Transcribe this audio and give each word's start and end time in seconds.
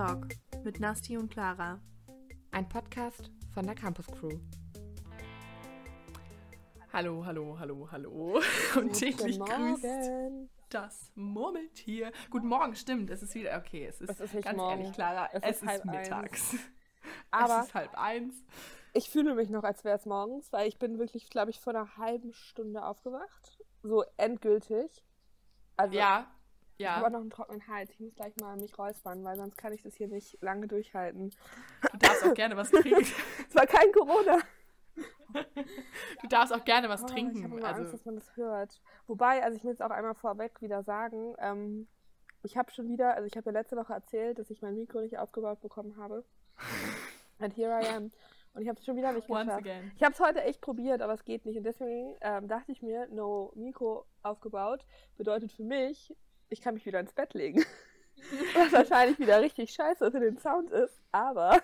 Talk 0.00 0.28
mit 0.64 0.80
Nasti 0.80 1.18
und 1.18 1.30
Clara. 1.30 1.78
Ein 2.52 2.66
Podcast 2.66 3.30
von 3.52 3.66
der 3.66 3.74
Campus 3.74 4.06
Crew. 4.06 4.30
Hallo, 6.90 7.22
hallo, 7.26 7.58
hallo, 7.58 7.86
hallo. 7.92 8.40
Und 8.78 8.94
täglich 8.94 9.38
grüßt 9.38 9.84
das 10.70 11.12
Murmeltier. 11.16 12.12
Guten 12.30 12.48
Morgen, 12.48 12.74
stimmt. 12.76 13.10
Es 13.10 13.22
ist 13.22 13.34
wieder, 13.34 13.58
okay, 13.58 13.88
es 13.88 14.00
ist, 14.00 14.08
es 14.08 14.20
ist 14.20 14.32
nicht 14.32 14.46
ganz 14.46 14.56
morgen. 14.56 14.78
ehrlich, 14.80 14.94
Clara, 14.94 15.28
Es 15.34 15.42
es, 15.42 15.56
ist 15.56 15.68
halb 15.68 15.84
ist 15.84 15.92
mittags. 15.92 16.56
Aber 17.30 17.60
es 17.60 17.66
ist 17.66 17.74
halb 17.74 17.94
eins. 17.98 18.42
ich 18.94 19.10
fühle 19.10 19.34
mich 19.34 19.50
noch, 19.50 19.64
als 19.64 19.84
wäre 19.84 19.98
es 19.98 20.06
morgens, 20.06 20.50
weil 20.50 20.66
ich 20.66 20.78
bin 20.78 20.98
wirklich, 20.98 21.28
glaube 21.28 21.50
ich, 21.50 21.60
vor 21.60 21.74
einer 21.74 21.98
halben 21.98 22.32
Stunde 22.32 22.86
aufgewacht. 22.86 23.58
So 23.82 24.04
endgültig. 24.16 25.04
Also, 25.76 25.94
Ja, 25.94 26.26
ich 26.80 26.88
habe 26.88 27.00
ja. 27.00 27.06
auch 27.06 27.10
noch 27.12 27.20
einen 27.20 27.30
trockenen 27.30 27.66
Hals. 27.68 27.90
Ich 27.92 28.00
muss 28.00 28.14
gleich 28.14 28.34
mal 28.36 28.56
mich 28.56 28.76
räuspern, 28.78 29.22
weil 29.24 29.36
sonst 29.36 29.56
kann 29.56 29.72
ich 29.72 29.82
das 29.82 29.94
hier 29.94 30.08
nicht 30.08 30.38
lange 30.40 30.66
durchhalten. 30.66 31.30
Du 31.92 31.98
darfst 31.98 32.24
auch 32.24 32.34
gerne 32.34 32.56
was 32.56 32.70
trinken. 32.70 33.06
Es 33.48 33.54
war 33.54 33.66
kein 33.66 33.92
Corona. 33.92 34.38
Du 36.22 36.28
darfst 36.28 36.52
auch 36.52 36.64
gerne 36.64 36.88
was 36.88 37.02
Oh, 37.02 37.06
Ich 37.06 37.12
trinken. 37.12 37.44
habe 37.44 37.56
immer 37.58 37.68
Angst, 37.68 37.80
Also, 37.80 37.92
dass 37.92 38.04
man 38.04 38.14
das 38.16 38.36
hört. 38.36 38.80
Wobei, 39.06 39.42
also 39.42 39.56
ich 39.56 39.64
will 39.64 39.70
jetzt 39.70 39.82
auch 39.82 39.90
einmal 39.90 40.14
vorweg 40.14 40.60
wieder 40.60 40.82
sagen, 40.82 41.34
ähm, 41.38 41.86
ich 42.42 42.56
habe 42.56 42.70
schon 42.72 42.88
wieder, 42.88 43.14
also 43.14 43.26
ich 43.26 43.36
habe 43.36 43.46
ja 43.50 43.52
letzte 43.52 43.76
Woche 43.76 43.92
erzählt, 43.92 44.38
dass 44.38 44.50
ich 44.50 44.62
mein 44.62 44.74
Mikro 44.74 45.00
nicht 45.00 45.18
aufgebaut 45.18 45.60
bekommen 45.60 45.96
habe. 45.98 46.24
And 47.38 47.54
here 47.56 47.70
I 47.80 47.86
am. 47.94 48.10
Und 48.52 48.62
ich 48.62 48.68
habe 48.68 48.78
es 48.78 48.84
schon 48.84 48.96
wieder 48.96 49.12
nicht 49.12 49.28
once 49.30 49.44
geschafft. 49.46 49.60
again. 49.66 49.92
Ich 49.96 50.02
habe 50.02 50.12
es 50.12 50.20
heute 50.20 50.42
echt 50.42 50.60
probiert, 50.60 51.00
aber 51.02 51.12
es 51.12 51.24
geht 51.24 51.46
nicht. 51.46 51.56
Und 51.56 51.64
deswegen 51.64 52.16
ähm, 52.20 52.48
dachte 52.48 52.72
ich 52.72 52.82
mir, 52.82 53.06
no 53.08 53.52
Mikro 53.54 54.06
aufgebaut 54.22 54.84
bedeutet 55.16 55.52
für 55.52 55.62
mich, 55.62 56.14
ich 56.50 56.60
kann 56.60 56.74
mich 56.74 56.84
wieder 56.86 57.00
ins 57.00 57.12
Bett 57.12 57.32
legen. 57.34 57.64
Was 58.54 58.72
wahrscheinlich 58.72 59.18
wieder 59.18 59.40
richtig 59.40 59.72
scheiße 59.72 60.10
für 60.10 60.20
den 60.20 60.36
Sound 60.38 60.70
ist, 60.70 61.00
aber 61.10 61.58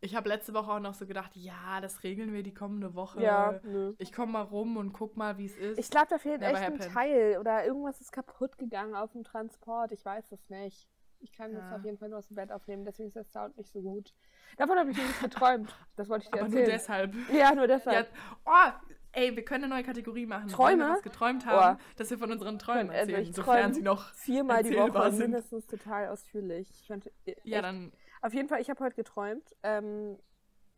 Ich 0.00 0.14
habe 0.14 0.28
letzte 0.28 0.54
Woche 0.54 0.70
auch 0.70 0.80
noch 0.80 0.94
so 0.94 1.06
gedacht, 1.06 1.32
ja, 1.34 1.80
das 1.80 2.02
regeln 2.04 2.32
wir 2.32 2.42
die 2.42 2.54
kommende 2.54 2.94
Woche. 2.94 3.20
ja, 3.22 3.58
nö. 3.64 3.94
Ich 3.98 4.12
komme 4.12 4.32
mal 4.32 4.42
rum 4.42 4.76
und 4.76 4.92
guck 4.92 5.16
mal, 5.16 5.38
wie 5.38 5.46
es 5.46 5.56
ist. 5.56 5.78
Ich 5.78 5.90
glaube, 5.90 6.06
da 6.10 6.18
fehlt 6.18 6.40
Never 6.40 6.52
echt 6.52 6.62
ein 6.62 6.74
happened. 6.74 6.92
Teil 6.94 7.38
oder 7.40 7.64
irgendwas 7.64 8.00
ist 8.00 8.12
kaputt 8.12 8.58
gegangen 8.58 8.94
auf 8.94 9.12
dem 9.12 9.24
Transport. 9.24 9.90
Ich 9.92 10.04
weiß 10.04 10.30
es 10.32 10.48
nicht. 10.50 10.88
Ich 11.20 11.32
kann 11.32 11.52
das 11.52 11.64
Ja. 11.64 11.76
auf 11.76 11.84
jeden 11.84 11.98
Fall 11.98 12.10
nur 12.10 12.18
aus 12.18 12.28
dem 12.28 12.36
Bett 12.36 12.52
aufnehmen, 12.52 12.84
deswegen 12.84 13.08
ist 13.08 13.16
der 13.16 13.24
Sound 13.24 13.56
nicht 13.56 13.72
so 13.72 13.80
gut. 13.80 14.14
Davon 14.56 14.78
habe 14.78 14.90
ich 14.92 14.96
nämlich 14.96 15.18
geträumt. 15.20 15.74
Das 15.96 16.08
wollte 16.08 16.26
ich 16.26 16.30
dir 16.30 16.40
aber 16.42 16.48
nur 16.48 16.60
erzählen. 16.60 16.78
deshalb. 16.78 17.14
ja, 17.32 17.54
nur 17.54 17.66
Ja, 17.66 17.76
deshalb. 17.76 18.08
oh, 18.46 18.70
ey, 19.18 19.36
wir 19.36 19.44
können 19.44 19.64
eine 19.64 19.74
neue 19.74 19.82
Kategorie 19.84 20.26
machen. 20.26 20.48
Träume? 20.48 20.82
Wenn 20.84 20.88
wir 20.90 20.94
was 20.96 21.02
geträumt 21.02 21.46
haben, 21.46 21.78
Oh. 21.80 21.82
dass 21.96 22.10
wir 22.10 22.18
von 22.18 22.30
unseren 22.32 22.58
Träumen 22.58 22.90
Also 22.90 22.98
erzählen, 23.12 23.22
ich 23.22 23.34
sofern 23.34 23.74
sie 23.74 23.82
noch. 23.82 24.12
Viermal 24.14 24.62
die 24.62 24.76
Woche 24.76 25.10
sind. 25.10 25.20
mindestens 25.20 25.66
total 25.66 26.08
ausführlich. 26.08 26.68
Ich 26.70 26.86
fand, 26.86 27.10
Ja, 27.24 27.32
echt- 27.58 27.64
dann. 27.64 27.92
Auf 28.22 28.34
jeden 28.34 28.48
Fall, 28.48 28.60
ich 28.60 28.70
habe 28.70 28.82
heute 28.84 28.96
geträumt. 28.96 29.54
Ähm, 29.62 30.18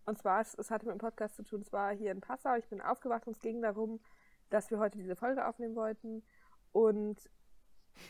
und 0.06 0.18
zwar, 0.18 0.40
es, 0.40 0.54
es 0.54 0.70
hatte 0.70 0.86
mit 0.86 0.94
dem 0.94 0.98
Podcast 0.98 1.36
zu 1.36 1.42
tun, 1.42 1.60
es 1.60 1.72
war 1.72 1.92
hier 1.94 2.12
in 2.12 2.20
Passau. 2.20 2.54
Ich 2.56 2.68
bin 2.68 2.80
aufgewacht 2.80 3.26
und 3.26 3.36
es 3.36 3.40
ging 3.42 3.62
darum, 3.62 4.00
dass 4.50 4.70
wir 4.70 4.78
heute 4.78 4.98
diese 4.98 5.16
Folge 5.16 5.46
aufnehmen 5.46 5.76
wollten. 5.76 6.22
Und 6.72 7.18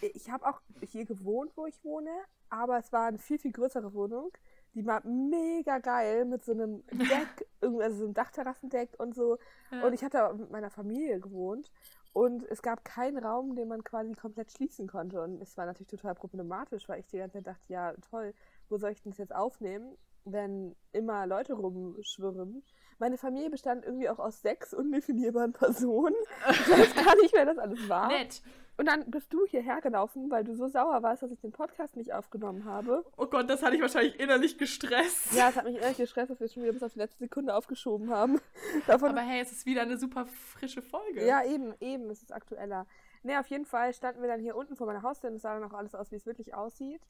ich 0.00 0.30
habe 0.30 0.46
auch 0.48 0.60
hier 0.86 1.04
gewohnt, 1.04 1.52
wo 1.56 1.66
ich 1.66 1.82
wohne, 1.84 2.10
aber 2.48 2.78
es 2.78 2.92
war 2.92 3.06
eine 3.08 3.18
viel, 3.18 3.38
viel 3.38 3.52
größere 3.52 3.92
Wohnung. 3.94 4.30
Die 4.74 4.86
war 4.86 5.04
mega 5.06 5.78
geil 5.78 6.24
mit 6.24 6.44
so 6.44 6.52
einem 6.52 6.84
Deck, 6.92 7.46
irgendwie- 7.60 7.82
also 7.84 7.98
so 7.98 8.04
einem 8.04 8.14
Dachterrassendeck 8.14 8.90
und 8.98 9.14
so. 9.14 9.38
Ja. 9.70 9.84
Und 9.84 9.92
ich 9.92 10.02
hatte 10.04 10.32
mit 10.34 10.50
meiner 10.50 10.70
Familie 10.70 11.18
gewohnt 11.20 11.70
und 12.12 12.42
es 12.50 12.62
gab 12.62 12.84
keinen 12.84 13.18
Raum, 13.18 13.54
den 13.56 13.68
man 13.68 13.82
quasi 13.84 14.12
komplett 14.14 14.50
schließen 14.52 14.86
konnte. 14.88 15.22
Und 15.22 15.40
es 15.42 15.56
war 15.56 15.66
natürlich 15.66 15.88
total 15.88 16.14
problematisch, 16.14 16.88
weil 16.88 17.00
ich 17.00 17.06
die 17.06 17.18
ganze 17.18 17.38
Zeit 17.38 17.46
dachte, 17.48 17.72
ja 17.72 17.92
toll, 18.10 18.32
wo 18.68 18.78
soll 18.78 18.90
ich 18.90 19.02
denn 19.02 19.12
das 19.12 19.18
jetzt 19.18 19.34
aufnehmen, 19.34 19.96
wenn 20.24 20.76
immer 20.92 21.26
Leute 21.26 21.54
rumschwirren? 21.54 22.62
Meine 22.98 23.16
Familie 23.16 23.48
bestand 23.50 23.84
irgendwie 23.84 24.08
auch 24.10 24.18
aus 24.18 24.42
sechs 24.42 24.74
undefinierbaren 24.74 25.52
Personen. 25.54 26.14
Ich 26.50 26.68
weiß 26.70 26.94
gar 26.94 27.16
nicht, 27.16 27.32
wer 27.34 27.46
das 27.46 27.58
alles 27.58 27.88
war. 27.88 28.08
Nett. 28.08 28.42
Und 28.80 28.86
dann 28.86 29.10
bist 29.10 29.30
du 29.30 29.44
hierher 29.44 29.82
gelaufen, 29.82 30.30
weil 30.30 30.42
du 30.42 30.54
so 30.54 30.66
sauer 30.66 31.02
warst, 31.02 31.22
dass 31.22 31.30
ich 31.30 31.38
den 31.42 31.52
Podcast 31.52 31.96
nicht 31.96 32.14
aufgenommen 32.14 32.64
habe. 32.64 33.04
Oh 33.18 33.26
Gott, 33.26 33.50
das 33.50 33.62
hatte 33.62 33.76
ich 33.76 33.82
wahrscheinlich 33.82 34.18
innerlich 34.18 34.56
gestresst. 34.56 35.34
Ja, 35.34 35.50
es 35.50 35.56
hat 35.56 35.66
mich 35.66 35.76
ehrlich 35.76 35.98
gestresst, 35.98 36.30
dass 36.30 36.40
wir 36.40 36.48
schon 36.48 36.62
wieder 36.62 36.72
bis 36.72 36.82
auf 36.82 36.94
die 36.94 36.98
letzte 37.00 37.18
Sekunde 37.18 37.54
aufgeschoben 37.54 38.08
haben. 38.08 38.40
Davon 38.86 39.10
Aber 39.10 39.20
hey, 39.20 39.42
es 39.42 39.52
ist 39.52 39.66
wieder 39.66 39.82
eine 39.82 39.98
super 39.98 40.24
frische 40.24 40.80
Folge. 40.80 41.26
Ja, 41.26 41.44
eben, 41.44 41.74
eben, 41.80 42.08
es 42.08 42.22
ist 42.22 42.32
aktueller. 42.32 42.86
Ne, 43.22 43.38
auf 43.38 43.48
jeden 43.48 43.66
Fall 43.66 43.92
standen 43.92 44.22
wir 44.22 44.28
dann 44.28 44.40
hier 44.40 44.56
unten 44.56 44.76
vor 44.76 44.86
meiner 44.86 45.02
Haustür 45.02 45.28
und 45.28 45.36
es 45.36 45.42
sah 45.42 45.60
dann 45.60 45.70
auch 45.70 45.76
alles 45.76 45.94
aus, 45.94 46.10
wie 46.10 46.16
es 46.16 46.24
wirklich 46.24 46.54
aussieht. 46.54 47.02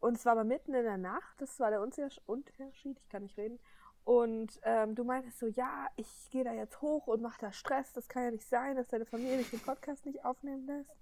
Und 0.00 0.16
es 0.16 0.24
war 0.24 0.32
aber 0.32 0.42
mitten 0.42 0.74
in 0.74 0.82
der 0.82 0.98
Nacht, 0.98 1.40
das 1.40 1.60
war 1.60 1.70
der 1.70 1.80
Unters- 1.80 2.20
Unterschied, 2.26 2.98
ich 2.98 3.08
kann 3.08 3.22
nicht 3.22 3.38
reden. 3.38 3.60
Und 4.08 4.58
ähm, 4.62 4.94
du 4.94 5.04
meintest 5.04 5.38
so, 5.38 5.48
ja, 5.48 5.86
ich 5.96 6.08
gehe 6.30 6.42
da 6.42 6.54
jetzt 6.54 6.80
hoch 6.80 7.08
und 7.08 7.20
mache 7.20 7.36
da 7.42 7.52
Stress, 7.52 7.92
das 7.92 8.08
kann 8.08 8.24
ja 8.24 8.30
nicht 8.30 8.48
sein, 8.48 8.74
dass 8.74 8.88
deine 8.88 9.04
Familie 9.04 9.36
dich 9.36 9.50
den 9.50 9.60
Podcast 9.60 10.06
nicht 10.06 10.24
aufnehmen 10.24 10.66
lässt. 10.66 10.96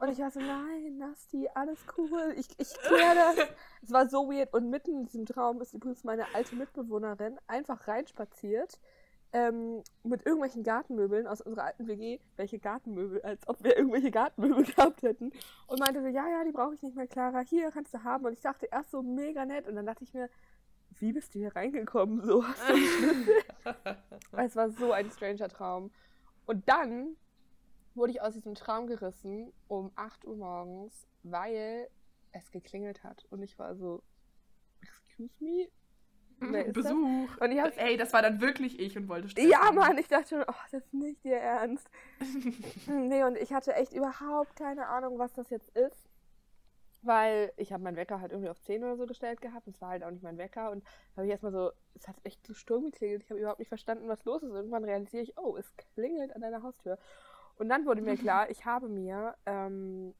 Und 0.00 0.08
ich 0.12 0.20
war 0.20 0.30
so, 0.30 0.38
nein, 0.38 0.96
Nasti, 0.96 1.48
alles 1.52 1.80
cool, 1.98 2.32
ich, 2.36 2.46
ich 2.56 2.72
kläre 2.82 3.16
das. 3.16 3.36
Es 3.82 3.90
war 3.90 4.08
so 4.08 4.30
weird 4.30 4.54
und 4.54 4.70
mitten 4.70 4.92
in 4.92 5.04
diesem 5.06 5.26
Traum 5.26 5.60
ist 5.60 5.74
übrigens 5.74 6.04
meine 6.04 6.32
alte 6.32 6.54
Mitbewohnerin 6.54 7.36
einfach 7.48 7.88
reinspaziert 7.88 8.78
ähm, 9.32 9.82
mit 10.04 10.24
irgendwelchen 10.24 10.62
Gartenmöbeln 10.62 11.26
aus 11.26 11.40
unserer 11.40 11.64
alten 11.64 11.88
WG, 11.88 12.20
welche 12.36 12.60
Gartenmöbel, 12.60 13.22
als 13.22 13.48
ob 13.48 13.64
wir 13.64 13.76
irgendwelche 13.76 14.12
Gartenmöbel 14.12 14.64
gehabt 14.76 15.02
hätten. 15.02 15.32
Und 15.66 15.80
meinte 15.80 16.00
so, 16.00 16.06
ja, 16.06 16.28
ja, 16.28 16.44
die 16.44 16.52
brauche 16.52 16.74
ich 16.74 16.82
nicht 16.82 16.94
mehr, 16.94 17.08
Clara, 17.08 17.40
hier 17.40 17.72
kannst 17.72 17.92
du 17.92 18.04
haben. 18.04 18.24
Und 18.24 18.34
ich 18.34 18.40
dachte 18.40 18.68
erst 18.70 18.92
so 18.92 19.02
mega 19.02 19.44
nett 19.44 19.66
und 19.66 19.74
dann 19.74 19.86
dachte 19.86 20.04
ich 20.04 20.14
mir, 20.14 20.28
wie 21.00 21.12
bist 21.12 21.34
du 21.34 21.38
hier 21.38 21.56
reingekommen? 21.56 22.22
So, 22.22 22.44
hast 22.46 22.68
du 22.68 22.74
es 24.36 24.56
war 24.56 24.70
so 24.70 24.92
ein 24.92 25.10
stranger 25.10 25.48
Traum. 25.48 25.90
Und 26.46 26.68
dann 26.68 27.16
wurde 27.94 28.12
ich 28.12 28.22
aus 28.22 28.34
diesem 28.34 28.54
Traum 28.54 28.86
gerissen 28.86 29.52
um 29.68 29.90
8 29.96 30.24
Uhr 30.26 30.36
morgens, 30.36 31.06
weil 31.22 31.88
es 32.32 32.50
geklingelt 32.50 33.02
hat. 33.02 33.26
Und 33.30 33.42
ich 33.42 33.58
war 33.58 33.74
so, 33.74 34.02
excuse 34.80 35.32
me? 35.40 35.68
Ist 36.40 36.52
das? 36.52 36.72
Besuch. 36.72 37.36
Und 37.38 37.52
ich 37.52 37.58
Ey, 37.76 37.96
das 37.96 38.12
war 38.12 38.22
dann 38.22 38.40
wirklich 38.40 38.80
ich 38.80 38.96
und 38.96 39.08
wollte 39.08 39.28
stressen. 39.28 39.50
ja, 39.50 39.70
Mann, 39.72 39.98
ich 39.98 40.08
dachte 40.08 40.28
schon, 40.28 40.42
oh, 40.42 40.54
das 40.70 40.82
ist 40.82 40.94
nicht 40.94 41.24
ihr 41.24 41.36
Ernst. 41.36 41.88
nee, 42.86 43.22
und 43.24 43.36
ich 43.36 43.52
hatte 43.52 43.74
echt 43.74 43.92
überhaupt 43.92 44.56
keine 44.56 44.86
Ahnung, 44.86 45.18
was 45.18 45.32
das 45.34 45.50
jetzt 45.50 45.68
ist. 45.76 46.09
Weil 47.02 47.52
ich 47.56 47.72
habe 47.72 47.82
meinen 47.82 47.96
Wecker 47.96 48.20
halt 48.20 48.32
irgendwie 48.32 48.50
auf 48.50 48.60
10 48.60 48.84
oder 48.84 48.96
so 48.96 49.06
gestellt 49.06 49.40
gehabt. 49.40 49.66
Es 49.66 49.80
war 49.80 49.90
halt 49.90 50.04
auch 50.04 50.10
nicht 50.10 50.22
mein 50.22 50.38
Wecker. 50.38 50.70
Und 50.70 50.84
da 50.84 51.16
habe 51.16 51.26
ich 51.26 51.30
erstmal 51.30 51.52
so, 51.52 51.72
es 51.94 52.06
hat 52.06 52.16
echt 52.24 52.46
so 52.46 52.52
Sturm 52.52 52.84
geklingelt. 52.84 53.22
Ich 53.22 53.30
habe 53.30 53.40
überhaupt 53.40 53.58
nicht 53.58 53.68
verstanden, 53.68 54.08
was 54.08 54.24
los 54.24 54.42
ist. 54.42 54.52
Irgendwann 54.52 54.84
realisiere 54.84 55.22
ich, 55.22 55.38
oh, 55.38 55.56
es 55.56 55.74
klingelt 55.76 56.34
an 56.34 56.42
deiner 56.42 56.62
Haustür. 56.62 56.98
Und 57.56 57.68
dann 57.68 57.86
wurde 57.86 58.02
mir 58.02 58.16
klar, 58.18 58.50
ich 58.50 58.64
habe 58.66 58.88
mir 58.88 59.34
ähm, 59.46 60.14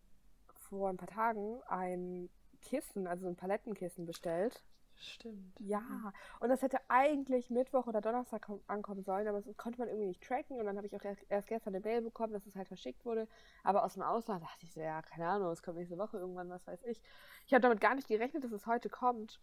vor 0.55 0.89
ein 0.89 0.97
paar 0.97 1.09
Tagen 1.09 1.61
ein 1.69 2.31
Kissen, 2.63 3.07
also 3.07 3.27
ein 3.27 3.37
Palettenkissen 3.37 4.07
bestellt. 4.07 4.63
Stimmt. 5.03 5.59
Ja, 5.61 6.13
und 6.41 6.51
das 6.51 6.61
hätte 6.61 6.79
eigentlich 6.89 7.49
Mittwoch 7.49 7.87
oder 7.87 8.03
Donnerstag 8.03 8.45
kom- 8.45 8.61
ankommen 8.67 9.03
sollen, 9.03 9.27
aber 9.27 9.41
das 9.41 9.57
konnte 9.57 9.79
man 9.79 9.89
irgendwie 9.89 10.09
nicht 10.09 10.23
tracken. 10.23 10.59
Und 10.59 10.67
dann 10.67 10.77
habe 10.77 10.87
ich 10.87 10.95
auch 10.95 11.03
erst- 11.03 11.27
gestern 11.47 11.75
eine 11.75 11.83
Mail 11.83 12.03
bekommen, 12.03 12.35
dass 12.35 12.47
es 12.47 12.55
halt 12.55 12.69
verschickt 12.69 13.05
wurde. 13.07 13.27
Aber 13.65 13.85
aus 13.85 13.95
dem 13.95 14.03
Ausland 14.03 14.43
dachte 14.45 14.67
ich 14.67 14.73
so, 14.73 14.81
ja, 14.81 15.01
keine 15.01 15.27
Ahnung, 15.27 15.51
es 15.53 15.63
kommt 15.63 15.79
nächste 15.79 15.97
Woche 15.97 16.19
irgendwann, 16.19 16.51
was 16.51 16.67
weiß 16.67 16.83
ich. 16.85 17.01
Ich 17.47 17.55
habe 17.55 17.63
damit 17.63 17.81
gar 17.81 17.95
nicht 17.95 18.09
gerechnet, 18.09 18.45
dass 18.45 18.53
es 18.53 18.67
heute 18.67 18.91
kommt. 18.91 19.41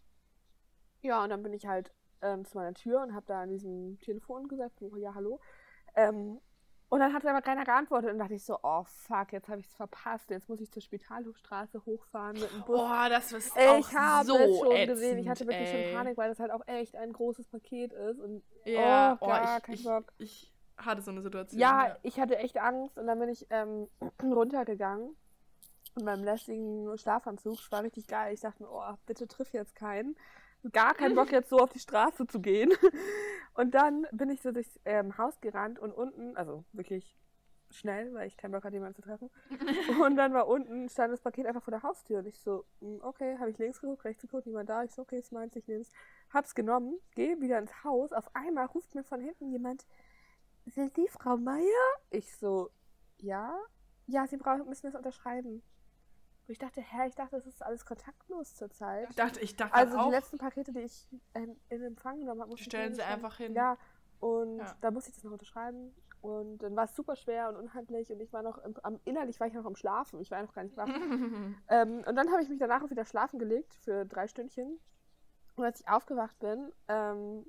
Ja, 1.02 1.22
und 1.24 1.30
dann 1.30 1.42
bin 1.42 1.52
ich 1.52 1.66
halt 1.66 1.92
ähm, 2.22 2.44
zu 2.44 2.56
meiner 2.56 2.74
Tür 2.74 3.02
und 3.02 3.14
habe 3.14 3.26
da 3.26 3.42
an 3.42 3.50
diesem 3.50 3.98
Telefon 4.00 4.48
gesagt, 4.48 4.80
ja, 4.96 5.14
hallo. 5.14 5.40
Ähm, 5.96 6.40
und 6.90 7.00
dann 7.00 7.12
hat 7.12 7.26
aber 7.26 7.42
keiner 7.42 7.64
geantwortet 7.64 8.10
und 8.12 8.18
dachte 8.18 8.34
ich 8.34 8.44
so, 8.44 8.58
oh 8.62 8.82
fuck, 8.84 9.32
jetzt 9.32 9.48
habe 9.48 9.60
ich 9.60 9.66
es 9.66 9.74
verpasst. 9.74 10.30
Jetzt 10.30 10.48
muss 10.48 10.60
ich 10.60 10.70
zur 10.70 10.80
Spitalhofstraße 10.80 11.84
hochfahren 11.84 12.40
mit 12.40 12.50
dem 12.50 12.62
Bus. 12.62 12.80
Oh, 12.80 13.08
das 13.10 13.32
ist 13.32 13.54
Ich 13.56 13.68
auch 13.68 13.92
habe 13.92 14.26
so 14.26 14.36
es 14.36 14.58
schon 14.58 14.72
ätzend, 14.72 14.88
gesehen. 14.88 15.18
Ich 15.18 15.28
hatte 15.28 15.46
wirklich 15.46 15.68
ey. 15.68 15.84
schon 15.88 15.94
Panik, 15.98 16.16
weil 16.16 16.30
das 16.30 16.40
halt 16.40 16.50
auch 16.50 16.66
echt 16.66 16.96
ein 16.96 17.12
großes 17.12 17.46
Paket 17.48 17.92
ist. 17.92 18.20
Und 18.20 18.42
Ja, 18.64 19.18
oh, 19.20 19.24
oh, 19.24 19.28
gar 19.28 19.58
ich, 19.58 19.62
kein 19.64 19.74
ich, 19.74 19.84
Bock. 19.84 20.12
ich 20.16 20.52
hatte 20.78 21.02
so 21.02 21.10
eine 21.10 21.20
Situation. 21.20 21.60
Ja, 21.60 21.96
ich 22.02 22.18
hatte 22.18 22.38
echt 22.38 22.56
Angst 22.56 22.96
und 22.98 23.06
dann 23.06 23.18
bin 23.18 23.28
ich 23.28 23.46
ähm, 23.50 23.88
runtergegangen. 24.22 25.14
In 25.98 26.04
meinem 26.04 26.22
lästigen 26.24 26.96
Schlafanzug. 26.96 27.58
Es 27.58 27.72
war 27.72 27.82
richtig 27.82 28.06
geil. 28.06 28.32
Ich 28.32 28.40
dachte 28.40 28.62
mir, 28.62 28.70
oh, 28.70 28.94
bitte 29.06 29.26
triff 29.26 29.52
jetzt 29.52 29.74
keinen. 29.74 30.16
Gar 30.72 30.94
keinen 30.94 31.14
Bock, 31.14 31.30
jetzt 31.30 31.50
so 31.50 31.58
auf 31.58 31.72
die 31.72 31.78
Straße 31.78 32.26
zu 32.26 32.40
gehen. 32.40 32.72
Und 33.54 33.72
dann 33.74 34.06
bin 34.12 34.30
ich 34.30 34.40
so 34.42 34.52
durchs 34.52 34.78
ähm, 34.84 35.18
Haus 35.18 35.40
gerannt 35.40 35.80
und 35.80 35.92
unten, 35.92 36.36
also 36.36 36.64
wirklich 36.72 37.16
schnell, 37.70 38.14
weil 38.14 38.28
ich 38.28 38.36
keinen 38.36 38.52
Bock 38.52 38.64
hatte, 38.64 38.74
jemanden 38.74 38.94
zu 38.94 39.02
treffen. 39.02 39.30
Und 40.02 40.16
dann 40.16 40.32
war 40.32 40.46
unten, 40.46 40.88
stand 40.88 41.12
das 41.12 41.20
Paket 41.20 41.46
einfach 41.46 41.62
vor 41.62 41.72
der 41.72 41.82
Haustür. 41.82 42.20
Und 42.20 42.26
ich 42.26 42.38
so, 42.40 42.64
mm, 42.80 42.98
okay, 43.00 43.36
habe 43.38 43.50
ich 43.50 43.58
links 43.58 43.80
geguckt, 43.80 44.04
rechts 44.04 44.22
geguckt, 44.22 44.46
niemand 44.46 44.68
da. 44.68 44.84
Ich 44.84 44.92
so, 44.92 45.02
okay, 45.02 45.18
ist 45.18 45.32
meins, 45.32 45.56
ich 45.56 45.66
nehm's. 45.66 45.90
Hab's 46.32 46.54
genommen, 46.54 46.98
gehe 47.14 47.40
wieder 47.40 47.58
ins 47.58 47.84
Haus. 47.84 48.12
Auf 48.12 48.34
einmal 48.34 48.66
ruft 48.66 48.94
mir 48.94 49.04
von 49.04 49.20
hinten 49.20 49.50
jemand, 49.50 49.86
sind 50.66 50.94
Sie 50.94 51.08
Frau 51.08 51.36
Meier? 51.36 51.64
Ich 52.10 52.36
so, 52.36 52.70
ja. 53.18 53.58
Ja, 54.06 54.26
Sie 54.26 54.36
brauchen, 54.36 54.68
müssen 54.68 54.86
das 54.86 54.94
unterschreiben. 54.94 55.62
Und 56.48 56.52
ich 56.52 56.58
dachte, 56.58 56.80
hä, 56.80 57.06
ich 57.06 57.14
dachte, 57.14 57.36
das 57.36 57.46
ist 57.46 57.62
alles 57.62 57.84
kontaktlos 57.84 58.54
zurzeit. 58.54 59.06
Ich 59.10 59.16
dachte, 59.16 59.38
ich 59.40 59.54
dachte 59.54 59.74
Also 59.74 59.98
auch, 59.98 60.06
die 60.06 60.12
letzten 60.12 60.38
Pakete, 60.38 60.72
die 60.72 60.80
ich 60.80 61.06
in, 61.34 61.60
in 61.68 61.82
Empfang 61.82 62.20
genommen 62.20 62.40
habe, 62.40 62.48
muss 62.50 62.56
die 62.58 62.62
ich 62.62 62.66
stellen 62.68 62.94
sie 62.94 63.02
einfach 63.02 63.36
hin. 63.36 63.52
Ja, 63.54 63.76
und 64.20 64.56
Ja. 64.58 64.74
da 64.80 64.90
musste 64.90 65.10
ich 65.10 65.16
das 65.16 65.24
noch 65.24 65.32
unterschreiben. 65.32 65.94
Und 66.22 66.58
dann 66.58 66.74
war 66.74 66.84
es 66.84 66.96
super 66.96 67.16
schwer 67.16 67.50
und 67.50 67.56
unhandlich 67.56 68.10
und 68.10 68.20
ich 68.20 68.32
war 68.32 68.42
noch, 68.42 68.56
im, 68.64 68.74
am, 68.82 68.98
innerlich 69.04 69.38
war 69.40 69.46
ich 69.46 69.52
noch 69.52 69.66
am 69.66 69.76
Schlafen. 69.76 70.20
Ich 70.20 70.30
war 70.30 70.42
noch 70.42 70.54
gar 70.54 70.64
nicht 70.64 70.76
wach. 70.78 70.88
ähm, 71.68 72.02
und 72.06 72.16
dann 72.16 72.30
habe 72.32 72.42
ich 72.42 72.48
mich 72.48 72.58
danach 72.58 72.82
auch 72.82 72.90
wieder 72.90 73.04
schlafen 73.04 73.38
gelegt 73.38 73.74
für 73.74 74.06
drei 74.06 74.26
Stündchen. 74.26 74.80
Und 75.56 75.64
als 75.64 75.80
ich 75.80 75.88
aufgewacht 75.88 76.38
bin, 76.38 76.72
ähm, 76.88 77.44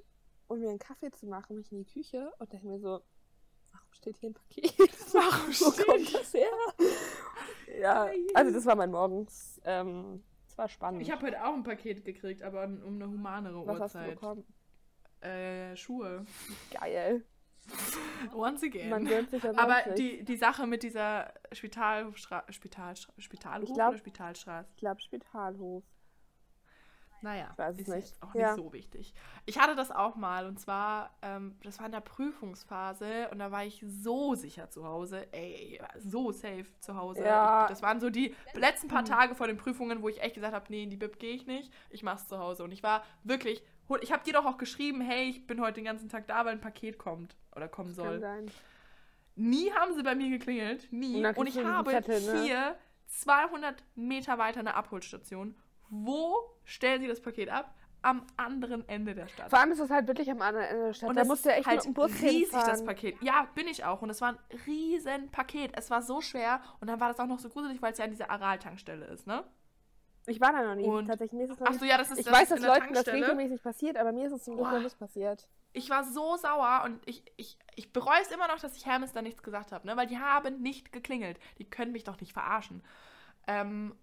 um 0.47 0.59
mir 0.59 0.69
einen 0.69 0.77
Kaffee 0.79 1.09
zu 1.11 1.25
machen, 1.25 1.55
bin 1.55 1.61
ich 1.61 1.71
in 1.71 1.85
die 1.85 1.91
Küche 1.91 2.33
und 2.37 2.53
dachte 2.53 2.67
mir 2.67 2.79
so, 2.79 3.01
warum 3.71 3.93
steht 3.93 4.17
hier 4.17 4.31
ein 4.31 4.33
Paket? 4.33 4.77
Warum 5.13 5.47
Wo 5.47 5.71
steht 5.71 5.85
kommt 5.87 6.13
das 6.13 6.33
her? 6.33 6.47
Ja, 7.79 8.09
also 8.33 8.53
das 8.53 8.65
war 8.65 8.75
mein 8.75 8.91
Morgens. 8.91 9.61
Ähm, 9.65 10.23
es 10.47 10.57
war 10.57 10.67
spannend. 10.67 11.01
Ich 11.01 11.11
habe 11.11 11.25
heute 11.25 11.43
auch 11.43 11.53
ein 11.53 11.63
Paket 11.63 12.03
gekriegt, 12.05 12.41
aber 12.43 12.63
um 12.63 12.95
eine 12.95 13.07
humanere 13.07 13.65
Was 13.67 13.79
hast 13.79 13.95
du 13.95 13.99
Uhrzeit. 13.99 14.15
bekommen? 14.15 14.43
Äh, 15.21 15.75
Schuhe. 15.75 16.25
Geil. 16.71 17.23
Once 18.33 18.63
again. 18.63 18.89
Man 18.89 19.05
gönnt 19.05 19.29
sich 19.29 19.43
Aber 19.57 19.93
die, 19.93 20.23
die 20.23 20.37
Sache 20.37 20.65
mit 20.65 20.83
dieser 20.83 21.33
Spitalhofstra 21.51 22.43
Spital 22.49 22.95
Spitalhof 23.17 23.73
glaub- 23.73 23.89
oder 23.89 23.97
Spitalstraße? 23.97 24.69
Ich 24.75 24.79
glaube 24.79 25.01
Spitalhof. 25.01 25.83
Naja, 27.21 27.53
ist 27.69 27.87
nicht. 27.87 27.89
jetzt 27.89 28.23
auch 28.23 28.33
Ja. 28.35 28.53
nicht 28.53 28.63
so 28.63 28.73
wichtig. 28.73 29.13
Ich 29.45 29.59
hatte 29.59 29.75
das 29.75 29.91
auch 29.91 30.15
mal 30.15 30.45
und 30.45 30.59
zwar, 30.59 31.11
ähm, 31.21 31.57
das 31.63 31.79
war 31.79 31.85
in 31.85 31.91
der 31.91 31.99
Prüfungsphase 32.01 33.29
und 33.31 33.39
da 33.39 33.51
war 33.51 33.65
ich 33.65 33.83
so 33.87 34.35
sicher 34.35 34.69
zu 34.69 34.85
Hause, 34.85 35.27
ey, 35.33 35.81
so 35.97 36.31
safe 36.31 36.65
zu 36.79 36.95
Hause. 36.95 37.23
Ja. 37.23 37.63
Ich, 37.63 37.69
das 37.69 37.81
waren 37.81 37.99
so 37.99 38.09
die 38.09 38.35
letzten 38.53 38.87
paar 38.87 39.05
Tage 39.05 39.35
vor 39.35 39.47
den 39.47 39.57
Prüfungen, 39.57 40.01
wo 40.01 40.09
ich 40.09 40.21
echt 40.21 40.35
gesagt 40.35 40.53
habe, 40.53 40.65
nee, 40.69 40.83
in 40.83 40.89
die 40.89 40.97
Bib 40.97 41.19
gehe 41.19 41.33
ich 41.33 41.45
nicht, 41.45 41.71
ich 41.89 42.03
mach's 42.03 42.27
zu 42.27 42.39
Hause. 42.39 42.63
Und 42.63 42.71
ich 42.71 42.83
war 42.83 43.03
wirklich, 43.23 43.63
ich 44.01 44.11
habe 44.11 44.23
dir 44.23 44.33
doch 44.33 44.45
auch 44.45 44.57
geschrieben, 44.57 45.01
hey, 45.01 45.29
ich 45.29 45.47
bin 45.47 45.61
heute 45.61 45.75
den 45.75 45.85
ganzen 45.85 46.09
Tag 46.09 46.27
da, 46.27 46.45
weil 46.45 46.53
ein 46.53 46.61
Paket 46.61 46.97
kommt 46.97 47.35
oder 47.55 47.67
kommen 47.67 47.95
Kann 47.95 48.05
soll. 48.05 48.19
sein. 48.19 48.51
Nie 49.35 49.71
haben 49.71 49.93
sie 49.93 50.03
bei 50.03 50.15
mir 50.15 50.29
geklingelt, 50.29 50.91
nie. 50.91 51.25
Und 51.25 51.37
Und 51.37 51.47
ich 51.47 51.63
habe 51.63 51.91
Zettel, 51.91 52.21
ne? 52.33 52.43
hier 52.43 52.75
200 53.07 53.83
Meter 53.95 54.37
weiter 54.37 54.59
eine 54.59 54.75
Abholstation. 54.75 55.55
Wo 55.89 56.35
stellen 56.63 57.01
sie 57.01 57.07
das 57.07 57.21
Paket 57.21 57.49
ab? 57.49 57.73
Am 58.01 58.25
anderen 58.37 58.87
Ende 58.87 59.13
der 59.13 59.27
Stadt. 59.27 59.49
Vor 59.49 59.59
allem 59.59 59.71
ist 59.73 59.79
es 59.79 59.89
halt 59.89 60.07
wirklich 60.07 60.31
am 60.31 60.41
anderen 60.41 60.65
Ende 60.67 60.85
der 60.85 60.93
Stadt. 60.93 61.09
Und 61.09 61.15
da 61.15 61.21
das 61.21 61.27
musst 61.27 61.45
du 61.45 61.49
ja 61.49 61.55
echt 61.55 61.67
halt 61.67 61.77
mit 61.79 61.85
dem 61.85 61.93
Bus 61.93 62.11
riesig, 62.21 62.49
das 62.51 62.61
hinfahren. 62.61 62.85
Paket. 62.85 63.21
Ja, 63.21 63.47
bin 63.55 63.67
ich 63.67 63.83
auch. 63.83 64.01
Und 64.01 64.09
es 64.09 64.21
war 64.21 64.29
ein 64.29 64.37
riesen 64.65 65.29
Paket. 65.31 65.71
Es 65.75 65.89
war 65.89 66.01
so 66.01 66.21
schwer. 66.21 66.61
Und 66.79 66.87
dann 66.89 67.01
war 67.01 67.09
das 67.09 67.19
auch 67.19 67.25
noch 67.27 67.39
so 67.39 67.49
gruselig, 67.49 67.81
weil 67.81 67.91
es 67.91 67.97
ja 67.97 68.05
an 68.05 68.11
dieser 68.11 68.29
Aral-Tankstelle 68.29 69.05
ist, 69.07 69.27
ne? 69.27 69.43
Ich 70.27 70.39
war 70.39 70.53
da 70.53 70.63
noch 70.63 70.75
nie. 70.75 70.85
Und- 70.85 71.07
Tatsächlich, 71.07 71.37
mir 71.37 71.43
ist 71.45 71.51
es 71.51 71.59
noch 71.59 71.67
Ach 71.67 71.71
nicht 71.71 71.79
so, 71.81 71.85
ja, 71.85 71.97
das 71.97 72.11
ist 72.11 72.19
Ich 72.19 72.25
das 72.25 72.33
weiß, 72.33 72.49
dass 72.49 72.61
Leuten 72.61 72.93
das 72.93 73.07
regelmäßig 73.07 73.61
passiert, 73.63 73.97
aber 73.97 74.11
mir 74.11 74.27
ist 74.27 74.33
es 74.33 74.43
zum 74.43 74.55
Glück 74.55 74.71
noch 74.71 74.79
nicht 74.79 74.99
passiert. 74.99 75.49
Ich 75.73 75.89
war 75.89 76.03
so 76.03 76.35
sauer 76.37 76.83
und 76.85 77.01
ich, 77.07 77.23
ich, 77.37 77.57
ich 77.75 77.91
bereue 77.91 78.21
es 78.21 78.31
immer 78.31 78.47
noch, 78.47 78.59
dass 78.59 78.75
ich 78.75 78.85
Hermes 78.85 79.11
da 79.11 79.21
nichts 79.21 79.43
gesagt 79.43 79.71
habe, 79.71 79.85
ne? 79.85 79.97
Weil 79.97 80.07
die 80.07 80.19
haben 80.19 80.61
nicht 80.61 80.91
geklingelt. 80.91 81.39
Die 81.57 81.65
können 81.69 81.91
mich 81.91 82.03
doch 82.05 82.19
nicht 82.21 82.33
verarschen. 82.33 82.81
Ähm, 83.47 83.95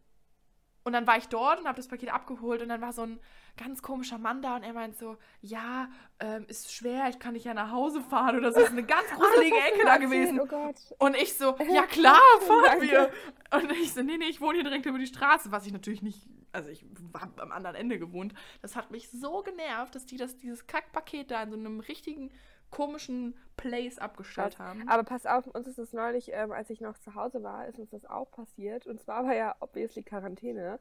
und 0.87 0.93
dann 0.93 1.09
war 1.09 1.19
ich 1.19 1.27
dort 1.27 1.59
und 1.59 1.67
habe 1.67 1.77
das 1.77 1.89
Paket 1.89 2.15
abgeholt 2.15 2.63
und 2.63 2.69
dann 2.69 2.81
war 2.81 2.93
so 2.93 3.03
ein 3.03 3.19
ganz 3.57 3.83
komischer 3.83 4.19
Mann 4.19 4.41
da 4.41 4.55
und 4.55 4.63
er 4.63 4.73
meint 4.73 4.97
so, 4.97 5.17
ja, 5.41 5.89
ähm, 6.21 6.45
ist 6.47 6.73
schwer, 6.73 7.09
ich 7.09 7.19
kann 7.19 7.33
nicht 7.33 7.45
ja 7.45 7.55
nach 7.55 7.73
Hause 7.73 8.01
fahren 8.03 8.37
oder 8.37 8.53
so. 8.53 8.61
Das 8.61 8.69
ist 8.69 8.73
eine 8.73 8.85
ganz 8.85 9.09
gruselige 9.17 9.57
Ah, 9.57 9.67
Ecke 9.67 9.85
da 9.85 9.97
gewesen. 9.97 10.39
Oh 10.39 10.47
Gott. 10.47 10.77
Und 10.99 11.17
ich 11.17 11.35
so, 11.35 11.57
ja 11.75 11.83
klar, 11.87 12.21
fahren 12.41 12.63
Danke. 12.67 12.87
wir. 12.87 13.11
Und 13.53 13.73
ich 13.73 13.95
so, 13.95 14.03
nee, 14.03 14.17
nee, 14.17 14.27
ich 14.27 14.41
wohne 14.41 14.55
hier 14.55 14.63
direkt 14.63 14.87
über 14.87 14.99
die 14.99 15.09
Straße, 15.09 15.51
was 15.51 15.67
ich 15.67 15.73
natürlich 15.73 16.03
nicht, 16.03 16.29
also 16.53 16.69
ich 16.71 16.85
habe 17.19 17.43
am 17.43 17.51
anderen 17.51 17.75
Ende 17.75 17.99
gewohnt. 17.99 18.33
Das 18.63 18.77
hat 18.77 18.93
mich 18.93 19.11
so 19.11 19.43
genervt, 19.43 19.97
dass 19.97 20.07
die 20.07 20.17
das, 20.19 20.37
dieses 20.37 20.69
Kackpaket 20.69 21.33
da 21.33 21.43
in 21.43 21.51
so 21.51 21.57
einem 21.57 21.81
richtigen 21.81 22.31
komischen 22.71 23.37
Place 23.57 23.99
abgestellt 23.99 24.59
haben. 24.59 24.89
Aber 24.89 25.05
pass 25.05 25.27
auf, 25.27 25.47
uns 25.47 25.67
ist 25.67 25.79
das 25.79 25.93
neulich, 25.93 26.31
ähm, 26.33 26.53
als 26.53 26.71
ich 26.71 26.81
noch 26.81 26.99
zu 26.99 27.15
Hause 27.15 27.43
war, 27.43 27.67
ist 27.67 27.79
uns 27.79 27.91
das 27.91 28.05
auch 28.05 28.31
passiert. 28.31 28.87
Und 28.87 29.01
zwar 29.01 29.25
war 29.25 29.35
ja 29.35 29.57
obviously 29.61 30.03
Quarantäne. 30.03 30.79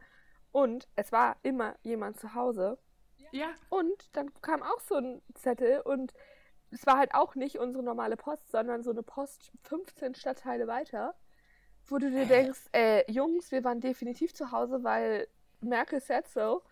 Und 0.52 0.88
es 0.96 1.12
war 1.12 1.38
immer 1.44 1.76
jemand 1.84 2.20
zu 2.20 2.34
Hause. 2.34 2.78
Ja, 3.32 3.48
Und 3.70 4.16
dann 4.16 4.34
kam 4.42 4.64
auch 4.64 4.80
so 4.80 4.96
ein 4.96 5.22
Zettel 5.34 5.82
und 5.82 6.14
es 6.72 6.86
war 6.86 6.98
halt 6.98 7.14
auch 7.14 7.36
nicht 7.36 7.58
unsere 7.58 7.84
normale 7.84 8.18
Post, 8.18 8.52
sondern 8.52 8.84
so 8.84 8.92
eine 8.92 9.04
Post 9.04 9.52
15 9.64 10.16
Stadtteile 10.16 10.68
weiter, 10.68 11.16
wo 11.88 11.98
du 11.98 12.10
dir 12.10 12.26
denkst, 12.26 12.62
äh, 12.74 13.10
Jungs, 13.12 13.52
wir 13.52 13.64
waren 13.64 13.82
definitiv 13.82 14.34
zu 14.34 14.52
Hause, 14.52 14.84
weil 14.84 15.28
Merkel 15.62 16.02
said 16.02 16.28
so. 16.28 16.64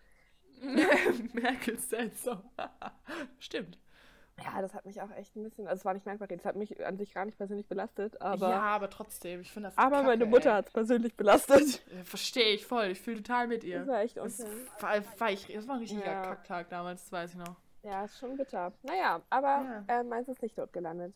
Merkel 1.32 1.78
said 1.78 2.16
so. 2.18 2.38
Stimmt. 3.38 3.78
Ja, 4.42 4.60
das 4.60 4.74
hat 4.74 4.84
mich 4.84 5.00
auch 5.00 5.10
echt 5.12 5.36
ein 5.36 5.44
bisschen, 5.44 5.68
also 5.68 5.80
es 5.80 5.84
war 5.84 5.94
nicht 5.94 6.06
merkwürdig, 6.06 6.38
das 6.38 6.46
hat 6.46 6.56
mich 6.56 6.84
an 6.84 6.96
sich 6.96 7.14
gar 7.14 7.24
nicht 7.24 7.36
persönlich 7.38 7.68
belastet, 7.68 8.20
aber, 8.20 8.50
ja, 8.50 8.60
aber 8.62 8.90
trotzdem, 8.90 9.40
ich 9.40 9.52
finde 9.52 9.68
das 9.68 9.78
aber 9.78 9.96
kacke, 9.96 10.06
meine 10.08 10.26
Mutter 10.26 10.54
hat 10.54 10.66
es 10.66 10.72
persönlich 10.72 11.14
belastet. 11.16 11.82
Ja, 11.96 12.02
Verstehe 12.04 12.52
ich 12.54 12.66
voll, 12.66 12.86
ich 12.86 13.00
fühle 13.00 13.18
total 13.22 13.46
mit 13.46 13.62
ihr. 13.62 13.78
Das 13.80 13.88
war 13.88 14.00
echt 14.00 14.16
Das 14.16 14.40
unfair. 14.40 14.56
war, 14.80 15.20
war 15.20 15.30
ich, 15.30 15.46
das 15.46 15.68
war 15.68 15.74
ein 15.76 15.80
richtiger 15.82 16.04
Ja. 16.04 16.22
Kacktag 16.22 16.68
damals, 16.68 17.02
das 17.02 17.12
weiß 17.12 17.30
ich 17.30 17.36
noch. 17.36 17.56
Ja, 17.84 18.04
ist 18.04 18.18
schon 18.18 18.36
bitter. 18.36 18.72
Naja, 18.82 19.20
aber 19.30 19.84
äh, 19.88 20.02
meins 20.02 20.26
ist 20.28 20.42
nicht 20.42 20.58
dort 20.58 20.72
gelandet. 20.72 21.14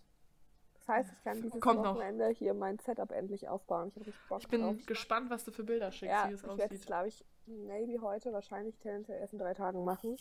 Das 0.75 0.89
heißt, 0.97 1.11
ich 1.13 1.25
kann 1.25 1.43
dieses 1.43 1.61
Kommt 1.61 1.83
noch. 1.83 1.97
Wochenende 1.97 2.29
hier 2.29 2.55
mein 2.55 2.79
Setup 2.79 3.11
endlich 3.11 3.49
aufbauen. 3.49 3.91
Ich 3.97 4.07
Ich 4.39 4.49
bin 4.49 4.63
drauf. 4.63 4.77
gespannt, 4.87 5.29
was 5.31 5.45
du 5.45 5.51
für 5.51 5.65
Bilder 5.65 5.91
schickst, 5.91 6.15
Ja, 6.15 6.25
wie 6.29 6.35
ich 6.35 6.41
es 6.41 6.45
es, 6.45 6.49
aussieht. 6.49 6.87
glaube 6.87 7.09
ich, 7.09 7.25
maybe 7.49 8.01
heute, 8.01 8.33
wahrscheinlich 8.33 8.77
tendenziell 8.79 9.19
erst 9.21 9.33
in 9.33 9.39
drei 9.39 9.55
Tagen 9.55 9.85
machen. 9.85 10.17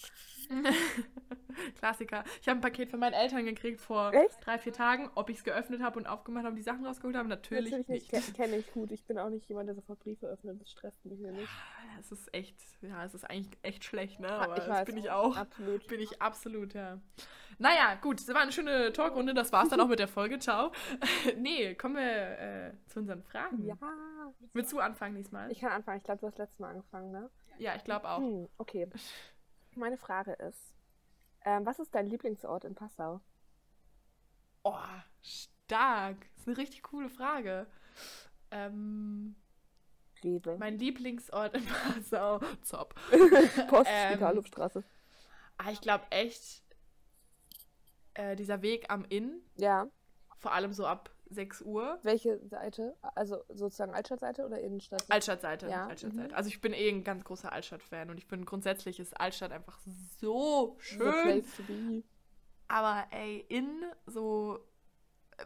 Klassiker. 1.79 2.23
Ich 2.41 2.47
habe 2.47 2.59
ein 2.59 2.61
Paket 2.61 2.89
von 2.89 2.99
meinen 2.99 3.13
Eltern 3.13 3.45
gekriegt 3.45 3.81
vor 3.81 4.13
Echt? 4.13 4.37
drei, 4.45 4.57
vier 4.59 4.73
Tagen. 4.73 5.09
Ob 5.15 5.29
ich 5.29 5.37
es 5.37 5.43
geöffnet 5.43 5.81
habe 5.81 5.97
und 5.99 6.05
aufgemacht 6.05 6.43
habe 6.43 6.51
und 6.51 6.55
die 6.57 6.61
Sachen 6.63 6.85
rausgeholt 6.85 7.15
habe, 7.15 7.27
natürlich, 7.29 7.87
nicht. 7.87 8.09
Ke- 8.09 8.21
Kenne 8.33 8.57
ich 8.57 8.71
gut. 8.73 8.91
Ich 8.91 9.03
bin 9.05 9.17
auch 9.17 9.29
nicht 9.29 9.47
jemand, 9.49 9.67
der 9.67 9.75
sofort 9.75 9.99
Briefe 9.99 10.27
öffnet. 10.27 10.61
Das 10.61 10.69
stresst 10.69 11.03
mich 11.05 11.19
nämlich. 11.19 11.47
Es 11.99 12.11
ist 12.11 12.31
echt, 12.33 12.55
ja, 12.81 13.03
es 13.03 13.13
ist 13.13 13.23
eigentlich 13.23 13.57
echt 13.63 13.83
schlecht, 13.83 14.19
ne? 14.19 14.29
Ah, 14.29 14.43
Aber 14.43 14.53
ich 14.57 14.59
das 14.65 14.69
weiß. 14.69 14.85
bin 14.85 14.97
ich 14.97 15.09
auch. 15.09 15.35
Absolut. 15.35 15.87
Bin 15.87 15.99
ich 15.99 16.21
absolut, 16.21 16.73
ja. 16.73 16.99
Naja, 17.59 17.95
gut, 17.95 18.19
das 18.19 18.27
war 18.33 18.41
eine 18.41 18.51
schöne 18.51 18.93
Talkrunde. 18.93 19.33
Das 19.33 19.51
war's 19.51 19.69
dann 19.69 19.79
auch 19.79 19.87
mit 19.87 19.99
der 19.99 20.07
Folge. 20.07 20.37
Ciao. 20.39 20.71
nee, 21.37 21.73
kommen 21.75 21.95
wir 21.95 22.39
äh, 22.39 22.71
zu 22.87 22.99
unseren 22.99 23.23
Fragen. 23.23 23.65
Ja. 23.65 23.75
Willst 24.53 24.71
du 24.71 24.79
anfangen 24.79 25.15
diesmal? 25.15 25.51
Ich 25.51 25.59
kann 25.59 25.71
anfangen. 25.71 25.97
Ich 25.97 26.03
glaube, 26.03 26.19
du 26.21 26.27
hast 26.27 26.37
letztes 26.37 26.59
Mal 26.59 26.69
angefangen, 26.71 27.11
ne? 27.11 27.29
ja, 27.57 27.75
ich 27.75 27.83
glaube 27.83 28.07
auch. 28.09 28.19
Hm, 28.19 28.47
okay. 28.57 28.87
Meine 29.75 29.97
Frage 29.97 30.33
ist, 30.33 30.73
ähm, 31.45 31.65
was 31.65 31.79
ist 31.79 31.93
dein 31.95 32.07
Lieblingsort 32.07 32.63
in 32.65 32.75
Passau? 32.75 33.21
Oh, 34.63 34.75
stark. 35.21 36.17
Das 36.35 36.41
ist 36.41 36.47
eine 36.47 36.57
richtig 36.57 36.83
coole 36.83 37.09
Frage. 37.09 37.67
Ähm, 38.51 39.35
Rewe. 40.23 40.57
mein 40.57 40.77
Lieblingsort 40.77 41.55
in 41.55 41.65
Passau. 41.93 42.39
Zop. 42.61 42.93
Post, 43.69 43.89
Ähm, 43.91 44.13
Spitalhofstraße. 44.13 44.83
Ah, 45.57 45.71
ich 45.71 45.81
glaube 45.81 46.05
echt, 46.11 46.63
äh, 48.17 48.35
dieser 48.35 48.61
Weg 48.61 48.89
am 48.89 49.05
Inn, 49.09 49.41
Ja. 49.55 49.87
vor 50.37 50.51
allem 50.53 50.73
so 50.73 50.85
ab 50.85 51.09
6 51.29 51.61
Uhr. 51.61 51.99
Welche 52.03 52.39
Seite? 52.47 52.95
Also 53.15 53.43
sozusagen 53.49 53.93
Altstadtseite 53.93 54.45
oder 54.45 54.59
Innenstadt? 54.61 55.03
Altstadtseite. 55.09 55.67
Ja, 55.67 55.87
Altstadtseite. 55.87 56.29
mhm. 56.29 56.35
Also 56.35 56.47
ich 56.49 56.61
bin 56.61 56.73
eh 56.73 56.89
ein 56.89 57.03
ganz 57.03 57.23
großer 57.25 57.51
Altstadt-Fan 57.51 58.09
und 58.09 58.17
ich 58.17 58.27
bin 58.27 58.45
grundsätzlich 58.45 58.99
ist 58.99 59.19
Altstadt 59.19 59.51
einfach 59.51 59.77
so 60.21 60.77
schön. 60.79 61.11
place 61.23 61.55
to 61.57 61.63
be. 61.63 62.03
Aber 62.69 63.05
ey, 63.11 63.45
in 63.49 63.83
so. 64.05 64.59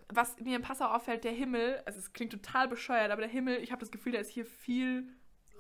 Was 0.08 0.40
mir 0.40 0.56
in 0.56 0.62
Passau 0.62 0.86
auffällt, 0.86 1.26
der 1.26 1.34
Himmel, 1.34 1.82
also 1.86 2.00
es 2.00 2.14
klingt 2.14 2.32
total 2.32 2.68
bescheuert, 2.70 3.12
aber 3.12 3.22
der 3.24 3.30
Himmel, 3.30 3.58
ich 3.58 3.72
habe 3.74 3.82
das 3.82 3.92
Gefühl, 3.92 4.14
der 4.14 4.22
ist 4.22 4.30
hier 4.30 4.46
viel 4.46 5.10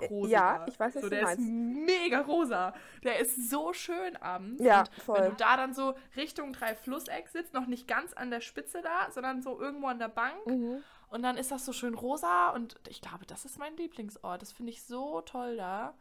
rosiger. 0.09 0.31
ja, 0.31 0.65
ich 0.67 0.79
weiß, 0.79 0.95
was 0.95 1.01
so, 1.01 1.09
du 1.09 1.15
der 1.15 1.23
meinst. 1.23 1.39
ist 1.39 1.47
mega 1.49 2.21
rosa. 2.21 2.73
Der 3.03 3.19
ist 3.19 3.49
so 3.49 3.73
schön 3.73 4.15
abends. 4.17 4.63
Ja, 4.63 4.81
und 4.81 4.89
voll. 5.03 5.19
Wenn 5.19 5.29
du 5.31 5.35
da 5.37 5.57
dann 5.57 5.73
so 5.73 5.95
Richtung 6.15 6.53
Drei-Flusseck 6.53 7.29
sitzt, 7.29 7.53
noch 7.53 7.67
nicht 7.67 7.87
ganz 7.87 8.13
an 8.13 8.31
der 8.31 8.41
Spitze 8.41 8.81
da, 8.81 9.11
sondern 9.11 9.41
so 9.41 9.59
irgendwo 9.59 9.87
an 9.87 9.99
der 9.99 10.09
Bank. 10.09 10.45
Mhm. 10.47 10.83
Und 11.09 11.23
dann 11.23 11.37
ist 11.37 11.51
das 11.51 11.65
so 11.65 11.73
schön 11.73 11.93
rosa 11.93 12.51
und 12.51 12.79
ich 12.87 13.01
glaube, 13.01 13.25
das 13.25 13.43
ist 13.43 13.59
mein 13.59 13.75
Lieblingsort. 13.75 14.41
Das 14.41 14.53
finde 14.53 14.71
ich 14.71 14.83
so 14.83 15.21
toll 15.21 15.57
da. 15.57 15.93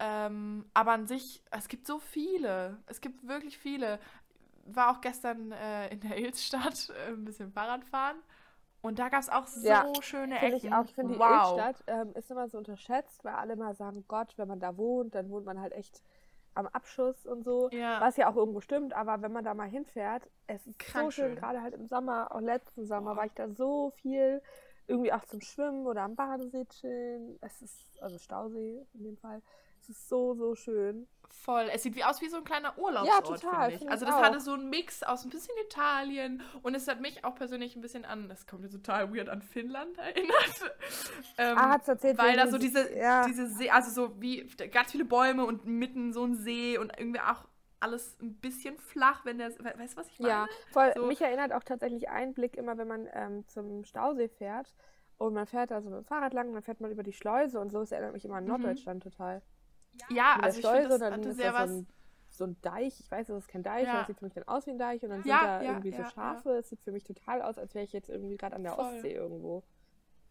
Ähm, 0.00 0.66
aber 0.74 0.92
an 0.92 1.06
sich, 1.06 1.40
es 1.50 1.68
gibt 1.68 1.86
so 1.86 2.00
viele. 2.00 2.78
Es 2.86 3.00
gibt 3.00 3.26
wirklich 3.28 3.58
viele. 3.58 4.00
War 4.66 4.90
auch 4.90 5.00
gestern 5.00 5.52
äh, 5.52 5.88
in 5.92 6.00
der 6.00 6.18
Ilzstadt 6.18 6.90
äh, 6.90 7.12
ein 7.12 7.24
bisschen 7.24 7.52
Fahrrad 7.52 7.84
fahren. 7.84 8.16
Und 8.84 8.98
da 8.98 9.08
gab 9.08 9.20
es 9.20 9.30
auch 9.30 9.46
so 9.46 9.66
Ja, 9.66 9.90
schöne 10.00 10.36
Finde 10.36 10.56
Ecken. 10.56 10.66
ich 10.68 10.72
auch. 10.74 10.86
Finde, 10.88 11.14
die 11.14 11.18
wow. 11.18 11.52
Innenstadt 11.58 11.84
ähm, 11.86 12.12
ist 12.14 12.30
immer 12.30 12.48
so 12.48 12.58
unterschätzt, 12.58 13.24
weil 13.24 13.34
alle 13.34 13.56
mal 13.56 13.74
sagen, 13.74 14.04
Gott, 14.08 14.34
wenn 14.36 14.46
man 14.46 14.60
da 14.60 14.76
wohnt, 14.76 15.14
dann 15.14 15.30
wohnt 15.30 15.46
man 15.46 15.58
halt 15.58 15.72
echt 15.72 16.02
am 16.54 16.66
Abschuss 16.66 17.24
und 17.26 17.44
so. 17.44 17.70
Ja. 17.72 18.00
Was 18.00 18.16
ja 18.16 18.28
auch 18.30 18.36
irgendwo 18.36 18.60
stimmt, 18.60 18.92
aber 18.92 19.22
wenn 19.22 19.32
man 19.32 19.42
da 19.42 19.54
mal 19.54 19.68
hinfährt, 19.68 20.28
es 20.46 20.66
ist 20.66 20.82
so 20.82 20.92
Krank 20.92 21.12
schön, 21.12 21.30
schön. 21.30 21.36
gerade 21.36 21.62
halt 21.62 21.74
im 21.74 21.86
Sommer, 21.86 22.30
auch 22.34 22.40
letzten 22.40 22.84
Sommer 22.86 23.12
Boah. 23.12 23.16
war 23.16 23.26
ich 23.26 23.32
da 23.34 23.48
so 23.48 23.90
viel. 23.96 24.42
irgendwie 24.86 25.12
auch 25.14 25.24
zum 25.24 25.40
Schwimmen 25.40 25.86
oder 25.86 26.02
am 26.02 26.14
Badesee 26.14 26.66
chillen. 26.66 27.38
Es 27.40 27.62
ist, 27.62 27.88
also 28.02 28.18
Stausee 28.18 28.86
in 28.92 29.04
dem 29.04 29.16
Fall. 29.16 29.40
Es 29.84 29.90
ist 29.90 30.08
so, 30.08 30.32
so 30.34 30.54
schön. 30.54 31.06
Voll. 31.28 31.68
Es 31.72 31.82
sieht 31.82 31.94
wie 31.94 32.04
aus 32.04 32.22
wie 32.22 32.28
so 32.28 32.38
ein 32.38 32.44
kleiner 32.44 32.78
Urlaubsort, 32.78 33.42
Ja, 33.42 33.48
total, 33.50 33.70
finde 33.70 33.84
ich. 33.84 33.90
Also 33.90 34.06
das 34.06 34.14
auch. 34.14 34.22
hatte 34.22 34.40
so 34.40 34.52
einen 34.54 34.70
Mix 34.70 35.02
aus 35.02 35.24
ein 35.24 35.30
bisschen 35.30 35.54
Italien 35.66 36.42
und 36.62 36.74
es 36.74 36.88
hat 36.88 37.00
mich 37.02 37.22
auch 37.24 37.34
persönlich 37.34 37.76
ein 37.76 37.82
bisschen 37.82 38.04
an, 38.06 38.28
das 38.30 38.46
kommt 38.46 38.62
mir 38.62 38.70
total 38.70 39.14
weird 39.14 39.28
an 39.28 39.42
Finnland 39.42 39.98
erinnert. 39.98 40.72
ähm, 41.36 41.58
Ah, 41.58 41.70
hat's 41.70 41.88
erzählt, 41.88 42.16
weil 42.16 42.36
da 42.36 42.46
so 42.46 42.56
die- 42.56 42.68
diese, 42.68 42.96
ja. 42.96 43.26
diese 43.26 43.46
See, 43.48 43.68
also 43.68 43.90
so 43.90 44.20
wie 44.22 44.46
ganz 44.70 44.92
viele 44.92 45.04
Bäume 45.04 45.44
und 45.44 45.66
mitten 45.66 46.12
so 46.14 46.24
ein 46.24 46.34
See 46.36 46.78
und 46.78 46.92
irgendwie 46.98 47.20
auch 47.20 47.44
alles 47.80 48.16
ein 48.22 48.34
bisschen 48.40 48.78
flach, 48.78 49.24
wenn 49.26 49.36
der, 49.36 49.50
we- 49.58 49.74
weißt 49.78 49.94
du, 49.94 50.00
was 50.00 50.08
ich 50.08 50.18
meine? 50.20 50.32
Ja, 50.32 50.46
voll. 50.72 50.92
So. 50.96 51.04
Mich 51.06 51.20
erinnert 51.20 51.52
auch 51.52 51.64
tatsächlich 51.64 52.08
ein 52.08 52.32
Blick 52.32 52.56
immer, 52.56 52.78
wenn 52.78 52.88
man 52.88 53.06
ähm, 53.12 53.46
zum 53.48 53.84
Stausee 53.84 54.28
fährt 54.28 54.74
und 55.18 55.34
man 55.34 55.46
fährt 55.46 55.70
da 55.70 55.82
so 55.82 55.90
mit 55.90 55.98
dem 55.98 56.04
Fahrrad 56.04 56.32
lang 56.32 56.48
und 56.48 56.54
dann 56.54 56.62
fährt 56.62 56.80
man 56.80 56.90
über 56.90 57.02
die 57.02 57.12
Schleuse 57.12 57.60
und 57.60 57.70
so. 57.70 57.80
Das 57.80 57.92
erinnert 57.92 58.14
mich 58.14 58.24
immer 58.24 58.36
an 58.36 58.44
Mhm. 58.44 58.50
Norddeutschland 58.50 59.02
total. 59.02 59.42
Ja, 60.10 60.36
also 60.40 60.58
ich 60.60 60.66
finde, 60.66 60.88
das 60.98 61.00
hatte 61.02 61.28
ist 61.30 61.36
sehr 61.36 61.54
was. 61.54 61.70
so 61.70 61.76
ein, 61.76 61.86
so 62.30 62.44
ein 62.44 62.56
Deich. 62.62 63.00
Ich 63.00 63.10
weiß, 63.10 63.26
das 63.28 63.38
ist 63.44 63.48
kein 63.48 63.62
Deich, 63.62 63.84
Ja. 63.84 63.92
aber 63.92 64.00
es 64.02 64.06
sieht 64.08 64.18
für 64.18 64.24
mich 64.24 64.34
dann 64.34 64.48
aus 64.48 64.66
wie 64.66 64.70
ein 64.70 64.78
Deich 64.78 65.02
und 65.02 65.10
dann 65.10 65.22
Ja, 65.24 65.38
sind 65.38 65.46
da 65.48 65.62
ja, 65.62 65.70
irgendwie 65.70 65.92
so 65.92 66.04
Schafe. 66.04 66.50
Es 66.56 66.68
sieht 66.68 66.82
für 66.82 66.92
mich 66.92 67.04
total 67.04 67.42
aus, 67.42 67.58
als 67.58 67.74
wäre 67.74 67.84
ich 67.84 67.92
jetzt 67.92 68.08
irgendwie 68.10 68.36
gerade 68.36 68.56
an 68.56 68.62
der 68.64 68.72
Voll. 68.72 68.84
Ostsee 68.94 69.12
irgendwo. 69.14 69.62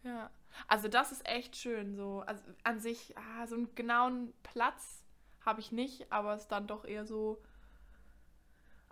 Ja, 0.03 0.29
also 0.67 0.87
das 0.89 1.11
ist 1.13 1.27
echt 1.27 1.55
schön 1.55 1.95
so. 1.95 2.23
Also 2.27 2.43
an 2.63 2.79
sich, 2.79 3.15
ah, 3.17 3.47
so 3.47 3.55
einen 3.55 3.73
genauen 3.75 4.33
Platz 4.43 5.03
habe 5.45 5.61
ich 5.61 5.71
nicht, 5.71 6.11
aber 6.11 6.33
es 6.33 6.41
ist 6.43 6.51
dann 6.51 6.67
doch 6.67 6.83
eher 6.85 7.05
so 7.05 7.41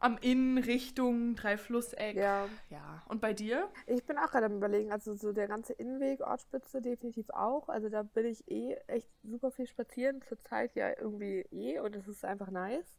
am 0.02 0.18
Inn 0.18 0.58
Richtung 0.58 1.36
Dreiflusseck. 1.36 2.16
Ja. 2.16 2.48
Ja, 2.70 3.02
und 3.08 3.22
bei 3.22 3.34
dir? 3.34 3.70
Ich 3.86 4.04
bin 4.06 4.18
auch 4.18 4.32
gerade 4.32 4.48
am 4.48 4.58
überlegen, 4.58 4.92
also 4.92 5.14
so 5.14 5.32
der 5.32 5.48
ganze 5.48 5.74
Innenweg, 5.74 6.22
Ortsspitze 6.22 6.82
definitiv 6.82 7.30
auch. 7.30 7.70
Also 7.70 7.88
da 7.90 8.04
bin 8.04 8.26
ich 8.26 8.50
eh 8.50 8.74
echt 8.88 9.10
super 9.24 9.52
viel 9.52 9.68
spazieren, 9.68 10.22
zurzeit 10.24 10.76
ja 10.76 10.90
irgendwie 10.90 11.46
eh 11.52 11.80
und 11.80 11.96
es 11.96 12.08
ist 12.08 12.26
einfach 12.26 12.50
nice. 12.50 12.98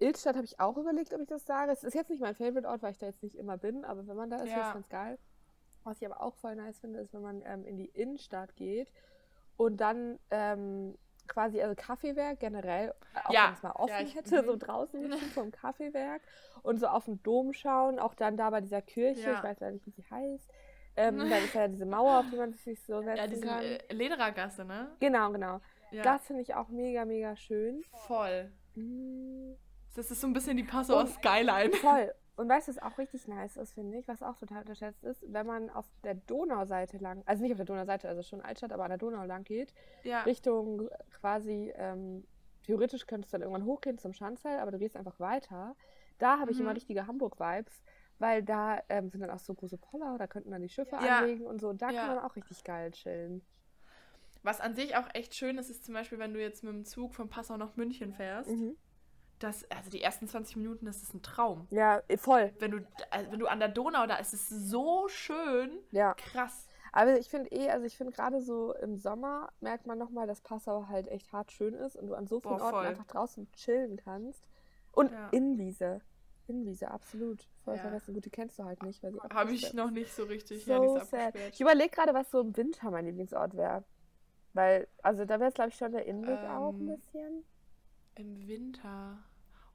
Ilstadt 0.00 0.36
habe 0.36 0.44
ich 0.44 0.60
auch 0.60 0.76
überlegt, 0.76 1.12
ob 1.14 1.20
ich 1.20 1.28
das 1.28 1.44
sage. 1.46 1.72
Es 1.72 1.82
ist 1.84 1.94
jetzt 1.94 2.10
nicht 2.10 2.20
mein 2.20 2.34
Favorite-Ort, 2.34 2.82
weil 2.82 2.92
ich 2.92 2.98
da 2.98 3.06
jetzt 3.06 3.22
nicht 3.22 3.36
immer 3.36 3.56
bin, 3.56 3.84
aber 3.84 4.06
wenn 4.06 4.16
man 4.16 4.30
da 4.30 4.36
ist, 4.36 4.48
Ja. 4.50 4.60
ist 4.60 4.66
es 4.68 4.72
ganz 4.74 4.88
geil. 4.88 5.18
Was 5.84 6.00
ich 6.00 6.06
aber 6.06 6.20
auch 6.20 6.34
voll 6.34 6.54
nice 6.56 6.78
finde, 6.80 7.00
ist, 7.00 7.12
wenn 7.14 7.22
man 7.22 7.42
ähm, 7.44 7.64
in 7.64 7.76
die 7.76 7.86
Innenstadt 7.86 8.54
geht 8.56 8.92
und 9.56 9.80
dann 9.80 10.18
ähm, 10.30 10.96
quasi, 11.28 11.60
also 11.62 11.74
Kaffeewerk 11.76 12.40
generell, 12.40 12.92
auch 13.24 13.32
Ja. 13.32 13.46
wenn 13.48 13.54
es 13.54 13.62
mal 13.62 13.72
offen 13.72 13.88
Ja, 13.90 14.00
ich- 14.00 14.14
hätte, 14.14 14.42
so 14.44 14.52
mhm. 14.54 14.58
draußen 14.58 15.00
sitzen 15.10 15.30
vom 15.30 15.50
Kaffeewerk 15.52 16.22
und 16.62 16.78
so 16.78 16.86
auf 16.88 17.04
den 17.04 17.22
Dom 17.22 17.52
schauen, 17.52 17.98
auch 17.98 18.14
dann 18.14 18.36
da 18.36 18.50
bei 18.50 18.60
dieser 18.60 18.82
Kirche, 18.82 19.20
ich 19.20 19.42
weiß 19.42 19.60
leider 19.60 19.72
nicht, 19.72 19.86
wie 19.86 19.90
sie 19.90 20.04
heißt. 20.10 20.50
Ähm, 20.96 21.18
dann 21.18 21.44
ist 21.44 21.54
ja 21.54 21.68
diese 21.68 21.86
Mauer, 21.86 22.18
auf 22.20 22.26
die 22.30 22.36
man 22.36 22.52
sich 22.54 22.82
so 22.82 23.00
setzen 23.02 23.16
Ja, 23.18 23.26
diese 23.28 23.46
kann. 23.46 23.62
äh, 23.62 23.78
Lederergasse, 23.92 24.64
ne? 24.64 24.88
Genau, 24.98 25.30
genau. 25.30 25.60
Das 26.02 26.26
finde 26.26 26.42
ich 26.42 26.54
auch 26.54 26.68
mega, 26.68 27.04
mega 27.04 27.36
schön. 27.36 27.84
voll. 28.08 28.50
Mm, 28.74 29.52
Das 29.94 30.10
ist 30.10 30.20
so 30.20 30.26
ein 30.26 30.32
bisschen 30.32 30.56
die 30.56 30.64
Passauer 30.64 31.06
Skyline. 31.06 31.72
Voll. 31.74 32.12
Und 32.38 32.48
weißt 32.48 32.68
du, 32.68 32.72
was 32.76 32.82
auch 32.82 32.98
richtig 32.98 33.26
nice 33.26 33.56
ist, 33.56 33.72
finde 33.72 33.98
ich, 33.98 34.06
was 34.06 34.22
auch 34.22 34.36
total 34.36 34.60
unterschätzt 34.60 35.02
ist, 35.02 35.24
wenn 35.26 35.44
man 35.44 35.70
auf 35.70 35.86
der 36.04 36.14
Donauseite 36.14 36.98
lang, 36.98 37.24
also 37.26 37.42
nicht 37.42 37.50
auf 37.50 37.56
der 37.56 37.66
Donauseite, 37.66 38.08
also 38.08 38.22
schon 38.22 38.40
Altstadt, 38.40 38.72
aber 38.72 38.84
an 38.84 38.90
der 38.90 38.98
Donau 38.98 39.24
lang 39.24 39.42
geht, 39.42 39.74
Ja, 40.04 40.22
Richtung 40.22 40.88
quasi, 41.10 41.72
ähm, 41.74 42.24
theoretisch 42.62 43.08
könntest 43.08 43.32
du 43.32 43.38
dann 43.38 43.42
irgendwann 43.42 43.64
hochgehen 43.64 43.98
zum 43.98 44.12
Schanzell, 44.12 44.60
aber 44.60 44.70
du 44.70 44.78
gehst 44.78 44.96
einfach 44.96 45.18
weiter. 45.18 45.74
Da 46.18 46.38
habe 46.38 46.52
ich 46.52 46.58
Mhm. 46.58 46.66
immer 46.66 46.76
richtige 46.76 47.08
Hamburg-Vibes, 47.08 47.82
weil 48.20 48.44
da 48.44 48.78
ähm, 48.88 49.10
sind 49.10 49.20
dann 49.20 49.30
auch 49.30 49.40
so 49.40 49.52
große 49.52 49.76
Poller, 49.78 50.16
da 50.16 50.28
könnten 50.28 50.52
dann 50.52 50.62
die 50.62 50.68
Schiffe 50.68 50.94
Ja. 50.94 51.18
anlegen 51.18 51.44
und 51.44 51.60
so. 51.60 51.68
Und 51.68 51.82
da 51.82 51.90
Ja. 51.90 52.02
kann 52.06 52.14
man 52.14 52.24
auch 52.24 52.36
richtig 52.36 52.62
geil 52.62 52.92
chillen. 52.92 53.44
was 54.44 54.60
an 54.60 54.76
sich 54.76 54.94
auch 54.94 55.08
echt 55.12 55.34
schön 55.34 55.58
ist, 55.58 55.70
ist 55.70 55.84
zum 55.84 55.94
Beispiel, 55.94 56.20
wenn 56.20 56.32
du 56.34 56.40
jetzt 56.40 56.62
mit 56.62 56.72
dem 56.72 56.84
Zug 56.84 57.14
von 57.16 57.28
Passau 57.28 57.56
nach 57.56 57.74
München 57.74 58.12
fährst. 58.12 58.50
Mhm. 58.50 58.76
Das, 59.38 59.64
also 59.70 59.88
die 59.90 60.02
ersten 60.02 60.26
20 60.26 60.56
Minuten, 60.56 60.86
das 60.86 61.02
ist 61.02 61.14
ein 61.14 61.22
Traum. 61.22 61.66
Ja, 61.70 62.02
eh, 62.08 62.16
voll. 62.16 62.52
Wenn 62.58 62.72
du, 62.72 62.78
also 63.10 63.30
wenn 63.30 63.38
du 63.38 63.46
an 63.46 63.60
der 63.60 63.68
Donau 63.68 64.06
da 64.06 64.16
ist, 64.16 64.32
es 64.34 64.48
so 64.48 65.06
schön. 65.08 65.78
Ja. 65.92 66.14
Krass. 66.14 66.66
Aber 66.92 67.18
ich 67.18 67.28
finde 67.28 67.50
eh, 67.52 67.68
also 67.70 67.86
ich 67.86 67.96
finde 67.96 68.12
gerade 68.12 68.40
so 68.40 68.74
im 68.74 68.96
Sommer 68.96 69.50
merkt 69.60 69.86
man 69.86 69.98
nochmal, 69.98 70.26
dass 70.26 70.40
Passau 70.40 70.86
halt 70.88 71.06
echt 71.08 71.32
hart 71.32 71.52
schön 71.52 71.74
ist 71.74 71.96
und 71.96 72.06
du 72.08 72.14
an 72.14 72.26
so 72.26 72.40
vielen 72.40 72.56
Boah, 72.56 72.64
Orten 72.64 72.76
voll. 72.76 72.86
einfach 72.86 73.06
draußen 73.06 73.50
chillen 73.52 73.96
kannst. 73.96 74.42
Und 74.92 75.12
Ja. 75.12 75.28
Innenwiese. 75.30 76.00
Innenwiese, 76.48 76.90
absolut. 76.90 77.46
Voll 77.64 77.76
Ja. 77.76 77.82
vergessen. 77.82 78.14
Gut, 78.14 78.24
die 78.24 78.30
kennst 78.30 78.58
du 78.58 78.64
halt 78.64 78.82
nicht, 78.82 79.02
weil 79.02 79.12
Habe 79.32 79.52
ich 79.52 79.74
noch 79.74 79.90
nicht 79.90 80.12
so 80.12 80.24
richtig. 80.24 80.64
So 80.64 80.96
ja, 80.96 81.04
sad. 81.04 81.34
Ich 81.52 81.60
überlege 81.60 81.90
gerade, 81.90 82.14
was 82.14 82.30
so 82.30 82.40
im 82.40 82.56
Winter 82.56 82.90
mein 82.90 83.04
Lieblingsort 83.04 83.54
wäre. 83.54 83.84
Weil, 84.54 84.88
also 85.02 85.26
da 85.26 85.38
wäre 85.38 85.50
es, 85.50 85.54
glaube 85.54 85.68
ich, 85.68 85.76
schon 85.76 85.92
der 85.92 86.06
Innenweg 86.06 86.38
auch 86.48 86.70
ein 86.72 86.80
Ähm, 86.80 86.96
bisschen. 86.96 87.44
Im 88.18 88.48
Winter. 88.48 89.16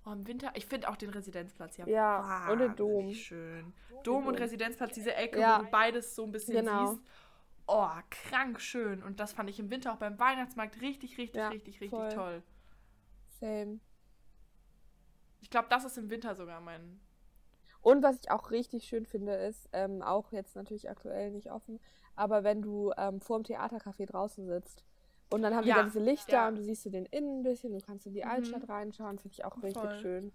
Oh, 0.05 0.11
im 0.11 0.27
Winter. 0.27 0.51
Ich 0.55 0.65
finde 0.65 0.89
auch 0.89 0.97
den 0.97 1.09
Residenzplatz 1.11 1.77
ja, 1.77 1.87
Ja, 1.87 2.51
und 2.51 2.59
den 2.59 2.75
Dom. 2.75 3.13
schön. 3.13 3.73
Dom 4.03 4.27
und. 4.27 4.35
Residenzplatz, 4.35 4.93
diese 4.93 5.15
Ecke, 5.15 5.39
Ja. 5.39 5.59
wo 5.59 5.63
du 5.63 5.71
beides 5.71 6.13
so 6.13 6.23
ein 6.25 6.31
bisschen 6.31 6.55
Genau. 6.65 6.87
siehst. 6.87 7.01
Oh, 7.67 7.87
krank 8.09 8.59
schön. 8.59 9.01
Und 9.01 9.21
das 9.21 9.31
fand 9.31 9.49
ich 9.49 9.59
im 9.59 9.69
Winter 9.69 9.93
auch 9.93 9.97
beim 9.97 10.19
Weihnachtsmarkt 10.19 10.81
richtig, 10.81 11.17
richtig, 11.17 11.37
Ja, 11.37 11.47
richtig, 11.47 11.79
richtig 11.79 11.89
voll. 11.97 12.09
toll. 12.09 12.43
Same. 13.39 13.79
Ich 15.39 15.49
glaube, 15.49 15.67
das 15.69 15.85
ist 15.85 15.97
im 15.97 16.09
Winter 16.09 16.35
sogar 16.35 16.59
mein. 16.59 16.99
Und 17.81 18.03
was 18.03 18.19
ich 18.19 18.29
auch 18.29 18.51
richtig 18.51 18.83
schön 18.85 19.05
finde, 19.05 19.35
ist, 19.35 19.69
ähm, 19.71 20.01
auch 20.01 20.33
jetzt 20.33 20.55
natürlich 20.57 20.89
aktuell 20.89 21.31
nicht 21.31 21.51
offen, 21.51 21.79
aber 22.15 22.43
wenn 22.43 22.61
du 22.61 22.91
ähm, 22.97 23.21
vor 23.21 23.39
dem 23.41 23.45
Theatercafé 23.45 24.05
draußen 24.05 24.45
sitzt 24.47 24.83
und 25.33 25.41
dann 25.41 25.55
haben 25.55 25.65
Ja, 25.67 25.75
die 25.75 25.79
da 25.81 25.83
diese 25.85 25.99
Lichter 25.99 26.33
ja. 26.33 26.47
und 26.47 26.55
du 26.55 26.63
siehst 26.63 26.85
du 26.85 26.89
den 26.89 27.05
innen 27.07 27.39
ein 27.39 27.43
bisschen, 27.43 27.73
du 27.73 27.79
kannst 27.85 28.05
in 28.07 28.13
die 28.13 28.23
Mhm. 28.23 28.29
Altstadt 28.29 28.69
reinschauen, 28.69 29.17
finde 29.19 29.33
ich 29.33 29.43
auch 29.45 29.61
richtig 29.63 29.81
Voll. 29.81 29.99
schön. 29.99 30.27
I 30.27 30.31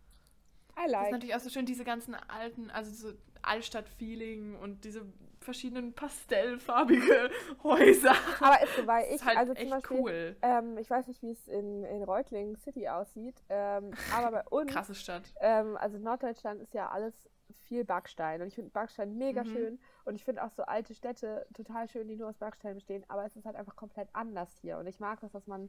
Das 0.76 0.86
ist 0.86 0.92
like. 0.92 1.10
natürlich 1.12 1.34
auch 1.34 1.40
so 1.40 1.50
schön, 1.50 1.66
diese 1.66 1.84
ganzen 1.84 2.14
alten, 2.14 2.70
also 2.70 2.90
so 2.92 3.16
Altstadt-Feeling 3.42 4.56
und 4.56 4.84
diese 4.84 5.02
verschiedenen 5.40 5.92
pastellfarbige 5.92 7.30
Häuser. 7.62 8.12
Aber 8.40 8.62
ist 8.62 8.76
so, 8.76 8.86
weil 8.86 9.04
ich, 9.06 9.14
ist 9.14 9.24
halt 9.24 9.38
also 9.38 9.54
zum 9.54 9.70
Beispiel, 9.70 9.98
cool. 10.00 10.36
ähm, 10.42 10.78
ich 10.78 10.90
weiß 10.90 11.06
nicht, 11.06 11.22
wie 11.22 11.30
es 11.30 11.46
in, 11.48 11.84
in 11.84 12.02
Reutlingen 12.02 12.56
City 12.56 12.88
aussieht, 12.88 13.36
ähm, 13.48 13.92
aber 14.14 14.30
bei 14.32 14.42
uns 14.50 14.72
Krasse 14.72 14.94
Stadt. 14.94 15.22
Ähm, 15.40 15.76
also 15.76 15.98
Norddeutschland 15.98 16.60
ist 16.60 16.74
ja 16.74 16.88
alles 16.90 17.28
viel 17.54 17.84
Backstein 17.84 18.40
und 18.40 18.48
ich 18.48 18.54
finde 18.54 18.70
Backstein 18.70 19.16
mega 19.18 19.44
Mhm. 19.44 19.48
schön 19.48 19.78
und 20.04 20.14
ich 20.14 20.24
finde 20.24 20.44
auch 20.44 20.50
so 20.50 20.62
alte 20.64 20.94
Städte 20.94 21.46
total 21.54 21.88
schön, 21.88 22.08
die 22.08 22.16
nur 22.16 22.28
aus 22.28 22.38
Backstein 22.38 22.74
bestehen, 22.74 23.04
aber 23.08 23.24
es 23.24 23.36
ist 23.36 23.46
halt 23.46 23.56
einfach 23.56 23.76
komplett 23.76 24.08
anders 24.12 24.56
hier 24.60 24.78
und 24.78 24.86
ich 24.86 25.00
mag 25.00 25.20
das, 25.20 25.32
dass 25.32 25.46
man, 25.46 25.68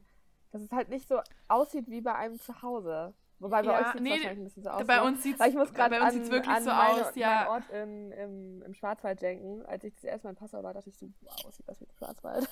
dass 0.50 0.62
es 0.62 0.72
halt 0.72 0.88
nicht 0.88 1.08
so 1.08 1.20
aussieht 1.48 1.88
wie 1.88 2.00
bei 2.00 2.14
einem 2.14 2.38
Zuhause. 2.38 3.14
Wobei 3.40 3.62
bei 3.62 3.72
Ja, 3.72 3.78
euch 3.80 3.86
sieht 3.86 3.94
es 3.96 4.00
nee, 4.02 4.10
wahrscheinlich 4.10 4.38
ein 4.38 4.44
bisschen 4.44 4.62
so 4.62 4.68
aus. 4.68 4.86
Bei 4.86 4.96
ne? 4.96 5.04
uns 5.04 5.22
sieht 5.22 5.38
sieht's 5.38 6.30
wirklich 6.30 6.54
an 6.54 6.62
so 6.62 6.70
meine, 6.70 7.06
aus, 7.06 7.14
ja. 7.14 7.48
Ort 7.48 7.70
in, 7.70 8.12
im, 8.12 8.62
im 8.62 8.74
Schwarzwald 8.74 9.22
denken. 9.22 9.64
Als 9.64 9.82
ich 9.82 9.94
das 9.94 10.04
erste 10.04 10.26
Mal 10.26 10.30
in 10.32 10.36
Passau 10.36 10.62
war, 10.62 10.74
dachte 10.74 10.90
ich 10.90 10.96
so, 10.98 11.08
wow, 11.22 11.50
sieht 11.50 11.66
das 11.66 11.80
wie 11.80 11.86
Schwarzwald. 11.96 12.48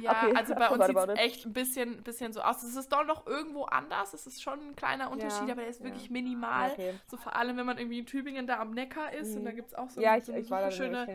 Ja, 0.00 0.10
Okay, 0.24 0.34
also 0.34 0.54
bei 0.54 0.70
uns 0.70 0.86
sieht 0.86 0.96
es 0.96 1.18
echt 1.18 1.46
ein 1.46 1.52
bisschen, 1.52 2.02
bisschen 2.02 2.32
so 2.32 2.40
aus. 2.40 2.62
Es 2.62 2.74
ist 2.74 2.90
doch 2.90 3.04
noch 3.04 3.26
irgendwo 3.26 3.64
anders. 3.64 4.14
Es 4.14 4.26
ist 4.26 4.42
schon 4.42 4.58
ein 4.60 4.76
kleiner 4.76 5.10
Unterschied, 5.10 5.46
Ja, 5.46 5.52
aber 5.52 5.62
der 5.62 5.68
ist 5.70 5.84
wirklich 5.84 6.08
minimal. 6.08 6.70
Okay. 6.72 6.94
So 7.06 7.18
vor 7.18 7.36
allem, 7.36 7.58
wenn 7.58 7.66
man 7.66 7.76
irgendwie 7.76 7.98
in 7.98 8.06
Tübingen 8.06 8.46
da 8.46 8.60
am 8.60 8.70
Neckar 8.72 9.12
ist 9.12 9.36
und 9.36 9.42
Mhm. 9.42 9.44
da 9.44 9.52
gibt 9.52 9.68
es 9.68 9.74
auch 9.74 9.90
so, 9.90 10.00
Ja, 10.00 10.16
ich, 10.16 10.24
so 10.24 10.32
ich 10.32 10.50
war 10.50 10.70
schöne, 10.70 11.06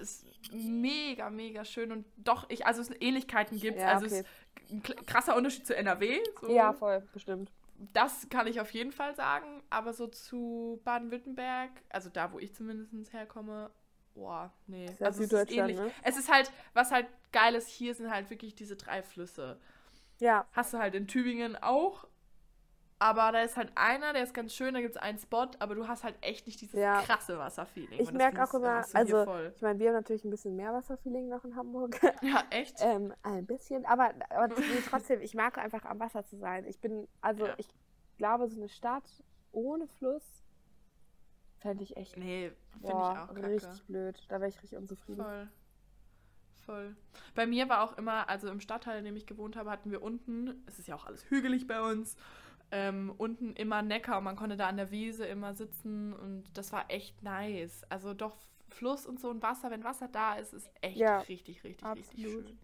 es 0.00 0.24
ist 0.24 0.52
mega, 0.52 1.30
mega 1.30 1.64
schön 1.64 1.90
und 1.90 2.04
doch, 2.18 2.50
ich, 2.50 2.66
also 2.66 2.82
es 2.82 2.90
Ähnlichkeiten 3.00 3.58
gibt. 3.58 3.80
Also 3.80 4.06
es 4.06 4.12
okay. 4.12 4.20
ist 4.20 4.70
ein 4.70 5.06
krasser 5.06 5.36
Unterschied 5.36 5.66
zu 5.66 5.74
NRW. 5.74 6.18
So. 6.40 6.50
Ja, 6.50 6.74
voll, 6.74 7.06
bestimmt. 7.12 7.50
Das 7.92 8.28
kann 8.28 8.46
ich 8.46 8.60
auf 8.60 8.72
jeden 8.72 8.92
Fall 8.92 9.14
sagen, 9.14 9.62
aber 9.70 9.92
so 9.92 10.08
zu 10.08 10.80
Baden-Württemberg, 10.84 11.70
also 11.90 12.10
da, 12.10 12.32
wo 12.32 12.38
ich 12.38 12.54
zumindest 12.54 13.12
herkomme, 13.12 13.70
boah, 14.14 14.52
nee. 14.66 14.86
ist 14.86 15.00
ja 15.00 15.06
also 15.06 15.22
es 15.22 15.32
ist 15.32 15.52
ähnlich. 15.52 15.76
ne? 15.76 15.90
Es 16.02 16.16
ist 16.16 16.30
halt, 16.30 16.50
was 16.74 16.90
halt 16.90 17.06
geil 17.30 17.54
ist, 17.54 17.68
hier 17.68 17.94
sind 17.94 18.10
halt 18.10 18.30
wirklich 18.30 18.54
diese 18.54 18.76
drei 18.76 19.02
Flüsse. 19.02 19.60
Ja, 20.18 20.46
Hast 20.52 20.74
du 20.74 20.78
halt 20.78 20.94
in 20.96 21.06
Tübingen 21.06 21.54
auch, 21.56 22.08
aber 23.00 23.30
da 23.32 23.42
ist 23.42 23.56
halt 23.56 23.70
einer, 23.76 24.12
der 24.12 24.22
ist 24.24 24.34
ganz 24.34 24.54
schön, 24.54 24.74
da 24.74 24.80
gibt 24.80 24.96
es 24.96 25.00
einen 25.00 25.18
Spot, 25.18 25.46
aber 25.60 25.74
du 25.74 25.86
hast 25.86 26.02
halt 26.04 26.16
echt 26.20 26.46
nicht 26.46 26.60
dieses 26.60 26.78
Ja. 26.80 27.00
krasse 27.02 27.38
Wasserfeeling. 27.38 28.00
Ich 28.00 28.12
merke 28.12 28.42
auch 28.42 28.52
immer, 28.54 28.84
also 28.92 29.22
ich 29.54 29.62
meine, 29.62 29.78
wir 29.78 29.88
haben 29.88 29.94
natürlich 29.96 30.24
ein 30.24 30.30
bisschen 30.30 30.56
mehr 30.56 30.72
Wasserfeeling 30.72 31.28
noch 31.28 31.44
in 31.44 31.54
Hamburg. 31.56 31.98
Ja, 32.22 32.42
echt? 32.50 32.76
ähm, 32.80 33.14
ein 33.22 33.46
bisschen, 33.46 33.86
aber, 33.86 34.12
aber 34.30 34.48
trotzdem, 34.88 35.20
ich 35.20 35.34
mag 35.34 35.58
einfach 35.58 35.84
am 35.84 36.00
Wasser 36.00 36.24
zu 36.24 36.36
sein. 36.38 36.64
Ich 36.66 36.80
bin, 36.80 37.06
also 37.20 37.46
Ja. 37.46 37.54
ich 37.56 37.68
glaube, 38.18 38.48
so 38.48 38.56
eine 38.56 38.68
Stadt 38.68 39.22
ohne 39.52 39.86
Fluss 39.86 40.42
fände 41.58 41.82
ich 41.84 41.96
echt 41.96 42.16
Nee, 42.16 42.52
finde 42.72 42.88
ich 42.88 42.92
auch 42.94 43.28
kacke. 43.28 43.46
richtig 43.46 43.84
blöd. 43.86 44.24
Da 44.28 44.40
wäre 44.40 44.48
ich 44.48 44.56
richtig 44.62 44.76
unzufrieden. 44.78 45.22
Voll. 45.22 45.48
Voll. 46.66 46.96
Bei 47.34 47.46
mir 47.46 47.68
war 47.68 47.82
auch 47.82 47.96
immer, 47.96 48.28
also 48.28 48.48
im 48.48 48.60
Stadtteil, 48.60 48.98
in 48.98 49.04
dem 49.06 49.16
ich 49.16 49.26
gewohnt 49.26 49.56
habe, 49.56 49.70
hatten 49.70 49.90
wir 49.90 50.02
unten, 50.02 50.62
es 50.66 50.78
ist 50.78 50.86
ja 50.86 50.94
auch 50.96 51.06
alles 51.06 51.28
hügelig 51.30 51.66
bei 51.66 51.80
uns, 51.80 52.16
ähm, 52.70 53.12
unten 53.16 53.54
immer 53.54 53.82
Neckar 53.82 54.18
und 54.18 54.24
man 54.24 54.36
konnte 54.36 54.56
da 54.56 54.66
an 54.68 54.76
der 54.76 54.90
Wiese 54.90 55.24
immer 55.26 55.54
sitzen 55.54 56.12
und 56.12 56.44
das 56.56 56.72
war 56.72 56.84
echt 56.90 57.22
nice. 57.22 57.82
Also 57.88 58.14
doch 58.14 58.36
Fluss 58.68 59.06
und 59.06 59.18
so 59.20 59.30
und 59.30 59.42
Wasser, 59.42 59.70
wenn 59.70 59.84
Wasser 59.84 60.08
da 60.08 60.34
ist, 60.34 60.52
ist 60.52 60.68
echt 60.82 60.96
Ja, 60.98 61.20
richtig, 61.20 61.64
richtig, 61.64 61.84
richtig 61.84 61.84
absolut. 62.26 62.46
schön. 62.48 62.58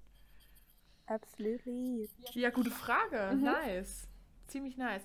Absolutely. 1.07 2.09
Ja, 2.33 2.51
gute 2.51 2.71
Frage. 2.71 3.35
Mhm. 3.35 3.43
Nice. 3.43 4.09
Ziemlich 4.47 4.77
nice. 4.77 5.03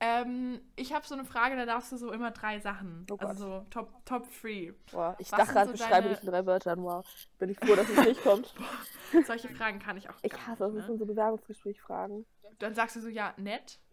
Ähm, 0.00 0.60
ich 0.74 0.92
habe 0.92 1.06
so 1.06 1.14
eine 1.14 1.24
Frage, 1.24 1.54
da 1.56 1.64
darfst 1.64 1.92
du 1.92 1.96
so 1.96 2.10
immer 2.10 2.32
drei 2.32 2.58
Sachen. 2.58 3.06
Oh 3.10 3.16
also 3.18 3.44
so 3.60 3.66
Top, 3.70 4.04
Top 4.04 4.26
3. 4.42 4.74
Boah, 4.90 5.14
ich 5.18 5.30
Was 5.30 5.38
dachte 5.38 5.52
gerade, 5.52 5.66
so 5.66 5.72
beschreibe 5.72 5.92
deine- 6.02 6.08
dich 6.14 6.24
in 6.24 6.30
drei 6.30 6.44
Wörtern. 6.44 6.82
Wow. 6.82 7.06
Bin 7.38 7.50
ich 7.50 7.58
froh, 7.58 7.76
dass 7.76 7.88
es 7.88 8.04
nicht 8.06 8.22
kommt. 8.22 8.52
Solche 9.26 9.48
Fragen 9.50 9.78
kann 9.78 9.96
ich 9.96 10.08
auch 10.10 10.14
Ich 10.22 10.32
hasse 10.32 10.64
es. 10.64 10.72
nicht, 10.72 10.78
Das 10.78 10.82
ne? 10.82 10.82
sind 10.86 10.98
so 10.98 11.06
Bewerbungsgesprächfragen. 11.06 12.26
Dann 12.58 12.74
sagst 12.74 12.96
du 12.96 13.00
so, 13.00 13.08
ja, 13.08 13.32
nett, 13.36 13.78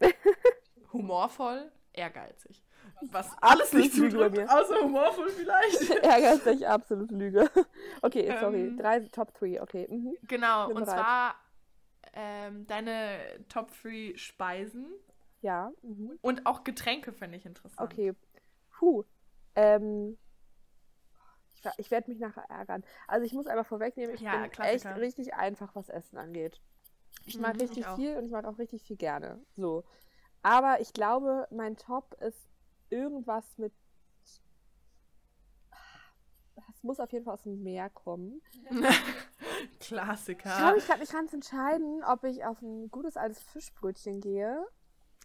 humorvoll, 0.92 1.70
ehrgeizig. 1.92 2.62
Was 3.02 3.30
alles 3.40 3.72
nicht 3.72 3.90
Absolut 3.92 4.12
Lüge 4.12 4.18
bei 4.18 4.28
zutrifft, 4.30 4.50
mir. 4.52 4.60
außer 4.60 4.80
humorvoll 4.84 5.28
vielleicht. 5.30 6.44
Dich 6.46 6.66
absolut 6.68 7.10
Lüge. 7.10 7.50
Okay, 8.02 8.34
sorry. 8.40 8.68
Ähm. 8.68 8.76
Drei 8.76 9.00
Top 9.00 9.32
3, 9.34 9.60
okay. 9.62 9.86
Mhm. 9.90 10.16
Genau, 10.22 10.68
Bin 10.68 10.76
und 10.78 10.84
bereit. 10.84 10.98
zwar 11.00 11.34
ähm, 12.14 12.66
deine 12.66 13.18
Top 13.48 13.70
3 13.82 14.12
Speisen 14.16 14.86
Ja. 15.42 15.72
Mhm. 15.82 16.18
und 16.22 16.46
auch 16.46 16.64
Getränke 16.64 17.12
finde 17.12 17.36
ich 17.38 17.46
interessant. 17.46 17.92
Okay. 17.92 18.14
Puh. 18.78 19.04
Ähm. 19.54 20.18
Ich, 21.54 21.62
ich 21.76 21.90
werde 21.90 22.10
mich 22.10 22.18
nachher 22.20 22.48
ärgern. 22.48 22.82
Also 23.06 23.26
ich 23.26 23.34
muss 23.34 23.46
einfach 23.46 23.66
vorwegnehmen, 23.66 24.14
ich 24.14 24.22
Ja, 24.22 24.32
bin 24.32 24.44
echt 24.44 24.52
Klassiker. 24.54 24.96
richtig 24.96 25.34
einfach, 25.34 25.74
was 25.74 25.88
Essen 25.90 26.16
angeht. 26.16 26.58
Ich 27.26 27.38
mag 27.38 27.54
Mhm, 27.54 27.60
richtig 27.60 27.84
ich 27.86 27.94
viel 27.96 28.16
und 28.16 28.24
ich 28.24 28.30
mag 28.30 28.46
auch 28.46 28.58
richtig 28.58 28.82
viel 28.82 28.96
gerne. 28.96 29.38
So. 29.56 29.84
Aber 30.42 30.80
ich 30.80 30.92
glaube, 30.92 31.46
mein 31.50 31.76
Top 31.76 32.14
ist 32.20 32.48
irgendwas 32.88 33.44
mit. 33.58 33.72
Es 36.74 36.82
muss 36.82 37.00
auf 37.00 37.12
jeden 37.12 37.24
Fall 37.24 37.34
aus 37.34 37.42
dem 37.42 37.62
Meer 37.62 37.90
kommen. 37.90 38.40
Klassiker. 39.80 40.50
Ich 40.50 40.56
glaube, 40.58 40.78
ich 40.78 40.86
kann 40.86 41.00
nicht 41.00 41.12
ganz 41.12 41.32
entscheiden, 41.32 42.02
ob 42.04 42.24
ich 42.24 42.44
auf 42.44 42.62
ein 42.62 42.90
gutes 42.90 43.16
altes 43.16 43.42
Fischbrötchen 43.42 44.20
gehe. 44.20 44.64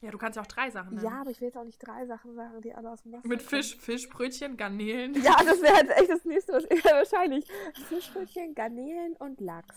ja, 0.01 0.12
du 0.12 0.17
kannst 0.17 0.36
ja 0.36 0.41
auch 0.41 0.48
drei 0.48 0.69
Sachen 0.69 0.95
nennen. 0.95 1.05
Ja, 1.05 1.22
aber 1.22 1.29
ich 1.29 1.39
will 1.39 1.48
jetzt 1.48 1.57
auch 1.57 1.63
nicht 1.63 1.77
drei 1.79 2.05
Sachen 2.07 2.36
sagen, 2.36 2.62
die 2.62 2.74
alle 2.74 2.91
aus 2.91 3.03
dem 3.03 3.13
Wasser 3.13 3.27
Mit 3.27 3.39
kommen. 3.39 3.50
Fisch, 3.50 3.77
Fischbrötchen, 3.77 4.57
Garnelen. 4.57 5.13
Ja, 5.22 5.38
das 5.45 5.62
wäre 5.62 5.75
jetzt 5.77 5.98
echt 5.98 6.10
das 6.10 6.25
nächste, 6.25 6.53
wahrscheinlich. 6.53 7.48
Fischbrötchen, 7.88 8.53
Garnelen 8.53 9.15
und 9.17 9.39
Lachs. 9.39 9.75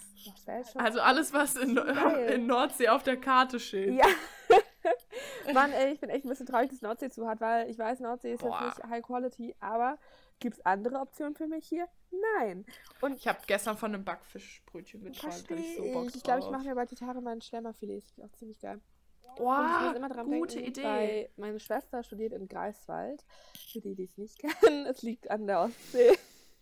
Also 0.74 1.00
alles, 1.00 1.32
was 1.32 1.54
in, 1.56 1.76
in 1.76 2.46
Nordsee 2.46 2.88
auf 2.88 3.04
der 3.04 3.20
Karte 3.20 3.60
steht. 3.60 3.94
ja. 3.94 4.06
Mann, 5.54 5.72
ey, 5.72 5.92
ich 5.92 6.00
bin 6.00 6.10
echt 6.10 6.24
ein 6.24 6.28
bisschen 6.28 6.46
traurig, 6.46 6.70
dass 6.70 6.82
Nordsee 6.82 7.10
zu 7.10 7.26
hat, 7.28 7.40
weil 7.40 7.68
ich 7.70 7.78
weiß, 7.78 8.00
Nordsee 8.00 8.32
ist 8.34 8.40
Boah. 8.42 8.60
jetzt 8.64 8.78
nicht 8.78 8.88
High 8.90 9.02
Quality, 9.04 9.54
aber 9.60 9.98
gibt 10.40 10.56
es 10.58 10.66
andere 10.66 11.00
Optionen 11.00 11.34
für 11.34 11.46
mich 11.46 11.66
hier? 11.66 11.88
Nein. 12.38 12.64
Und 13.00 13.16
Ich 13.16 13.26
habe 13.28 13.38
gestern 13.46 13.76
von 13.76 13.94
einem 13.94 14.04
Backfischbrötchen 14.04 15.02
geträumt. 15.04 15.34
Hatte 15.34 15.54
ich 15.54 15.76
so 15.76 15.82
Bock 15.92 16.08
ich. 16.08 16.16
Ich 16.16 16.22
glaube, 16.22 16.38
ich 16.40 16.44
drauf. 16.46 16.52
mache 16.52 16.64
mir 16.68 16.74
bald 16.74 16.90
die 16.90 16.94
Tage 16.94 17.20
meinen 17.20 17.40
Schlemmerfilet. 17.40 18.02
Das 18.02 18.10
ist 18.18 18.24
auch 18.24 18.32
ziemlich 18.38 18.60
geil. 18.60 18.80
Wow, 19.36 19.82
muss 19.82 19.96
immer 19.96 20.08
dran 20.08 20.26
gute 20.30 20.54
denken, 20.56 20.70
Idee. 20.70 21.30
meine 21.36 21.60
Schwester 21.60 22.02
studiert 22.02 22.32
in 22.32 22.48
Greifswald. 22.48 23.24
Für 23.72 23.80
die, 23.80 23.94
die 23.94 24.04
es 24.04 24.16
nicht 24.16 24.38
kennen, 24.62 24.86
es 24.86 25.02
liegt 25.02 25.30
an 25.30 25.46
der 25.46 25.60
Ostsee. 25.60 26.18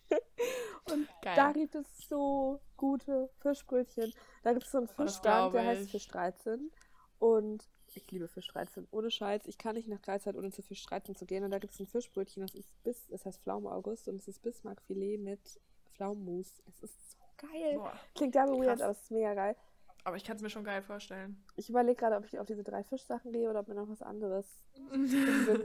Und 0.91 1.07
Geil. 1.21 1.35
da 1.35 1.51
gibt 1.51 1.75
es 1.75 1.85
so 2.07 2.59
gute 2.77 3.29
Fischbrötchen. 3.41 4.13
Da 4.43 4.53
gibt 4.53 4.65
es 4.65 4.71
so 4.71 4.77
einen 4.79 4.87
Oh, 4.89 5.01
Fischstand, 5.03 5.53
der 5.53 5.65
heißt. 5.65 5.91
Fisch 5.91 6.07
13. 6.07 6.71
Und 7.19 7.63
ich 7.97 8.09
liebe 8.11 8.27
Fisch 8.27 8.47
13. 8.47 8.87
Ohne 8.91 9.11
Scheiß. 9.11 9.47
Ich 9.47 9.57
kann 9.57 9.75
nicht 9.75 9.87
nach 9.87 10.01
Greifswald, 10.01 10.37
ohne 10.37 10.51
zu 10.51 10.61
Fisch 10.61 10.85
13 10.85 11.15
zu 11.15 11.25
gehen. 11.25 11.43
Und 11.43 11.51
da 11.51 11.59
gibt 11.59 11.73
es 11.73 11.79
ein 11.79 11.87
Fischbrötchen, 11.87 12.45
das 12.45 12.55
ist 12.55 12.69
bis, 12.83 13.07
das 13.07 13.25
heißt 13.25 13.41
Pflaume 13.41 13.71
August 13.71 14.07
und 14.07 14.17
es 14.17 14.27
ist 14.27 14.41
Bismarckfilet 14.41 15.19
mit 15.19 15.59
Pflaumenmus. 15.95 16.61
Es 16.67 16.83
ist 16.83 17.11
so 17.11 17.17
geil. 17.37 17.75
Boah. 17.75 17.99
Klingt 18.15 18.35
derbe 18.35 18.53
weird, 18.53 18.81
aber 18.81 18.91
es 18.91 19.01
ist 19.01 19.11
mega 19.11 19.33
geil. 19.33 19.55
Aber 20.03 20.15
ich 20.15 20.23
kann 20.23 20.37
es 20.37 20.41
mir 20.41 20.49
schon 20.49 20.63
geil 20.63 20.81
vorstellen. 20.81 21.43
Ich 21.57 21.69
überlege 21.69 21.97
gerade, 21.97 22.15
ob 22.15 22.23
ich 22.23 22.39
auf 22.39 22.47
diese 22.47 22.63
drei 22.63 22.81
Fischsachen 22.83 23.33
gehe 23.33 23.49
oder 23.49 23.59
ob 23.59 23.67
mir 23.67 23.75
noch 23.75 23.89
was 23.89 24.01
anderes 24.01 24.45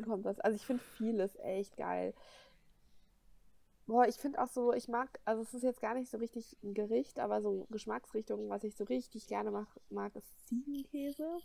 kommt. 0.04 0.26
Also 0.26 0.56
ich 0.56 0.66
finde 0.66 0.82
vieles 0.96 1.36
echt 1.36 1.76
geil. 1.76 2.12
Boah, 3.86 4.06
ich 4.06 4.16
finde 4.16 4.42
auch 4.42 4.48
so, 4.48 4.72
ich 4.72 4.88
mag, 4.88 5.20
also 5.24 5.42
es 5.42 5.54
ist 5.54 5.62
jetzt 5.62 5.80
gar 5.80 5.94
nicht 5.94 6.10
so 6.10 6.16
richtig 6.16 6.56
ein 6.62 6.72
Gericht, 6.74 7.18
aber 7.18 7.42
so 7.42 7.66
Geschmacksrichtungen, 7.70 8.48
was 8.48 8.64
ich 8.64 8.74
so 8.74 8.84
richtig 8.84 9.26
gerne 9.26 9.50
mach, 9.50 9.76
mag, 9.90 10.14
ist 10.16 10.48
Ziegenkäse. 10.48 11.38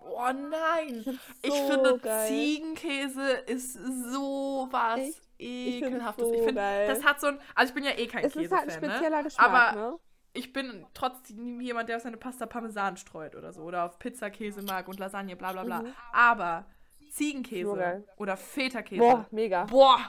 Oh 0.00 0.30
nein! 0.32 1.02
find's 1.04 1.20
Ich 1.42 1.52
so 1.52 1.68
finde, 1.68 1.98
geil. 1.98 2.28
Ziegenkäse 2.28 3.30
ist 3.46 3.72
so 3.74 4.68
was 4.70 4.98
Ich- 4.98 5.20
ekelhaftes. 5.38 6.24
so 6.28 6.32
ich 6.32 6.38
finde, 6.40 6.54
geil. 6.54 6.86
das 6.88 7.04
hat 7.04 7.20
so 7.20 7.28
ein. 7.28 7.38
Also, 7.54 7.70
ich 7.70 7.74
bin 7.74 7.84
ja 7.84 7.90
eh 7.98 8.06
kein 8.06 8.24
Es 8.24 8.36
ist 8.36 8.50
halt 8.52 8.62
ein 8.62 8.68
Käsefan, 8.68 8.88
ne? 8.88 8.94
spezieller 8.96 9.22
Geschmack, 9.22 9.46
Aber 9.48 9.80
ne? 9.90 9.98
ich 10.34 10.52
bin 10.52 10.86
trotzdem 10.94 11.60
jemand, 11.60 11.88
der 11.88 11.96
auf 11.96 12.02
seine 12.02 12.16
Pasta 12.16 12.46
Parmesan 12.46 12.96
streut 12.96 13.34
oder 13.36 13.52
so. 13.52 13.62
Oder 13.62 13.84
auf 13.84 13.98
Pizza 13.98 14.30
Käse 14.30 14.62
mag 14.62 14.86
und 14.88 14.98
Lasagne, 14.98 15.36
bla 15.36 15.52
bla 15.52 15.64
bla. 15.64 15.82
Mhm. 15.82 15.92
Aber 16.12 16.66
So 17.00 17.10
Ziegenkäse 17.10 18.04
oder 18.16 18.36
Feta-Käse. 18.36 19.00
Boah, 19.00 19.26
mega. 19.30 19.64
Boah, 19.64 20.00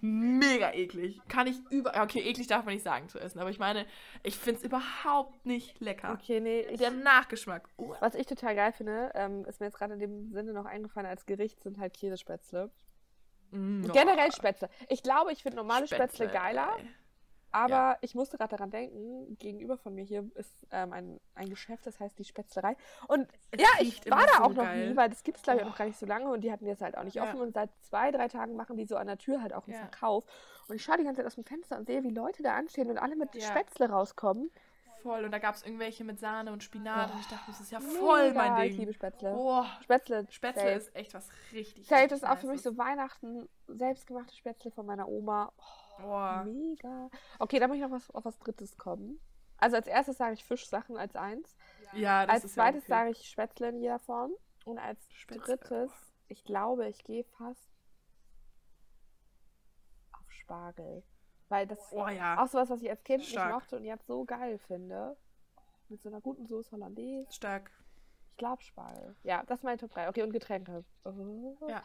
mega 0.00 0.72
eklig. 0.72 1.20
Kann 1.28 1.46
ich 1.46 1.56
über. 1.70 2.00
Okay, 2.02 2.20
eklig 2.20 2.46
darf 2.46 2.64
man 2.64 2.74
nicht 2.74 2.84
sagen 2.84 3.08
zu 3.08 3.18
essen, 3.18 3.38
aber 3.38 3.50
ich 3.50 3.58
meine, 3.58 3.86
ich 4.22 4.36
finde 4.36 4.60
es 4.60 4.64
überhaupt 4.64 5.44
nicht 5.46 5.80
lecker. 5.80 6.12
Okay, 6.12 6.40
nee, 6.40 6.60
ich, 6.60 6.78
Der 6.78 6.90
Nachgeschmack. 6.90 7.68
Uh. 7.78 7.94
was 8.00 8.14
ich 8.14 8.26
total 8.26 8.54
geil 8.54 8.72
finde, 8.72 9.12
ähm, 9.14 9.44
ist 9.46 9.60
mir 9.60 9.66
jetzt 9.66 9.78
gerade 9.78 9.94
in 9.94 10.00
dem 10.00 10.32
Sinne 10.32 10.52
noch 10.52 10.66
eingefallen 10.66 11.08
als 11.08 11.26
Gericht, 11.26 11.62
sind 11.62 11.78
halt 11.78 11.94
Käsespätzle. 11.94 12.70
Mm, 13.50 13.86
Generell 13.92 14.32
Spätzle. 14.32 14.68
Ich 14.88 15.02
glaube, 15.02 15.32
ich 15.32 15.42
finde 15.42 15.56
normale 15.56 15.86
Spätzle, 15.86 16.26
Spätzle, 16.26 16.28
geiler. 16.28 16.76
ey. 16.78 16.88
Aber 17.54 17.98
ich 18.00 18.14
musste 18.14 18.36
gerade 18.36 18.50
daran 18.56 18.70
denken, 18.70 19.36
gegenüber 19.38 19.76
von 19.78 19.94
mir 19.94 20.02
hier 20.04 20.28
ist 20.34 20.66
ähm, 20.72 20.92
ein, 20.92 21.20
ein 21.36 21.48
Geschäft, 21.48 21.86
das 21.86 22.00
heißt 22.00 22.18
die 22.18 22.24
Spätzlerei. 22.24 22.76
Und 23.06 23.28
Es 23.52 23.60
ja, 23.60 23.68
ich 23.80 24.00
war 24.10 24.26
da 24.26 24.38
so 24.38 24.42
auch 24.44 24.48
noch 24.54 24.64
geil. 24.64 24.90
nie, 24.90 24.96
weil 24.96 25.08
das 25.08 25.22
gibt 25.22 25.36
es, 25.36 25.42
glaube 25.44 25.58
ich, 25.58 25.62
auch 25.62 25.66
Oh. 25.66 25.70
noch 25.70 25.78
gar 25.78 25.84
nicht 25.86 25.98
so 25.98 26.06
lange 26.06 26.30
und 26.30 26.40
die 26.42 26.50
hatten 26.50 26.66
jetzt 26.66 26.82
halt 26.82 26.96
auch 26.98 27.04
nicht 27.04 27.14
Ja. 27.14 27.24
offen. 27.24 27.40
Und 27.40 27.54
seit 27.54 27.70
zwei, 27.82 28.10
drei 28.10 28.28
Tagen 28.28 28.56
machen 28.56 28.76
die 28.76 28.86
so 28.86 28.96
an 28.96 29.06
der 29.06 29.18
Tür 29.18 29.40
halt 29.40 29.52
auch 29.54 29.66
einen 29.66 29.74
Ja. 29.74 29.80
Verkauf. 29.82 30.24
Und 30.68 30.74
ich 30.76 30.82
schaue 30.82 30.96
die 30.96 31.04
ganze 31.04 31.18
Zeit 31.20 31.26
aus 31.26 31.36
dem 31.36 31.44
Fenster 31.44 31.76
und 31.78 31.86
sehe, 31.86 32.02
wie 32.02 32.10
Leute 32.10 32.42
da 32.42 32.56
anstehen 32.56 32.90
und 32.90 32.98
alle 32.98 33.14
mit 33.16 33.34
Ja. 33.34 33.42
Spätzle 33.48 33.88
rauskommen. 33.88 34.50
Voll. 35.02 35.22
Und 35.24 35.32
da 35.32 35.38
gab 35.38 35.54
es 35.54 35.62
irgendwelche 35.62 36.02
mit 36.02 36.18
Sahne 36.18 36.50
und 36.50 36.62
Spinat. 36.64 37.12
und 37.12 37.20
ich 37.20 37.26
dachte, 37.28 37.44
das 37.48 37.60
ist 37.60 37.70
ja 37.70 37.78
voll 37.78 38.30
Mega, 38.30 38.48
mein 38.48 38.62
Ich 38.62 38.70
Ding. 38.70 38.80
liebe 38.80 38.94
Spätzle. 38.94 39.32
Boah, 39.34 39.66
Spätzle. 39.82 40.26
Spätzle 40.30 40.62
safe. 40.62 40.74
ist 40.76 40.96
echt 40.96 41.12
was 41.14 41.28
richtig. 41.52 41.86
Safe, 41.86 42.08
das 42.08 42.20
ist 42.22 42.24
auch 42.28 42.38
für 42.38 42.46
mich 42.46 42.62
so 42.62 42.76
Weihnachten, 42.78 43.46
selbstgemachte 43.68 44.34
Spätzle 44.34 44.70
von 44.70 44.86
meiner 44.86 45.06
Oma. 45.06 45.52
Oh, 45.58 45.62
Boah. 45.98 46.44
Mega. 46.44 47.10
Okay, 47.38 47.58
da 47.58 47.66
muss 47.68 47.76
ich 47.76 47.82
noch 47.82 47.90
was, 47.90 48.10
auf 48.10 48.24
was 48.24 48.38
Drittes 48.38 48.76
kommen. 48.76 49.20
Also 49.58 49.76
als 49.76 49.86
erstes 49.86 50.16
sage 50.18 50.34
ich 50.34 50.44
Fischsachen 50.44 50.96
als 50.96 51.14
eins. 51.16 51.56
Ja, 51.92 52.26
das 52.26 52.34
als 52.34 52.44
ist 52.44 52.54
zweites 52.54 52.86
ja 52.88 52.96
okay. 52.96 53.04
sage 53.04 53.10
ich 53.12 53.28
Spätzle 53.28 53.68
in 53.68 53.78
jeder 53.78 53.98
Form. 54.00 54.32
Und 54.64 54.78
als 54.78 54.98
Spätzle, 55.12 55.56
drittes, 55.58 55.92
ich 56.28 56.44
glaube, 56.44 56.88
ich 56.88 57.04
gehe 57.04 57.24
fast 57.24 57.70
auf 60.12 60.30
Spargel. 60.32 61.02
Weil 61.48 61.66
das 61.66 61.78
Oh 61.92 62.08
ja, 62.08 62.42
auch 62.42 62.48
sowas, 62.48 62.70
was 62.70 62.82
ich 62.82 62.90
als 62.90 63.04
Kind 63.04 63.22
Stark. 63.24 63.46
nicht 63.46 63.54
mochte 63.54 63.76
und 63.76 63.84
jetzt 63.84 64.06
so 64.06 64.24
geil 64.24 64.58
finde. 64.58 65.16
Mit 65.88 66.02
so 66.02 66.08
einer 66.08 66.20
guten 66.20 66.46
Soße 66.46 66.72
Hollandaise. 66.72 67.30
stark. 67.30 67.70
Ich 68.30 68.36
glaube 68.38 68.62
Spargel. 68.62 69.14
Ja, 69.22 69.44
das 69.46 69.60
ist 69.60 69.64
meine 69.64 69.76
Top 69.78 69.90
3. 69.92 70.08
Okay, 70.08 70.22
und 70.22 70.32
Getränke. 70.32 70.84
Ja. 71.68 71.82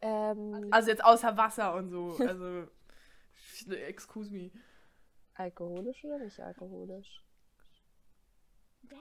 Ähm, 0.00 0.68
Also 0.70 0.90
jetzt 0.90 1.02
außer 1.04 1.36
Wasser 1.36 1.74
und 1.74 1.88
so. 1.88 2.16
Also, 2.18 2.66
excuse 3.88 4.30
me. 4.30 4.50
alkoholisch 5.34 6.04
oder 6.04 6.18
nicht 6.18 6.40
alkoholisch? 6.40 7.22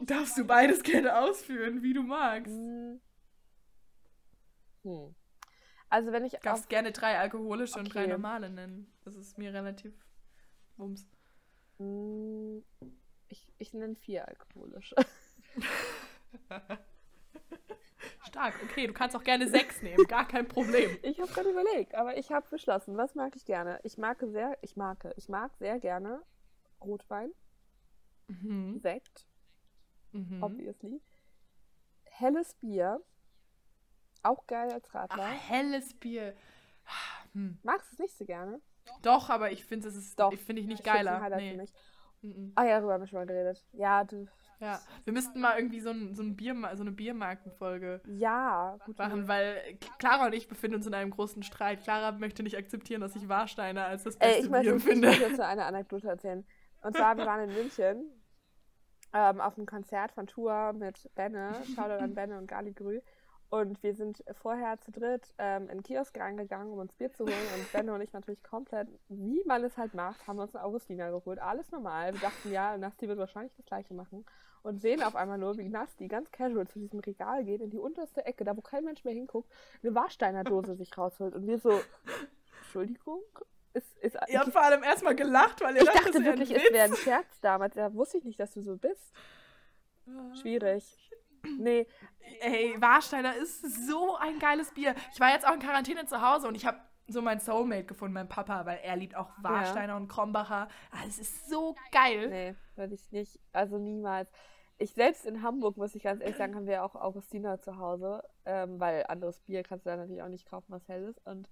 Darfst 0.01 0.37
du 0.37 0.45
beides 0.45 0.83
gerne 0.83 1.17
ausführen, 1.17 1.83
wie 1.83 1.93
du 1.93 2.03
magst. 2.03 2.53
Hm. 2.53 3.01
Hm. 4.83 5.15
Also 5.89 6.11
wenn 6.11 6.25
ich 6.25 6.33
Darfst 6.41 6.63
auf, 6.65 6.69
gerne 6.69 6.91
drei 6.91 7.19
alkoholische 7.19 7.79
und 7.79 7.93
drei 7.93 8.01
Okay. 8.01 8.07
normale 8.07 8.49
nennen. 8.49 8.91
Das 9.03 9.15
ist 9.15 9.37
mir 9.37 9.53
relativ 9.53 9.93
wumms. 10.77 11.07
Hm, 11.77 12.63
ich, 13.29 13.47
ich 13.57 13.73
nenne 13.73 13.95
vier 13.95 14.27
alkoholisch. 14.27 14.93
Stark, 18.33 18.55
okay, 18.63 18.87
du 18.87 18.93
kannst 18.93 19.15
auch 19.15 19.23
gerne 19.23 19.47
sechs 19.47 19.83
nehmen, 19.83 20.07
gar 20.07 20.27
kein 20.27 20.47
Problem. 20.47 20.89
Ich 21.03 21.19
habe 21.21 21.31
gerade 21.31 21.51
überlegt, 21.51 21.93
aber 21.93 22.17
ich 22.17 22.31
habe 22.31 22.47
beschlossen, 22.49 22.97
was 22.97 23.13
mag 23.13 23.35
ich 23.35 23.45
gerne? 23.45 23.79
Ich 23.83 23.99
mag 23.99 24.17
sehr, 24.21 24.57
ich 24.63 24.75
mag, 24.75 25.07
ich 25.17 25.29
mag 25.29 25.55
sehr 25.57 25.79
gerne 25.79 26.19
Rotwein, 26.81 27.31
Mhm. 28.27 28.79
Sekt, 28.79 29.27
Mhm. 30.13 30.41
obviously, 30.41 30.99
helles 32.05 32.55
Bier, 32.55 33.03
auch 34.23 34.47
geil 34.47 34.71
als 34.73 34.87
Ach, 34.89 34.95
Radler. 34.95 35.27
helles 35.27 35.93
Bier. 35.93 36.35
Hm. 37.33 37.59
Magst 37.61 37.91
du 37.91 37.95
es 37.95 37.99
nicht 37.99 38.17
so 38.17 38.25
gerne? 38.25 38.61
Doch, 39.03 39.29
aber 39.29 39.51
ich 39.51 39.63
finde 39.65 39.87
es 39.89 39.95
ist 39.95 40.19
Doch. 40.19 40.31
ich 40.31 40.39
finde 40.41 40.61
ich 40.63 40.67
nicht 40.67 40.83
geiler. 40.83 41.29
Nee. 41.37 41.63
Mhm. 42.21 42.53
Ah 42.55 42.63
ja, 42.63 42.77
darüber 42.77 42.93
haben 42.93 43.01
wir 43.01 43.07
schon 43.07 43.19
mal 43.19 43.27
geredet. 43.27 43.63
Ja, 43.73 44.03
du, 44.03 44.27
Ja, 44.63 44.79
wir 45.03 45.13
müssten 45.13 45.41
mal 45.41 45.57
irgendwie 45.57 45.81
so, 45.81 45.89
ein, 45.89 46.15
so, 46.15 46.23
ein 46.23 46.35
Bier, 46.35 46.55
so 46.75 46.81
eine 46.81 46.91
Biermarkenfolge 46.91 48.01
Ja, 48.07 48.77
gut. 48.85 48.97
machen, 48.97 49.27
weil 49.27 49.77
Clara 49.99 50.27
und 50.27 50.33
ich 50.33 50.47
befinden 50.47 50.77
uns 50.77 50.87
in 50.87 50.93
einem 50.93 51.11
großen 51.11 51.43
Streit. 51.43 51.83
Clara 51.83 52.13
möchte 52.13 52.43
nicht 52.43 52.57
akzeptieren, 52.57 53.01
dass 53.01 53.15
ich 53.15 53.27
Warsteiner 53.27 53.85
als 53.85 54.03
das 54.03 54.15
Ey, 54.15 54.29
beste 54.29 54.45
ich 54.45 54.49
möchte 54.49 54.69
Bier 54.69 54.77
ich 54.77 54.83
finde. 54.83 55.07
muss 55.09 55.19
jetzt 55.19 55.35
so 55.35 55.43
eine 55.43 55.65
Anekdote 55.65 56.07
erzählen. 56.07 56.45
Und 56.81 56.95
zwar, 56.95 57.17
wir 57.17 57.25
waren 57.25 57.49
in 57.49 57.53
München 57.55 58.05
ähm, 59.13 59.41
auf 59.41 59.57
einem 59.57 59.65
Konzert 59.65 60.11
von 60.13 60.27
Tour 60.27 60.73
mit 60.73 61.09
Benne, 61.15 61.51
Shoutout 61.75 62.01
an 62.03 62.13
Benne 62.15 62.37
und 62.37 62.47
Galigrü. 62.47 63.01
Und 63.53 63.83
wir 63.83 63.93
sind 63.93 64.23
vorher 64.41 64.79
zu 64.79 64.91
dritt 64.91 65.31
ähm, 65.37 65.69
in 65.69 65.77
den 65.77 65.83
Kiosk 65.83 66.19
reingegangen, 66.19 66.73
um 66.73 66.79
uns 66.79 66.95
Bier 66.95 67.13
zu 67.13 67.23
holen. 67.23 67.47
Und 67.55 67.71
Benne 67.71 67.93
und 67.93 68.01
ich 68.01 68.11
natürlich 68.11 68.41
komplett, 68.41 68.87
wie 69.09 69.43
man 69.45 69.63
es 69.63 69.77
halt 69.77 69.93
macht, 69.93 70.25
haben 70.25 70.37
wir 70.37 70.41
uns 70.41 70.55
einen 70.55 70.65
Augustiner 70.65 71.11
geholt. 71.11 71.37
Alles 71.37 71.69
normal. 71.69 72.13
Wir 72.13 72.19
dachten, 72.19 72.51
ja, 72.51 72.75
Nasti 72.79 73.07
wird 73.07 73.19
wahrscheinlich 73.19 73.53
das 73.55 73.67
gleiche 73.67 73.93
machen. 73.93 74.25
Und 74.63 74.81
sehen 74.81 75.03
auf 75.03 75.15
einmal 75.15 75.37
nur, 75.37 75.55
wie 75.59 75.69
Nasti 75.69 76.07
ganz 76.07 76.31
casual 76.31 76.65
zu 76.65 76.79
diesem 76.79 76.99
Regal 77.01 77.43
geht, 77.43 77.61
in 77.61 77.69
die 77.69 77.77
unterste 77.77 78.25
Ecke, 78.25 78.43
da 78.43 78.57
wo 78.57 78.61
kein 78.61 78.85
Mensch 78.85 79.03
mehr 79.03 79.13
hinguckt, 79.13 79.51
eine 79.83 79.93
Warsteiner 79.93 80.43
Dose 80.43 80.73
sich 80.73 80.97
rausholt. 80.97 81.35
Und 81.35 81.45
wir 81.45 81.59
so, 81.59 81.79
Entschuldigung? 82.63 83.21
Ist, 83.75 83.99
ist, 83.99 84.17
Ihr 84.29 84.39
habt 84.39 84.51
vor 84.51 84.63
allem 84.63 84.81
erstmal 84.81 85.15
gelacht, 85.15 85.61
weil 85.61 85.75
ihr 85.75 85.83
ich 85.83 85.89
dachte 85.89 86.17
ein 86.17 86.25
wirklich, 86.25 86.49
es 86.55 86.73
wäre 86.73 86.85
ein 86.85 86.95
Scherz 86.95 87.39
damals. 87.41 87.75
Da 87.75 87.93
wusste 87.93 88.17
ich 88.17 88.23
nicht, 88.23 88.39
dass 88.39 88.51
du 88.55 88.63
so 88.63 88.77
bist. 88.77 89.13
Schwierig. 90.41 91.12
Nee, 91.59 91.87
Ey, 92.39 92.75
Warsteiner 92.79 93.35
ist 93.35 93.61
so 93.87 94.15
ein 94.15 94.39
geiles 94.39 94.71
Bier. 94.71 94.95
Ich 95.13 95.19
war 95.19 95.31
jetzt 95.31 95.47
auch 95.47 95.53
in 95.53 95.59
Quarantäne 95.59 96.05
zu 96.05 96.21
Hause 96.21 96.47
und 96.47 96.55
ich 96.55 96.65
habe 96.65 96.77
so 97.07 97.21
mein 97.21 97.39
Soulmate 97.39 97.85
gefunden, 97.85 98.13
mein 98.13 98.29
Papa, 98.29 98.65
weil 98.65 98.79
er 98.81 98.95
liebt 98.95 99.15
auch 99.15 99.29
Warsteiner 99.41 99.95
und 99.97 100.07
Krombacher. 100.07 100.67
Ah, 100.91 101.03
es 101.07 101.19
ist 101.19 101.49
so 101.49 101.75
geil. 101.91 102.29
nee, 102.29 102.55
würde 102.75 102.93
ich 102.95 103.11
nicht. 103.11 103.39
Also 103.51 103.77
niemals. 103.77 104.31
Ich 104.77 104.93
selbst 104.93 105.25
in 105.25 105.43
Hamburg, 105.43 105.77
muss 105.77 105.95
ich 105.95 106.03
ganz 106.03 106.21
ehrlich 106.21 106.37
sagen, 106.37 106.55
haben 106.55 106.65
wir 106.65 106.83
auch 106.83 106.95
Augustiner 106.95 107.59
zu 107.59 107.77
Hause, 107.77 108.23
ähm, 108.45 108.79
weil 108.79 109.05
anderes 109.07 109.39
Bier 109.41 109.63
kannst 109.63 109.85
du 109.85 109.89
da 109.89 109.97
natürlich 109.97 110.23
auch 110.23 110.29
nicht 110.29 110.49
kaufen, 110.49 110.67
was 110.69 110.87
hell 110.87 111.03
ist. 111.03 111.25
Und 111.25 111.49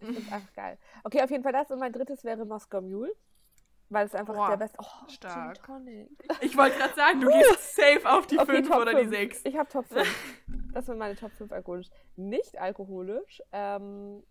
ich 0.00 0.06
finde 0.06 0.20
es 0.20 0.32
einfach 0.32 0.52
geil. 0.54 0.78
Okay, 1.04 1.22
auf 1.22 1.30
jeden 1.30 1.42
Fall 1.42 1.52
das. 1.52 1.70
Und 1.70 1.78
mein 1.78 1.92
drittes 1.92 2.24
wäre 2.24 2.44
Moskau 2.44 2.80
Mule. 2.80 3.12
Weil 3.90 4.06
es 4.06 4.14
einfach 4.14 4.34
Boah, 4.34 4.50
der 4.50 4.56
beste. 4.58 4.78
Oh, 4.82 5.08
stark. 5.08 5.58
Ich 6.42 6.56
wollte 6.56 6.76
gerade 6.78 6.94
sagen, 6.94 7.20
du 7.22 7.28
gehst 7.32 7.74
safe 7.76 8.02
auf 8.08 8.26
die 8.26 8.38
Okay, 8.38 8.56
5 8.56 8.68
Top 8.68 8.82
oder 8.82 8.92
die 8.92 9.00
fünf. 9.06 9.16
6. 9.16 9.40
Ich 9.44 9.56
habe 9.56 9.68
Top 9.68 9.86
5. 9.88 10.42
Das 10.74 10.86
sind 10.86 10.98
meine 10.98 11.16
Top 11.16 11.32
5 11.32 11.50
alkoholisch. 11.52 11.88
Nicht 12.16 12.58
alkoholisch. 12.60 13.42
Ähm, 13.52 14.22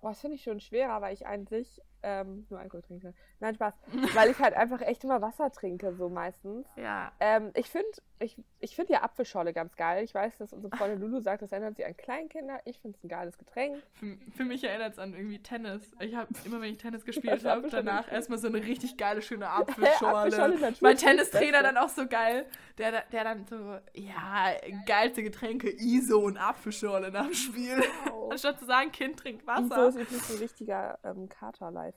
boah, 0.00 0.10
das 0.10 0.20
finde 0.20 0.36
ich 0.36 0.42
schon 0.42 0.60
schwerer, 0.60 1.00
weil 1.02 1.12
ich 1.12 1.26
eigentlich 1.26 1.80
ähm, 2.06 2.46
nur 2.48 2.60
Alkohol 2.60 2.82
trinke. 2.82 3.14
Nein, 3.40 3.56
Spaß. 3.56 3.74
weil 4.14 4.30
ich 4.30 4.38
halt 4.38 4.54
einfach 4.54 4.80
echt 4.80 5.02
immer 5.02 5.20
Wasser 5.20 5.50
trinke, 5.50 5.92
so 5.92 6.08
meistens. 6.08 6.68
Ja. 6.76 7.10
Ähm, 7.18 7.50
ich 7.54 7.68
finde 7.68 7.88
ich, 8.18 8.36
ich 8.60 8.74
find 8.74 8.88
ja 8.88 9.02
Apfelschorle 9.02 9.52
ganz 9.52 9.76
geil. 9.76 10.04
Ich 10.04 10.14
weiß, 10.14 10.38
dass 10.38 10.52
unsere 10.52 10.74
Freundin 10.74 11.00
Lulu 11.00 11.20
sagt, 11.20 11.42
das 11.42 11.52
erinnert 11.52 11.76
sie 11.76 11.84
an 11.84 11.96
Kleinkinder. 11.96 12.60
Ich 12.64 12.78
finde 12.78 12.96
es 12.96 13.04
ein 13.04 13.08
geiles 13.08 13.36
Getränk. 13.36 13.82
Für, 13.92 14.16
für 14.34 14.44
mich 14.44 14.64
erinnert 14.64 14.92
es 14.92 14.98
an 14.98 15.14
irgendwie 15.14 15.42
Tennis. 15.42 15.92
Ich 16.00 16.14
habe 16.14 16.28
immer, 16.44 16.60
wenn 16.60 16.72
ich 16.72 16.78
Tennis 16.78 17.04
gespielt 17.04 17.44
habe, 17.44 17.68
danach 17.68 18.10
erstmal 18.10 18.38
so 18.38 18.46
eine 18.46 18.58
richtig 18.58 18.96
geile, 18.96 19.20
schöne 19.20 19.50
Apfelschorle 19.50 20.36
Apfelschorle. 20.36 20.74
mein 20.80 20.96
Tennistrainer 20.96 21.62
dann 21.62 21.76
auch 21.76 21.88
so 21.88 22.06
geil, 22.06 22.46
der, 22.78 23.02
der 23.12 23.24
dann 23.24 23.44
so, 23.46 23.78
ja, 23.94 24.52
geilste 24.86 25.22
Getränke, 25.22 25.70
ISO 25.70 26.20
und 26.20 26.38
Apfelschorle 26.38 27.10
nach 27.10 27.26
dem 27.26 27.34
Spiel. 27.34 27.82
Wow. 28.08 28.30
Anstatt 28.30 28.58
zu 28.60 28.64
sagen, 28.64 28.92
Kind, 28.92 29.18
trink 29.18 29.42
ISO 29.42 29.46
Wasser. 29.46 29.88
ist 29.88 29.96
übrigens 29.96 30.30
ein 30.30 30.38
richtiger 30.38 30.98
ähm, 31.04 31.28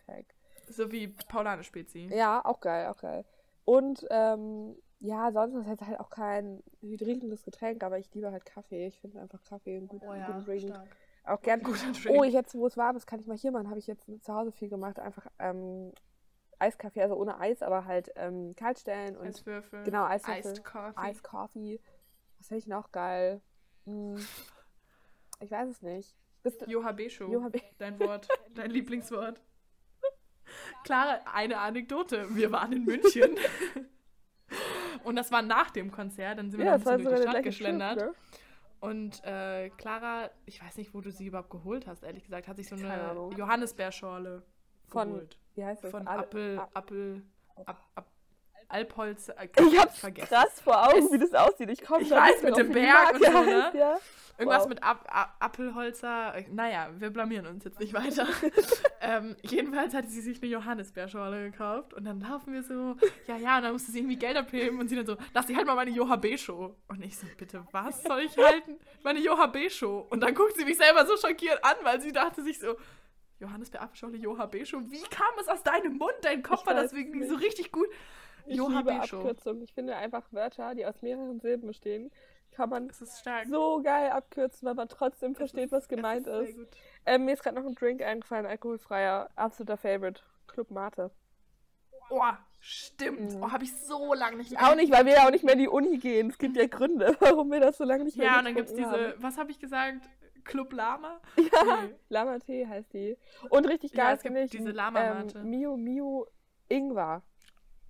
Kater-Lifehack. 0.06 0.36
So 0.70 0.92
wie 0.92 1.08
Paulane 1.08 1.64
Spezi. 1.64 2.10
Ja, 2.12 2.44
auch 2.46 2.60
geil, 2.60 2.88
auch 2.88 2.98
geil. 2.98 3.26
Und 3.66 4.06
ähm, 4.10 4.76
ja, 5.00 5.32
sonst 5.32 5.56
ist 5.56 5.82
es 5.82 5.88
halt 5.88 6.00
auch 6.00 6.10
kein 6.10 6.62
hydrierendes 6.82 7.44
Getränk, 7.44 7.84
aber 7.84 7.98
ich 7.98 8.14
liebe 8.14 8.32
halt 8.32 8.46
Kaffee. 8.46 8.88
Ich 8.88 9.00
finde 9.00 9.22
einfach 9.22 9.42
Kaffee 9.44 9.78
einen 9.78 9.88
guten, 9.88 10.08
Oh 10.08 10.14
ja, 10.14 10.28
guten 10.28 10.46
Drink. 10.46 10.62
stark. 10.62 10.88
Auch 11.24 11.42
gern. 11.42 11.62
Guter 11.64 11.92
Drink. 11.92 12.10
Oh, 12.10 12.24
jetzt, 12.24 12.56
wo 12.56 12.68
es 12.68 12.78
warm 12.78 12.96
ist, 12.98 13.08
kann 13.08 13.20
ich 13.20 13.28
mal 13.28 13.38
hier 13.38 13.52
machen. 13.52 13.70
Habe 13.70 13.80
ich 13.80 13.88
jetzt 13.88 14.06
zu 14.24 14.34
Hause 14.34 14.52
viel 14.52 14.70
gemacht. 14.70 15.00
Einfach 15.00 15.28
ähm, 15.40 15.92
Eiskaffee, 16.60 17.02
also 17.02 17.16
ohne 17.16 17.40
Eis, 17.40 17.62
aber 17.62 17.86
halt 17.86 18.12
ähm, 18.16 18.56
kalt 18.56 18.80
stellen 18.80 19.16
und 19.16 19.28
Eiswürfel. 19.28 19.84
genau, 19.84 20.04
Eiswürfel. 20.06 20.52
Iced 20.52 20.64
Coffee. 20.66 21.10
Ice 21.10 21.22
Coffee. 21.24 21.80
Was 22.38 22.48
finde 22.48 22.60
ich 22.60 22.68
noch 22.68 22.92
geil? 22.92 23.42
Hm, 23.86 24.16
ich 25.40 25.50
weiß 25.52 25.70
es 25.70 25.82
nicht. 25.82 26.16
Bist 26.44 26.62
du, 26.62 26.66
Johabesho. 26.70 27.50
Dein 27.78 28.00
Wort, 28.00 28.28
dein 28.56 28.72
Lieblingswort. 28.72 29.42
Klare, 30.84 31.20
eine 31.34 31.58
Anekdote. 31.60 32.28
Wir 32.36 32.52
waren 32.52 32.72
in 32.74 32.86
München. 32.86 33.36
Und 35.04 35.16
das 35.16 35.32
war 35.32 35.42
nach 35.42 35.72
dem 35.72 35.92
Konzert. 35.92 36.38
Dann 36.40 36.50
sind 36.52 36.60
wir 36.60 36.66
ja, 36.66 36.78
noch 36.78 36.84
das 36.84 36.88
ein 36.94 37.06
war 37.06 37.12
bisschen 37.12 37.18
sogar 37.28 37.34
durch 37.34 37.44
die 37.46 37.54
Stadt 37.54 37.78
gleiche 37.78 37.98
Trip, 37.98 37.98
geschlendert. 37.98 37.98
ne? 37.98 38.14
Und 38.82 39.24
äh, 39.26 39.70
Clara, 39.72 40.30
ich 40.46 40.64
weiß 40.64 40.78
nicht, 40.78 40.94
wo 40.94 41.02
du 41.02 41.12
sie 41.12 41.28
überhaupt 41.28 41.50
geholt 41.50 41.86
hast, 41.86 42.04
ehrlich 42.04 42.24
gesagt, 42.24 42.48
hat 42.48 42.56
sich 42.58 42.68
so 42.70 42.76
eine. 42.76 43.30
Johannisbeerschorle 43.38 44.42
Von- 44.88 45.10
geholt. 45.14 45.38
Wie 45.56 45.66
heißt 45.66 45.84
das? 45.84 45.92
Von 45.92 46.08
Al- 46.08 46.20
Apfel, 46.20 46.60
Al- 46.60 46.68
Apfel, 46.74 47.24
Alpholz. 48.70 49.30
Äh, 49.30 49.50
Ich 49.66 49.80
hab's 49.80 50.00
vergessen. 50.00 50.28
krass 50.30 50.62
vor 50.62 50.88
Augen, 50.88 51.06
Es- 51.06 51.12
wie 51.12 51.18
das 51.18 51.34
aussieht. 51.34 51.70
Ich 51.70 51.82
komme 51.86 52.04
Ich 52.04 52.12
weiß, 52.12 52.44
mit 52.44 52.56
dem 52.58 52.72
Berg 52.72 53.14
und 53.16 53.26
so, 53.26 53.32
ne? 53.44 53.72
Ja. 53.76 53.98
Irgendwas 54.38 54.62
Wow. 54.64 54.70
mit 54.70 54.82
Ap 54.84 55.06
A 55.14 55.34
Apfelholzer. 55.40 56.34
äh, 56.36 56.46
Naja, 56.50 56.90
wir 56.98 57.10
blamieren 57.10 57.46
uns 57.48 57.66
jetzt 57.66 57.78
nicht 57.80 57.94
weiter. 57.94 58.26
ähm, 59.02 59.36
jedenfalls 59.42 59.94
hatte 59.94 60.08
sie 60.08 60.22
sich 60.22 60.42
eine 60.42 60.50
Johannisbeerschorle 60.52 61.52
gekauft 61.52 61.94
und 61.94 62.06
dann 62.06 62.22
laufen 62.22 62.54
wir 62.54 62.64
so, 62.64 62.96
ja, 63.28 63.36
ja, 63.36 63.58
und 63.58 63.64
dann 63.64 63.74
musste 63.74 63.92
sie 63.92 64.00
irgendwie 64.00 64.16
Geld 64.16 64.38
abheben 64.38 64.80
und 64.80 64.88
sie 64.88 64.96
dann 64.96 65.06
so, 65.06 65.18
lass 65.34 65.48
dich 65.48 65.58
halt 65.58 65.68
mal 65.68 65.76
meine 65.76 65.92
Joha-B-Show. 65.92 66.74
Und 66.88 67.04
ich 67.04 67.18
so, 67.18 67.28
bitte, 67.38 67.66
was 67.74 68.02
soll 68.04 68.22
ich 68.22 68.38
halten? 68.38 68.78
Meine 69.04 69.20
Joha-B-Show. 69.20 70.08
Und 70.10 70.22
dann 70.22 70.34
guckt 70.34 70.56
sie 70.56 70.64
mich 70.64 70.78
selber 70.78 71.06
so 71.06 71.18
schockiert 71.18 71.62
an, 71.62 71.76
weil 71.84 72.00
sie 72.00 72.14
dachte 72.14 72.42
sich 72.42 72.60
so, 72.60 72.78
Johannisbeerschorle, 73.40 74.18
Joha-B-Show, 74.18 74.80
wie 74.90 75.02
kam 75.04 75.34
es 75.40 75.48
aus 75.48 75.64
deinem 75.64 75.98
Mund? 75.98 76.14
Dein 76.22 76.44
Kopf 76.44 76.62
Ich 76.62 76.68
war 76.68 76.76
deswegen 76.76 77.18
nicht. 77.20 77.30
so 77.30 77.36
richtig 77.36 77.72
gut. 77.72 77.88
Ich 78.50 78.58
liebe 78.58 78.72
Joha-B-Show. 78.72 79.18
Abkürzungen. 79.18 79.62
Ich 79.64 79.74
finde 79.74 79.96
einfach 79.96 80.24
Wörter, 80.32 80.76
die 80.76 80.86
aus 80.86 81.02
mehreren 81.02 81.40
Silben 81.40 81.68
bestehen, 81.68 82.12
kann 82.52 82.70
man 82.70 82.90
ist 82.90 83.24
so 83.50 83.82
geil 83.84 84.10
abkürzen, 84.12 84.68
weil 84.68 84.74
man 84.76 84.90
trotzdem 84.90 85.36
versteht, 85.36 85.66
ist- 85.66 85.72
was 85.72 85.88
gemeint 85.88 86.28
ist. 86.28 86.56
gut. 86.58 86.68
Ähm, 87.06 87.26
mir 87.26 87.34
ist 87.34 87.44
gerade 87.44 87.56
noch 87.62 87.66
ein 87.68 87.76
Drink 87.76 88.02
eingefallen, 88.02 88.46
alkoholfreier, 88.46 89.30
absoluter 89.36 89.78
Favorite. 89.78 90.22
Club 90.48 90.72
Mate. 90.72 91.12
Oh, 92.10 92.24
stimmt. 92.60 93.36
Mhm. 93.36 93.44
Oh, 93.44 93.52
habe 93.52 93.64
ich 93.64 93.76
so 93.86 94.14
lange 94.16 94.38
nicht 94.38 94.58
Auch 94.60 94.76
nicht, 94.76 94.92
weil 94.92 95.06
wir 95.06 95.14
ja 95.14 95.28
auch 95.28 95.32
nicht 95.32 95.44
mehr 95.44 95.54
in 95.54 95.60
die 95.60 95.68
Uni 95.68 95.98
gehen. 96.00 96.30
Es 96.30 96.40
gibt 96.40 96.58
ja 96.58 96.66
Gründe, 96.66 97.16
warum 97.20 97.52
wir 97.52 97.60
das 97.60 97.78
so 97.78 97.84
lange 97.84 98.04
nicht 98.04 98.18
mehr 98.18 98.26
Ja, 98.26 98.40
und 98.40 98.46
dann 98.46 98.56
gibt 98.56 98.70
es 98.70 98.76
diese, 98.76 99.14
was 99.20 99.38
habe 99.38 99.52
ich 99.52 99.60
gesagt? 99.60 100.10
Club 100.44 100.74
Lama? 100.74 101.22
Ja, 101.38 101.84
Nee. 101.84 101.94
Lama 102.10 102.40
Tee 102.40 102.66
heißt 102.66 102.92
die. 102.94 103.16
Und 103.52 103.68
richtig 103.68 103.94
Ja, 103.94 104.06
geil 104.06 104.16
es 104.16 104.24
gibt 104.24 104.38
ich 104.38 104.50
diese 104.52 104.72
Lama-Mate. 104.72 105.38
ähm, 105.40 105.50
Miu 105.52 105.78
Miu 105.78 106.26
Ingwer. 106.68 107.22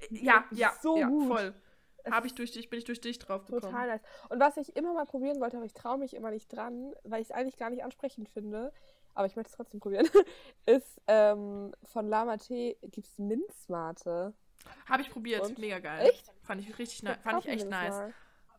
Ja, 0.09 0.45
ja, 0.51 0.73
So 0.81 0.97
ja, 0.97 1.07
gut. 1.07 1.27
voll. 1.27 1.53
Habe 2.09 2.27
ich 2.27 2.33
durch 2.33 2.51
dich, 2.51 2.69
bin 2.69 2.79
ich 2.79 2.85
durch 2.85 3.01
dich 3.01 3.19
drauf 3.19 3.45
gekommen. 3.45 3.61
Total 3.61 3.87
nice. 3.87 4.01
Und 4.29 4.39
was 4.39 4.57
ich 4.57 4.75
immer 4.75 4.93
mal 4.93 5.05
probieren 5.05 5.39
wollte, 5.41 5.57
aber 5.57 5.65
ich 5.65 5.73
traue 5.73 5.97
mich 5.97 6.15
immer 6.15 6.31
nicht 6.31 6.47
dran, 6.47 6.93
weil 7.03 7.21
ich 7.21 7.29
es 7.29 7.31
eigentlich 7.31 7.57
gar 7.57 7.69
nicht 7.69 7.83
ansprechend 7.83 8.29
finde, 8.29 8.71
aber 9.13 9.27
ich 9.27 9.35
möchte 9.35 9.49
es 9.51 9.55
trotzdem 9.57 9.79
probieren, 9.79 10.07
ist 10.65 11.01
ähm, 11.07 11.73
von 11.83 12.07
Lama 12.07 12.37
Tee 12.37 12.77
gibt 12.83 13.07
es 13.07 13.19
Minzmate. 13.19 14.33
Habe 14.87 15.01
ich 15.01 15.09
probiert, 15.09 15.41
Und? 15.41 15.59
mega 15.59 15.79
geil. 15.79 16.09
Echt? 16.09 16.31
Fand 16.41 16.61
ich 16.61 16.77
richtig 16.79 17.03
nice, 17.03 17.17
fand 17.21 17.45
ich 17.45 17.51
echt 17.51 17.69
nice. 17.69 17.93
mal. 17.93 18.13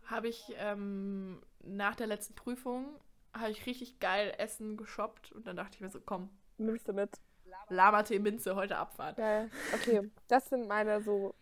Habe 0.04 0.28
ich 0.28 0.52
ähm, 0.58 1.42
nach 1.62 1.96
der 1.96 2.06
letzten 2.06 2.34
Prüfung 2.34 2.86
habe 3.32 3.50
ich 3.50 3.64
richtig 3.66 4.00
geil 4.00 4.34
Essen 4.38 4.76
geshoppt 4.76 5.32
und 5.32 5.46
dann 5.46 5.56
dachte 5.56 5.76
ich 5.76 5.80
mir 5.80 5.88
so, 5.88 6.00
komm, 6.00 6.30
Nimmst 6.58 6.88
du 6.88 6.92
mit. 6.92 7.10
Lama-Tee, 7.68 8.18
Minze, 8.18 8.54
heute 8.54 8.76
Abfahrt. 8.76 9.16
Geil. 9.16 9.50
Okay, 9.74 10.10
das 10.28 10.48
sind 10.48 10.66
meine 10.68 11.00
so 11.00 11.34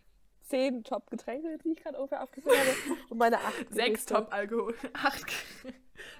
zehn 0.42 0.82
Top-Getränke, 0.82 1.58
die 1.58 1.72
ich 1.72 1.82
gerade 1.82 1.98
ungefähr 1.98 2.22
aufgezählt 2.22 2.56
habe. 2.56 2.98
Und 3.08 3.18
meine 3.18 3.38
acht. 3.38 3.66
Sechs. 3.70 4.06
Top-Alkohol. 4.06 4.74
Acht. 4.92 5.32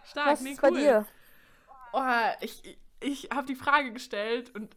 Stark, 0.05 0.33
Was 0.33 0.41
nee, 0.43 0.53
ist 0.53 0.61
bei 0.61 0.71
cool. 0.71 0.79
dir? 0.79 1.07
Oh, 1.93 2.03
ich, 2.41 2.79
ich, 3.01 3.31
habe 3.33 3.47
die 3.47 3.55
Frage 3.55 3.93
gestellt 3.93 4.55
und 4.55 4.77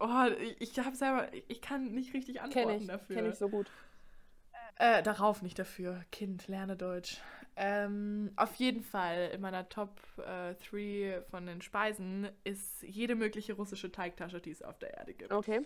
oh, 0.00 0.26
ich, 0.58 0.78
habe 0.78 0.94
selber, 0.96 1.28
ich 1.48 1.62
kann 1.62 1.92
nicht 1.92 2.12
richtig 2.12 2.40
antworten 2.42 2.68
Kenn 2.68 2.80
ich. 2.80 2.86
dafür. 2.88 3.16
Kenn 3.16 3.30
ich 3.30 3.36
so 3.36 3.48
gut. 3.48 3.70
Äh, 4.76 5.02
darauf 5.02 5.42
nicht 5.42 5.58
dafür. 5.58 6.04
Kind, 6.10 6.48
lerne 6.48 6.76
Deutsch. 6.76 7.20
Ähm, 7.54 8.32
auf 8.36 8.54
jeden 8.54 8.82
Fall 8.82 9.30
in 9.34 9.40
meiner 9.42 9.68
Top 9.68 10.00
3 10.16 11.22
von 11.30 11.44
den 11.46 11.60
Speisen 11.60 12.28
ist 12.44 12.82
jede 12.82 13.14
mögliche 13.14 13.52
russische 13.52 13.92
Teigtasche, 13.92 14.40
die 14.40 14.50
es 14.50 14.62
auf 14.62 14.78
der 14.78 14.94
Erde 14.96 15.12
gibt. 15.14 15.32
Okay. 15.32 15.60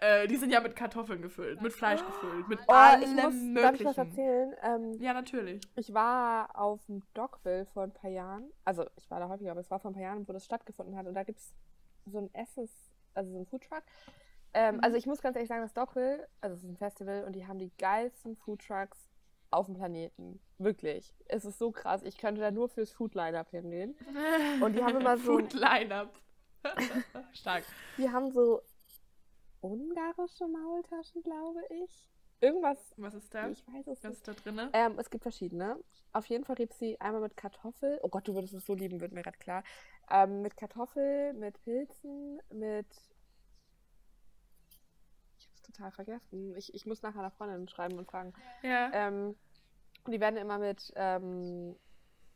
Äh, 0.00 0.26
die 0.26 0.36
sind 0.36 0.50
ja 0.50 0.60
mit 0.60 0.74
Kartoffeln 0.74 1.22
gefüllt, 1.22 1.60
mit 1.62 1.72
Fleisch 1.72 2.04
gefüllt, 2.04 2.48
mit 2.48 2.58
Oh, 2.68 2.72
allem 2.72 3.02
ich 3.02 3.08
muss, 3.10 3.22
darf 3.22 3.32
ich 3.34 3.40
möglichen. 3.42 3.86
was 3.86 3.98
erzählen? 3.98 4.54
Ähm, 4.62 4.92
Ja, 5.00 5.12
natürlich. 5.12 5.60
Ich 5.76 5.92
war 5.94 6.58
auf 6.58 6.84
dem 6.86 7.02
Dockville 7.14 7.66
vor 7.66 7.84
ein 7.84 7.92
paar 7.92 8.10
Jahren. 8.10 8.50
Also, 8.64 8.86
ich 8.96 9.10
war 9.10 9.20
da 9.20 9.28
häufiger, 9.28 9.50
aber 9.52 9.60
es 9.60 9.70
war 9.70 9.78
vor 9.78 9.90
ein 9.90 9.94
paar 9.94 10.02
Jahren, 10.02 10.26
wo 10.26 10.32
das 10.32 10.44
stattgefunden 10.46 10.96
hat. 10.96 11.06
Und 11.06 11.14
da 11.14 11.22
gibt 11.22 11.38
es 11.38 11.54
so 12.06 12.18
ein 12.18 12.32
Essens, 12.34 12.72
also 13.14 13.30
so 13.30 13.38
ein 13.38 13.46
Foodtruck. 13.46 13.82
Ähm, 14.54 14.76
Mhm. 14.76 14.80
Also, 14.82 14.96
ich 14.96 15.06
muss 15.06 15.20
ganz 15.20 15.36
ehrlich 15.36 15.48
sagen, 15.48 15.62
das 15.62 15.74
Dockville, 15.74 16.26
also 16.40 16.56
es 16.56 16.64
ist 16.64 16.68
ein 16.70 16.76
Festival 16.78 17.24
und 17.24 17.34
die 17.34 17.46
haben 17.46 17.58
die 17.58 17.70
geilsten 17.78 18.36
Foodtrucks 18.36 19.07
auf 19.50 19.66
dem 19.66 19.74
Planeten. 19.76 20.40
Wirklich. 20.58 21.14
Es 21.26 21.44
ist 21.44 21.58
so 21.58 21.70
krass. 21.70 22.02
Ich 22.02 22.18
könnte 22.18 22.40
da 22.40 22.50
nur 22.50 22.68
fürs 22.68 22.90
Food 22.92 23.14
Line-Up 23.14 23.50
hingehen. 23.50 23.94
Und 24.60 24.74
die 24.76 24.82
haben 24.82 24.96
immer 25.00 25.16
so- 25.16 25.38
Food 25.38 25.52
Line-Up. 25.54 26.12
Stark. 27.32 27.64
Die 27.96 28.10
haben 28.10 28.30
so 28.32 28.60
ungarische 29.60 30.46
Maultaschen, 30.46 31.22
glaube 31.22 31.60
ich. 31.84 32.08
Irgendwas, 32.40 32.78
Was 32.96 33.14
ist 33.14 33.34
da? 33.34 33.48
ich 33.48 33.66
weiß 33.66 33.86
es 33.88 33.98
Was 33.98 34.02
nicht. 34.04 34.12
ist 34.12 34.28
da 34.28 34.32
drin? 34.34 34.70
Ähm, 34.72 34.96
es 34.98 35.10
gibt 35.10 35.22
verschiedene. 35.22 35.76
Auf 36.12 36.26
jeden 36.26 36.44
Fall 36.44 36.56
rieb 36.56 36.72
sie 36.72 37.00
einmal 37.00 37.20
mit 37.22 37.36
Kartoffel. 37.36 37.98
Oh 38.02 38.08
Gott, 38.08 38.28
du 38.28 38.34
würdest 38.34 38.54
es 38.54 38.64
so 38.64 38.74
lieben, 38.74 39.00
wird 39.00 39.12
mir 39.12 39.22
gerade 39.22 39.38
klar. 39.38 39.64
Ähm, 40.10 40.42
mit 40.42 40.56
Kartoffel, 40.56 41.32
mit 41.34 41.60
Pilzen, 41.64 42.40
mit. 42.52 42.86
Ich 45.68 45.74
total 45.74 45.90
vergessen. 45.92 46.56
Ich, 46.56 46.72
ich 46.74 46.86
muss 46.86 47.02
nachher 47.02 47.20
einer 47.20 47.30
Freundin 47.30 47.68
schreiben 47.68 47.98
und 47.98 48.06
fragen. 48.06 48.32
Ja. 48.62 48.90
Ähm, 48.92 49.36
und 50.04 50.12
die 50.12 50.20
werden 50.20 50.36
immer 50.36 50.58
mit. 50.58 50.92
Ähm, 50.96 51.76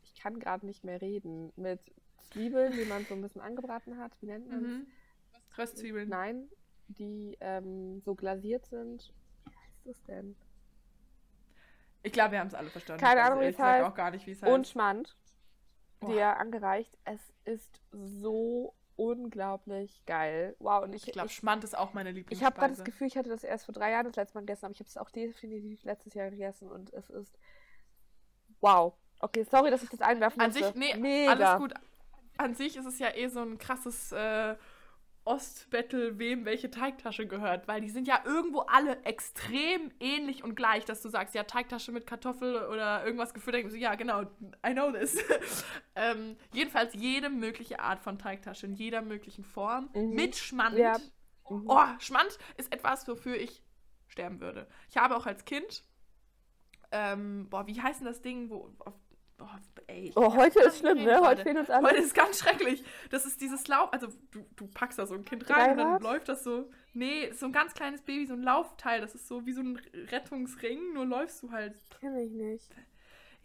ich 0.03 0.15
kann 0.15 0.39
gerade 0.39 0.65
nicht 0.65 0.83
mehr 0.83 1.01
reden. 1.01 1.51
Mit 1.55 1.79
Zwiebeln, 2.31 2.73
die 2.73 2.85
man 2.85 3.05
so 3.05 3.13
ein 3.15 3.21
bisschen 3.21 3.41
angebraten 3.41 3.97
hat. 3.97 4.11
Wie 4.21 4.27
nennt 4.27 4.47
man 4.49 4.61
Mhm. 4.61 4.87
Röstzwiebeln. 5.57 6.09
Nein, 6.09 6.49
die 6.87 7.37
ähm, 7.39 8.01
so 8.01 8.15
glasiert 8.15 8.65
sind. 8.67 9.13
Wie 9.45 9.55
heißt 9.55 9.85
das 9.85 10.03
denn? 10.03 10.35
Ich 12.01 12.11
glaube, 12.11 12.31
wir 12.33 12.39
haben 12.39 12.47
es 12.47 12.53
alle 12.55 12.69
verstanden. 12.69 13.01
Keine 13.03 13.19
Ich 13.21 13.25
weiß 13.25 13.31
Ahnung, 13.31 13.43
es 13.43 13.55
gesagt 13.55 13.69
heißt. 13.69 13.85
auch 13.85 13.95
gar 13.95 14.11
nicht, 14.11 14.27
wie 14.27 14.31
es 14.31 14.41
heißt. 14.41 14.51
Und 14.53 14.67
Schmand. 14.67 15.15
Dir 16.01 16.37
angereicht. 16.37 16.97
Es 17.05 17.21
ist 17.45 17.79
so 17.91 18.73
unglaublich 18.95 20.05
geil. 20.05 20.55
Wow, 20.59 20.83
und 20.83 20.93
ich, 20.93 21.07
ich 21.07 21.13
glaube, 21.13 21.27
ich, 21.27 21.35
Schmand 21.35 21.63
ist 21.63 21.77
auch 21.77 21.93
meine 21.93 22.09
ich 22.09 22.15
Lieblingsspeise. 22.15 22.45
habe 22.45 22.59
gerade 22.59 22.75
das 22.75 22.83
Gefühl, 22.83 23.07
ich 23.07 23.17
hatte 23.17 23.29
das 23.29 23.43
erst 23.43 23.65
vor 23.65 23.73
drei 23.73 23.91
Jahren 23.91 24.05
das 24.05 24.15
letzte 24.15 24.35
Mal 24.37 24.41
gegessen, 24.41 24.65
aber 24.65 24.73
ich 24.73 24.79
habe 24.79 24.89
es 24.89 24.97
auch 24.97 25.09
definitiv 25.09 25.83
letztes 25.83 26.13
Jahr 26.13 26.29
gegessen 26.29 26.71
und 26.71 26.93
es 26.93 27.09
ist 27.09 27.37
wow. 28.61 28.93
Okay, 29.19 29.43
sorry, 29.43 29.71
dass 29.71 29.83
ich 29.83 29.89
das 29.89 30.01
einwerfen 30.01 30.41
An 30.41 30.47
musste. 30.51 30.65
sich, 30.65 30.75
nee, 30.75 30.95
Mega. 30.97 31.31
alles 31.31 31.61
gut. 31.61 31.73
An 32.37 32.55
sich 32.55 32.75
ist 32.75 32.85
es 32.85 32.99
ja 32.99 33.15
eh 33.15 33.27
so 33.27 33.41
ein 33.41 33.57
krasses 33.57 34.11
äh, 34.11 34.55
Ostbattle, 35.25 36.19
wem 36.19 36.45
welche 36.45 36.69
Teigtasche 36.69 37.27
gehört, 37.27 37.67
weil 37.67 37.81
die 37.81 37.89
sind 37.89 38.07
ja 38.07 38.21
irgendwo 38.25 38.59
alle 38.61 39.01
extrem 39.03 39.91
ähnlich 39.99 40.43
und 40.43 40.55
gleich, 40.55 40.85
dass 40.85 41.01
du 41.01 41.09
sagst, 41.09 41.33
ja, 41.33 41.43
Teigtasche 41.43 41.91
mit 41.91 42.05
Kartoffel 42.05 42.67
oder 42.67 43.05
irgendwas 43.05 43.33
gefüttert. 43.33 43.69
So, 43.71 43.77
Ja, 43.77 43.95
genau, 43.95 44.23
I 44.67 44.73
know 44.73 44.91
this. 44.91 45.17
ähm, 45.95 46.35
jedenfalls 46.53 46.93
jede 46.93 47.29
mögliche 47.29 47.79
Art 47.79 48.01
von 48.01 48.19
Teigtasche 48.19 48.65
in 48.65 48.73
jeder 48.75 49.01
möglichen 49.01 49.43
Form 49.43 49.89
Mhm. 49.93 50.09
mit 50.09 50.35
Schmand. 50.35 50.77
Ja. 50.77 50.97
Mhm. 51.49 51.63
Oh, 51.67 51.85
Schmand 51.99 52.37
ist 52.57 52.73
etwas, 52.73 53.07
wofür 53.07 53.35
ich 53.35 53.63
sterben 54.07 54.41
würde. 54.41 54.67
Ich 54.89 54.97
habe 54.97 55.15
auch 55.15 55.25
als 55.25 55.45
Kind, 55.45 55.83
ähm, 56.91 57.47
boah, 57.49 57.65
wie 57.67 57.81
heißt 57.81 58.01
denn 58.01 58.07
das 58.07 58.21
Ding, 58.21 58.49
wo, 58.49 58.69
auf, 58.79 58.93
boah, 59.37 59.59
ey, 59.87 60.11
Oh, 60.15 60.33
heute 60.35 60.59
ist 60.61 60.79
schlimm, 60.79 61.03
ne? 61.03 61.19
Heute 61.19 61.43
fehlen 61.43 61.57
uns 61.57 61.69
alle. 61.69 61.89
Heute 61.89 62.01
ist 62.01 62.13
ganz 62.13 62.39
schrecklich. 62.39 62.83
Das 63.09 63.25
ist 63.25 63.41
dieses 63.41 63.67
Lauf, 63.67 63.91
also 63.93 64.07
du, 64.31 64.45
du 64.55 64.67
packst 64.67 64.99
da 64.99 65.05
so 65.05 65.15
ein 65.15 65.25
Kind 65.25 65.49
rein 65.49 65.71
und 65.71 65.77
dann 65.77 66.01
läuft 66.01 66.29
das 66.29 66.43
so. 66.43 66.69
Nee, 66.93 67.31
so 67.31 67.45
ein 67.47 67.51
ganz 67.51 67.73
kleines 67.73 68.01
Baby, 68.01 68.25
so 68.25 68.33
ein 68.33 68.43
Laufteil. 68.43 69.01
Das 69.01 69.15
ist 69.15 69.27
so 69.27 69.45
wie 69.45 69.53
so 69.53 69.61
ein 69.61 69.79
Rettungsring, 70.11 70.93
nur 70.93 71.05
läufst 71.05 71.41
du 71.43 71.51
halt. 71.51 71.75
Kenn 71.99 72.15
ich 72.17 72.31
nicht. 72.31 72.69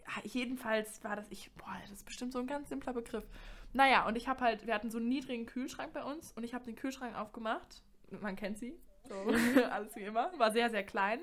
Ja, 0.01 0.23
jedenfalls 0.25 1.03
war 1.05 1.17
das, 1.17 1.27
ich, 1.31 1.53
boah, 1.55 1.77
das 1.83 1.91
ist 1.91 2.07
bestimmt 2.07 2.33
so 2.33 2.39
ein 2.39 2.47
ganz 2.47 2.69
simpler 2.69 2.93
Begriff. 2.93 3.25
Naja, 3.73 4.07
und 4.07 4.17
ich 4.17 4.29
habe 4.29 4.41
halt, 4.41 4.67
wir 4.67 4.75
hatten 4.75 4.91
so 4.91 4.99
einen 4.99 5.09
niedrigen 5.09 5.47
Kühlschrank 5.47 5.93
bei 5.93 6.03
uns 6.03 6.33
und 6.33 6.45
ich 6.45 6.55
habe 6.55 6.65
den 6.65 6.77
Kühlschrank 6.77 7.17
aufgemacht. 7.17 7.83
Man 8.21 8.37
kennt 8.37 8.59
sie. 8.59 8.79
So, 9.09 9.61
alles 9.71 9.95
wie 9.97 10.03
immer. 10.03 10.31
War 10.39 10.51
sehr, 10.53 10.71
sehr 10.71 10.85
klein. 10.85 11.21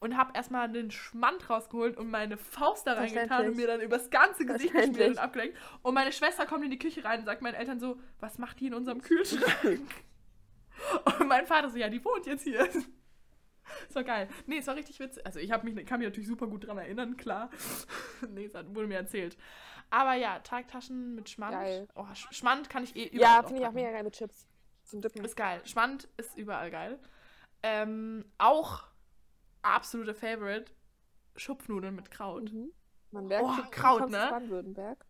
Und 0.00 0.16
habe 0.16 0.32
erstmal 0.34 0.68
einen 0.68 0.90
Schmand 0.90 1.48
rausgeholt 1.50 1.96
und 1.96 2.10
meine 2.10 2.36
Faust 2.36 2.86
da 2.86 2.94
reingetan 2.94 3.46
und 3.48 3.56
mir 3.56 3.66
dann 3.66 3.80
übers 3.80 4.10
ganze 4.10 4.46
Gesicht 4.46 4.70
Verständlich. 4.72 5.08
und 5.08 5.18
abgelenkt. 5.18 5.58
Und 5.82 5.94
meine 5.94 6.12
Schwester 6.12 6.46
kommt 6.46 6.64
in 6.64 6.70
die 6.70 6.78
Küche 6.78 7.04
rein 7.04 7.20
und 7.20 7.26
sagt 7.26 7.42
meinen 7.42 7.54
Eltern 7.54 7.80
so, 7.80 7.98
was 8.20 8.38
macht 8.38 8.60
die 8.60 8.66
in 8.68 8.74
unserem 8.74 9.00
Kühlschrank? 9.02 9.80
und 11.20 11.26
mein 11.28 11.46
Vater 11.46 11.70
so, 11.70 11.78
ja, 11.78 11.88
die 11.88 12.04
wohnt 12.04 12.26
jetzt 12.26 12.42
hier. 12.44 12.68
Das 13.88 13.96
war 13.96 14.04
geil. 14.04 14.28
Nee, 14.46 14.58
es 14.58 14.66
war 14.68 14.76
richtig 14.76 15.00
witzig. 15.00 15.26
Also 15.26 15.40
ich 15.40 15.48
mich, 15.64 15.84
kann 15.86 15.98
mich 15.98 16.06
natürlich 16.06 16.28
super 16.28 16.46
gut 16.46 16.68
dran 16.68 16.78
erinnern, 16.78 17.16
klar. 17.16 17.50
nee, 18.28 18.44
es 18.44 18.54
hat- 18.54 18.72
wurde 18.72 18.86
mir 18.86 18.94
erzählt. 18.94 19.36
Aber 19.90 20.14
ja, 20.14 20.38
Teigtaschen 20.38 21.16
mit 21.16 21.28
Schmand. 21.28 21.50
Geil. 21.52 21.88
Oh, 21.96 22.02
Sch- 22.14 22.32
Schmand 22.32 22.70
kann 22.70 22.84
ich 22.84 22.94
eh 22.94 23.06
überall 23.08 23.20
Ja, 23.38 23.42
finde 23.42 23.62
ich 23.62 23.66
auch 23.66 23.72
mega 23.72 23.90
geil 23.90 24.04
mit 24.04 24.14
Chips. 24.14 24.46
Zum 24.84 25.00
Dippen. 25.00 25.24
Ist 25.24 25.36
geil. 25.36 25.60
Schmand 25.64 26.06
ist 26.16 26.38
überall 26.38 26.70
geil. 26.70 27.00
Ähm, 27.62 28.24
auch 28.38 28.84
absolute 29.62 30.14
Favorite, 30.14 30.72
Schupfnudeln 31.36 31.94
mit 31.94 32.10
Kraut. 32.10 32.52
Mhm. 32.52 32.72
Man 33.10 33.26
merkt, 33.26 33.44
Oh, 33.44 33.70
Kraut, 33.70 34.10
ne? 34.10 34.26
Baden-Württemberg. 34.30 35.05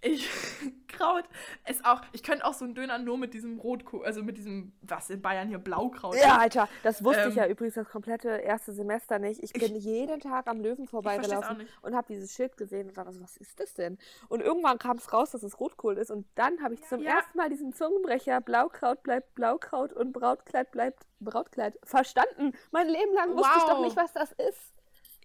Ich, 0.00 0.28
Kraut 0.88 1.24
ist 1.68 1.84
auch, 1.84 2.00
ich 2.12 2.22
könnte 2.22 2.44
auch 2.44 2.54
so 2.54 2.64
einen 2.64 2.74
Döner 2.74 2.98
nur 2.98 3.18
mit 3.18 3.34
diesem 3.34 3.58
Rotkohl, 3.58 4.04
also 4.04 4.22
mit 4.22 4.36
diesem, 4.36 4.72
was 4.82 5.10
in 5.10 5.20
Bayern 5.22 5.48
hier 5.48 5.58
Blaukraut 5.58 6.14
Ja, 6.16 6.36
ist. 6.36 6.40
Alter, 6.40 6.68
das 6.82 7.04
wusste 7.04 7.22
ich 7.28 7.34
Ähm, 7.34 7.36
ja 7.36 7.46
übrigens 7.48 7.74
das 7.74 7.88
komplette 7.88 8.28
erste 8.28 8.72
Semester 8.72 9.18
nicht. 9.18 9.42
Ich 9.42 9.52
bin 9.52 9.74
jeden 9.76 10.20
Tag 10.20 10.46
am 10.48 10.60
Löwen 10.60 10.86
vorbeigelaufen 10.86 11.66
und 11.82 11.94
habe 11.96 12.06
dieses 12.08 12.32
Schild 12.32 12.56
gesehen 12.56 12.88
und 12.88 12.96
dachte, 12.96 13.12
so, 13.12 13.20
was 13.20 13.36
ist 13.36 13.58
das 13.60 13.74
denn? 13.74 13.98
Und 14.28 14.40
irgendwann 14.40 14.78
kam 14.78 14.96
es 14.98 15.12
raus, 15.12 15.30
dass 15.32 15.42
es 15.42 15.58
Rotkohl 15.60 15.98
ist 15.98 16.10
und 16.10 16.26
dann 16.36 16.62
habe 16.62 16.74
ich 16.74 16.84
zum 16.84 17.02
Ja. 17.02 17.16
ersten 17.16 17.36
Mal 17.38 17.48
diesen 17.50 17.72
Zungenbrecher 17.72 18.40
Blaukraut 18.40 19.02
bleibt 19.02 19.34
Blaukraut 19.34 19.92
und 19.92 20.12
Brautkleid 20.12 20.70
bleibt 20.70 21.06
Brautkleid 21.20 21.78
verstanden. 21.82 22.52
Mein 22.70 22.88
Leben 22.88 23.12
lang 23.14 23.36
wusste 23.36 23.52
ich 23.58 23.64
doch 23.64 23.78
Wow. 23.78 23.84
nicht, 23.84 23.96
was 23.96 24.12
das 24.12 24.32
ist. 24.32 24.72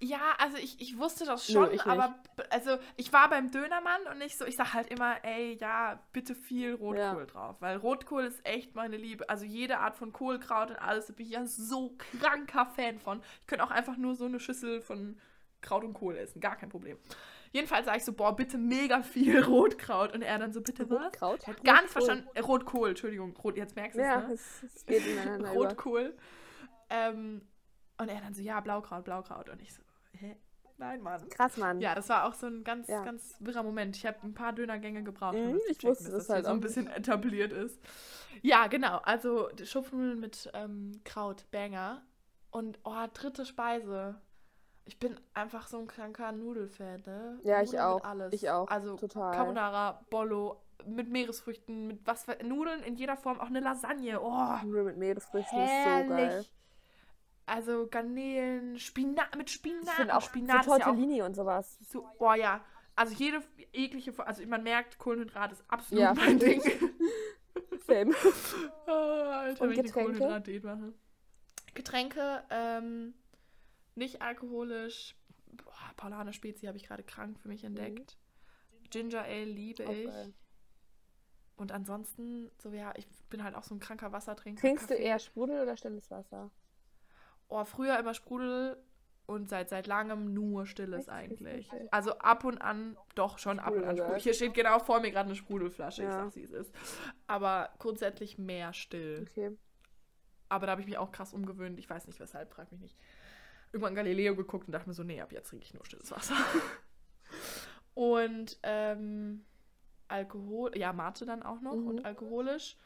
Ja, 0.03 0.35
also 0.37 0.57
ich, 0.57 0.81
ich 0.81 0.97
wusste 0.97 1.25
das 1.25 1.47
Nö, 1.47 1.53
schon, 1.53 1.67
ich 1.67 1.85
nicht. 1.85 1.87
aber 1.87 2.13
also 2.49 2.77
ich 2.97 3.13
war 3.13 3.29
beim 3.29 3.51
Dönermann 3.51 4.01
und 4.11 4.19
ich 4.21 4.35
so, 4.37 4.45
ich 4.45 4.57
sag 4.57 4.73
halt 4.73 4.87
immer, 4.91 5.23
ey, 5.23 5.53
ja, 5.61 5.97
bitte 6.11 6.35
viel 6.35 6.73
Rotkohl 6.73 6.97
Ja. 7.21 7.25
drauf, 7.25 7.55
weil 7.61 7.77
Rotkohl 7.77 8.25
ist 8.25 8.45
echt 8.45 8.75
meine 8.75 8.97
Liebe. 8.97 9.29
Also 9.29 9.45
jede 9.45 9.79
Art 9.79 9.95
von 9.95 10.11
Kohlkraut 10.11 10.71
und 10.71 10.75
alles, 10.75 11.07
da 11.07 11.13
bin 11.13 11.25
ich 11.25 11.31
ja 11.31 11.45
so 11.45 11.95
kranker 11.97 12.65
Fan 12.65 12.99
von. 12.99 13.21
Ich 13.41 13.47
könnte 13.47 13.63
auch 13.63 13.71
einfach 13.71 13.95
nur 13.95 14.15
so 14.15 14.25
eine 14.25 14.41
Schüssel 14.41 14.81
von 14.81 15.17
Kraut 15.61 15.85
und 15.85 15.93
Kohl 15.93 16.17
essen, 16.17 16.41
gar 16.41 16.57
kein 16.57 16.67
Problem. 16.69 16.97
Jedenfalls 17.53 17.85
sage 17.85 17.99
ich 17.99 18.03
so, 18.03 18.11
boah, 18.11 18.35
bitte 18.35 18.57
mega 18.57 19.03
viel 19.03 19.39
Rotkraut 19.45 20.13
und 20.13 20.21
er 20.21 20.37
dann 20.37 20.51
so, 20.51 20.59
bitte 20.59 20.89
was? 20.89 21.05
Rotkraut? 21.05 21.47
Hat 21.47 21.63
gar 21.63 21.81
nicht 21.81 21.91
verstanden. 21.91 22.27
Äh, 22.33 22.41
Rotkohl, 22.41 22.89
Entschuldigung, 22.89 23.37
Rot, 23.37 23.55
jetzt 23.55 23.75
merkst 23.77 23.97
du 23.97 24.01
Ja, 24.01 24.19
es, 24.23 24.27
ne? 24.27 24.33
es, 24.33 24.63
es 24.75 24.85
geht. 24.85 25.03
Rotkohl. 25.55 26.17
Ähm, 26.89 27.47
und 27.99 28.09
er 28.09 28.21
dann 28.21 28.33
so, 28.33 28.41
ja, 28.41 28.59
Blaukraut, 28.59 29.05
Blaukraut. 29.05 29.49
Und 29.49 29.61
ich 29.61 29.71
so, 29.73 29.82
hä? 30.19 30.37
Nein, 30.77 31.01
Mann. 31.01 31.29
Krass, 31.29 31.57
Mann. 31.57 31.79
Ja, 31.79 31.93
das 31.95 32.09
war 32.09 32.25
auch 32.25 32.33
so 32.33 32.47
ein 32.47 32.63
ganz, 32.63 32.87
Ja. 32.87 33.03
ganz 33.03 33.35
wirrer 33.39 33.63
Moment. 33.63 33.95
Ich 33.95 34.05
habe 34.05 34.17
ein 34.23 34.33
paar 34.33 34.53
Dönergänge 34.53 35.03
gebraucht, 35.03 35.35
Mhm, 35.35 35.43
um 35.47 35.53
das 35.53 35.63
zu 35.63 35.71
ich 35.71 35.77
checken, 35.77 35.89
wusste 35.91 36.03
dass 36.05 36.13
das 36.13 36.27
das 36.27 36.29
halt 36.35 36.39
hier 36.45 36.49
so 36.49 36.51
ein 36.51 36.57
auch 36.57 36.61
bisschen 36.61 36.87
etabliert 36.87 37.51
ist. 37.53 37.79
Ja, 38.41 38.67
genau. 38.67 38.97
Also 39.03 39.49
Schupfnudeln 39.63 40.19
mit 40.19 40.49
ähm, 40.53 40.99
Kraut, 41.05 41.49
Banger. 41.51 42.01
Und, 42.49 42.79
oh, 42.83 43.05
dritte 43.13 43.45
Speise. 43.45 44.19
Ich 44.85 44.99
bin 44.99 45.17
einfach 45.33 45.67
so 45.67 45.79
ein 45.79 45.87
kranker 45.87 46.31
Nudelfan, 46.33 47.01
ne? 47.05 47.39
Ja, 47.43 47.61
ich 47.61 47.67
Nudeln 47.71 47.83
auch. 47.85 47.95
Mit 47.95 48.05
alles. 48.05 48.33
Ich 48.33 48.49
auch. 48.49 48.67
Also 48.67 48.95
Total. 48.97 49.33
Carbonara, 49.33 50.03
Bollo, 50.09 50.61
mit 50.85 51.09
Meeresfrüchten, 51.09 51.87
mit 51.87 52.05
was 52.05 52.25
für 52.25 52.35
Nudeln 52.43 52.83
in 52.83 52.95
jeder 52.95 53.15
Form, 53.15 53.39
auch 53.39 53.47
eine 53.47 53.61
Lasagne. 53.61 54.19
Oh, 54.21 54.57
Nudeln 54.65 54.85
mit 54.87 54.97
Meeresfrüchten 54.97 55.57
ist 55.59 55.69
so 55.69 56.09
geil. 56.09 56.45
Also 57.45 57.87
Garnelen, 57.87 58.79
Spinat 58.79 59.35
mit 59.35 59.49
Spinat. 59.49 59.83
Ich 59.83 59.91
finde 59.91 60.15
auch 60.15 60.21
Spinat 60.21 60.63
so 60.65 60.73
ist 60.73 60.79
ja 60.79 60.85
auch 60.85 60.89
Tortellini 60.91 61.21
und 61.21 61.35
sowas. 61.35 61.77
so, 61.81 62.07
boah, 62.17 62.35
ja. 62.35 62.63
Also 62.95 63.13
jede 63.15 63.43
jegliche, 63.73 64.13
also 64.25 64.45
man 64.45 64.63
merkt, 64.63 64.97
Kohlenhydrat 64.97 65.51
ist 65.51 65.63
absolut 65.67 66.01
Ja, 66.01 66.13
mein 66.13 66.39
Ding. 66.39 66.61
Same. 67.87 68.13
oh, 68.87 68.91
Alter, 68.91 69.63
Und 69.63 69.73
Getränke? 69.73 70.61
Mache. 70.63 70.93
Getränke, 71.73 72.43
ähm, 72.49 73.13
nicht 73.95 74.21
alkoholisch. 74.21 75.15
Boah, 75.51 75.73
Paulaner 75.97 76.33
Spezi 76.33 76.65
habe 76.67 76.77
ich 76.77 76.83
gerade 76.87 77.03
krank 77.03 77.39
für 77.39 77.47
mich 77.47 77.63
entdeckt. 77.63 78.17
Ginger 78.89 79.23
Ale 79.23 79.45
liebe 79.45 79.85
Auch 79.87 79.91
ich. 79.91 80.05
geil. 80.05 80.33
Und 81.55 81.71
ansonsten, 81.71 82.49
so 82.57 82.69
ja, 82.71 82.93
ich 82.95 83.07
bin 83.29 83.43
halt 83.43 83.55
auch 83.55 83.63
so 83.63 83.75
ein 83.75 83.79
kranker 83.79 84.11
Wassertrinker. 84.11 84.61
Trinkst 84.61 84.89
du 84.89 84.93
Kaffee. 84.95 85.03
eher 85.05 85.19
Sprudel 85.19 85.61
oder 85.61 85.77
stilles 85.77 86.09
Wasser? 86.09 86.51
Oh, 87.55 87.65
früher 87.65 87.99
immer 87.99 88.13
Sprudel 88.15 88.77
und 89.27 89.47
seit 89.47 89.69
seit 89.69 89.85
langem 89.87 90.33
nur 90.33 90.65
Stilles 90.65 91.07
eigentlich. 91.07 91.69
Also 91.91 92.17
ab 92.17 92.43
und 92.45 92.57
an, 92.59 92.97
doch 93.15 93.37
schon 93.37 93.59
ab 93.59 93.73
und 93.73 93.83
an 93.83 93.95
Sprudel, 93.95 94.03
Sprudel. 94.05 94.21
Hier 94.21 94.33
steht 94.33 94.53
genau 94.55 94.79
vor 94.79 94.99
mir 95.01 95.11
gerade 95.11 95.27
eine 95.27 95.35
Sprudelflasche, 95.35 96.01
Ja. 96.03 96.09
ich 96.09 96.15
sag, 96.15 96.35
wie 96.35 96.43
es 96.43 96.51
ist. 96.51 96.73
Aber 97.27 97.69
grundsätzlich 97.79 98.37
mehr 98.37 98.73
still. 98.73 99.27
Okay. 99.29 99.55
Aber 100.49 100.65
da 100.65 100.71
habe 100.71 100.81
ich 100.81 100.87
mich 100.87 100.97
auch 100.97 101.11
krass 101.11 101.31
umgewöhnt. 101.33 101.77
Ich 101.79 101.89
weiß 101.89 102.07
nicht 102.07 102.19
weshalb, 102.19 102.51
frag 102.51 102.71
mich 102.71 102.81
nicht. 102.81 102.97
Irgendwann 103.71 103.95
Galileo 103.95 104.35
geguckt 104.35 104.67
und 104.67 104.71
dachte 104.73 104.89
mir 104.89 104.93
so, 104.95 105.03
nee, 105.03 105.21
ab 105.21 105.31
jetzt 105.31 105.49
trinke 105.49 105.65
ich 105.65 105.73
nur 105.73 105.85
stilles 105.85 106.11
Wasser. 106.11 106.35
und 107.93 108.57
ähm, 108.63 109.45
Alkohol, 110.07 110.75
ja, 110.77 110.91
Mate 110.93 111.25
dann 111.25 111.43
auch 111.43 111.61
noch 111.61 111.75
Mhm. 111.75 111.87
und 111.87 112.05
alkoholisch. 112.05 112.77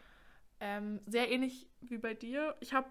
Ähm, 0.60 1.00
sehr 1.06 1.30
ähnlich 1.32 1.70
wie 1.82 1.98
bei 1.98 2.14
dir. 2.14 2.56
Ich 2.60 2.74
habe 2.74 2.90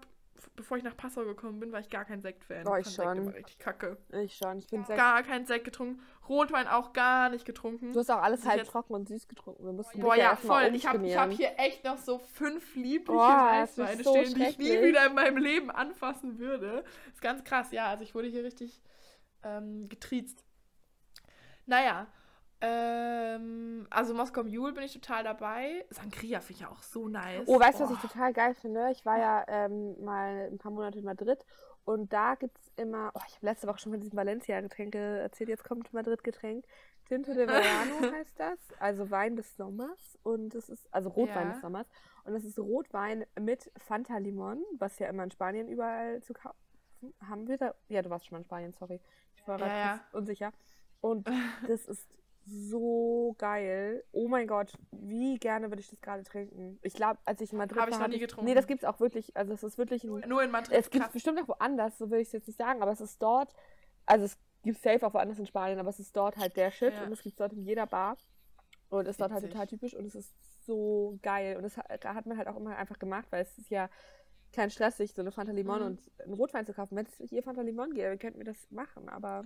bevor 0.55 0.77
ich 0.77 0.83
nach 0.83 0.95
Passau 0.95 1.23
gekommen 1.23 1.59
bin, 1.59 1.71
war 1.71 1.79
ich 1.79 1.89
gar 1.89 2.05
kein 2.05 2.21
Sekt-Fan. 2.21 2.67
Oh, 2.67 2.75
ich 2.75 2.85
fand 2.85 2.85
Sekt 2.85 3.07
schon. 3.07 3.17
immer 3.17 3.33
richtig 3.33 3.59
kacke. 3.59 3.97
Ich 4.23 4.35
schon. 4.35 4.59
Ich 4.59 4.67
bin 4.67 4.83
Sekt. 4.83 4.97
Gar 4.97 5.23
kein 5.23 5.45
Sekt 5.45 5.65
getrunken. 5.65 6.01
Rotwein 6.27 6.67
auch 6.67 6.93
gar 6.93 7.29
nicht 7.29 7.45
getrunken. 7.45 7.93
Du 7.93 7.99
hast 7.99 8.09
auch 8.09 8.21
alles 8.21 8.45
halb 8.45 8.65
trocken 8.65 8.93
und 8.93 9.07
süß 9.07 9.27
getrunken. 9.27 9.65
Wir 9.65 9.73
mussten 9.73 9.99
Boah, 9.99 10.15
ja, 10.15 10.35
voll. 10.35 10.75
Ich 10.75 10.85
habe 10.87 10.99
hab 11.15 11.31
hier 11.31 11.51
echt 11.57 11.83
noch 11.83 11.97
so 11.97 12.19
fünf 12.19 12.75
liebliche 12.75 13.17
Weißweine 13.17 14.03
so 14.03 14.11
stehen, 14.13 14.35
die 14.35 14.43
ich 14.43 14.57
nie 14.57 14.81
wieder 14.81 15.05
in 15.07 15.13
meinem 15.13 15.37
Leben 15.37 15.71
anfassen 15.71 16.39
würde. 16.39 16.83
ist 17.13 17.21
ganz 17.21 17.43
krass, 17.43 17.71
ja. 17.71 17.87
Also 17.87 18.03
ich 18.03 18.13
wurde 18.13 18.27
hier 18.27 18.43
richtig 18.43 18.81
ähm, 19.43 19.87
getriezt. 19.87 20.43
Naja, 21.65 22.07
ähm, 22.61 23.87
also 23.89 24.13
Moskau 24.13 24.43
Mule 24.43 24.73
bin 24.73 24.83
ich 24.83 24.93
total 24.93 25.23
dabei. 25.23 25.85
Sangria 25.89 26.39
finde 26.39 26.53
ich 26.53 26.59
ja 26.61 26.69
auch 26.69 26.81
so 26.81 27.07
nice. 27.07 27.43
Oh, 27.47 27.59
weißt 27.59 27.79
du, 27.79 27.83
was 27.85 27.91
ich 27.91 27.99
total 27.99 28.33
geil 28.33 28.55
finde? 28.55 28.89
Ich 28.91 29.05
war 29.05 29.17
ja 29.17 29.45
ähm, 29.47 30.03
mal 30.03 30.49
ein 30.51 30.57
paar 30.57 30.71
Monate 30.71 30.99
in 30.99 31.05
Madrid 31.05 31.45
und 31.85 32.11
da 32.11 32.35
gibt 32.35 32.57
es 32.57 32.71
immer, 32.75 33.11
oh, 33.13 33.21
ich 33.27 33.35
habe 33.35 33.45
letzte 33.45 33.67
Woche 33.67 33.79
schon 33.79 33.91
von 33.93 34.01
diesem 34.01 34.17
Valencia-Getränke 34.17 34.97
erzählt, 35.19 35.49
jetzt 35.49 35.63
kommt 35.63 35.93
Madrid-Getränk. 35.93 36.65
Tinto 37.07 37.33
de 37.33 37.47
Verano 37.47 38.11
heißt 38.11 38.39
das, 38.39 38.59
also 38.79 39.09
Wein 39.11 39.35
des 39.37 39.55
Sommers 39.55 40.17
und 40.23 40.53
es 40.55 40.67
ist, 40.67 40.87
also 40.93 41.09
Rotwein 41.09 41.47
Ja. 41.47 41.53
des 41.53 41.61
Sommers 41.61 41.87
und 42.25 42.33
es 42.35 42.43
ist 42.43 42.59
Rotwein 42.59 43.25
mit 43.39 43.71
Fanta 43.77 44.17
Limon, 44.17 44.61
was 44.79 44.99
ja 44.99 45.07
immer 45.07 45.23
in 45.23 45.31
Spanien 45.31 45.67
überall 45.69 46.21
zu 46.23 46.33
kaufen. 46.33 46.57
Haben 47.29 47.47
wir 47.47 47.57
da? 47.57 47.73
Ja, 47.87 48.01
du 48.01 48.09
warst 48.09 48.25
schon 48.25 48.35
mal 48.35 48.39
in 48.39 48.45
Spanien, 48.45 48.73
sorry. 48.73 48.99
Ich 49.35 49.47
war 49.47 49.59
Ja, 49.59 49.65
gerade 49.67 49.77
ja. 49.79 49.99
unsicher. 50.11 50.51
Und 50.99 51.29
das 51.67 51.85
ist 51.85 52.09
so 52.47 53.35
geil. 53.37 54.03
Oh 54.11 54.27
mein 54.27 54.47
Gott, 54.47 54.73
wie 54.91 55.37
gerne 55.37 55.69
würde 55.69 55.81
ich 55.81 55.89
das 55.89 56.01
gerade 56.01 56.23
trinken. 56.23 56.79
Ich 56.81 56.93
glaube, 56.93 57.19
als 57.25 57.41
ich 57.41 57.51
in 57.51 57.57
Madrid 57.57 57.79
Hab 57.79 57.89
ich 57.89 57.95
war, 57.95 58.01
noch 58.01 58.07
nie 58.07 58.19
getrunken. 58.19 58.45
Nee, 58.45 58.55
das 58.55 58.67
gibt 58.67 58.83
es 58.83 58.87
auch 58.89 58.99
wirklich. 58.99 59.35
Also 59.35 59.53
es 59.53 59.63
ist 59.63 59.77
wirklich 59.77 60.03
ein, 60.03 60.21
Nur 60.27 60.43
in 60.43 60.51
Madrid. 60.51 60.77
es 60.77 60.89
gibt 60.89 61.05
es 61.05 61.11
bestimmt 61.11 61.39
auch 61.41 61.47
woanders, 61.47 61.97
so 61.97 62.09
will 62.09 62.19
ich 62.19 62.27
es 62.27 62.33
jetzt 62.33 62.47
nicht 62.47 62.57
sagen, 62.57 62.81
aber 62.81 62.91
es 62.91 63.01
ist 63.01 63.21
dort, 63.21 63.53
also 64.05 64.25
es 64.25 64.37
gibt 64.63 64.81
safe 64.81 65.05
auch 65.05 65.13
woanders 65.13 65.39
in 65.39 65.45
Spanien, 65.45 65.79
aber 65.79 65.89
es 65.89 65.99
ist 65.99 66.15
dort 66.15 66.37
halt 66.37 66.55
der 66.57 66.71
Shit 66.71 66.93
Ja. 66.93 67.03
und 67.03 67.11
es 67.11 67.21
gibt 67.21 67.39
dort 67.39 67.53
in 67.53 67.63
jeder 67.63 67.85
Bar 67.85 68.17
und 68.89 69.07
ist 69.07 69.19
dort 69.19 69.31
halt 69.31 69.43
total 69.49 69.67
typisch 69.67 69.93
und 69.93 70.05
es 70.05 70.15
ist 70.15 70.33
so 70.65 71.17
geil 71.21 71.55
und 71.57 71.63
das 71.63 71.77
hat, 71.77 72.03
hat 72.05 72.25
man 72.25 72.37
halt 72.37 72.47
auch 72.47 72.55
immer 72.57 72.75
einfach 72.77 72.99
gemacht, 72.99 73.27
weil 73.29 73.41
es 73.43 73.57
ist 73.57 73.69
ja 73.69 73.89
kein 74.53 74.69
Stress, 74.69 74.97
sich 74.97 75.13
so 75.13 75.21
eine 75.21 75.31
Fanta 75.31 75.51
Limon 75.51 75.79
Mhm. 75.81 75.85
und 75.85 76.11
einen 76.23 76.33
Rotwein 76.33 76.65
zu 76.65 76.73
kaufen. 76.73 76.95
Wenn 76.95 77.05
es 77.05 77.29
hier 77.29 77.43
Fanta 77.43 77.61
Limon 77.61 77.93
gäbe, 77.93 78.17
könnten 78.17 78.37
wir 78.39 78.45
das 78.45 78.71
machen, 78.71 79.09
aber 79.09 79.45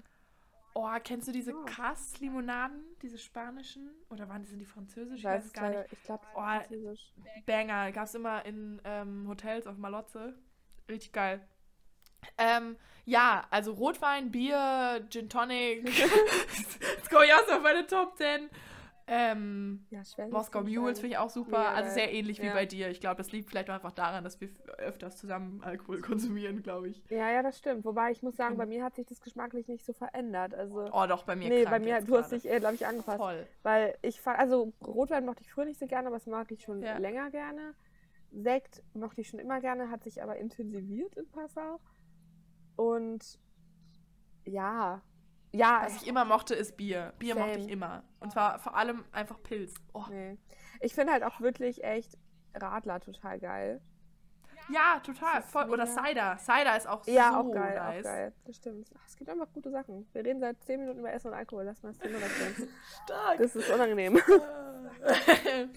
Oh, 0.73 0.87
kennst 1.03 1.27
du 1.27 1.31
diese 1.31 1.53
Oh. 1.53 1.65
Kass-Limonaden? 1.65 2.83
Diese 3.01 3.17
spanischen? 3.17 3.89
Oder 4.09 4.29
waren 4.29 4.41
die, 4.43 4.49
sind 4.49 4.59
die 4.59 4.65
französisch? 4.65 5.19
ich 5.19 5.25
weiß 5.25 5.45
es 5.45 5.51
es 5.53 5.55
leider, 5.59 5.91
ich 5.91 6.03
glaube, 6.03 6.23
Oh, 6.33 6.39
französisch. 6.39 7.13
Banger. 7.45 7.91
Gab 7.91 8.05
es 8.05 8.15
immer 8.15 8.45
in 8.45 8.81
ähm, 8.85 9.27
Hotels 9.27 9.67
auf 9.67 9.77
Malotze. 9.77 10.33
Richtig 10.89 11.11
geil. 11.11 11.45
Ähm, 12.37 12.77
ja, 13.05 13.45
also 13.49 13.73
Rotwein, 13.73 14.31
Bier, 14.31 15.05
Gin 15.09 15.27
Tonic. 15.29 15.83
Jetzt 15.89 17.09
komme 17.09 17.25
ich 17.25 17.31
erst 17.31 17.51
auf 17.51 17.61
meine 17.61 17.85
Top 17.87 18.15
10. 18.15 18.49
Ähm, 19.13 19.85
Ja, 19.89 20.03
Moskau 20.29 20.63
Mules 20.63 21.01
finde 21.01 21.15
ich 21.15 21.17
auch 21.17 21.29
super. 21.29 21.57
Mega 21.59 21.73
also 21.73 21.91
sehr 21.93 22.13
ähnlich 22.13 22.41
wie 22.41 22.45
Ja. 22.45 22.53
bei 22.53 22.65
dir. 22.65 22.89
Ich 22.89 23.01
glaube, 23.01 23.17
das 23.17 23.33
liegt 23.33 23.49
vielleicht 23.49 23.69
auch 23.69 23.73
einfach 23.73 23.91
daran, 23.91 24.23
dass 24.23 24.39
wir 24.39 24.47
öfters 24.77 25.17
zusammen 25.17 25.61
Alkohol 25.63 25.99
konsumieren, 26.01 26.63
glaube 26.63 26.87
ich. 26.87 27.03
Ja, 27.09 27.29
ja, 27.29 27.43
das 27.43 27.57
stimmt. 27.57 27.83
Wobei 27.83 28.11
ich 28.11 28.23
muss 28.23 28.37
sagen, 28.37 28.55
bei 28.55 28.65
mir 28.65 28.85
hat 28.85 28.95
sich 28.95 29.05
das 29.05 29.19
geschmacklich 29.19 29.67
nicht 29.67 29.83
so 29.85 29.91
verändert. 29.91 30.55
Also, 30.55 30.89
Oh, 30.93 31.05
doch, 31.07 31.23
bei 31.23 31.35
mir 31.35 31.49
nee, 31.49 31.65
bei 31.65 31.79
mir, 31.79 31.99
du 32.01 32.15
hast 32.17 32.29
gerade. 32.29 32.41
dich, 32.41 32.59
glaube 32.59 32.75
ich, 32.75 32.87
angepasst. 32.87 33.17
Voll. 33.17 33.45
Weil 33.63 33.97
ich 34.01 34.21
fand, 34.21 34.39
also 34.39 34.71
Rotwein 34.81 35.25
mochte 35.25 35.41
ich 35.41 35.51
früher 35.51 35.65
nicht 35.65 35.79
so 35.79 35.87
gerne, 35.87 36.07
aber 36.07 36.15
das 36.15 36.27
mag 36.27 36.49
ich 36.49 36.61
schon 36.63 36.81
Ja. 36.81 36.97
länger 36.97 37.31
gerne. 37.31 37.73
Sekt 38.31 38.81
mochte 38.93 39.19
ich 39.19 39.27
schon 39.27 39.41
immer 39.41 39.59
gerne, 39.59 39.91
hat 39.91 40.05
sich 40.05 40.23
aber 40.23 40.37
intensiviert 40.37 41.17
in 41.17 41.29
Passau. 41.31 41.81
Und 42.77 43.37
ja, 44.45 45.01
ja, 45.53 45.81
Was 45.83 45.95
ich 45.97 46.07
immer 46.07 46.25
mochte, 46.25 46.55
ist 46.55 46.77
Bier. 46.77 47.13
Bier 47.19 47.35
mochte 47.35 47.53
Same. 47.53 47.65
ich 47.65 47.69
immer. 47.71 48.03
Und 48.19 48.31
zwar 48.31 48.59
vor 48.59 48.75
allem 48.75 49.03
einfach 49.11 49.41
Pilz. 49.43 49.73
Oh. 49.93 50.05
nee. 50.09 50.37
Ich 50.79 50.93
finde 50.95 51.13
halt 51.13 51.23
auch 51.23 51.41
wirklich 51.41 51.83
echt 51.83 52.17
Radler 52.55 52.99
total 52.99 53.39
geil. 53.39 53.81
Ja, 54.69 54.99
total. 55.03 55.41
Voll. 55.41 55.69
Oder 55.69 55.85
Cider. 55.87 56.37
Cider 56.37 56.77
ist 56.77 56.87
auch 56.87 57.05
Ja, 57.07 57.31
so 57.31 57.37
auch 57.49 57.51
geil, 57.53 57.75
nice. 57.75 57.99
auch 58.05 58.09
geil. 58.09 58.33
Das 58.45 58.55
stimmt. 58.55 58.89
Ach, 58.97 59.01
es 59.07 59.15
gibt 59.17 59.29
einfach 59.29 59.51
gute 59.53 59.69
Sachen. 59.71 60.07
Wir 60.13 60.23
reden 60.23 60.39
seit 60.39 60.63
10 60.63 60.79
Minuten 60.79 60.99
über 60.99 61.11
Essen 61.11 61.27
und 61.29 61.33
Alkohol. 61.33 61.63
Lass 61.63 61.81
mal 61.83 61.89
das 61.89 61.97
Thema 61.99 62.21
wechseln. 62.21 62.69
Stark. 63.03 63.37
Das 63.39 63.55
ist 63.55 63.69
unangenehm. 63.69 64.17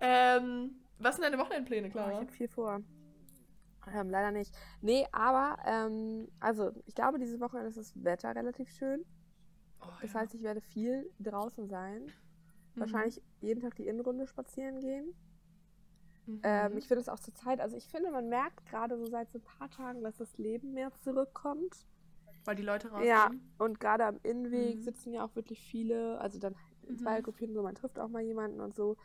ähm, 0.00 0.74
was 0.98 1.16
sind 1.16 1.24
deine 1.24 1.38
Wochenendpläne, 1.38 1.84
Oh, 1.84 1.88
ich 1.88 1.92
Clara? 1.92 2.14
habe 2.16 2.32
viel 2.32 2.48
vor. 2.48 2.80
Ähm, 3.92 4.10
leider 4.10 4.30
nicht. 4.30 4.54
Nee, 4.80 5.06
aber, 5.12 5.56
ähm, 5.66 6.28
also, 6.40 6.70
ich 6.86 6.94
glaube, 6.94 7.18
dieses 7.18 7.40
Wochenende 7.40 7.68
ist 7.68 7.78
das 7.78 7.92
Wetter 8.02 8.34
relativ 8.34 8.70
schön. 8.70 9.04
Oh, 9.80 9.86
Das 10.00 10.12
ja. 10.12 10.20
heißt, 10.20 10.34
ich 10.34 10.42
werde 10.42 10.60
viel 10.60 11.10
draußen 11.20 11.68
sein. 11.68 12.02
Mhm. 12.04 12.80
Wahrscheinlich 12.80 13.22
jeden 13.40 13.60
Tag 13.60 13.74
die 13.76 13.86
Innenrunde 13.86 14.26
spazieren 14.26 14.80
gehen. 14.80 15.12
Mhm. 16.26 16.40
Ähm, 16.42 16.76
ich 16.78 16.88
finde 16.88 17.02
es 17.02 17.08
auch 17.08 17.20
zur 17.20 17.34
Zeit, 17.34 17.60
also 17.60 17.76
ich 17.76 17.86
finde, 17.88 18.10
man 18.10 18.28
merkt 18.28 18.64
gerade 18.66 18.96
so 18.96 19.06
seit 19.06 19.30
so 19.30 19.38
ein 19.38 19.44
paar 19.44 19.68
Tagen, 19.70 20.02
dass 20.02 20.16
das 20.16 20.38
Leben 20.38 20.72
mehr 20.72 20.90
zurückkommt. 20.94 21.86
Weil 22.46 22.56
die 22.56 22.62
Leute 22.62 22.88
rausgehen. 22.88 23.08
Ja, 23.08 23.30
und 23.58 23.80
gerade 23.80 24.04
am 24.06 24.18
Innenweg 24.22 24.76
Mhm. 24.78 24.82
sitzen 24.82 25.12
ja 25.12 25.24
auch 25.24 25.34
wirklich 25.36 25.60
viele, 25.62 26.18
also 26.20 26.38
dann 26.38 26.54
in 26.82 26.94
Mhm. 26.94 26.98
zwei 26.98 27.20
Gruppen, 27.20 27.52
so 27.54 27.62
man 27.62 27.74
trifft 27.74 27.98
auch 27.98 28.08
mal 28.08 28.22
jemanden 28.22 28.60
und 28.60 28.74
so. 28.74 28.96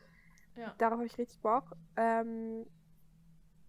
Ja. 0.56 0.74
Darauf 0.78 0.98
habe 0.98 1.06
ich 1.06 1.18
richtig 1.18 1.40
Bock. 1.42 1.76
Ähm, 1.96 2.66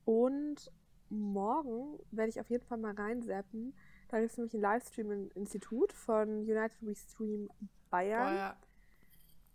und 0.05 0.70
morgen 1.11 1.99
werde 2.11 2.31
ich 2.31 2.40
auf 2.40 2.49
jeden 2.51 2.64
Fall 2.64 2.79
mal 2.79 2.94
reinseppen. 2.94 3.75
Da 4.09 4.18
gibt 4.18 4.33
es 4.33 4.37
nämlich 4.38 4.55
ein 4.55 4.61
Livestream 4.61 5.11
im 5.11 5.31
Institut 5.35 5.92
von 5.92 6.29
United 6.42 6.77
We 6.81 6.94
Stream 6.94 7.49
Bayern. 7.90 8.35
Boah, 8.35 8.37
ja. 8.38 8.57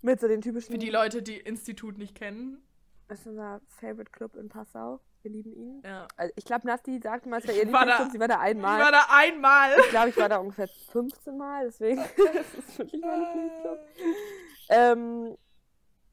Mit 0.01 0.19
so 0.19 0.27
den 0.27 0.41
typischen. 0.41 0.71
Für 0.71 0.77
die 0.77 0.89
Leute, 0.89 1.21
die 1.23 1.37
Institut 1.37 1.97
nicht 1.97 2.15
kennen. 2.15 2.61
Das 3.07 3.21
ist 3.21 3.27
unser 3.27 3.61
Favorite 3.67 4.11
Club 4.11 4.35
in 4.35 4.49
Passau. 4.49 4.99
Wir 5.21 5.31
lieben 5.31 5.53
ihn. 5.53 5.81
Ja. 5.83 6.07
Also 6.17 6.33
ich 6.35 6.45
glaube, 6.45 6.67
Nasti 6.67 6.99
sagte 7.01 7.27
mal, 7.29 7.39
es 7.39 7.47
wäre 7.47 7.57
ihr 7.57 7.63
Ich 7.63 7.69
Lieblingsclub. 7.69 8.11
Sie 8.11 8.19
war 8.19 8.27
da 8.27 8.35
Ich 8.35 8.41
einmal. 8.41 8.79
war 8.79 8.91
da 8.91 9.05
einmal. 9.09 9.71
Ich 9.79 9.89
glaube, 9.89 10.09
ich 10.09 10.17
war 10.17 10.29
da 10.29 10.37
ungefähr 10.37 10.67
15 10.67 11.35
Mal, 11.37 11.65
deswegen 11.65 11.97
das 12.33 12.53
ist 12.53 12.77
wirklich 12.77 13.01
mein 13.01 13.19
Lieblingsclub. 13.21 13.79
Ähm, 14.69 15.37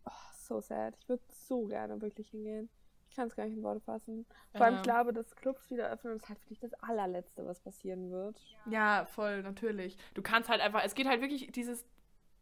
oh, 0.05 0.11
so 0.47 0.61
sad. 0.61 0.95
Ich 1.01 1.09
würde 1.09 1.23
so 1.31 1.65
gerne 1.67 2.01
wirklich 2.03 2.29
hingehen. 2.29 2.69
Ich 3.13 3.17
kann 3.17 3.29
es 3.29 3.37
gar 3.37 3.45
nicht 3.45 3.59
in 3.59 3.63
Worte 3.63 3.81
fassen. 3.81 4.25
Vor 4.57 4.65
allem, 4.65 4.77
Ja. 4.77 4.81
ich 4.81 4.85
glaube, 4.85 5.13
dass 5.13 5.37
Clubs 5.37 5.71
wieder 5.71 5.91
öffnen, 5.91 6.17
ist 6.17 6.31
halt 6.31 6.41
wirklich 6.41 6.61
das 6.61 6.73
allerletzte, 6.83 7.45
was 7.47 7.61
passieren 7.61 8.11
wird. 8.11 8.41
Ja, 8.65 9.05
voll, 9.05 9.43
natürlich. 9.43 9.99
Du 10.15 10.23
kannst 10.23 10.49
halt 10.49 10.63
einfach, 10.63 10.83
es 10.83 10.95
geht 10.95 11.07
halt 11.07 11.21
wirklich 11.21 11.53
dieses, 11.53 11.85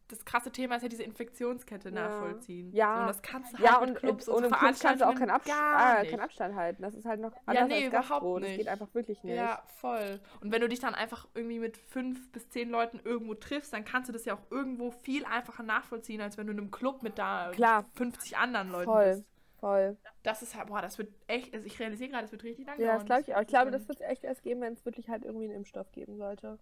das 0.07 0.23
krasse 0.23 0.49
Thema 0.49 0.75
ist 0.77 0.83
ja 0.83 0.87
diese 0.87 1.03
Infektionskette 1.03 1.89
Ja. 1.89 1.95
nachvollziehen. 1.95 2.71
Ja. 2.73 2.95
So, 2.95 3.01
und 3.01 3.07
das 3.07 3.21
kannst 3.21 3.51
du 3.53 3.57
halt 3.57 3.65
Ja, 3.69 3.79
mit 3.81 3.89
und, 3.89 3.95
Clubs 3.97 4.27
und, 4.29 4.35
und 4.35 4.39
so 4.43 4.45
im 4.45 4.51
Club 4.53 4.75
kannst 4.81 5.01
du 5.01 5.07
auch 5.09 5.15
keinen, 5.15 5.29
Abs 5.29 5.49
ah, 5.51 5.99
nicht. 5.99 6.11
keinen 6.11 6.19
Abstand 6.21 6.55
halten. 6.55 6.81
Das 6.83 6.95
ist 6.95 7.05
halt 7.05 7.19
noch 7.19 7.33
anders 7.45 7.67
nee, 7.67 7.83
als 7.85 7.91
Gastro. 7.91 8.15
überhaupt 8.17 8.43
Das 8.43 8.49
nicht. 8.49 8.57
geht 8.59 8.67
einfach 8.69 8.93
wirklich 8.93 9.23
nicht. 9.25 9.35
Ja, 9.35 9.63
voll. 9.81 10.21
Und 10.39 10.51
wenn 10.53 10.61
du 10.61 10.69
dich 10.69 10.79
dann 10.79 10.95
einfach 10.95 11.27
irgendwie 11.33 11.59
mit 11.59 11.75
fünf 11.75 12.31
bis 12.31 12.49
zehn 12.49 12.69
Leuten 12.69 13.01
irgendwo 13.03 13.33
triffst, 13.35 13.73
dann 13.73 13.83
kannst 13.83 14.07
du 14.07 14.13
das 14.13 14.23
ja 14.23 14.35
auch 14.35 14.51
irgendwo 14.51 14.91
viel 14.91 15.25
einfacher 15.25 15.63
nachvollziehen, 15.63 16.21
als 16.21 16.37
wenn 16.37 16.47
du 16.47 16.53
in 16.53 16.59
einem 16.59 16.71
Club 16.71 17.03
mit 17.03 17.17
da 17.17 17.51
Klar. 17.51 17.85
50 17.95 18.37
anderen 18.37 18.69
Leuten 18.69 18.85
Voll, 18.91 19.05
bist. 19.15 19.25
Voll. 19.61 19.97
Das 20.23 20.41
ist 20.41 20.55
halt, 20.55 20.67
boah, 20.67 20.81
das 20.81 20.97
wird 20.97 21.13
echt, 21.27 21.53
also 21.53 21.65
ich 21.65 21.79
realisiere 21.79 22.09
gerade, 22.09 22.23
das 22.23 22.31
wird 22.33 22.43
richtig 22.43 22.67
lang 22.67 22.79
Ja, 22.79 22.95
das 22.95 23.05
glaube 23.05 23.21
ich 23.21 23.33
auch. 23.35 23.41
Ich 23.41 23.47
glaube, 23.47 23.71
das 23.71 23.87
wird 23.87 24.01
es 24.01 24.05
echt 24.07 24.23
erst 24.25 24.43
geben, 24.43 24.61
wenn 24.61 24.73
es 24.73 24.83
wirklich 24.85 25.09
halt 25.09 25.23
irgendwie 25.23 25.45
einen 25.45 25.55
Impfstoff 25.55 25.91
geben 25.93 26.17
sollte. 26.17 26.59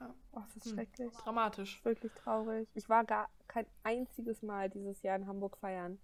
Ja. 0.00 0.14
Oh, 0.32 0.40
das 0.40 0.56
ist 0.56 0.66
Hm. 0.66 0.72
schrecklich. 0.74 1.12
dramatisch. 1.14 1.84
Wirklich 1.84 2.12
traurig. 2.14 2.68
Ich 2.74 2.88
war 2.88 3.04
gar 3.04 3.28
kein 3.48 3.66
einziges 3.84 4.42
Mal 4.42 4.68
dieses 4.68 5.02
Jahr 5.02 5.16
in 5.16 5.26
Hamburg 5.26 5.56
feiern. 5.58 5.98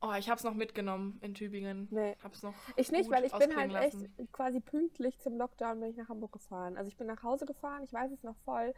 Oh, 0.00 0.12
ich 0.18 0.28
hab's 0.28 0.44
noch 0.44 0.54
mitgenommen 0.54 1.18
in 1.22 1.32
Tübingen. 1.34 1.88
Nee. 1.90 2.14
Hab's 2.22 2.42
noch. 2.42 2.54
Ich 2.76 2.92
nicht, 2.92 3.10
weil 3.10 3.24
ich 3.24 3.32
bin 3.32 3.56
halt 3.56 3.72
echt 3.74 3.94
lassen. 3.94 4.28
quasi 4.32 4.60
pünktlich 4.60 5.18
zum 5.18 5.38
Lockdown 5.38 5.80
bin 5.80 5.88
ich 5.90 5.96
nach 5.96 6.08
Hamburg 6.10 6.32
gefahren. 6.32 6.76
Also 6.76 6.88
ich 6.88 6.96
bin 6.98 7.06
nach 7.06 7.22
Hause 7.22 7.46
gefahren, 7.46 7.82
ich 7.82 7.92
weiß 7.92 8.12
es 8.12 8.22
noch 8.22 8.36
voll. 8.44 8.74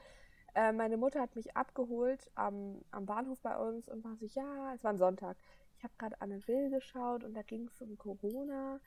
Äh, 0.55 0.73
meine 0.73 0.97
Mutter 0.97 1.21
hat 1.21 1.35
mich 1.35 1.57
abgeholt 1.57 2.31
am, 2.37 2.81
am 2.93 3.07
Bahnhof 3.07 3.41
bei 3.43 3.57
uns 3.59 3.89
und 3.89 4.05
war 4.05 4.17
so, 4.17 4.25
ja, 4.27 4.73
es 4.75 4.85
war 4.85 4.93
ein 4.93 4.99
Sonntag. 4.99 5.37
Ich 5.79 5.85
habe 5.85 5.95
gerade 5.99 6.21
Anne 6.21 6.47
Will 6.47 6.71
geschaut 6.71 7.25
und 7.25 7.35
da 7.35 7.43
ging 7.43 7.67
es 7.69 7.81
um 7.83 7.97
Corona 7.99 8.81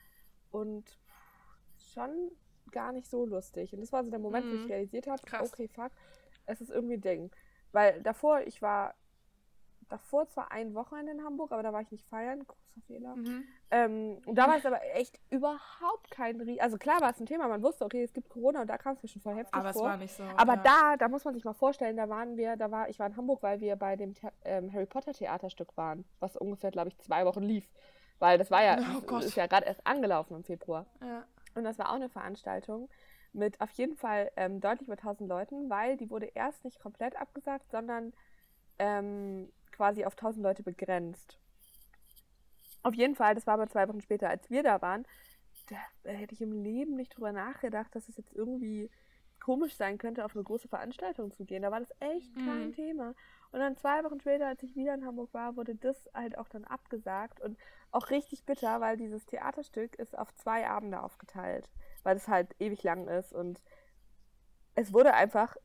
und 0.50 0.98
schon 1.92 2.30
gar 2.70 2.92
nicht 2.92 3.08
so 3.08 3.26
lustig. 3.26 3.72
Und 3.72 3.80
das 3.80 3.92
war 3.92 4.04
so 4.04 4.10
der 4.10 4.18
Moment, 4.20 4.50
wo 4.50 4.54
Mhm. 4.54 4.64
ich 4.64 4.68
realisiert 4.68 5.06
habe, 5.06 5.22
okay, 5.38 5.68
fuck, 5.68 5.92
es 6.46 6.60
ist 6.60 6.70
irgendwie 6.70 6.94
ein 6.94 7.00
Ding. 7.00 7.30
Weil 7.72 8.02
davor, 8.02 8.42
ich 8.42 8.62
war 8.62 8.94
davor 9.90 10.28
zwar 10.28 10.50
ein 10.52 10.74
Wochenende 10.74 11.12
in 11.12 11.22
Hamburg, 11.24 11.52
aber 11.52 11.62
da 11.62 11.72
war 11.72 11.82
ich 11.82 11.90
nicht 11.90 12.06
feiern, 12.08 12.46
großer 12.46 12.80
Fehler. 12.86 13.16
Mhm. 13.16 13.44
Ähm, 13.70 14.18
und 14.24 14.36
da 14.36 14.48
war 14.48 14.56
es 14.56 14.64
aber 14.64 14.80
echt 14.94 15.20
überhaupt 15.30 16.10
kein 16.10 16.40
Rie 16.40 16.60
Also 16.60 16.78
klar 16.78 17.00
war 17.00 17.10
es 17.10 17.20
ein 17.20 17.26
Thema, 17.26 17.48
man 17.48 17.62
wusste, 17.62 17.84
okay, 17.84 18.02
es 18.02 18.12
gibt 18.12 18.28
Corona 18.30 18.62
und 18.62 18.68
da 18.68 18.78
kam 18.78 18.94
es 18.94 19.02
mir 19.02 19.08
schon 19.08 19.20
voll 19.22 19.34
heftig 19.34 19.54
Aber 19.54 19.70
es 19.70 19.76
vor. 19.76 19.88
war 19.88 19.96
nicht 19.96 20.14
so. 20.14 20.22
aber 20.36 20.54
ja. 20.54 20.62
da, 20.62 20.96
da 20.96 21.08
muss 21.08 21.24
man 21.24 21.34
sich 21.34 21.44
mal 21.44 21.52
vorstellen, 21.52 21.96
da 21.96 22.08
waren 22.08 22.36
wir, 22.36 22.56
da 22.56 22.70
war, 22.70 22.88
ich 22.88 22.98
war 22.98 23.06
in 23.06 23.16
Hamburg, 23.16 23.42
weil 23.42 23.60
wir 23.60 23.76
bei 23.76 23.96
dem 23.96 24.14
The 24.14 24.28
ähm, 24.44 24.72
Harry 24.72 24.86
Potter 24.86 25.12
Theaterstück 25.12 25.76
waren, 25.76 26.04
was 26.20 26.36
ungefähr, 26.36 26.70
glaube 26.70 26.88
ich, 26.88 26.98
zwei 26.98 27.26
Wochen 27.26 27.42
lief. 27.42 27.68
Weil 28.18 28.38
das 28.38 28.50
war 28.50 28.62
ja, 28.62 28.76
Oh 28.90 28.94
das 29.00 29.06
Gott. 29.06 29.24
ist 29.24 29.36
ja 29.36 29.46
gerade 29.46 29.66
erst 29.66 29.86
angelaufen 29.86 30.36
im 30.36 30.44
Februar. 30.44 30.86
Ja. 31.02 31.24
Und 31.54 31.64
das 31.64 31.78
war 31.78 31.90
auch 31.90 31.94
eine 31.94 32.08
Veranstaltung 32.08 32.88
mit 33.32 33.60
auf 33.60 33.70
jeden 33.72 33.96
Fall 33.96 34.30
ähm, 34.36 34.60
deutlich 34.60 34.88
über 34.88 34.96
1000 34.98 35.28
Leuten, 35.28 35.70
weil 35.70 35.96
die 35.96 36.10
wurde 36.10 36.26
erst 36.34 36.64
nicht 36.64 36.80
komplett 36.80 37.20
abgesagt, 37.20 37.70
sondern 37.70 38.12
ähm, 38.78 39.52
quasi 39.80 40.04
auf 40.04 40.12
1000 40.12 40.42
Leute 40.42 40.62
begrenzt. 40.62 41.38
Auf 42.82 42.92
jeden 42.92 43.14
Fall, 43.14 43.34
das 43.34 43.46
war 43.46 43.54
aber 43.54 43.66
zwei 43.66 43.88
Wochen 43.88 44.02
später, 44.02 44.28
als 44.28 44.50
wir 44.50 44.62
da 44.62 44.82
waren, 44.82 45.06
da 46.02 46.10
hätte 46.10 46.34
ich 46.34 46.42
im 46.42 46.52
Leben 46.52 46.96
nicht 46.96 47.16
drüber 47.16 47.32
nachgedacht, 47.32 47.94
dass 47.94 48.06
es 48.10 48.18
jetzt 48.18 48.34
irgendwie 48.34 48.90
komisch 49.42 49.74
sein 49.76 49.96
könnte, 49.96 50.26
auf 50.26 50.34
eine 50.36 50.44
große 50.44 50.68
Veranstaltung 50.68 51.32
zu 51.32 51.46
gehen. 51.46 51.62
Da 51.62 51.70
war 51.70 51.80
das 51.80 51.94
echt 52.00 52.34
kein 52.44 52.68
Mhm. 52.68 52.72
Thema. 52.72 53.14
Und 53.52 53.60
dann 53.60 53.78
zwei 53.78 54.04
Wochen 54.04 54.20
später, 54.20 54.48
als 54.48 54.62
ich 54.62 54.76
wieder 54.76 54.92
in 54.92 55.06
Hamburg 55.06 55.32
war, 55.32 55.56
wurde 55.56 55.74
das 55.76 56.10
halt 56.12 56.36
auch 56.36 56.48
dann 56.48 56.64
abgesagt 56.64 57.40
und 57.40 57.56
auch 57.90 58.10
richtig 58.10 58.44
bitter, 58.44 58.82
weil 58.82 58.98
dieses 58.98 59.24
Theaterstück 59.24 59.98
ist 59.98 60.18
auf 60.18 60.34
zwei 60.34 60.68
Abende 60.68 61.02
aufgeteilt, 61.02 61.70
weil 62.02 62.18
es 62.18 62.28
halt 62.28 62.54
ewig 62.58 62.82
lang 62.82 63.08
ist 63.08 63.32
und 63.32 63.62
es 64.74 64.92
wurde 64.92 65.14
einfach 65.14 65.56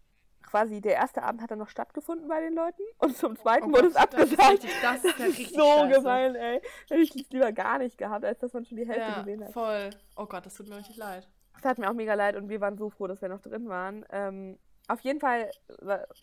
quasi, 0.46 0.82
der 0.82 0.94
erste 0.96 1.24
Abend 1.24 1.42
hat 1.42 1.52
dann 1.52 1.60
noch 1.60 1.70
stattgefunden 1.70 2.28
bei 2.28 2.40
den 2.42 2.54
Leuten 2.54 2.82
und 3.00 3.16
zum 3.18 3.36
zweiten 3.36 3.66
Oh 3.72 3.78
wurde 3.78 3.88
es 3.88 3.94
Gott, 3.96 4.14
das 4.14 4.32
ist 4.32 4.40
abgesagt. 4.40 4.52
richtig- 4.64 4.82
das 4.82 5.04
ist 5.06 5.20
ja 5.20 5.26
richtig 5.26 5.50
so 5.50 5.62
scheiße. 5.66 5.98
gemein, 6.00 6.36
ey. 6.36 6.62
Hätte 6.90 7.02
ich 7.02 7.16
es 7.16 7.30
lieber 7.30 7.52
gar 7.52 7.78
nicht 7.80 7.98
gehabt, 7.98 8.24
als 8.26 8.40
dass 8.40 8.54
man 8.54 8.66
schon 8.66 8.78
die 8.78 8.88
Hälfte 8.88 9.02
Ja, 9.12 9.20
gesehen 9.20 9.44
hat. 9.44 9.54
voll. 9.54 9.90
Oh 10.16 10.26
Gott, 10.26 10.46
das 10.46 10.54
tut 10.56 10.70
mir 10.70 10.78
richtig 10.78 10.98
leid. 10.98 11.28
Das 11.54 11.62
tat 11.64 11.78
mir 11.78 11.90
auch 11.90 11.94
mega 11.94 12.14
leid 12.14 12.36
und 12.36 12.50
wir 12.50 12.62
waren 12.62 12.78
so 12.78 12.90
froh, 12.90 13.08
dass 13.08 13.22
wir 13.22 13.30
noch 13.30 13.42
drin 13.42 13.68
waren. 13.70 14.06
Ähm, 14.12 14.58
auf 14.88 15.00
jeden 15.00 15.20
Fall, 15.20 15.50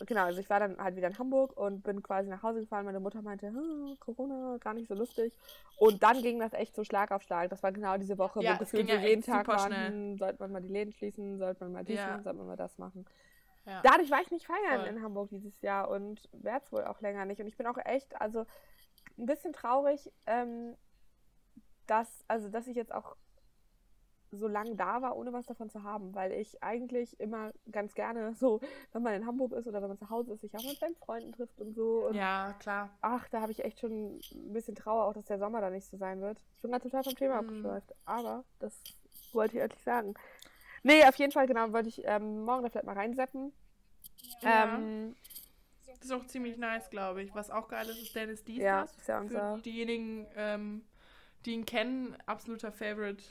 genau, 0.06 0.22
also 0.22 0.38
ich 0.38 0.48
war 0.48 0.60
dann 0.60 0.78
halt 0.78 0.94
wieder 0.94 1.08
in 1.08 1.18
Hamburg 1.18 1.56
und 1.56 1.82
bin 1.82 2.00
quasi 2.00 2.28
nach 2.30 2.44
Hause 2.44 2.60
gefahren. 2.60 2.84
Meine 2.84 3.00
Mutter 3.00 3.20
meinte, 3.20 3.48
"Hm, 3.48 3.96
Corona, 3.98 4.56
gar 4.60 4.72
nicht 4.74 4.86
so 4.86 4.94
lustig. 4.94 5.36
Und 5.78 6.02
dann 6.04 6.22
ging 6.22 6.38
das 6.38 6.52
echt 6.52 6.76
so 6.76 6.84
Schlag 6.84 7.10
auf 7.10 7.22
Schlag. 7.22 7.50
Das 7.50 7.62
war 7.64 7.72
genau 7.72 7.96
diese 7.98 8.18
Woche, 8.18 8.40
Ja, 8.40 8.50
wo 8.50 8.62
es 8.62 8.70
gefühlt 8.70 8.88
ja 8.88 9.00
jeden 9.00 9.22
Tag 9.22 9.46
super 9.46 9.58
war, 9.58 9.66
schnell. 9.66 9.88
hm, 9.90 10.16
sollte 10.18 10.36
man 10.38 10.52
mal 10.52 10.62
die 10.62 10.68
Läden 10.68 10.92
schließen, 10.92 11.38
sollte 11.38 11.64
man 11.64 11.72
mal 11.72 11.84
dies 11.84 11.96
Ja. 11.98 12.06
machen, 12.08 12.22
sollte 12.22 12.38
man 12.38 12.46
mal 12.46 12.56
das 12.56 12.78
machen. 12.78 13.04
Ja. 13.64 13.80
Dadurch 13.82 14.10
war 14.10 14.20
ich 14.20 14.30
nicht 14.30 14.46
feiern 14.46 14.80
Voll. 14.80 14.88
in 14.88 15.02
Hamburg 15.02 15.30
dieses 15.30 15.60
Jahr 15.60 15.88
und 15.88 16.28
werde 16.32 16.64
es 16.64 16.72
wohl 16.72 16.84
auch 16.84 17.00
länger 17.00 17.24
nicht. 17.24 17.40
Und 17.40 17.46
ich 17.46 17.56
bin 17.56 17.66
auch 17.66 17.78
echt, 17.84 18.20
also 18.20 18.44
ein 19.18 19.26
bisschen 19.26 19.52
traurig, 19.52 20.10
ähm, 20.26 20.76
dass, 21.86 22.24
also 22.28 22.48
dass 22.48 22.66
ich 22.66 22.76
jetzt 22.76 22.92
auch 22.92 23.16
so 24.34 24.48
lange 24.48 24.74
da 24.76 25.02
war, 25.02 25.16
ohne 25.16 25.32
was 25.32 25.44
davon 25.46 25.68
zu 25.68 25.82
haben, 25.82 26.14
weil 26.14 26.32
ich 26.32 26.62
eigentlich 26.62 27.20
immer 27.20 27.52
ganz 27.70 27.94
gerne 27.94 28.34
so, 28.34 28.60
wenn 28.92 29.02
man 29.02 29.14
in 29.14 29.26
Hamburg 29.26 29.52
ist 29.52 29.66
oder 29.66 29.82
wenn 29.82 29.88
man 29.88 29.98
zu 29.98 30.08
Hause 30.08 30.32
ist, 30.32 30.40
sich 30.40 30.56
auch 30.56 30.64
mit 30.64 30.78
seinen 30.78 30.96
Freunden 30.96 31.32
trifft 31.32 31.60
und 31.60 31.74
so. 31.74 32.06
Und 32.08 32.14
ja, 32.14 32.54
klar. 32.58 32.90
ach, 33.02 33.28
da 33.28 33.42
habe 33.42 33.52
ich 33.52 33.62
echt 33.64 33.80
schon 33.80 34.16
ein 34.32 34.52
bisschen 34.52 34.74
Trauer, 34.74 35.04
auch 35.04 35.12
dass 35.12 35.26
der 35.26 35.38
Sommer 35.38 35.60
da 35.60 35.68
nicht 35.70 35.86
so 35.86 35.98
sein 35.98 36.20
wird. 36.22 36.38
Ich 36.56 36.62
bin 36.62 36.70
gerade 36.70 36.82
total 36.82 37.04
vom 37.04 37.14
Thema 37.14 37.34
Mhm. 37.42 37.48
abgeschweift, 37.48 37.94
aber 38.06 38.44
das 38.58 38.82
wollte 39.34 39.56
ich 39.56 39.60
ehrlich 39.60 39.82
sagen. 39.82 40.14
Nee, 40.82 41.04
auf 41.04 41.14
jeden 41.16 41.32
Fall, 41.32 41.46
genau, 41.46 41.72
wollte 41.72 41.88
ich 41.88 42.02
ähm, 42.04 42.44
morgen 42.44 42.62
da 42.62 42.68
vielleicht 42.70 42.86
mal 42.86 42.96
reinseppen. 42.96 43.52
Ja. 44.40 44.74
Ähm, 44.74 45.14
Das 45.86 46.00
ist 46.04 46.12
auch 46.12 46.26
ziemlich 46.26 46.56
nice, 46.56 46.90
glaube 46.90 47.22
ich. 47.22 47.34
Was 47.34 47.50
auch 47.50 47.68
geil 47.68 47.88
ist, 47.88 48.02
ist 48.02 48.14
Dennis 48.14 48.42
Diestas. 48.44 48.64
Ja, 48.64 48.82
ist 48.82 49.06
ja 49.08 49.16
Für 49.18 49.22
unser- 49.22 49.58
diejenigen, 49.58 50.26
ähm, 50.36 50.84
die 51.44 51.52
ihn 51.52 51.64
kennen, 51.66 52.16
absoluter 52.26 52.72
Favorite 52.72 53.22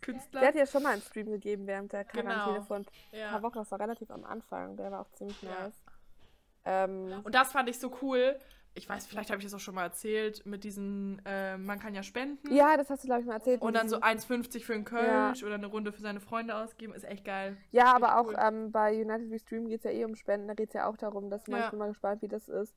Künstler. 0.00 0.40
der 0.40 0.48
hat 0.50 0.54
ja 0.56 0.66
schon 0.66 0.82
mal 0.82 0.92
einen 0.92 1.02
Stream 1.02 1.26
gegeben 1.30 1.66
während 1.66 1.92
der 1.92 2.04
Genau. 2.04 2.22
Quarantäne 2.32 2.64
vor 2.64 2.76
ein 2.76 2.86
ja. 3.12 3.30
paar 3.30 3.42
Wochen. 3.42 3.58
Das 3.58 3.70
war 3.70 3.80
relativ 3.80 4.10
am 4.10 4.24
Anfang. 4.24 4.76
Der 4.76 4.90
war 4.92 5.00
auch 5.00 5.10
ziemlich 5.12 5.40
Ja. 5.42 5.50
nice. 5.62 5.84
Ähm, 6.64 7.20
Und 7.24 7.34
das 7.34 7.52
fand 7.52 7.68
ich 7.68 7.78
so 7.78 7.96
cool. 8.02 8.38
Ich 8.78 8.86
weiß, 8.86 9.06
vielleicht 9.06 9.30
habe 9.30 9.38
ich 9.38 9.44
das 9.46 9.54
auch 9.54 9.58
schon 9.60 9.74
mal 9.74 9.84
erzählt, 9.84 10.44
mit 10.44 10.62
diesen, 10.62 11.22
äh, 11.24 11.56
man 11.56 11.78
kann 11.78 11.94
ja 11.94 12.02
spenden. 12.02 12.52
ja, 12.54 12.76
das 12.76 12.90
hast 12.90 13.02
du, 13.04 13.06
glaube 13.08 13.22
ich, 13.22 13.26
mal 13.26 13.34
erzählt. 13.36 13.62
Und 13.62 13.74
dann 13.74 13.88
so 13.88 13.96
diesem- 13.96 14.04
1,50 14.42 14.64
für 14.66 14.74
einen 14.74 14.84
Kölsch 14.84 15.42
oder 15.42 15.54
eine 15.54 15.66
Runde 15.66 15.92
für 15.92 16.02
seine 16.02 16.20
Freunde 16.20 16.54
ausgeben. 16.54 16.92
Ist 16.92 17.04
echt 17.04 17.24
geil. 17.24 17.56
Ja, 17.72 17.94
aber 17.94 18.18
auch 18.20 18.26
cool. 18.28 18.36
ähm, 18.38 18.70
bei 18.72 18.94
United 19.00 19.30
We 19.30 19.38
Stream 19.38 19.66
geht 19.66 19.78
es 19.78 19.84
ja 19.84 19.92
eh 19.92 20.04
um 20.04 20.14
Spenden. 20.14 20.46
Da 20.46 20.52
geht 20.54 20.68
es 20.68 20.74
ja 20.74 20.86
auch 20.88 20.98
darum, 20.98 21.30
dass 21.30 21.46
man, 21.46 21.58
Ja. 21.60 21.64
ich 21.64 21.70
bin 21.70 21.78
mal 21.78 21.88
gespannt, 21.88 22.20
wie 22.20 22.28
das 22.28 22.48
ist, 22.50 22.76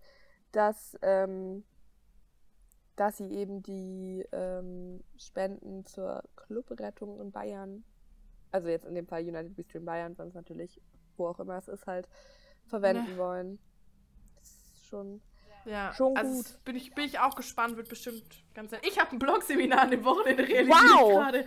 dass, 0.53 0.97
ähm, 1.01 1.65
dass 2.95 3.17
sie 3.17 3.29
eben 3.33 3.61
die 3.61 4.25
ähm, 4.31 5.03
Spenden 5.17 5.85
zur 5.85 6.23
Clubrettung 6.37 7.19
in 7.19 7.31
Bayern, 7.31 7.83
also 8.51 8.69
jetzt 8.69 8.85
in 8.85 8.95
dem 8.95 9.05
Fall 9.05 9.23
United 9.23 9.57
We 9.57 9.63
Stream 9.63 9.83
Bayern, 9.85 10.15
sonst 10.15 10.33
natürlich, 10.33 10.81
wo 11.17 11.27
auch 11.27 11.39
immer 11.41 11.57
es 11.57 11.67
ist, 11.67 11.85
halt 11.87 12.07
verwenden 12.67 13.11
Ne. 13.11 13.17
wollen. 13.17 13.59
Das 14.37 14.49
ist 14.49 14.85
schon. 14.87 15.21
Ja, 15.69 15.93
Schon 15.93 16.17
also 16.17 16.33
gut. 16.33 16.65
bin 16.65 16.75
ich, 16.75 16.93
bin 16.95 17.05
ich 17.05 17.19
auch 17.19 17.35
gespannt, 17.35 17.77
wird 17.77 17.89
bestimmt 17.89 18.23
ganz 18.55 18.71
nett. 18.71 18.85
Ich 18.87 18.99
habe 18.99 19.11
ein 19.11 19.19
Blogseminar 19.19 19.81
an 19.81 19.91
dem 19.91 20.03
Wochenende 20.03 20.47
realisiert 20.47 20.77
Wow! 20.77 21.09
gerade. 21.11 21.45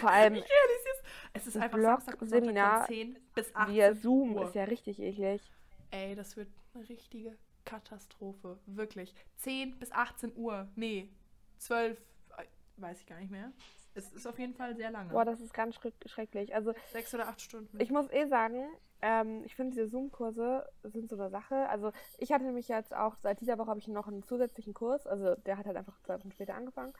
Vor 0.00 0.10
allem 0.10 0.34
Ich 0.36 0.42
realisiere 0.42 0.94
es. 0.94 1.02
Es 1.34 1.46
ist 1.46 1.56
Ein 1.56 1.62
einfach 1.62 1.78
Blogseminar 1.78 2.86
von 2.86 2.94
10 2.94 3.18
bis 3.34 3.54
18 3.54 3.74
via 3.74 3.94
Zoom 3.94 4.34
Uhr. 4.36 4.44
ist 4.44 4.54
ja 4.54 4.64
richtig 4.64 4.98
eklig. 5.00 5.42
Ey, 5.92 6.14
das 6.16 6.36
wird 6.36 6.48
eine 6.74 6.88
richtige 6.88 7.36
Katastrophe. 7.64 8.58
Wirklich. 8.66 9.14
10 9.36 9.78
bis 9.78 9.92
18 9.92 10.32
Uhr. 10.36 10.68
Nee, 10.74 11.08
12, 11.58 11.98
äh, 12.38 12.44
weiß 12.76 13.00
ich 13.00 13.06
gar 13.06 13.18
nicht 13.20 13.30
mehr. 13.30 13.52
Es 13.94 14.12
ist 14.12 14.26
auf 14.26 14.38
jeden 14.38 14.54
Fall 14.54 14.76
sehr 14.76 14.90
lange. 14.90 15.10
Boah, 15.10 15.24
das 15.24 15.40
ist 15.40 15.52
ganz 15.52 15.76
schreck- 15.76 16.08
schrecklich. 16.08 16.54
Also 16.54 16.72
Sechs 16.92 17.12
oder 17.14 17.28
acht 17.28 17.40
Stunden. 17.40 17.78
Ich 17.80 17.90
muss 17.90 18.10
eh 18.12 18.26
sagen, 18.26 18.68
ähm, 19.02 19.42
ich 19.44 19.54
finde 19.56 19.72
diese 19.74 19.88
Zoom-Kurse 19.88 20.66
sind 20.84 21.08
so 21.08 21.16
eine 21.16 21.30
Sache. 21.30 21.68
Also 21.68 21.92
ich 22.18 22.32
hatte 22.32 22.44
nämlich 22.44 22.68
jetzt 22.68 22.94
auch, 22.94 23.16
seit 23.22 23.40
dieser 23.40 23.58
Woche 23.58 23.68
habe 23.70 23.80
ich 23.80 23.88
noch 23.88 24.06
einen 24.06 24.22
zusätzlichen 24.22 24.74
Kurs. 24.74 25.06
Also 25.06 25.34
der 25.46 25.56
hat 25.58 25.66
halt 25.66 25.76
einfach 25.76 25.98
zwei 26.02 26.18
Wochen 26.18 26.32
später 26.32 26.54
angefangen. 26.54 26.92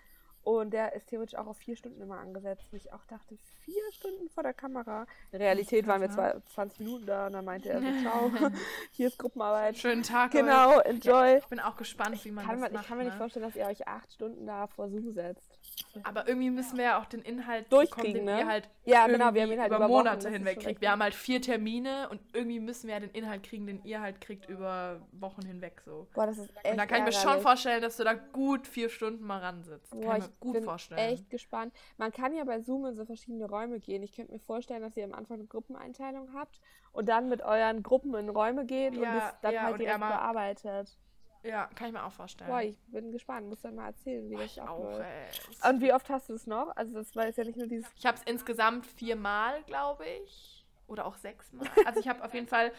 Und 0.42 0.70
der 0.72 0.94
ist 0.94 1.08
theoretisch 1.08 1.38
auch 1.38 1.46
auf 1.46 1.58
vier 1.58 1.76
Stunden 1.76 2.00
immer 2.00 2.16
angesetzt. 2.18 2.64
Und 2.72 2.78
ich 2.78 2.90
auch 2.94 3.04
dachte, 3.04 3.36
vier 3.62 3.82
Stunden 3.92 4.30
vor 4.30 4.42
der 4.42 4.54
Kamera. 4.54 5.06
In 5.32 5.38
Realität 5.42 5.86
waren 5.86 6.00
wir 6.00 6.08
krass, 6.08 6.32
zwei, 6.46 6.54
20 6.54 6.78
Minuten 6.80 7.04
da 7.06 7.26
und 7.26 7.34
dann 7.34 7.44
meinte 7.44 7.68
er 7.68 7.82
so, 7.82 7.86
ciao, 8.00 8.30
hier 8.90 9.08
ist 9.08 9.18
Gruppenarbeit. 9.18 9.76
Schönen 9.76 10.02
Tag. 10.02 10.30
Genau, 10.30 10.78
enjoy. 10.80 11.36
Ich 11.36 11.46
bin 11.48 11.60
auch 11.60 11.76
gespannt, 11.76 12.24
wie 12.24 12.30
man 12.30 12.46
Kann 12.46 12.54
das 12.54 12.62
man, 12.62 12.72
macht. 12.72 12.82
ich 12.84 12.88
kann 12.88 12.96
mir 12.96 13.04
nicht 13.04 13.12
ne? 13.12 13.18
vorstellen, 13.18 13.44
dass 13.44 13.54
ihr 13.54 13.66
euch 13.66 13.86
acht 13.86 14.10
Stunden 14.14 14.46
da 14.46 14.66
vor 14.66 14.88
Zoom 14.88 15.12
setzt. 15.12 15.58
Aber 16.04 16.28
irgendwie 16.28 16.50
müssen 16.50 16.76
wir 16.76 16.84
ja 16.84 17.00
auch 17.00 17.06
den 17.06 17.22
Inhalt 17.22 17.72
Durchkriegen, 17.72 18.12
bekommen, 18.12 18.26
den 18.26 18.36
ne? 18.36 18.40
ihr 18.40 18.46
halt 18.46 18.68
Ja, 18.84 19.06
genau, 19.06 19.34
wir 19.34 19.42
haben 19.42 19.52
ihn 19.52 19.60
halt 19.60 19.72
über 19.72 19.88
Monate 19.88 20.28
hinweg 20.30 20.60
kriegt. 20.60 20.80
Wir 20.80 20.90
haben 20.90 21.02
halt 21.02 21.14
vier 21.14 21.40
Termine 21.42 22.08
und 22.10 22.20
irgendwie 22.32 22.60
müssen 22.60 22.86
wir 22.86 22.94
ja 22.94 23.00
den 23.00 23.10
Inhalt 23.10 23.42
kriegen, 23.42 23.66
den 23.66 23.84
ihr 23.84 24.00
halt 24.00 24.20
kriegt 24.20 24.48
über 24.48 25.00
Wochen 25.12 25.42
hinweg 25.42 25.80
so. 25.84 26.06
Boah, 26.14 26.26
das 26.26 26.38
ist 26.38 26.50
echt 26.56 26.70
Und 26.72 26.76
da 26.78 26.86
kann 26.86 26.98
ich 26.98 27.04
mir 27.06 27.12
schon 27.12 27.40
vorstellen, 27.40 27.82
dass 27.82 27.96
du 27.96 28.04
da 28.04 28.14
gut 28.14 28.66
vier 28.66 28.88
Stunden 28.88 29.24
mal 29.24 29.38
ran 29.40 29.62
sitzt. 29.62 29.90
Kann 29.92 30.00
Boah, 30.00 30.16
ich 30.16 30.22
mir 30.24 30.28
ich 30.30 30.40
gut 30.40 30.52
bin 30.54 30.64
vorstellen. 30.64 30.98
echt 31.12 31.30
gespannt. 31.30 31.74
Man 31.96 32.12
kann 32.12 32.34
ja 32.34 32.44
bei 32.44 32.60
Zoom 32.60 32.86
in 32.86 32.94
so 32.94 33.04
verschiedene 33.04 33.46
Räume 33.48 33.80
gehen. 33.80 34.02
Ich 34.02 34.12
könnte 34.12 34.32
mir 34.32 34.40
vorstellen, 34.40 34.82
dass 34.82 34.96
ihr 34.96 35.04
am 35.04 35.14
Anfang 35.14 35.38
eine 35.38 35.46
Gruppeneinteilung 35.46 36.32
habt 36.34 36.60
und 36.92 37.08
dann 37.08 37.28
mit 37.28 37.42
euren 37.42 37.82
Gruppen 37.82 38.14
in 38.14 38.28
Räume 38.28 38.64
geht 38.66 38.96
und 38.96 39.02
Ja, 39.02 39.14
das 39.14 39.40
dann 39.42 39.54
ja, 39.54 39.62
halt 39.62 39.72
und 39.74 39.78
direkt 39.80 39.98
mal- 40.00 40.08
bearbeitet. 40.10 40.96
Ja, 41.42 41.68
kann 41.74 41.86
ich 41.88 41.92
mir 41.94 42.04
auch 42.04 42.12
vorstellen. 42.12 42.50
Boah, 42.50 42.60
ich 42.62 42.76
bin 42.88 43.12
gespannt. 43.12 43.48
Muss 43.48 43.60
dann 43.62 43.74
mal 43.74 43.86
erzählen, 43.86 44.28
wie 44.28 44.34
Boah, 44.34 44.42
das 44.42 44.52
ich 44.52 44.60
auch, 44.62 44.98
ey. 45.00 45.70
Und 45.70 45.80
wie 45.80 45.92
oft 45.92 46.08
hast 46.10 46.28
du 46.28 46.34
es 46.34 46.46
noch? 46.46 46.74
Also 46.76 46.94
das 46.94 47.16
war 47.16 47.26
jetzt 47.26 47.38
ja 47.38 47.44
nicht 47.44 47.56
nur 47.56 47.66
dieses... 47.66 47.90
Ich 47.96 48.04
habe 48.06 48.18
es 48.18 48.22
insgesamt 48.24 48.86
viermal, 48.86 49.62
glaube 49.64 50.04
ich. 50.06 50.66
Oder 50.86 51.06
auch 51.06 51.16
sechsmal. 51.16 51.68
Also 51.86 52.00
ich 52.00 52.08
habe 52.08 52.22
auf 52.24 52.34
jeden 52.34 52.48
Fall 52.48 52.72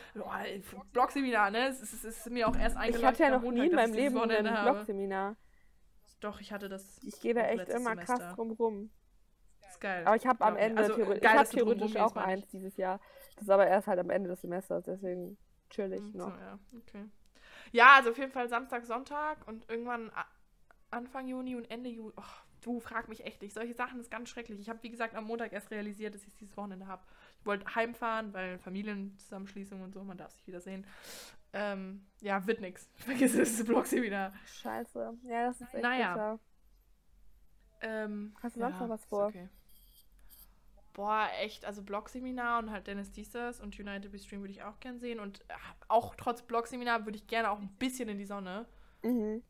ey, 0.43 0.62
Blogseminar, 0.91 1.49
ne? 1.49 1.68
Es 1.70 1.82
ist, 1.82 1.93
es 1.93 2.03
ist 2.03 2.30
mir 2.30 2.47
auch 2.47 2.55
erst 2.57 2.76
Ich 2.76 2.82
eingeleuchtet 2.82 3.07
hatte 3.07 3.24
ja 3.24 3.30
noch 3.32 3.41
Montag, 3.41 3.62
nie 3.64 3.70
in 3.70 3.76
meinem 3.76 3.93
ich 3.93 3.99
Leben 3.99 4.20
ein. 4.20 4.64
Blogseminar. 4.64 5.36
Doch, 6.20 6.39
ich 6.39 6.51
hatte 6.51 6.70
das. 6.70 6.99
Ich 7.03 7.20
gehe 7.20 7.34
da 7.34 7.41
echt 7.41 7.70
immer 7.70 7.91
Semester. 7.91 8.18
krass 8.18 8.36
drum 8.36 8.51
rum. 8.51 8.91
Ist 9.68 9.80
geil. 9.82 10.05
Aber 10.05 10.16
ich 10.18 10.28
habe 10.28 10.43
am 10.43 10.55
ich. 10.55 10.62
Ende, 10.62 10.82
Also, 10.82 10.95
theoretisch, 10.95 11.18
ich 11.18 11.22
geil, 11.24 11.38
du 11.38 11.57
drum 11.57 11.78
theoretisch 11.78 11.95
auch 11.95 12.16
ich. 12.16 12.22
eins 12.22 12.47
dieses 12.49 12.78
Jahr. 12.78 12.99
Das 13.36 13.43
ist 13.43 13.49
aber 13.49 13.66
erst 13.66 13.88
halt 13.88 13.99
am 13.99 14.09
Ende 14.09 14.30
des 14.30 14.41
Semesters, 14.41 14.84
deswegen 14.84 15.38
chill 15.70 15.91
ich 15.93 16.01
Hm, 16.01 16.12
noch. 16.18 16.36
So, 16.36 16.39
ja, 16.41 16.59
okay. 16.78 17.05
Ja, 17.72 17.95
also 17.95 18.11
auf 18.11 18.17
jeden 18.17 18.32
Fall 18.32 18.49
Samstag, 18.49 18.86
Sonntag 18.86 19.47
und 19.47 19.69
irgendwann 19.69 20.11
Anfang 20.89 21.28
Juni 21.28 21.55
und 21.55 21.69
Ende 21.72 21.89
Juni. 21.89 22.13
Och, 22.17 22.43
du 22.61 22.80
frag 22.80 23.07
mich 23.07 23.26
echt 23.26 23.41
nicht. 23.41 23.53
Solche 23.53 23.74
Sachen 23.74 23.99
ist 23.99 24.11
ganz 24.11 24.30
schrecklich. 24.30 24.59
Ich 24.59 24.69
habe, 24.69 24.82
wie 24.84 24.89
gesagt, 24.89 25.15
am 25.15 25.26
Montag 25.26 25.53
erst 25.53 25.72
realisiert, 25.72 26.15
dass 26.15 26.26
ich 26.26 26.36
dieses 26.36 26.55
Wochenende 26.57 26.88
habe. 26.88 27.01
Ich 27.39 27.45
wollte 27.45 27.74
heimfahren, 27.74 28.34
weil 28.34 28.59
Familienzusammenschließung 28.59 29.82
und 29.82 29.93
so, 29.93 30.03
man 30.03 30.17
darf 30.17 30.32
sich 30.32 30.45
wiedersehen. 30.47 30.86
Ähm, 31.53 32.05
ja, 32.22 32.45
wird 32.45 32.61
nix. 32.61 32.89
Vergiss 32.95 33.36
es, 33.36 33.63
Blogseminar. 33.65 34.34
Scheiße. 34.45 35.17
Ja, 35.24 35.47
das 35.47 35.61
ist 35.61 35.74
echt 35.74 35.84
Naja. 35.84 36.13
bitter. 36.13 36.39
Ähm, 37.82 38.34
Hast 38.41 38.55
du 38.55 38.59
sonst 38.59 38.80
noch 38.80 38.89
was 38.89 39.05
vor? 39.05 39.28
Okay. 39.28 39.49
Boah, 40.93 41.29
echt, 41.39 41.65
also 41.65 41.81
Blogseminar 41.81 42.59
und 42.59 42.71
halt 42.71 42.87
Dennis 42.87 43.11
Diesers 43.11 43.61
und 43.61 43.79
United 43.79 44.11
We 44.11 44.19
Stream 44.19 44.41
würde 44.41 44.51
ich 44.51 44.63
auch 44.63 44.79
gern 44.79 44.99
sehen. 44.99 45.19
Und 45.19 45.41
äh, 45.47 45.53
auch 45.87 46.15
trotz 46.15 46.41
Blogseminar 46.41 47.05
würde 47.05 47.17
ich 47.17 47.27
gerne 47.27 47.49
auch 47.49 47.59
ein 47.59 47.69
bisschen 47.79 48.09
in 48.09 48.17
die 48.17 48.25
Sonne. 48.25 48.65
Mhm. 49.03 49.41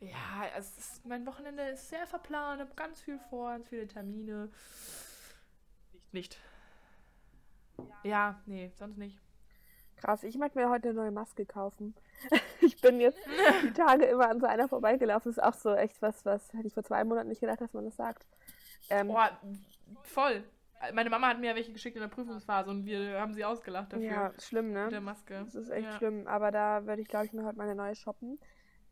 Ja, 0.00 0.44
es 0.56 0.76
ist, 0.78 1.06
mein 1.06 1.26
Wochenende 1.26 1.62
ist 1.64 1.88
sehr 1.88 2.06
verplant, 2.06 2.60
habe 2.60 2.74
ganz 2.74 3.00
viel 3.00 3.18
vor, 3.30 3.50
ganz 3.50 3.68
viele 3.68 3.86
Termine. 3.86 4.50
Nicht. 6.12 6.38
Ja, 8.02 8.40
nee, 8.46 8.70
sonst 8.78 8.98
nicht. 8.98 9.18
Krass, 9.96 10.22
ich 10.22 10.36
möchte 10.36 10.58
mir 10.58 10.68
heute 10.68 10.90
eine 10.90 10.98
neue 10.98 11.10
Maske 11.10 11.46
kaufen. 11.46 11.94
ich 12.60 12.80
bin 12.80 13.00
jetzt 13.00 13.18
die 13.62 13.72
Tage 13.72 14.04
immer 14.04 14.28
an 14.28 14.40
so 14.40 14.46
einer 14.46 14.68
vorbeigelaufen. 14.68 15.32
Das 15.32 15.38
ist 15.38 15.42
auch 15.42 15.58
so 15.58 15.74
echt 15.74 16.00
was, 16.02 16.24
was 16.26 16.52
hätte 16.52 16.66
ich 16.66 16.74
vor 16.74 16.82
zwei 16.82 17.02
Monaten 17.04 17.28
nicht 17.28 17.40
gedacht, 17.40 17.60
dass 17.62 17.72
man 17.72 17.86
das 17.86 17.96
sagt. 17.96 18.26
Ähm, 18.90 19.08
Boah, 19.08 19.30
voll. 20.02 20.44
Meine 20.92 21.08
Mama 21.08 21.28
hat 21.28 21.40
mir 21.40 21.50
ja 21.50 21.54
welche 21.54 21.72
geschickt 21.72 21.96
in 21.96 22.02
der 22.02 22.08
Prüfungsphase 22.08 22.70
und 22.70 22.84
wir 22.84 23.18
haben 23.20 23.32
sie 23.32 23.44
ausgelacht 23.44 23.92
dafür. 23.92 24.06
ja, 24.06 24.32
schlimm, 24.38 24.72
ne? 24.72 24.84
Mit 24.84 24.92
der 24.92 25.00
Maske. 25.00 25.42
Das 25.44 25.54
ist 25.54 25.70
echt 25.70 25.86
ja. 25.86 25.96
schlimm. 25.96 26.26
Aber 26.26 26.50
da 26.50 26.84
würde 26.86 27.00
ich, 27.00 27.08
glaube 27.08 27.24
ich, 27.24 27.32
mir 27.32 27.44
heute 27.44 27.56
meine 27.56 27.74
neue 27.74 27.94
shoppen. 27.94 28.38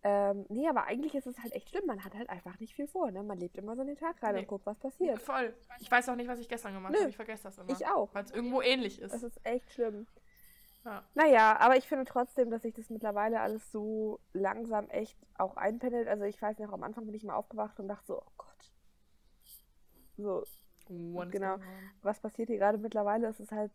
Ähm, 0.06 0.44
nee, 0.48 0.68
aber 0.68 0.84
eigentlich 0.84 1.14
ist 1.14 1.26
es 1.26 1.38
halt 1.38 1.52
echt 1.54 1.70
schlimm. 1.70 1.86
Man 1.86 2.04
hat 2.04 2.14
halt 2.14 2.28
einfach 2.28 2.58
nicht 2.60 2.74
viel 2.74 2.86
vor, 2.86 3.10
ne? 3.10 3.22
Man 3.22 3.38
lebt 3.38 3.56
immer 3.56 3.74
so 3.74 3.82
in 3.82 3.88
den 3.88 3.96
Tag 3.96 4.22
rein 4.22 4.34
Nee. 4.34 4.40
und 4.40 4.48
guckt, 4.48 4.66
was 4.66 4.78
passiert. 4.78 5.20
Voll. 5.20 5.54
Ich 5.80 5.90
weiß 5.90 6.08
auch 6.10 6.16
nicht, 6.16 6.28
was 6.28 6.38
ich 6.38 6.48
gestern 6.48 6.74
gemacht 6.74 6.94
habe. 6.94 7.08
Ich 7.08 7.16
vergesse 7.16 7.44
das 7.44 7.58
immer. 7.58 7.70
Ich 7.70 7.86
auch. 7.86 8.14
Weil 8.14 8.24
es 8.24 8.30
irgendwo 8.30 8.60
ähnlich 8.60 9.00
ist. 9.00 9.14
Das 9.14 9.22
ist 9.22 9.40
echt 9.44 9.72
schlimm. 9.72 10.06
Ja. 10.84 11.02
Naja, 11.14 11.56
aber 11.58 11.76
ich 11.76 11.88
finde 11.88 12.04
trotzdem, 12.04 12.50
dass 12.50 12.62
sich 12.62 12.74
das 12.74 12.90
mittlerweile 12.90 13.40
alles 13.40 13.72
so 13.72 14.20
langsam 14.34 14.90
echt 14.90 15.16
auch 15.38 15.56
einpendelt. 15.56 16.06
Also 16.06 16.24
ich 16.24 16.40
weiß 16.40 16.58
noch, 16.58 16.72
am 16.72 16.82
Anfang 16.82 17.06
bin 17.06 17.14
ich 17.14 17.24
mal 17.24 17.34
aufgewacht 17.34 17.80
und 17.80 17.88
dachte 17.88 18.06
so, 18.06 18.18
oh 18.20 18.32
Gott. 18.36 18.72
So, 20.16 20.44
Is 20.90 21.30
Genau. 21.30 21.58
was 22.02 22.20
passiert 22.20 22.48
hier 22.48 22.58
gerade 22.58 22.78
mittlerweile? 22.78 23.28
Es 23.28 23.40
ist 23.40 23.52
halt 23.52 23.72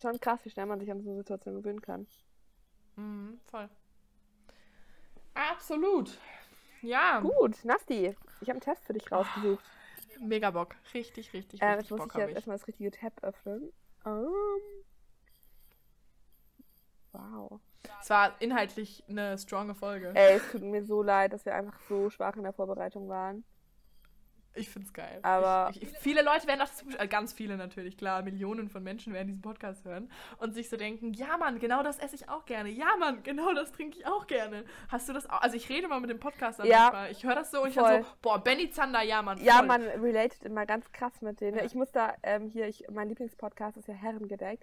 schon 0.00 0.18
krass, 0.20 0.44
wie 0.44 0.50
schnell 0.50 0.66
man 0.66 0.78
sich 0.80 0.90
an 0.90 1.00
so 1.02 1.08
eine 1.10 1.18
Situation 1.18 1.54
gewöhnen 1.54 1.80
kann. 1.80 2.06
Mhm, 2.96 3.40
voll. 3.46 3.68
Absolut. 5.34 6.18
Ja, 6.82 7.20
Gut, 7.20 7.64
Nasti, 7.64 8.14
ich 8.40 8.48
habe 8.48 8.52
einen 8.52 8.60
Test 8.60 8.84
für 8.84 8.92
dich 8.92 9.10
rausgesucht. 9.10 9.64
mega 10.20 10.50
Bock. 10.50 10.76
Richtig, 10.94 11.32
richtig, 11.32 11.60
Äh, 11.60 11.66
richtig 11.66 11.82
jetzt 11.82 11.90
muss 11.90 11.98
Bock 12.00 12.08
ich 12.08 12.14
hab 12.14 12.20
jetzt 12.22 12.30
ich. 12.30 12.36
erstmal 12.36 12.56
das 12.58 12.66
richtige 12.68 12.90
Tab 12.90 13.12
öffnen. 13.22 13.72
Ähm. 14.04 14.28
Wow. 17.12 17.60
Es 18.00 18.10
war 18.10 18.40
inhaltlich 18.40 19.04
eine 19.08 19.38
stronge 19.38 19.74
Folge. 19.74 20.12
Ey, 20.14 20.36
es 20.36 20.50
tut 20.50 20.62
mir 20.62 20.84
so 20.84 21.02
leid, 21.02 21.32
dass 21.32 21.44
wir 21.46 21.54
einfach 21.54 21.78
so 21.88 22.10
schwach 22.10 22.36
in 22.36 22.42
der 22.42 22.52
Vorbereitung 22.52 23.08
waren. 23.08 23.44
Ich 24.56 24.68
find's 24.70 24.92
geil. 24.92 25.18
Aber- 25.22 25.70
ich, 25.70 25.82
ich, 25.82 25.88
viele 25.98 26.22
Leute 26.22 26.46
werden 26.46 26.60
das, 26.60 26.84
äh, 26.98 27.06
ganz 27.08 27.32
viele 27.32 27.56
natürlich, 27.56 27.96
klar, 27.96 28.22
Millionen 28.22 28.68
von 28.68 28.82
Menschen 28.82 29.12
werden 29.12 29.28
diesen 29.28 29.42
Podcast 29.42 29.84
hören 29.84 30.10
und 30.38 30.54
sich 30.54 30.68
so 30.68 30.76
denken, 30.76 31.12
ja 31.12 31.36
Mann, 31.36 31.58
genau 31.58 31.82
das 31.82 31.98
esse 31.98 32.14
ich 32.14 32.28
auch 32.28 32.44
gerne. 32.46 32.70
Ja 32.70 32.96
Mann, 32.98 33.22
genau 33.22 33.52
das 33.54 33.72
trinke 33.72 33.98
ich 33.98 34.06
auch 34.06 34.26
gerne. 34.26 34.64
Hast 34.88 35.08
du 35.08 35.12
das 35.12 35.28
auch? 35.28 35.40
Also 35.42 35.56
ich 35.56 35.68
rede 35.68 35.88
mal 35.88 36.00
mit 36.00 36.10
dem 36.10 36.18
Podcast 36.20 36.58
Ja. 36.64 36.78
manchmal. 36.90 37.10
Ich 37.12 37.24
höre 37.24 37.34
das 37.34 37.50
so 37.50 37.62
und 37.62 37.68
ich 37.68 37.74
Voll. 37.74 37.84
dann 37.84 38.02
so, 38.02 38.08
boah, 38.22 38.42
Benny 38.42 38.70
Zander, 38.70 39.02
ja 39.02 39.22
Mann. 39.22 39.42
Ja, 39.42 39.58
voll. 39.58 39.66
man 39.66 39.82
related 39.82 40.42
immer 40.44 40.66
ganz 40.66 40.90
krass 40.92 41.20
mit 41.20 41.40
denen. 41.40 41.58
Ja. 41.58 41.64
Ich 41.64 41.74
muss 41.74 41.92
da 41.92 42.14
ähm, 42.22 42.48
hier, 42.48 42.66
ich, 42.68 42.84
mein 42.90 43.08
Lieblingspodcast 43.08 43.76
ist 43.76 43.88
ja 43.88 43.94
Herrengedeck. 43.94 44.60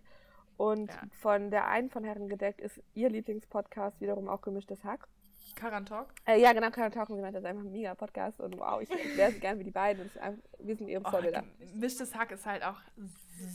Und 0.57 0.91
Ja. 0.91 1.01
von 1.21 1.49
der 1.51 1.67
einen 1.67 1.89
von 1.89 2.03
Herrengedeck 2.03 2.59
ist 2.59 2.79
ihr 2.93 3.09
Lieblingspodcast 3.09 3.99
wiederum 4.01 4.27
auch 4.29 4.41
gemischtes 4.41 4.83
Hack. 4.83 5.07
Karan 5.55 5.85
Talk. 5.85 6.07
Äh, 6.25 6.39
ja, 6.41 6.53
genau, 6.53 6.69
Karin 6.71 6.91
Talk 6.91 7.09
und 7.09 7.15
sie 7.17 7.21
meinte, 7.21 7.39
das 7.39 7.43
ist 7.43 7.49
einfach 7.49 7.63
ein 7.65 7.71
mega 7.71 7.95
Podcast 7.95 8.39
und 8.39 8.57
wow, 8.57 8.81
ich, 8.81 8.89
ich 8.89 9.17
wäre 9.17 9.31
so 9.31 9.39
gern 9.39 9.59
wie 9.59 9.63
die 9.63 9.71
beiden. 9.71 10.09
Einfach, 10.19 10.43
wir 10.59 10.75
sind 10.75 10.87
ihre 10.87 11.03
Oh, 11.05 11.09
Vorbilder. 11.09 11.43
Gemischtes 11.59 12.15
Hack 12.15 12.31
ist 12.31 12.45
halt 12.45 12.63
auch 12.63 12.77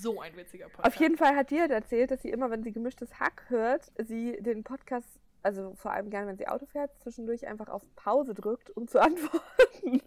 so 0.01 0.21
ein 0.21 0.37
witziger 0.37 0.67
Podcast. 0.69 0.87
Auf 0.87 0.95
jeden 1.01 1.17
Fall 1.17 1.35
hat 1.37 1.51
die 1.51 1.61
halt 1.61 1.71
erzählt, 1.71 2.11
dass 2.11 2.23
sie 2.23 2.31
immer, 2.31 2.51
wenn 2.51 2.63
sie 2.63 2.73
gemischtes 2.73 3.19
Hack 3.21 3.45
hört, 3.49 3.91
sie 3.99 4.37
den 4.41 4.65
Podcast, 4.65 5.09
also 5.43 5.75
vor 5.75 5.93
allem 5.93 6.11
gerne, 6.11 6.27
wenn 6.27 6.37
sie 6.37 6.49
Auto 6.49 6.67
fährt, 6.67 6.91
zwischendurch 7.01 7.47
einfach 7.47 7.69
auf 7.69 7.83
Pause 7.95 8.35
drückt, 8.35 8.71
um 8.77 8.89
zu 8.89 8.99
antworten. 9.03 10.03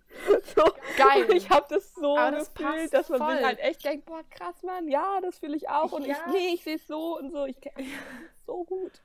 so. 0.55 0.63
Geil. 0.97 1.25
Ich 1.33 1.49
habe 1.49 1.65
das 1.69 1.95
so 1.95 2.17
Aber 2.17 2.31
das 2.37 2.53
gefühlt, 2.53 2.69
passt 2.91 2.93
dass 2.93 3.09
man 3.09 3.19
voll. 3.19 3.35
sich 3.37 3.45
halt 3.45 3.59
echt 3.59 3.83
denkt, 3.85 4.05
boah, 4.05 4.21
krass, 4.29 4.61
Mann, 4.63 4.87
ja, 4.89 5.19
das 5.21 5.39
fühle 5.39 5.55
ich 5.55 5.69
auch. 5.69 5.91
Und 5.93 6.01
ich, 6.03 6.09
Ja. 6.09 6.27
nee, 6.31 6.53
ich 6.53 6.63
sehe 6.63 6.75
es 6.75 6.85
so 6.85 7.17
und 7.17 7.31
so. 7.31 7.45
Ich 7.45 7.57
so 8.45 8.63
gut. 8.65 9.01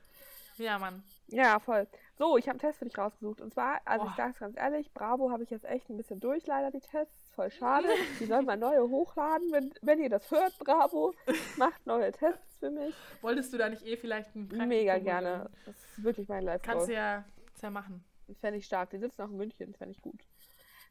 Ja, 0.57 0.77
Mann. 0.79 1.01
Ja, 1.29 1.59
voll. 1.59 1.87
So, 2.17 2.37
ich 2.37 2.45
habe 2.45 2.51
einen 2.51 2.59
Test 2.59 2.79
für 2.79 2.85
dich 2.85 2.97
rausgesucht. 2.97 3.41
Und 3.41 3.53
zwar, 3.53 3.81
also 3.85 4.05
ich 4.05 4.11
Boah. 4.11 4.17
sage 4.17 4.31
es 4.33 4.39
ganz 4.39 4.57
ehrlich, 4.57 4.91
Bravo 4.93 5.29
habe 5.29 5.43
ich 5.43 5.49
jetzt 5.49 5.65
echt 5.65 5.89
ein 5.89 5.97
bisschen 5.97 6.19
durch, 6.19 6.45
leider 6.47 6.71
die 6.71 6.79
Tests. 6.79 7.31
Voll 7.33 7.51
schade. 7.59 7.87
Die 8.19 8.25
sollen 8.25 8.45
mal 8.45 8.57
neue 8.57 8.81
hochladen. 8.81 9.51
Wenn, 9.51 9.73
wenn 9.81 9.99
ihr 9.99 10.09
das 10.09 10.29
hört, 10.31 10.57
Bravo, 10.59 11.13
macht 11.57 11.85
neue 11.85 12.11
Tests 12.11 12.57
für 12.57 12.71
mich. 12.71 12.95
Wolltest 13.21 13.53
du 13.53 13.57
da 13.57 13.69
nicht 13.69 13.85
eh 13.85 13.97
vielleicht 13.97 14.35
ein 14.35 14.47
Praktikum 14.47 14.69
Mega 14.69 14.97
gerne. 14.99 15.49
Das 15.65 15.75
ist 15.75 16.03
wirklich 16.03 16.27
mein 16.27 16.43
live 16.43 16.61
Kannst 16.61 16.87
du 16.87 16.93
ja, 16.93 17.25
ja 17.61 17.69
machen. 17.69 18.03
Fände 18.39 18.57
ich 18.57 18.65
stark. 18.65 18.89
Die 18.89 18.97
sitzen 18.97 19.21
auch 19.21 19.29
in 19.29 19.37
München, 19.37 19.73
fände 19.75 19.91
ich 19.91 20.01
gut. 20.01 20.21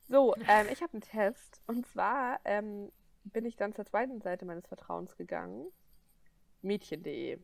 So, 0.08 0.34
ähm, 0.48 0.66
ich 0.70 0.82
habe 0.82 0.92
einen 0.92 1.02
Test. 1.02 1.62
Und 1.66 1.86
zwar 1.86 2.40
ähm, 2.44 2.92
bin 3.24 3.44
ich 3.44 3.56
dann 3.56 3.74
zur 3.74 3.84
zweiten 3.84 4.20
Seite 4.20 4.44
meines 4.44 4.66
Vertrauens 4.66 5.16
gegangen. 5.16 5.66
Mädchen.de. 6.62 7.38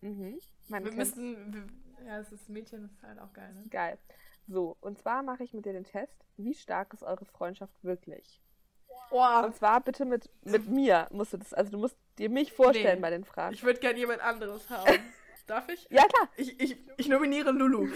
Mhm. 0.00 0.38
Man 0.68 0.84
Wir 0.84 0.92
müssen, 0.92 1.70
ja, 2.06 2.18
es 2.18 2.32
ist 2.32 2.48
Mädchen, 2.48 2.82
das 2.82 2.92
ist 2.92 3.02
halt 3.02 3.18
auch 3.18 3.32
geil, 3.32 3.52
ne? 3.54 3.64
Geil. 3.70 3.98
So, 4.46 4.76
und 4.80 4.98
zwar 4.98 5.22
mache 5.22 5.44
ich 5.44 5.54
mit 5.54 5.64
dir 5.64 5.72
den 5.72 5.84
Test. 5.84 6.14
Wie 6.36 6.54
stark 6.54 6.92
ist 6.92 7.02
eure 7.02 7.24
Freundschaft 7.24 7.72
wirklich? 7.82 8.40
Boah, 9.10 9.44
Und 9.44 9.54
zwar 9.54 9.80
bitte 9.80 10.04
mit, 10.04 10.28
mit 10.44 10.68
mir 10.68 11.06
musst 11.10 11.32
du 11.32 11.36
das, 11.36 11.52
also 11.54 11.70
du 11.72 11.78
musst 11.78 11.96
dir 12.18 12.28
mich 12.30 12.52
vorstellen 12.52 12.96
Nee. 12.96 13.02
bei 13.02 13.10
den 13.10 13.24
Fragen. 13.24 13.54
ich 13.54 13.62
würde 13.62 13.80
gerne 13.80 13.98
jemand 13.98 14.20
anderes 14.22 14.68
haben. 14.70 14.88
Darf 15.46 15.68
ich? 15.68 15.86
ja, 15.90 16.04
klar. 16.06 16.28
Ich, 16.36 16.58
ich, 16.60 16.76
ich 16.96 17.08
nominiere 17.08 17.50
Lulu. 17.52 17.86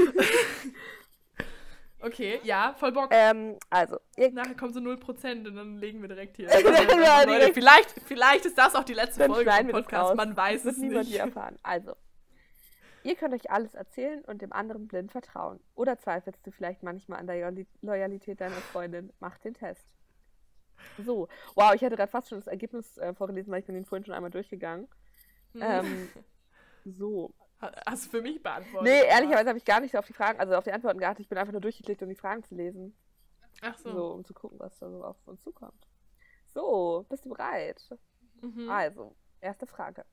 okay, 2.00 2.40
ja, 2.44 2.74
voll 2.78 2.92
Bock. 2.92 3.08
Ähm, 3.10 3.58
also, 3.70 3.98
Nachher 4.32 4.54
kommen 4.54 4.72
so 4.74 4.80
0% 4.80 5.46
und 5.48 5.56
dann 5.56 5.78
legen 5.78 6.00
wir 6.02 6.08
direkt 6.08 6.36
hier. 6.36 6.48
Ja, 6.50 7.22
Leute, 7.22 7.38
direkt. 7.38 7.54
vielleicht, 7.54 7.90
vielleicht 8.04 8.44
ist 8.46 8.58
das 8.58 8.74
auch 8.74 8.84
die 8.84 8.92
letzte 8.94 9.20
Dann 9.20 9.32
Folge 9.32 9.50
vom 9.50 9.68
Podcast. 9.70 10.14
Man 10.14 10.36
weiß 10.36 10.60
es 10.60 10.64
wird 10.66 10.78
niemand 10.78 11.04
nicht. 11.06 11.12
je 11.12 11.18
erfahren. 11.18 11.56
Also, 11.62 11.94
ihr 13.08 13.16
könnt 13.16 13.32
euch 13.34 13.50
alles 13.50 13.74
erzählen 13.74 14.22
und 14.26 14.42
dem 14.42 14.52
anderen 14.52 14.86
blind 14.86 15.10
vertrauen. 15.12 15.60
Oder 15.74 15.98
zweifelst 15.98 16.46
du 16.46 16.50
vielleicht 16.50 16.82
manchmal 16.82 17.18
an 17.18 17.26
der 17.26 17.36
Loyali- 17.36 17.66
Loyalität 17.80 18.40
deiner 18.40 18.54
Freundin? 18.56 19.12
Mach 19.18 19.38
den 19.38 19.54
Test. 19.54 19.94
So, 20.98 21.28
wow, 21.54 21.72
ich 21.74 21.80
hätte 21.80 21.96
gerade 21.96 22.10
fast 22.10 22.28
schon 22.28 22.38
das 22.38 22.46
Ergebnis 22.46 22.98
äh, 22.98 23.14
vorgelesen, 23.14 23.50
weil 23.50 23.60
ich 23.60 23.66
bin 23.66 23.74
den 23.74 23.86
vorhin 23.86 24.04
schon 24.04 24.14
einmal 24.14 24.30
durchgegangen. 24.30 24.88
Mhm. 25.54 25.62
Ähm, 25.62 26.08
so. 26.84 27.32
Hast 27.86 28.06
du 28.06 28.10
für 28.10 28.22
mich 28.22 28.42
beantwortet? 28.42 28.82
Nee, 28.88 29.06
ehrlicherweise 29.08 29.48
habe 29.48 29.58
ich 29.58 29.64
gar 29.64 29.80
nicht 29.80 29.96
auf 29.96 30.06
die 30.06 30.12
Fragen, 30.12 30.38
also 30.38 30.54
auf 30.54 30.64
die 30.64 30.72
Antworten 30.72 30.98
geachtet. 30.98 31.20
Ich 31.20 31.28
bin 31.28 31.38
einfach 31.38 31.52
nur 31.52 31.60
durchgeklickt, 31.60 32.02
um 32.02 32.08
die 32.08 32.14
Fragen 32.14 32.44
zu 32.44 32.54
lesen. 32.54 32.94
Ach 33.62 33.76
so. 33.78 33.90
So, 33.90 34.12
um 34.12 34.24
zu 34.24 34.34
gucken, 34.34 34.58
was 34.60 34.78
da 34.78 34.90
so 34.90 35.02
auf 35.02 35.16
uns 35.26 35.42
zukommt. 35.42 35.88
So, 36.48 37.06
bist 37.08 37.24
du 37.24 37.30
bereit? 37.30 37.82
Mhm. 38.42 38.70
Also, 38.70 39.16
erste 39.40 39.66
Frage. 39.66 40.04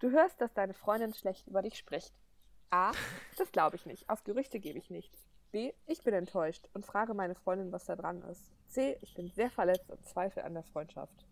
Du 0.00 0.10
hörst, 0.10 0.40
dass 0.40 0.54
deine 0.54 0.74
Freundin 0.74 1.14
schlecht 1.14 1.46
über 1.46 1.62
dich 1.62 1.76
spricht. 1.76 2.14
A. 2.70 2.92
Das 3.36 3.52
glaube 3.52 3.76
ich 3.76 3.86
nicht. 3.86 4.08
Auf 4.08 4.24
Gerüchte 4.24 4.60
gebe 4.60 4.78
ich 4.78 4.90
nichts. 4.90 5.26
B. 5.50 5.72
Ich 5.86 6.02
bin 6.02 6.14
enttäuscht 6.14 6.68
und 6.74 6.84
frage 6.84 7.14
meine 7.14 7.34
Freundin, 7.34 7.72
was 7.72 7.86
da 7.86 7.96
dran 7.96 8.22
ist. 8.22 8.52
C. 8.68 8.98
Ich 9.00 9.14
bin 9.14 9.30
sehr 9.30 9.50
verletzt 9.50 9.90
und 9.90 10.04
zweifle 10.06 10.44
an 10.44 10.54
der 10.54 10.64
Freundschaft. 10.64 11.24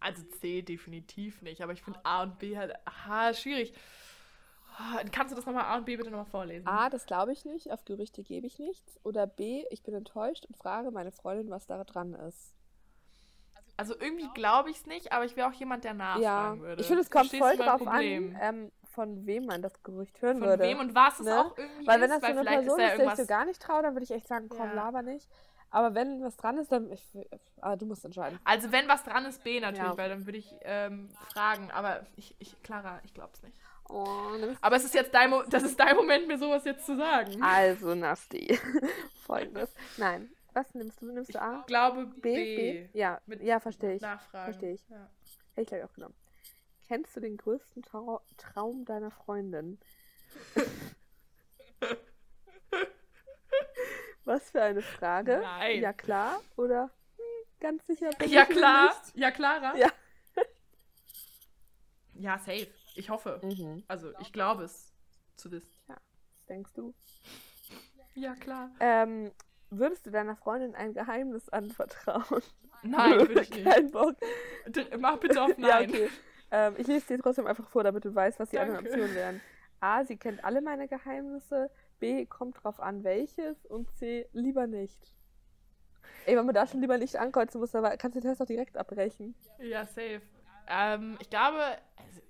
Also 0.00 0.22
C 0.40 0.62
definitiv 0.62 1.42
nicht, 1.42 1.62
aber 1.62 1.72
ich 1.72 1.82
finde 1.82 2.00
A 2.04 2.22
und 2.22 2.38
B 2.38 2.56
halt, 2.56 2.74
aha, 2.86 3.34
schwierig. 3.34 3.72
Ah, 4.78 5.02
Kannst 5.12 5.32
du 5.32 5.36
das 5.36 5.44
nochmal 5.44 5.64
A 5.64 5.76
und 5.76 5.84
B 5.84 5.96
bitte 5.96 6.10
nochmal 6.10 6.26
vorlesen? 6.26 6.66
A. 6.66 6.88
Das 6.88 7.04
glaube 7.04 7.32
ich 7.32 7.44
nicht. 7.44 7.70
Auf 7.70 7.84
Gerüchte 7.84 8.22
gebe 8.22 8.46
ich 8.46 8.58
nichts. 8.58 8.98
Oder 9.04 9.26
B. 9.26 9.64
Ich 9.70 9.82
bin 9.82 9.94
enttäuscht 9.94 10.46
und 10.46 10.56
frage 10.56 10.90
meine 10.90 11.12
Freundin, 11.12 11.50
was 11.50 11.66
da 11.66 11.84
dran 11.84 12.14
ist. 12.14 12.54
Also 13.76 13.94
irgendwie 13.98 14.28
glaube 14.34 14.70
ich 14.70 14.76
es 14.76 14.86
nicht, 14.86 15.12
aber 15.12 15.24
ich 15.24 15.36
wäre 15.36 15.48
auch 15.48 15.52
jemand, 15.54 15.84
der 15.84 15.94
nachfragen 15.94 16.22
ja, 16.22 16.58
würde. 16.60 16.80
ich 16.80 16.86
finde, 16.86 17.02
es 17.02 17.10
kommt 17.10 17.30
Verstehst 17.30 17.42
voll 17.42 17.56
drauf 17.56 17.82
Problem? 17.82 18.36
an, 18.36 18.56
ähm, 18.56 18.72
von 18.92 19.26
wem 19.26 19.46
man 19.46 19.62
das 19.62 19.82
Gerücht 19.82 20.20
hören 20.22 20.38
Von 20.38 20.48
würde. 20.48 20.64
wem 20.64 20.78
und 20.78 20.94
was 20.94 21.20
es 21.20 21.26
ne? 21.26 21.40
auch 21.40 21.56
irgendwie 21.56 21.86
Weil 21.86 22.00
wenn 22.00 22.10
ist, 22.10 22.22
das 22.22 22.30
so 22.32 22.38
eine 22.38 22.44
Person 22.44 22.80
ist, 22.80 22.84
ist, 22.86 22.90
ja 22.90 22.96
der 22.96 23.06
ich 23.12 23.18
so 23.18 23.26
gar 23.26 23.44
nicht 23.44 23.62
traue, 23.62 23.82
dann 23.82 23.94
würde 23.94 24.04
ich 24.04 24.10
echt 24.10 24.28
sagen, 24.28 24.48
komm, 24.48 24.68
Ja. 24.68 24.72
laber 24.74 25.02
nicht. 25.02 25.28
Aber 25.70 25.94
wenn 25.94 26.22
was 26.22 26.36
dran 26.36 26.58
ist, 26.58 26.70
dann. 26.70 26.92
Ich, 26.92 27.02
ah, 27.62 27.76
du 27.76 27.86
musst 27.86 28.04
entscheiden. 28.04 28.38
Also 28.44 28.70
wenn 28.72 28.86
was 28.88 29.04
dran 29.04 29.24
ist, 29.24 29.42
B 29.42 29.58
natürlich, 29.58 29.90
Ja. 29.90 29.96
weil 29.96 30.10
dann 30.10 30.26
würde 30.26 30.36
ich 30.38 30.54
ähm, 30.62 31.08
fragen, 31.32 31.70
aber 31.70 32.04
ich, 32.16 32.36
ich 32.38 32.60
Clara, 32.62 33.00
ich 33.04 33.14
glaube 33.14 33.30
es 33.32 33.42
nicht. 33.42 33.56
Oh, 33.88 34.28
Aber 34.60 34.76
es 34.76 34.84
ist 34.84 34.94
jetzt 34.94 35.14
dein, 35.14 35.30
Mo 35.30 35.42
das 35.48 35.62
ist 35.64 35.78
dein 35.80 35.96
Moment, 35.96 36.26
mir 36.28 36.38
sowas 36.38 36.64
jetzt 36.64 36.86
zu 36.86 36.96
sagen. 36.96 37.42
Also, 37.42 37.94
Nasti. 37.94 38.58
Folgendes. 39.26 39.74
Nein. 39.96 40.30
Was 40.54 40.72
nimmst 40.74 41.00
du? 41.00 41.06
Nimmst 41.10 41.34
du 41.34 41.40
A? 41.40 41.60
Ich 41.60 41.66
glaube 41.66 42.06
B? 42.06 42.34
B. 42.34 42.88
Ja, 42.92 43.20
Mit 43.26 43.42
ja, 43.42 43.58
verstehe 43.58 43.94
ich. 43.94 44.02
Nachfragen. 44.02 44.44
Verstehe 44.44 44.74
ich. 44.74 44.86
Ja. 44.88 45.08
Hätte 45.54 45.62
ich 45.62 45.66
gleich 45.68 45.84
auch 45.84 45.92
genommen. 45.94 46.14
Kennst 46.88 47.16
du 47.16 47.20
den 47.20 47.36
größten 47.36 47.82
Trau 47.82 48.20
Traum 48.36 48.84
deiner 48.84 49.10
Freundin? 49.10 49.78
Was 54.24 54.50
für 54.50 54.62
eine 54.62 54.82
Frage? 54.82 55.40
Nein. 55.42 55.80
Ja, 55.80 55.92
klar. 55.92 56.40
Oder 56.56 56.90
hm, 57.16 57.24
ganz 57.60 57.86
sicher? 57.86 58.10
Ja 58.26 58.44
klar, 58.46 58.88
nicht. 59.04 59.16
ja 59.16 59.30
Clara. 59.30 59.76
Ja. 59.76 59.88
Ja, 62.14 62.38
safe. 62.38 62.68
Ich 62.94 63.08
hoffe. 63.10 63.40
Mhm. 63.42 63.82
Also 63.88 64.12
ich 64.20 64.32
glaube 64.32 64.64
es 64.64 64.92
zu 65.36 65.50
wissen. 65.50 65.68
Denkst 66.48 66.72
du? 66.74 66.94
Ja 68.14 68.34
klar. 68.36 68.70
Ähm, 68.80 69.32
würdest 69.70 70.04
du 70.06 70.10
deiner 70.10 70.36
Freundin 70.36 70.74
ein 70.74 70.92
Geheimnis 70.92 71.48
anvertrauen? 71.48 72.42
Nein, 72.82 73.18
würde 73.18 73.40
ich 73.42 73.50
nicht. 73.54 73.64
Kein 73.64 73.90
Bock. 73.90 74.14
Mach 74.98 75.16
bitte 75.16 75.42
auf 75.42 75.48
Ja, 75.58 75.80
Nein. 75.80 75.88
okay. 75.90 76.10
Ähm, 76.52 76.74
ich 76.76 76.86
lese 76.86 77.06
dir 77.06 77.18
trotzdem 77.18 77.46
einfach 77.46 77.66
vor, 77.66 77.82
damit 77.82 78.04
du 78.04 78.14
weißt, 78.14 78.38
was 78.38 78.50
die 78.50 78.58
anderen 78.58 78.84
Danke. 78.84 78.90
Optionen 78.90 79.16
wären. 79.16 79.40
A, 79.80 80.04
sie 80.04 80.16
kennt 80.16 80.44
alle 80.44 80.60
meine 80.60 80.86
Geheimnisse. 80.86 81.70
B, 81.98 82.26
kommt 82.26 82.62
drauf 82.62 82.78
an, 82.78 83.02
welches. 83.04 83.64
Und 83.66 83.90
C, 83.96 84.28
lieber 84.32 84.66
nicht. 84.66 84.98
Ey, 86.26 86.36
wenn 86.36 86.44
man 86.44 86.54
da 86.54 86.66
schon 86.66 86.80
lieber 86.80 86.98
nicht 86.98 87.16
ankreuzen 87.16 87.58
muss, 87.60 87.72
dann 87.72 87.82
kannst 87.98 88.16
du 88.16 88.20
den 88.20 88.28
Test 88.28 88.42
auch 88.42 88.46
direkt 88.46 88.76
abbrechen. 88.76 89.34
Ja, 89.58 89.84
safe. 89.86 90.20
Ähm, 90.68 91.16
ich 91.20 91.30
glaube, 91.30 91.58
also 91.58 92.20
ich, 92.20 92.22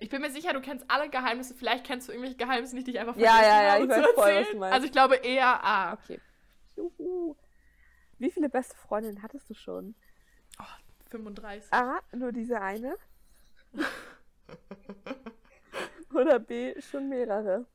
ich 0.00 0.08
bin 0.08 0.22
mir 0.22 0.30
sicher, 0.30 0.52
du 0.52 0.60
kennst 0.60 0.84
alle 0.88 1.08
Geheimnisse. 1.10 1.54
Vielleicht 1.54 1.84
kennst 1.86 2.08
du 2.08 2.12
irgendwelche 2.12 2.38
Geheimnisse 2.38 2.74
nicht, 2.74 2.86
die 2.86 2.92
ich 2.92 2.98
einfach 2.98 3.16
Ja, 3.16 3.32
vergessen 3.34 3.50
ja, 3.50 3.62
ja, 3.62 3.72
habe 3.74 3.84
ich 3.84 3.90
weiß 3.90 4.14
voll, 4.14 4.34
was 4.34 4.50
du 4.50 4.56
meinst. 4.56 4.74
Also 4.74 4.86
ich 4.86 4.92
glaube 4.92 5.16
eher 5.16 5.62
A. 5.62 5.92
Okay. 5.92 6.20
Juhu. 6.76 7.36
Wie 8.18 8.30
viele 8.30 8.48
beste 8.48 8.76
Freundinnen 8.76 9.22
hattest 9.22 9.48
du 9.50 9.54
schon? 9.54 9.94
35. 11.18 11.72
A, 11.72 12.00
nur 12.12 12.32
diese 12.32 12.60
eine. 12.60 12.96
Oder 16.12 16.38
B, 16.38 16.80
schon 16.80 17.08
mehrere. 17.08 17.66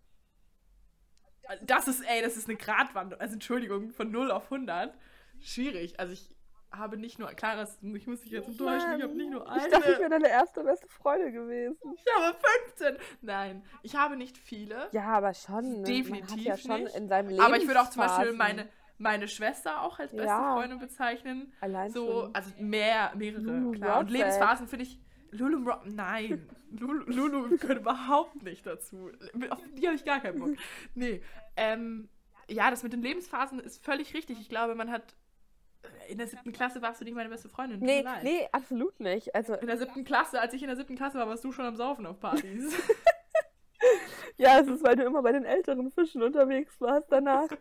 Das 1.64 1.88
ist, 1.88 2.02
ey, 2.02 2.22
das 2.22 2.38
ist 2.38 2.48
eine 2.48 2.58
Gratwanderung. 2.58 3.22
Also 3.22 3.34
Entschuldigung, 3.34 3.92
von 3.92 4.12
0 4.12 4.32
auf 4.32 4.52
100. 4.52 4.94
Schwierig. 5.40 6.00
Also 6.00 6.14
ich 6.14 6.36
habe 6.72 6.98
nicht 6.98 7.18
nur, 7.18 7.28
klar, 7.30 7.68
ich 7.96 8.06
muss 8.08 8.22
dich 8.22 8.32
jetzt 8.32 8.48
enttäuschen, 8.48 8.98
ich 8.98 9.04
habe 9.04 9.16
nicht 9.16 9.32
nur 9.32 9.42
Ich 9.58 9.64
dachte, 9.72 9.78
ich 9.80 9.86
eine. 9.88 10.00
wäre 10.00 10.10
deine 10.10 10.30
erste 10.30 10.64
beste 10.64 10.88
Freundin 10.88 11.34
gewesen. 11.34 11.78
Ich 11.96 12.06
habe 12.16 12.38
15. 12.68 12.98
Nein, 13.22 13.64
ich 13.82 13.96
habe 13.96 14.16
nicht 14.16 14.38
viele. 14.38 14.88
Ja, 14.92 15.06
aber 15.08 15.34
schon. 15.34 15.64
Ne? 15.64 15.70
Man 15.72 15.80
hat 15.80 15.88
Definitiv 15.88 16.44
ja 16.44 16.58
schon 16.58 16.84
nicht. 16.84 16.96
in 16.96 17.08
seinem 17.08 17.30
Leben. 17.30 17.42
Aber 17.42 17.58
ich 17.58 17.66
würde 17.66 17.82
auch 17.82 17.90
zum 17.90 18.04
Beispiel 18.04 18.34
meine, 18.34 18.70
meine 19.00 19.28
Schwester 19.28 19.82
auch 19.82 19.98
als 20.00 20.12
beste 20.12 20.28
Ja. 20.28 20.54
Freundin 20.56 20.78
bezeichnen. 20.80 21.52
Allein 21.62 21.90
So, 21.90 22.24
schon. 22.24 22.36
also 22.36 22.52
mehr, 22.60 23.12
mehrere, 23.16 23.42
Lulu 23.42 23.72
klar. 23.72 24.00
Und 24.00 24.06
Rockset. 24.06 24.18
Lebensphasen 24.18 24.68
finde 24.68 24.84
ich. 24.84 25.00
Lulu 25.32 25.68
Rock. 25.70 25.82
Nein. 25.86 26.48
Lulu, 26.72 27.04
Lulu 27.06 27.58
gehört 27.58 27.80
überhaupt 27.80 28.44
nicht 28.44 28.66
dazu. 28.66 29.10
Auf 29.50 29.60
die 29.76 29.86
habe 29.88 29.96
ich 29.96 30.06
gar 30.06 30.20
keinen 30.20 30.40
Bock. 30.40 30.52
Nee. 30.96 31.22
Ähm, 31.56 32.10
ja, 32.48 32.70
das 32.70 32.84
mit 32.84 32.94
den 32.94 33.02
Lebensphasen 33.02 33.60
ist 33.60 33.84
völlig 33.84 34.14
richtig. 34.14 34.40
Ich 34.40 34.50
glaube, 34.50 34.76
man 34.76 34.92
hat. 34.92 35.16
In 36.10 36.18
der 36.18 36.28
siebten 36.28 36.52
Klasse 36.52 36.82
warst 36.82 37.00
du 37.00 37.06
nicht 37.06 37.14
meine 37.16 37.30
beste 37.30 37.48
Freundin. 37.48 37.80
Nee, 37.80 38.04
nee, 38.24 38.48
absolut 38.52 39.00
nicht. 39.00 39.34
Also, 39.34 39.54
In 39.54 39.68
der 39.68 39.78
siebten 39.78 40.04
Klasse, 40.04 40.42
als 40.42 40.54
ich 40.54 40.62
in 40.62 40.68
der 40.68 40.76
siebten 40.76 40.96
Klasse 40.96 41.18
war, 41.20 41.28
warst 41.30 41.44
du 41.46 41.52
schon 41.54 41.64
am 41.66 41.76
Saufen 41.78 42.06
auf 42.06 42.20
Partys. 42.20 42.74
ja, 44.38 44.60
es 44.60 44.68
ist, 44.68 44.84
weil 44.84 44.96
du 44.98 45.04
immer 45.04 45.22
bei 45.22 45.32
den 45.32 45.46
älteren 45.46 45.90
Fischen 45.92 46.22
unterwegs 46.22 46.82
warst 46.82 47.10
danach. 47.12 47.48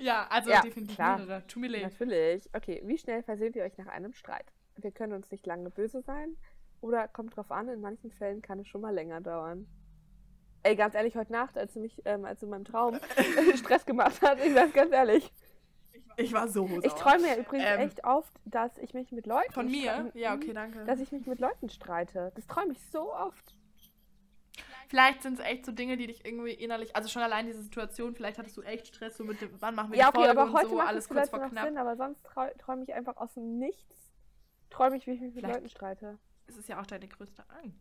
ja, 0.00 0.26
also 0.30 0.50
Ja, 0.50 0.60
definitiv 0.62 0.96
klar. 0.96 1.18
mehrere. 1.18 1.46
Tut 1.46 1.60
mir 1.60 1.68
leid. 1.68 1.82
Natürlich. 1.82 2.48
Okay, 2.54 2.82
wie 2.84 2.98
schnell 2.98 3.22
versöhnt 3.22 3.56
ihr 3.56 3.64
euch 3.64 3.76
nach 3.78 3.86
einem 3.88 4.12
Streit? 4.12 4.52
Wir 4.76 4.90
können 4.92 5.12
uns 5.12 5.30
nicht 5.30 5.46
lange 5.46 5.70
böse 5.70 6.02
sein. 6.02 6.36
Oder 6.80 7.08
kommt 7.08 7.36
drauf 7.36 7.50
an, 7.50 7.68
in 7.68 7.80
manchen 7.80 8.10
Fällen 8.10 8.42
kann 8.42 8.58
es 8.58 8.68
schon 8.68 8.80
mal 8.82 8.92
länger 8.94 9.20
dauern. 9.20 9.66
Ey, 10.64 10.76
ganz 10.76 10.94
ehrlich, 10.94 11.14
heute 11.16 11.32
Nacht, 11.32 11.56
als 11.58 11.72
du 11.74 11.80
mich, 11.80 12.00
ähm, 12.04 12.24
als 12.24 12.40
du 12.40 12.46
in 12.46 12.50
meinem 12.50 12.64
Traum 12.64 12.98
Stress 13.56 13.84
gemacht 13.86 14.20
hast, 14.22 14.44
ich 14.44 14.52
sag's 14.52 14.72
ganz 14.72 14.92
ehrlich. 14.92 15.32
Ich 16.16 16.32
war 16.32 16.46
so 16.48 16.66
Ich 16.82 16.90
sauer. 16.92 16.96
träume 16.96 17.26
ja 17.28 17.36
übrigens 17.36 17.66
Ähm, 17.68 17.80
echt 17.80 18.04
oft, 18.04 18.32
dass 18.44 18.76
ich 18.78 18.94
mich 18.94 19.10
mit 19.12 19.26
Leuten 19.26 19.52
Von 19.52 19.66
mir? 19.66 19.90
streite. 19.92 20.18
Ja, 20.18 20.34
okay, 20.34 20.52
danke. 20.52 20.84
Dass 20.84 21.00
ich 21.00 21.10
mich 21.10 21.26
mit 21.26 21.38
Leuten 21.40 21.68
streite. 21.68 22.32
Das 22.34 22.46
träume 22.46 22.72
ich 22.72 22.80
so 22.90 23.12
oft. 23.14 23.54
Vielleicht 24.88 25.22
sind 25.22 25.38
es 25.38 25.44
echt 25.44 25.66
so 25.66 25.72
Dinge, 25.72 25.96
die 25.96 26.06
dich 26.06 26.24
irgendwie 26.24 26.52
innerlich, 26.52 26.94
also 26.94 27.08
schon 27.08 27.22
allein 27.22 27.46
diese 27.46 27.62
Situation, 27.62 28.14
vielleicht 28.14 28.38
hattest 28.38 28.56
du 28.56 28.62
echt 28.62 28.88
Stress, 28.88 29.16
so 29.16 29.24
mit 29.24 29.40
dem, 29.40 29.50
wann 29.60 29.74
machen 29.74 29.92
wir 29.92 29.98
Ja, 29.98 30.06
die 30.10 30.18
okay, 30.18 30.26
Folge 30.26 30.40
aber 30.40 30.50
und 30.50 30.56
heute 30.56 30.68
so, 30.68 30.76
macht 30.76 30.88
alles 30.88 31.04
es 31.04 31.10
kurz 31.10 31.30
vor 31.30 31.40
knapp. 31.40 31.64
Sinn, 31.66 31.78
aber 31.78 31.96
sonst 31.96 32.22
träume 32.58 32.82
ich 32.82 32.92
einfach 32.94 33.16
aus 33.16 33.34
dem 33.34 33.58
Nichts. 33.58 34.12
Träume 34.70 34.96
ich, 34.96 35.06
wie 35.06 35.12
ich 35.12 35.20
mich 35.20 35.34
mit 35.34 35.44
Leuten 35.44 35.68
streite. 35.68 36.18
Es 36.46 36.56
ist 36.56 36.68
ja 36.68 36.80
auch 36.80 36.86
deine 36.86 37.08
größte 37.08 37.44
Angst. 37.48 37.78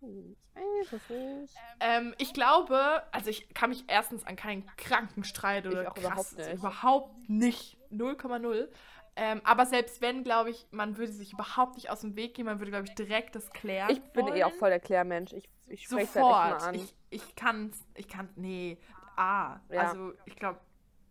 Ich. 0.00 1.54
Ähm, 1.80 2.14
ich 2.18 2.32
glaube, 2.34 3.02
also 3.12 3.30
ich 3.30 3.52
kann 3.54 3.70
mich 3.70 3.84
erstens 3.86 4.24
an 4.26 4.34
keinen 4.36 4.66
kranken 4.76 5.22
Streit 5.24 5.66
oder 5.66 5.82
Ich 5.82 5.88
auch 5.88 5.94
krass, 5.94 6.32
überhaupt 6.32 6.48
nicht. 6.48 6.54
überhaupt 6.54 7.28
nicht. 7.28 7.78
0,0. 7.92 8.68
Ähm, 9.14 9.40
aber 9.44 9.66
selbst 9.66 10.00
wenn, 10.00 10.24
glaube 10.24 10.50
ich, 10.50 10.66
man 10.70 10.96
würde 10.96 11.12
sich 11.12 11.32
überhaupt 11.34 11.74
nicht 11.74 11.90
aus 11.90 12.00
dem 12.00 12.16
Weg 12.16 12.34
gehen, 12.34 12.46
man 12.46 12.58
würde, 12.60 12.70
glaube 12.70 12.86
ich, 12.86 12.94
direkt 12.94 13.34
das 13.34 13.50
klären. 13.50 13.90
Ich 13.90 14.00
bin 14.12 14.26
eh 14.28 14.42
auch 14.44 14.50
wollen. 14.50 14.58
voll 14.58 14.70
der 14.70 14.80
Klärmensch. 14.80 15.32
Ich, 15.34 15.50
ich 15.66 15.84
spreche 15.84 16.04
es 16.04 16.14
halt 16.14 16.24
mal 16.24 16.52
an. 16.54 16.74
Ich, 16.76 16.94
ich 17.10 17.36
kann, 17.36 17.70
ich 17.94 18.08
kann, 18.08 18.30
nee, 18.36 18.78
ah, 19.16 19.60
Ja. 19.70 19.82
also 19.82 20.14
ich 20.24 20.36
glaube, 20.36 20.60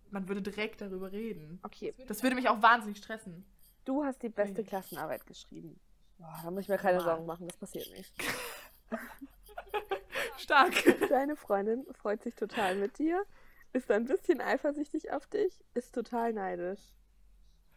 man 0.09 0.27
würde 0.27 0.41
direkt 0.41 0.81
darüber 0.81 1.11
reden. 1.11 1.59
Okay, 1.63 1.93
Das 2.07 2.23
würde 2.23 2.35
mich 2.35 2.49
auch 2.49 2.61
wahnsinnig 2.61 2.97
stressen. 2.97 3.45
du 3.85 4.03
hast 4.03 4.23
die 4.23 4.29
beste. 4.29 4.63
Klassenarbeit 4.63 5.25
geschrieben. 5.27 5.79
Boah, 6.17 6.39
da 6.43 6.51
muss 6.51 6.63
ich 6.63 6.69
mir 6.69 6.77
keine 6.77 6.97
Mann. 6.97 7.05
Sorgen 7.05 7.25
machen, 7.27 7.47
das 7.47 7.57
passiert 7.57 7.89
nicht. 7.91 8.13
Stark. 10.37 10.73
Deine 11.09 11.35
Freundin 11.35 11.85
freut 11.93 12.23
sich 12.23 12.35
total 12.35 12.75
mit 12.75 12.97
dir, 12.97 13.23
ist 13.73 13.91
ein 13.91 14.05
bisschen 14.05 14.41
eifersüchtig 14.41 15.11
auf 15.11 15.27
dich, 15.27 15.63
ist 15.75 15.93
total 15.93 16.33
neidisch. 16.33 16.81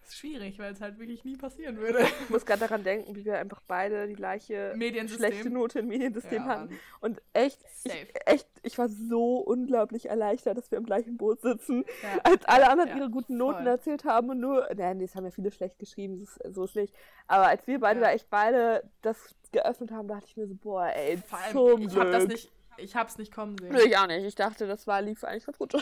Das 0.04 0.12
ist 0.12 0.18
schwierig, 0.18 0.58
weil 0.58 0.70
es 0.72 0.82
halt 0.82 0.98
wirklich 0.98 1.24
nie 1.24 1.36
passieren 1.36 1.78
würde. 1.78 2.00
Ich 2.24 2.28
muss 2.30 2.44
gerade 2.44 2.60
daran 2.60 2.84
denken, 2.84 3.16
wie 3.16 3.24
wir 3.24 3.38
einfach 3.38 3.62
beide 3.66 4.06
die 4.06 4.12
gleiche 4.14 4.74
schlechte 5.08 5.48
Note 5.48 5.78
im 5.78 5.88
Mediensystem 5.88 6.42
Ja, 6.42 6.48
hatten. 6.48 6.78
Und 7.00 7.22
echt, 7.32 7.58
ich, 7.84 7.92
echt, 8.26 8.46
ich 8.62 8.76
war 8.76 8.88
so 8.90 9.38
unglaublich 9.38 10.10
erleichtert, 10.10 10.58
dass 10.58 10.70
wir 10.70 10.76
im 10.76 10.84
gleichen 10.84 11.16
Boot 11.16 11.40
sitzen, 11.40 11.84
Ja. 12.02 12.20
als 12.22 12.44
alle 12.44 12.68
anderen 12.68 12.90
Ja, 12.90 12.96
ihre 12.98 13.08
guten 13.10 13.38
Noten 13.38 13.60
voll. 13.62 13.66
erzählt 13.66 14.04
haben 14.04 14.28
und 14.28 14.40
nur, 14.40 14.68
nein, 14.76 14.98
das 14.98 15.14
haben 15.14 15.24
ja 15.24 15.30
viele 15.30 15.50
schlecht 15.50 15.78
geschrieben, 15.78 16.20
das 16.20 16.36
ist, 16.36 16.54
so 16.54 16.64
ist 16.64 16.76
nicht. 16.76 16.94
Aber 17.26 17.48
als 17.48 17.66
wir 17.66 17.80
beide 17.80 18.00
da 18.00 18.10
echt 18.10 18.28
beide 18.28 18.82
das 19.00 19.34
geöffnet 19.52 19.90
haben, 19.90 20.06
dachte 20.06 20.26
ich 20.26 20.36
mir 20.36 20.46
so, 20.46 20.54
boah, 20.54 20.86
ey, 20.94 21.16
Vor 21.16 21.38
allem, 21.38 21.52
zum 21.52 21.82
ich 21.82 21.96
habe 21.96 22.10
das 22.10 22.24
Glück. 22.24 22.32
nicht, 22.32 22.52
ich 22.76 22.94
hab's 22.94 23.16
nicht 23.16 23.32
kommen 23.32 23.56
sehen. 23.58 23.74
Ich 23.86 23.96
auch 23.96 24.06
nicht. 24.06 24.24
Ich 24.26 24.34
dachte, 24.34 24.66
das 24.66 24.86
war 24.86 25.00
lief 25.00 25.24
eigentlich 25.24 25.46
ganz 25.46 25.56
gut. 25.58 25.74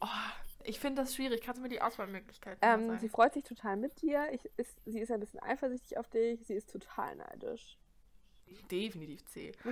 Oh, 0.00 0.06
ich 0.64 0.78
finde 0.80 1.02
das 1.02 1.14
schwierig. 1.14 1.40
Kannst 1.42 1.58
du 1.58 1.62
mir 1.62 1.68
die 1.68 1.80
Auswahlmöglichkeiten 1.80 2.58
Ähm, 2.62 2.86
sagen? 2.88 2.98
sie 3.00 3.08
freut 3.08 3.32
sich 3.34 3.44
total 3.44 3.76
mit 3.76 4.00
dir. 4.02 4.26
Ich, 4.32 4.44
ist, 4.56 4.76
sie 4.84 5.00
ist 5.00 5.10
ein 5.10 5.20
bisschen 5.20 5.40
eifersüchtig 5.42 5.98
auf 5.98 6.08
dich. 6.08 6.44
Sie 6.46 6.54
ist 6.54 6.70
total 6.70 7.16
neidisch. 7.16 7.78
Definitiv 8.70 9.24
C. 9.26 9.52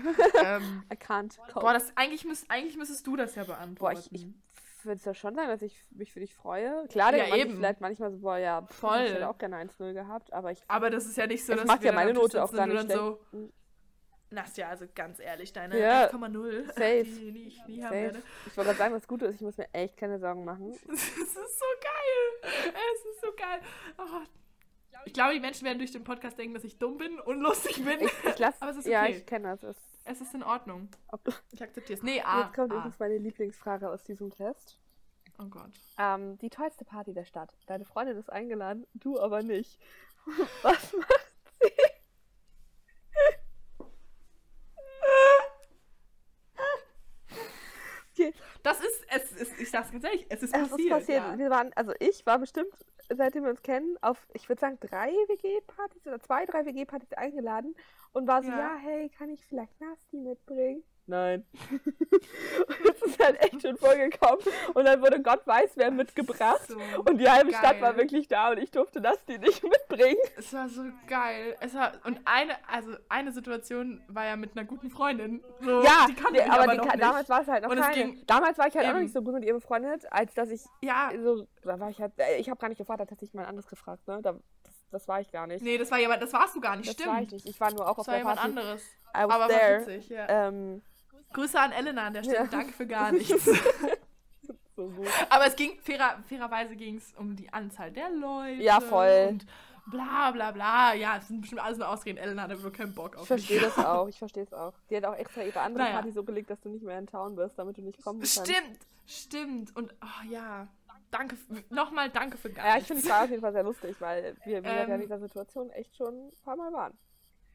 ähm, 0.44 0.84
I 0.92 0.96
can't 0.96 1.36
cope. 1.52 1.60
boah, 1.60 1.72
das, 1.72 1.92
eigentlich, 1.96 2.24
müsst, 2.24 2.50
eigentlich 2.50 2.76
müsstest 2.76 3.06
du 3.06 3.16
das 3.16 3.34
ja 3.34 3.44
Boah, 3.44 3.54
beantworten. 3.54 3.98
ich, 4.12 4.12
ich 4.24 4.84
würde 4.84 4.96
es 4.98 5.04
ja 5.04 5.12
schon 5.12 5.34
sagen, 5.34 5.48
dass 5.48 5.60
ich 5.60 5.76
mich 5.90 6.12
für 6.12 6.20
dich 6.20 6.34
freue. 6.34 6.86
Klar, 6.88 7.14
Ja, 7.14 7.34
eben. 7.36 7.56
vielleicht 7.56 7.80
manchmal 7.82 8.10
so, 8.10 8.18
boah, 8.18 8.38
ja, 8.38 8.62
pff, 8.62 8.74
Voll. 8.76 9.00
ich 9.04 9.12
hätte 9.12 9.28
auch 9.28 9.36
gerne 9.36 9.56
1-0 9.56 9.92
gehabt, 9.92 10.32
aber 10.32 10.52
ich. 10.52 10.62
Aber 10.68 10.88
das 10.88 11.04
ist 11.04 11.18
ja 11.18 11.26
nicht 11.26 11.44
so, 11.44 11.52
Es 11.52 11.58
dass 11.58 11.66
macht 11.68 11.82
wir 11.82 11.88
ja 11.90 11.94
meine 11.94 12.14
Note 12.14 12.42
auch 12.42 12.50
gar 12.52 12.66
nicht 12.66 12.88
dann 12.88 12.88
so. 12.88 13.20
Nastja, 14.30 14.68
also 14.68 14.86
ganz 14.94 15.18
ehrlich, 15.18 15.52
deine 15.52 15.78
Ja, 15.78 16.08
1,0, 16.08 16.66
safe. 16.68 17.02
die, 17.04 17.32
die 17.32 17.48
ich 17.48 17.66
nie 17.66 17.82
haben 17.82 17.90
Safe. 17.90 17.94
werde. 18.02 18.22
Ich 18.46 18.56
wollte 18.56 18.68
gerade 18.68 18.78
sagen, 18.78 18.94
was 18.94 19.08
Gute 19.08 19.26
ist, 19.26 19.34
ich 19.36 19.40
muss 19.40 19.56
mir 19.56 19.68
echt 19.72 19.96
keine 19.96 20.18
Sorgen 20.20 20.44
machen. 20.44 20.70
Es 20.92 21.02
ist 21.16 21.34
so 21.34 21.64
geil. 21.80 22.52
Es 22.64 23.04
ist 23.04 23.20
so 23.22 23.32
geil. 23.36 23.60
Oh. 23.98 24.20
Ich 25.06 25.14
glaube, 25.14 25.32
die 25.34 25.40
Menschen 25.40 25.64
werden 25.64 25.78
durch 25.78 25.92
den 25.92 26.04
Podcast 26.04 26.38
denken, 26.38 26.52
dass 26.54 26.62
ich 26.64 26.78
dumm 26.78 26.98
bin, 26.98 27.18
unlustig 27.20 27.82
bin. 27.84 28.00
Ich, 28.00 28.12
ich 28.24 28.38
lass, 28.38 28.60
Aber 28.60 28.70
es 28.70 28.76
ist 28.76 28.86
Ja, 28.86 29.02
okay. 29.04 29.16
ich 29.16 29.26
kenne 29.26 29.48
das. 29.48 29.62
Es, 29.62 29.76
Es 30.04 30.20
ist 30.20 30.34
in 30.34 30.42
Ordnung. 30.42 30.88
Ich 31.52 31.62
akzeptiere 31.62 31.98
es. 31.98 32.02
Nee, 32.04 32.20
A. 32.20 32.42
jetzt 32.42 32.54
kommt 32.54 32.70
A. 32.72 32.76
übrigens 32.76 32.98
meine 32.98 33.16
Lieblingsfrage 33.18 33.88
aus 33.90 34.04
diesem 34.04 34.30
Test. 34.30 34.78
Oh 35.38 35.46
Gott. 35.46 35.70
Ähm, 35.98 36.36
die 36.38 36.50
tollste 36.50 36.84
Party 36.84 37.14
der 37.14 37.24
Stadt. 37.24 37.50
Deine 37.66 37.84
Freundin 37.86 38.18
ist 38.18 38.30
eingeladen, 38.30 38.86
du 38.94 39.18
aber 39.18 39.42
nicht. 39.42 39.80
Was 40.62 40.92
macht 40.92 41.32
sie? 41.62 41.70
okay, 48.12 48.19
Das 48.62 48.80
ist, 48.80 49.06
es 49.08 49.32
ist, 49.32 49.60
ich 49.60 49.70
sag's 49.70 49.90
ganz 49.90 50.04
ehrlich, 50.04 50.26
es 50.28 50.42
ist 50.42 50.54
es 50.54 50.70
passiert. 50.70 50.80
ist 50.80 50.88
passiert. 50.90 51.22
Ja. 51.22 51.38
Wir 51.38 51.50
waren, 51.50 51.72
also 51.74 51.92
ich 51.98 52.24
war 52.26 52.38
bestimmt, 52.38 52.72
seitdem 53.08 53.44
wir 53.44 53.50
uns 53.50 53.62
kennen, 53.62 53.96
auf, 54.00 54.18
ich 54.34 54.48
würde 54.48 54.60
sagen, 54.60 54.78
drei 54.80 55.08
WG-Partys 55.10 56.06
oder 56.06 56.20
zwei, 56.20 56.44
drei 56.46 56.64
WG-Partys 56.66 57.12
eingeladen 57.14 57.74
und 58.12 58.26
war 58.26 58.42
so, 58.42 58.50
ja. 58.50 58.58
Ja. 58.58 58.76
hey, 58.76 59.08
kann 59.10 59.30
ich 59.30 59.44
vielleicht 59.46 59.80
Nasti 59.80 60.16
mitbringen? 60.16 60.82
Nein. 61.10 61.44
und 62.10 62.86
das 62.86 63.02
ist 63.02 63.22
halt 63.22 63.40
echt 63.42 63.62
schon 63.62 63.76
vorgekommen. 63.76 64.38
Und 64.74 64.84
dann 64.84 65.00
wurde 65.02 65.20
Gott 65.20 65.46
weiß 65.46 65.72
wer 65.74 65.90
mitgebracht. 65.90 66.60
So 66.68 66.76
Und 67.04 67.18
die 67.18 67.28
halbe 67.28 67.50
Stadt 67.52 67.80
war 67.80 67.92
geil. 67.94 68.02
wirklich 68.04 68.28
da 68.28 68.50
und 68.50 68.58
ich 68.58 68.70
durfte 68.70 69.00
das 69.00 69.22
die 69.26 69.38
nicht 69.38 69.62
mitbringen. 69.62 70.16
Es 70.36 70.52
war 70.52 70.68
so 70.68 70.82
geil. 71.06 71.56
Es 71.60 71.74
war, 71.74 71.92
und 72.04 72.20
eine, 72.24 72.52
also 72.68 72.92
eine 73.08 73.32
Situation 73.32 74.00
war 74.08 74.24
ja 74.26 74.36
mit 74.36 74.56
einer 74.56 74.64
guten 74.64 74.90
Freundin. 74.90 75.42
So, 75.60 75.82
Ja, 75.82 76.06
die 76.08 76.14
kannte 76.14 76.32
nee, 76.32 76.40
aber, 76.42 76.62
aber 76.62 76.72
die 76.72 76.78
noch 76.78 76.86
ka- 76.86 76.92
nicht. 76.92 77.02
damals 77.02 77.28
war 77.28 77.40
es 77.42 77.48
halt 77.48 77.64
noch 77.64 77.70
Und 77.70 77.78
es 77.78 77.86
keine. 77.86 77.96
ging- 77.96 78.26
damals 78.26 78.58
war 78.58 78.68
ich 78.68 78.74
halt 78.74 78.84
auch 78.86 78.90
noch 78.90 78.96
Eben. 78.96 79.04
nicht 79.04 79.12
so 79.14 79.22
gut 79.22 79.34
mit 79.34 79.44
ihr 79.44 79.54
befreundet, 79.54 80.04
als 80.12 80.32
dass 80.34 80.50
ich 80.50 80.62
ja, 80.80 81.10
so, 81.22 81.46
da 81.62 81.78
war 81.80 81.90
ich 81.90 82.00
halt, 82.00 82.12
äh, 82.18 82.36
ich 82.36 82.48
habe 82.48 82.58
gar 82.60 82.68
nicht 82.68 82.78
gefragt, 82.78 83.00
da 83.00 83.10
hat 83.10 83.20
sich 83.20 83.34
mal 83.34 83.44
anderes 83.46 83.66
gefragt, 83.68 84.06
ne? 84.06 84.20
Da, 84.22 84.36
das, 84.92 85.06
war 85.08 85.20
ich 85.20 85.30
gar 85.30 85.46
nicht. 85.46 85.62
nee, 85.64 85.76
das 85.78 85.90
war 85.90 85.98
jemand, 85.98 86.22
das 86.22 86.32
warst 86.32 86.54
du 86.56 86.60
gar 86.60 86.76
nicht, 86.76 86.88
das 86.88 86.94
stimmt. 86.94 87.08
war 87.10 87.22
ich 87.22 87.30
nicht. 87.30 87.46
Ich 87.48 87.60
war 87.60 87.72
nur 87.72 87.88
auch 87.88 87.96
Das 87.96 87.98
auf 88.00 88.06
war 88.08 88.14
der 88.14 88.20
jemand 88.20 88.38
Party. 88.40 88.50
anderes. 88.58 88.82
I 88.82 89.24
was 89.24 89.30
aber 89.34 89.48
there. 89.48 89.80
war 89.80 89.86
witzig, 89.88 90.08
ja. 90.08 90.28
Ähm, 90.48 90.82
Grüße 91.32 91.58
an 91.60 91.72
Elena 91.72 92.06
an 92.06 92.12
der 92.14 92.22
Stelle, 92.22 92.38
Ja. 92.38 92.46
danke 92.46 92.72
für 92.72 92.86
gar 92.86 93.12
nichts. 93.12 93.44
so 94.76 94.88
gut. 94.88 95.06
aber 95.28 95.46
es 95.46 95.56
ging, 95.56 95.78
fairer, 95.80 96.18
fairerweise 96.28 96.76
ging 96.76 96.96
es 96.96 97.12
um 97.16 97.36
die 97.36 97.52
Anzahl 97.52 97.90
der 97.92 98.10
Leute. 98.10 98.62
Ja, 98.62 98.80
voll. 98.80 99.28
Und, 99.30 99.46
bla 99.90 100.30
bla 100.30 100.50
bla. 100.52 100.94
Ja, 100.94 101.16
es 101.18 101.28
sind 101.28 101.40
bestimmt 101.40 101.62
alles 101.62 101.78
nur 101.78 101.88
Ausreden. 101.88 102.18
Ellen 102.18 102.40
hat 102.40 102.50
aber 102.50 102.70
keinen 102.70 102.94
Bock 102.94 103.16
auf 103.16 103.22
Ich 103.22 103.26
verstehe 103.28 103.60
das 103.60 103.76
auch, 103.84 104.08
ich 104.08 104.18
verstehe 104.18 104.42
es 104.44 104.52
auch. 104.52 104.72
Die 104.88 104.96
hat 104.96 105.04
auch 105.04 105.14
extra 105.16 105.42
ihre 105.42 105.60
andere 105.60 105.84
Naja. 105.84 105.94
Party 105.96 106.12
so 106.12 106.22
gelegt, 106.24 106.50
dass 106.50 106.60
du 106.60 106.68
nicht 106.68 106.84
mehr 106.84 106.98
in 106.98 107.06
Town 107.06 107.36
bist, 107.36 107.58
damit 107.58 107.76
du 107.76 107.82
nicht 107.82 108.02
kommen 108.02 108.20
kannst. 108.20 108.46
Stimmt, 108.48 108.78
stimmt. 109.06 109.76
Und 109.76 109.92
oh, 110.02 110.28
ja, 110.30 110.66
danke, 111.10 111.36
nochmal 111.70 112.08
danke 112.10 112.36
für 112.38 112.50
gar 112.50 112.66
Ja, 112.66 112.76
ich 112.78 112.86
finde 112.86 113.02
es 113.02 113.08
war 113.08 113.24
auf 113.24 113.30
jeden 113.30 113.42
Fall 113.42 113.52
sehr 113.52 113.62
lustig, 113.64 113.96
weil 114.00 114.36
wir, 114.44 114.62
wir 114.64 114.72
ja 114.72 114.82
in 114.84 114.90
Ähm. 114.92 115.00
dieser 115.00 115.18
Situation 115.18 115.70
echt 115.70 115.96
schon 115.96 116.14
ein 116.28 116.32
paar 116.44 116.56
Mal 116.56 116.72
waren. 116.72 116.96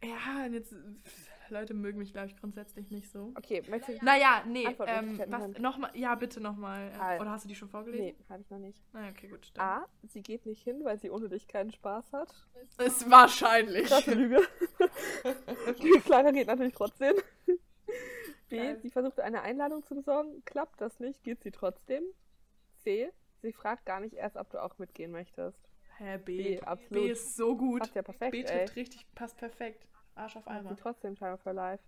Ja, 0.04 0.46
und 0.46 0.54
jetzt, 0.54 0.74
Leute 1.50 1.74
mögen 1.74 2.00
mich, 2.00 2.12
glaube 2.12 2.28
ich, 2.28 2.38
grundsätzlich 2.38 2.90
nicht 2.92 3.12
so. 3.12 3.32
Okay, 3.36 3.62
möchtest 3.70 4.02
du... 4.02 4.06
Naja, 4.06 4.44
nee, 4.48 4.66
ähm, 4.66 5.20
was, 5.28 5.42
haben. 5.42 5.52
nochmal, 5.60 5.92
ja, 5.94 6.16
bitte 6.16 6.42
nochmal. 6.42 6.98
Halt. 6.98 7.22
Oder 7.22 7.32
hast 7.32 7.46
du 7.46 7.50
die 7.50 7.56
schon 7.56 7.70
vorgelesen? 7.70 8.06
Nee, 8.06 8.16
habe 8.30 8.42
ich 8.42 8.50
noch 8.50 8.60
nicht. 8.60 8.82
Naja, 8.94 9.12
okay, 9.12 9.28
gut, 9.28 9.46
stimmt. 9.46 9.64
A, 9.64 9.86
sie 10.08 10.22
geht 10.22 10.46
nicht 10.46 10.64
hin, 10.64 10.84
weil 10.84 11.00
sie 11.00 11.10
ohne 11.10 11.30
dich 11.30 11.48
keinen 11.48 11.72
Spaß 11.72 12.14
hat. 12.14 12.34
Ist 12.78 13.10
wahrscheinlich. 13.10 13.88
Krasse 13.88 14.14
Lüge. 14.14 14.42
Die 15.82 16.00
Kleiner 16.02 16.32
geht 16.32 16.48
natürlich 16.48 16.74
trotzdem. 16.74 17.16
B, 18.50 18.58
Geil. 18.58 18.80
sie 18.82 18.90
versucht 18.90 19.20
eine 19.20 19.42
Einladung 19.42 19.84
zu 19.84 19.96
besorgen. 19.96 20.44
Klappt 20.46 20.80
das 20.82 21.00
nicht, 21.00 21.24
geht 21.24 21.42
sie 21.42 21.52
trotzdem. 21.52 22.04
C, 22.84 23.12
sie 23.42 23.54
fragt 23.54 23.86
gar 23.86 24.00
nicht 24.00 24.14
erst, 24.14 24.38
ob 24.38 24.50
du 24.50 24.62
auch 24.62 24.78
mitgehen 24.78 25.12
möchtest. 25.12 25.60
Hä, 25.98 26.18
B. 26.18 26.38
B, 26.38 26.62
absolut. 26.62 27.04
B 27.04 27.12
ist 27.12 27.36
so 27.36 27.56
gut. 27.56 27.80
Passt 27.80 27.96
ja 27.96 28.02
perfekt, 28.02 28.32
B 28.32 28.42
ey. 28.42 28.46
trifft 28.46 28.76
richtig, 28.76 29.06
passt 29.16 29.38
perfekt. 29.38 29.88
Arsch 30.16 30.36
auf 30.36 30.48
einmal. 30.48 30.76
trotzdem 30.76 31.16
Time 31.16 31.38
for 31.38 31.54
Life. 31.54 31.84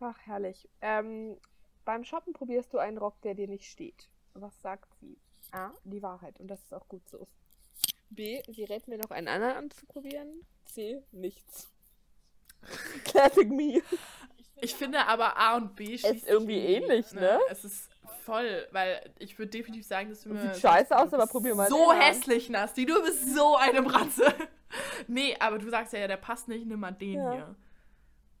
Ach, 0.00 0.18
herrlich. 0.24 0.68
Ähm, 0.80 1.38
beim 1.84 2.04
Shoppen 2.04 2.32
probierst 2.32 2.72
du 2.72 2.78
einen 2.78 2.98
Rock, 2.98 3.20
der 3.22 3.34
dir 3.34 3.48
nicht 3.48 3.70
steht. 3.70 4.08
Was 4.34 4.60
sagt 4.60 4.94
sie? 5.00 5.16
A, 5.52 5.70
die 5.84 6.02
Wahrheit. 6.02 6.38
Und 6.40 6.48
das 6.48 6.62
ist 6.62 6.74
auch 6.74 6.86
gut 6.88 7.08
so. 7.08 7.26
B, 8.10 8.42
sie 8.48 8.64
rät 8.64 8.88
mir 8.88 8.98
noch 8.98 9.10
einen 9.10 9.28
anderen 9.28 9.56
anzuprobieren. 9.56 10.46
C, 10.64 11.02
nichts. 11.12 11.70
Classic 13.04 13.48
me. 13.48 13.82
Ich 14.56 14.74
finde 14.74 15.06
aber 15.06 15.36
A 15.36 15.56
und 15.56 15.76
B 15.76 15.98
schließt 15.98 16.20
sich 16.20 16.28
irgendwie 16.28 16.58
ähnlich, 16.58 17.12
ne? 17.12 17.38
Es 17.50 17.64
ist 17.64 17.90
voll, 18.22 18.66
weil 18.72 19.14
ich 19.18 19.38
würde 19.38 19.50
definitiv 19.50 19.86
sagen, 19.86 20.08
dass 20.08 20.22
du 20.22 20.30
mir... 20.30 20.54
Sieht 20.54 20.62
scheiße 20.62 20.96
aus, 20.96 21.12
aber 21.12 21.26
probier 21.26 21.54
mal 21.54 21.68
So 21.68 21.92
hässlich, 21.92 22.48
Nasti. 22.48 22.86
Du 22.86 23.02
bist 23.02 23.34
so 23.34 23.56
eine 23.56 23.82
Bratze. 23.82 24.34
Nee, 25.08 25.36
aber 25.38 25.58
du 25.58 25.68
sagst 25.70 25.92
ja, 25.92 26.00
ja, 26.00 26.08
der 26.08 26.16
passt 26.16 26.48
nicht, 26.48 26.66
nimm 26.66 26.80
mal 26.80 26.92
den 26.92 27.14
Ja. 27.14 27.32
hier. 27.32 27.54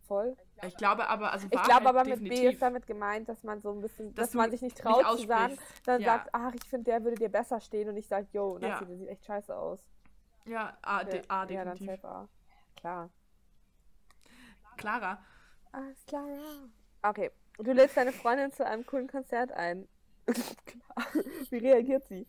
Voll. 0.06 0.36
Ich 0.66 0.76
glaube 0.76 1.08
aber, 1.08 1.32
also 1.32 1.48
Ich 1.50 1.62
glaube 1.62 1.88
aber 1.88 2.04
mit 2.04 2.20
B 2.20 2.28
definitiv. 2.28 2.52
ist 2.52 2.62
damit 2.62 2.86
gemeint, 2.86 3.28
dass 3.28 3.42
man 3.42 3.60
so 3.60 3.72
ein 3.72 3.80
bisschen, 3.80 4.14
Dass 4.14 4.28
dass, 4.28 4.34
man 4.34 4.50
sich 4.50 4.62
nicht 4.62 4.76
nicht 4.76 4.82
traut 4.84 5.18
zu 5.18 5.26
sagen, 5.26 5.56
dann 5.84 6.00
Ja. 6.00 6.14
sagt, 6.18 6.28
ach, 6.32 6.54
ich 6.54 6.64
finde, 6.64 6.84
der 6.90 7.02
würde 7.02 7.16
dir 7.16 7.28
besser 7.28 7.60
stehen 7.60 7.88
und 7.88 7.96
ich 7.96 8.06
sage, 8.06 8.26
yo, 8.32 8.56
Nassi, 8.58 8.84
Ja. 8.84 8.88
der 8.88 8.96
sieht 8.96 9.08
echt 9.08 9.24
scheiße 9.26 9.54
aus. 9.56 9.80
Ja, 10.46 10.76
A, 10.82 11.02
de, 11.02 11.22
A 11.28 11.44
ja, 11.46 11.64
dann 11.64 11.74
definitiv. 11.76 12.00
safe 12.02 12.08
A. 12.08 12.28
Klar. 12.76 13.10
Clara. 14.76 15.18
Alles 15.72 16.04
klar. 16.06 16.26
Okay. 17.02 17.30
Du 17.58 17.72
lädst 17.72 17.96
deine 17.96 18.12
Freundin 18.12 18.52
zu 18.52 18.64
einem 18.66 18.84
coolen 18.86 19.08
Konzert 19.08 19.50
ein. 19.52 19.88
Klar. 20.26 21.06
Wie 21.50 21.58
reagiert 21.58 22.06
sie? 22.08 22.26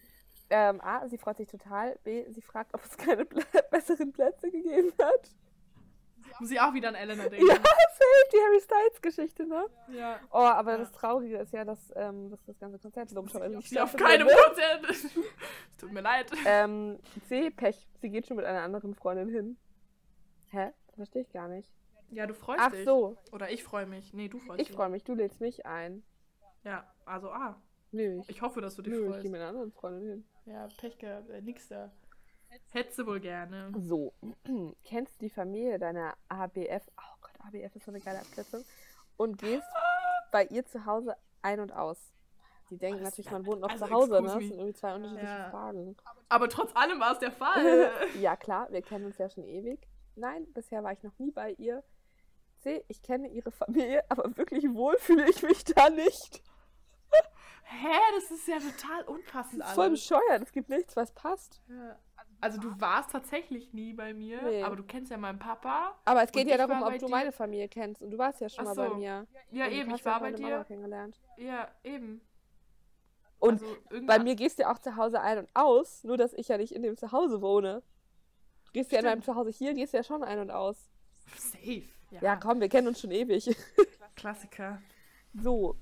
Ähm, 0.50 0.80
A, 0.82 1.08
sie 1.08 1.18
freut 1.18 1.38
sich 1.38 1.48
total. 1.48 1.98
B, 2.04 2.26
sie 2.32 2.42
fragt, 2.42 2.74
ob 2.74 2.84
es 2.84 2.96
keine 2.98 3.26
Plä 3.26 3.44
besseren 3.72 4.12
Plätze 4.14 4.50
gegeben 4.50 4.94
hat. 5.02 5.30
Muss 6.40 6.52
ich 6.52 6.60
auch 6.60 6.74
wieder 6.74 6.90
an 6.90 6.96
Elena 6.96 7.28
denken. 7.30 7.48
Ja, 7.48 7.54
safe, 7.56 8.30
die 8.32 8.38
Harry 8.38 8.62
Styles 8.62 9.02
Geschichte, 9.02 9.46
ne? 9.48 9.66
ja. 9.90 10.20
Oh, 10.32 10.38
aber 10.38 10.74
Ja. 10.74 10.78
das 10.80 10.92
Traurige 10.92 11.38
ist 11.38 11.52
ja, 11.54 11.66
dass, 11.66 11.80
ähm, 11.96 12.30
dass 12.30 12.44
das 12.46 12.60
ganze 12.60 12.78
Konzert 12.80 13.12
logischerweise 13.12 13.56
nicht 13.56 13.70
Sie 13.70 13.80
auf 13.80 13.96
keinem 13.96 14.28
Konzert. 14.28 14.86
es 14.90 15.08
tut 15.80 15.92
mir 15.92 16.02
leid. 16.02 16.32
Ähm, 16.46 17.00
C, 17.28 17.50
Pech. 17.50 17.88
Sie 18.02 18.10
geht 18.10 18.28
schon 18.28 18.38
mit 18.38 18.46
einer 18.46 18.62
anderen 18.62 18.94
Freundin 18.94 19.30
hin. 19.30 19.58
Hä? 20.52 20.72
Das 20.88 20.96
verstehe 20.96 21.24
ich 21.24 21.32
gar 21.32 21.48
nicht. 21.48 21.70
Ja, 22.12 22.26
du 22.28 22.34
freust 22.34 22.60
Ach 22.62 22.72
dich. 22.72 22.86
so, 22.86 23.18
Oder 23.32 23.50
ich 23.50 23.64
freue 23.64 23.86
mich. 23.86 24.14
Nee, 24.14 24.30
du 24.30 24.38
freust 24.40 24.62
ich 24.62 24.68
dich. 24.68 24.76
freue 24.76 24.90
mich. 24.90 25.04
Du 25.04 25.14
lädst 25.16 25.42
mich 25.42 25.66
ein. 25.66 26.04
Ja, 26.64 26.86
also 27.06 27.32
A. 27.32 27.60
Nö, 27.92 28.20
ich, 28.22 28.30
Ich 28.30 28.42
hoffe, 28.42 28.62
dass 28.62 28.76
du 28.76 28.82
dich 28.82 28.94
nö, 28.94 29.02
ich 29.04 29.08
freust. 29.10 29.22
gehe 29.22 29.32
mit 29.32 29.40
einer 29.42 29.50
anderen 29.50 29.72
Freundin 29.72 30.10
hin. 30.10 30.28
Ja, 30.46 30.68
Pech 30.78 30.98
gehabt. 30.98 31.30
Äh, 31.30 31.42
nix 31.42 31.68
da. 31.70 31.92
Hättest 32.70 33.00
du 33.00 33.06
wohl 33.06 33.20
gerne. 33.20 33.72
So, 33.78 34.14
kennst 34.84 35.16
du 35.22 35.26
die 35.26 35.30
Familie 35.30 35.80
deiner 35.80 36.16
ABF? 36.30 36.88
Oh 36.98 37.16
Gott, 37.22 37.32
ABF 37.40 37.76
ist 37.76 37.86
so 37.86 37.92
eine 37.92 38.00
geile 38.00 38.20
Abkürzung. 38.20 38.64
Und 39.18 39.38
gehst 39.38 39.68
bei 40.32 40.46
ihr 40.46 40.66
zu 40.66 40.86
Hause 40.86 41.16
ein 41.42 41.60
und 41.60 41.72
aus. 41.74 42.14
Die 42.70 42.78
denken 42.78 43.00
das 43.04 43.12
natürlich, 43.12 43.32
man 43.32 43.46
wohnt 43.46 43.62
noch 43.62 43.70
also, 43.70 43.86
zu 43.86 43.92
Hause, 43.92 44.22
ne? 44.22 44.24
Das 44.24 44.34
sind 44.34 44.52
irgendwie 44.52 44.74
zwei 44.74 44.96
unterschiedliche 44.96 45.26
Ja. 45.26 45.50
Fragen. 45.50 45.96
Aber 46.28 46.50
trotz 46.50 46.76
allem 46.76 47.00
war 47.00 47.14
es 47.14 47.20
der 47.20 47.32
Fall. 47.32 47.92
ja, 48.22 48.36
klar, 48.36 48.68
wir 48.72 48.82
kennen 48.82 49.06
uns 49.06 49.18
ja 49.18 49.30
schon 49.30 49.46
ewig. 49.46 49.88
Nein, 50.16 50.46
bisher 50.54 50.84
war 50.84 50.92
ich 50.92 51.02
noch 51.04 51.18
nie 51.18 51.32
bei 51.32 51.52
ihr. 51.54 51.84
C, 52.60 52.84
ich 52.90 53.02
kenne 53.02 53.30
ihre 53.30 53.52
Familie, 53.52 54.04
aber 54.10 54.36
wirklich 54.36 54.66
wohl 54.74 54.98
fühle 54.98 55.30
ich 55.30 55.44
mich 55.44 55.64
da 55.64 55.90
nicht. 55.90 56.42
Hä, 57.70 57.98
das 58.16 58.32
ist 58.32 58.48
ja 58.48 58.58
total 58.60 59.04
unpassend 59.04 59.62
Das 59.62 59.70
ist 59.70 59.76
voll 59.76 59.90
bescheuert, 59.90 60.42
es 60.42 60.52
gibt 60.52 60.70
nichts, 60.70 60.96
was 60.96 61.12
passt. 61.12 61.62
Ja. 61.68 62.00
Also 62.40 62.60
du 62.62 62.80
warst 62.80 63.12
tatsächlich 63.12 63.74
nie 63.74 63.94
bei 63.94 64.14
mir, 64.14 64.42
Nee. 64.44 64.62
aber 64.64 64.76
du 64.76 64.84
kennst 64.84 65.10
ja 65.12 65.18
meinen 65.18 65.40
Papa. 65.40 65.96
Aber 66.06 66.22
es 66.24 66.32
geht 66.32 66.48
ja 66.48 66.56
darum, 66.58 66.84
ob 66.84 66.98
du 67.00 67.08
meine 67.08 67.32
Familie 67.32 67.68
kennst. 67.68 68.02
Und 68.04 68.12
du 68.12 68.18
warst 68.18 68.40
ja 68.42 68.48
schon 68.48 68.68
Ach 68.68 68.76
mal 68.76 68.84
bei 68.84 68.90
so. 68.90 68.96
mir. 68.96 69.26
Ja, 69.52 69.66
Und 69.66 69.72
eben, 69.72 69.96
ich 69.96 70.06
war 70.06 70.20
bei 70.20 70.32
dir. 70.32 70.64
kennengelernt. 70.66 71.20
Ja, 71.38 71.68
eben. 71.84 72.22
Und 73.40 73.62
also, 73.62 74.06
Bei 74.06 74.20
mir 74.20 74.36
gehst 74.36 74.60
du 74.60 74.64
ja 74.64 74.72
auch 74.72 74.80
zu 74.80 74.96
Hause 74.96 75.20
ein 75.22 75.40
und 75.40 75.50
aus, 75.56 76.04
nur 76.04 76.18
dass 76.18 76.34
ich 76.34 76.48
ja 76.48 76.58
nicht 76.58 76.72
in 76.74 76.84
dem 76.84 76.96
Zuhause 76.96 77.42
wohne. 77.42 77.82
Du 78.66 78.72
gehst 78.72 78.92
ja 78.92 79.00
in 79.00 79.06
meinem 79.06 79.22
Stimmt. 79.22 79.36
Zuhause 79.36 79.50
hier, 79.50 79.74
gehst 79.74 79.94
ja 79.94 80.04
schon 80.04 80.24
ein 80.24 80.40
und 80.40 80.52
aus. 80.52 80.90
Safe. 81.36 81.84
Ja, 82.12 82.22
Ja, 82.22 82.36
komm, 82.36 82.62
wir 82.62 82.70
kennen 82.70 82.88
uns 82.88 83.02
schon 83.02 83.12
ewig. 83.12 83.56
Klassiker. 84.16 84.82
So, 85.34 85.76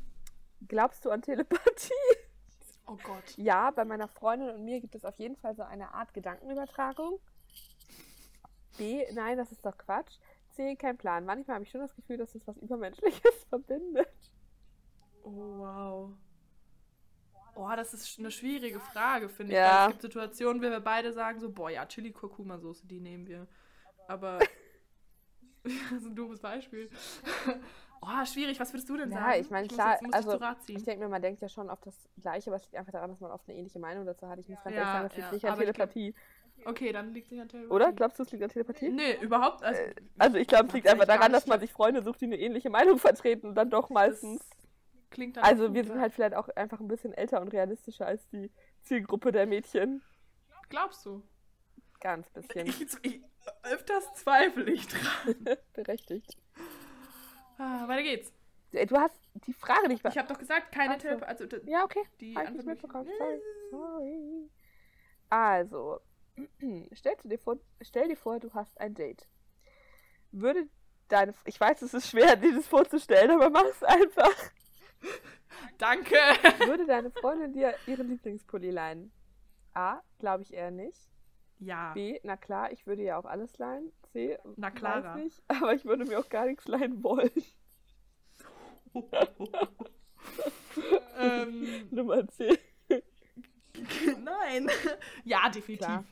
glaubst 0.67 1.05
du 1.05 1.11
an 1.11 1.21
Telepathie? 1.21 1.93
Oh 2.87 2.97
Gott. 3.03 3.37
Ja, 3.37 3.71
bei 3.71 3.85
meiner 3.85 4.07
Freundin 4.07 4.49
und 4.49 4.63
mir 4.63 4.79
gibt 4.79 4.95
es 4.95 5.05
auf 5.05 5.17
jeden 5.17 5.35
Fall 5.37 5.55
so 5.55 5.63
eine 5.63 5.93
Art 5.93 6.13
Gedankenübertragung. 6.13 7.19
B, 8.77 9.03
nein, 9.13 9.37
das 9.37 9.51
ist 9.51 9.65
doch 9.65 9.77
Quatsch. 9.77 10.17
C, 10.51 10.75
kein 10.75 10.97
Plan. 10.97 11.25
Manchmal 11.25 11.55
habe 11.55 11.65
ich 11.65 11.71
schon 11.71 11.81
das 11.81 11.95
Gefühl, 11.95 12.17
dass 12.17 12.35
uns 12.35 12.45
was 12.47 12.57
Übermenschliches 12.57 13.45
verbindet. 13.49 14.09
Oh, 15.23 15.57
wow. 15.57 16.11
Oh, 17.55 17.71
das 17.75 17.93
ist 17.93 18.19
eine 18.19 18.31
schwierige 18.31 18.79
Frage, 18.79 19.29
finde 19.29 19.53
ich. 19.53 19.57
Ja. 19.57 19.85
Es 19.85 19.91
gibt 19.91 20.01
Situationen, 20.01 20.61
wo 20.61 20.69
wir 20.69 20.79
beide 20.81 21.13
sagen 21.13 21.39
so, 21.39 21.49
boah, 21.49 21.69
ja, 21.69 21.85
Chili-Kurkuma-Soße, 21.85 22.85
die 22.85 22.99
nehmen 22.99 23.27
wir. 23.27 23.47
Aber, 24.07 24.39
das 25.63 25.73
ist 25.97 26.05
ein 26.05 26.15
doofes 26.15 26.41
Beispiel. 26.41 26.89
Oh, 28.07 28.25
schwierig. 28.25 28.59
Was 28.59 28.71
würdest 28.73 28.87
du 28.89 28.97
denn 28.97 29.11
Ja, 29.11 29.17
sagen? 29.19 29.41
ich 29.41 29.49
meine, 29.49 29.67
klar, 29.67 29.97
jetzt- 30.01 30.13
also 30.13 30.37
ziehen. 30.59 30.77
Ich 30.77 30.83
denke 30.83 31.03
mir, 31.03 31.09
man 31.09 31.21
denkt 31.21 31.41
ja 31.41 31.49
schon 31.49 31.69
auf 31.69 31.81
das 31.81 31.95
Gleiche, 32.21 32.49
aber 32.49 32.57
es 32.57 32.63
liegt 32.63 32.75
einfach 32.75 32.91
daran, 32.91 33.09
dass 33.09 33.19
man 33.19 33.31
oft 33.31 33.47
eine 33.49 33.57
ähnliche 33.57 33.79
Meinung 33.79 34.05
dazu 34.05 34.27
hat. 34.27 34.37
Ich 34.39 34.47
muss 34.47 34.63
ganz 34.63 34.75
Ja, 34.75 34.81
ehrlich 34.81 34.93
sagen, 34.93 35.03
das 35.09 35.15
liegt 35.15 35.25
ja, 35.27 35.33
nicht 35.33 35.45
an 35.45 35.53
ich 35.53 35.73
glaub- 35.73 35.91
Telepathie. 35.91 36.15
Okay, 36.65 36.91
dann 36.93 37.13
liegt 37.13 37.31
es 37.31 37.39
an 37.39 37.49
Telepathie. 37.49 37.73
Oder? 37.75 37.91
Glaubst 37.93 38.19
du, 38.19 38.23
es 38.23 38.31
liegt 38.31 38.43
an 38.43 38.49
Telepathie? 38.49 38.89
Nee, 38.89 39.17
überhaupt. 39.21 39.63
Also, 39.63 39.81
Also 40.17 40.37
ich 40.37 40.47
glaube, 40.47 40.67
es 40.67 40.73
liegt 40.73 40.87
einfach 40.87 41.05
daran, 41.05 41.31
nicht. 41.31 41.35
dass 41.35 41.47
man 41.47 41.59
sich 41.59 41.71
Freunde 41.73 42.01
sucht, 42.03 42.21
die 42.21 42.25
eine 42.25 42.37
ähnliche 42.39 42.69
Meinung 42.69 42.97
vertreten 42.99 43.47
und 43.47 43.55
dann 43.55 43.69
doch 43.69 43.89
meistens. 43.89 44.39
das 44.47 45.09
klingt 45.09 45.37
dann 45.37 45.43
Also 45.43 45.73
wir 45.73 45.83
sind 45.83 45.95
ja. 45.95 46.01
halt 46.01 46.13
vielleicht 46.13 46.35
auch 46.35 46.47
einfach 46.49 46.79
ein 46.79 46.87
bisschen 46.87 47.13
älter 47.13 47.41
und 47.41 47.49
realistischer 47.49 48.05
als 48.07 48.27
die 48.29 48.51
Zielgruppe 48.83 49.31
der 49.31 49.47
Mädchen. 49.47 50.01
Glaubst 50.69 51.05
du? 51.05 51.21
Ganz 51.99 52.29
bisschen. 52.29 52.67
Ich, 52.67 52.81
ich, 53.01 53.21
öfters 53.63 54.13
zweifle 54.13 54.69
ich 54.71 54.87
dran. 54.87 55.35
Berechtigt. 55.73 56.37
Ah, 57.57 57.87
weiter 57.87 58.03
geht's. 58.03 58.31
Ey, 58.71 58.85
Du 58.85 58.97
hast 58.97 59.15
die 59.45 59.53
Frage 59.53 59.87
nicht 59.87 60.03
Ich 60.05 60.17
habe 60.17 60.27
doch 60.27 60.37
gesagt, 60.39 60.71
keine 60.71 60.93
so. 60.95 60.99
Telepathie. 60.99 61.43
Also, 61.45 61.57
Ja, 61.65 61.83
okay. 61.83 62.03
die 62.19 62.31
ich 62.31 62.37
nicht 62.37 62.47
Antwort 62.47 62.65
mitbekommen. 62.65 63.09
Sorry. 63.17 63.41
Sorry. 63.71 64.49
Also, 65.29 65.99
stellst 66.93 67.23
du 67.23 67.29
dir 67.29 67.39
vor, 67.39 67.57
stell 67.81 68.07
dir 68.09 68.17
vor, 68.17 68.39
du 68.39 68.53
hast 68.53 68.77
ein 68.79 68.93
Date. 68.93 69.27
Würde 70.31 70.67
deine, 71.07 71.33
ich 71.45 71.59
weiß, 71.59 71.81
es 71.83 71.93
ist 71.93 72.09
schwer, 72.09 72.35
dir 72.35 72.53
das 72.53 72.67
vorzustellen, 72.67 73.31
aber 73.31 73.49
mach 73.49 73.65
es 73.65 73.81
einfach. 73.83 74.35
Danke. 75.77 76.15
Würde 76.67 76.85
deine 76.85 77.11
Freundin 77.11 77.53
dir 77.53 77.75
ihren 77.87 78.09
Lieblingspulli 78.09 78.71
leihen? 78.71 79.11
A, 79.73 80.01
glaube 80.19 80.43
ich 80.43 80.53
eher 80.53 80.71
nicht. 80.71 80.99
Ja. 81.59 81.93
B, 81.93 82.19
na 82.23 82.37
klar, 82.37 82.71
ich 82.71 82.85
würde 82.85 83.03
ja 83.03 83.17
auch 83.17 83.25
alles 83.25 83.57
leihen. 83.57 83.91
C, 84.11 84.37
Na 84.55 84.69
nicht, 85.15 85.41
aber 85.47 85.73
ich 85.73 85.85
würde 85.85 86.05
mir 86.05 86.19
auch 86.19 86.29
gar 86.29 86.45
nichts 86.45 86.67
leihen 86.67 87.03
wollen. 87.03 87.31
ähm, 91.19 91.87
Nummer 91.91 92.27
C. 92.29 92.57
nein. 94.23 94.69
Ja, 95.23 95.49
definitiv. 95.49 95.85
Klar. 95.85 96.05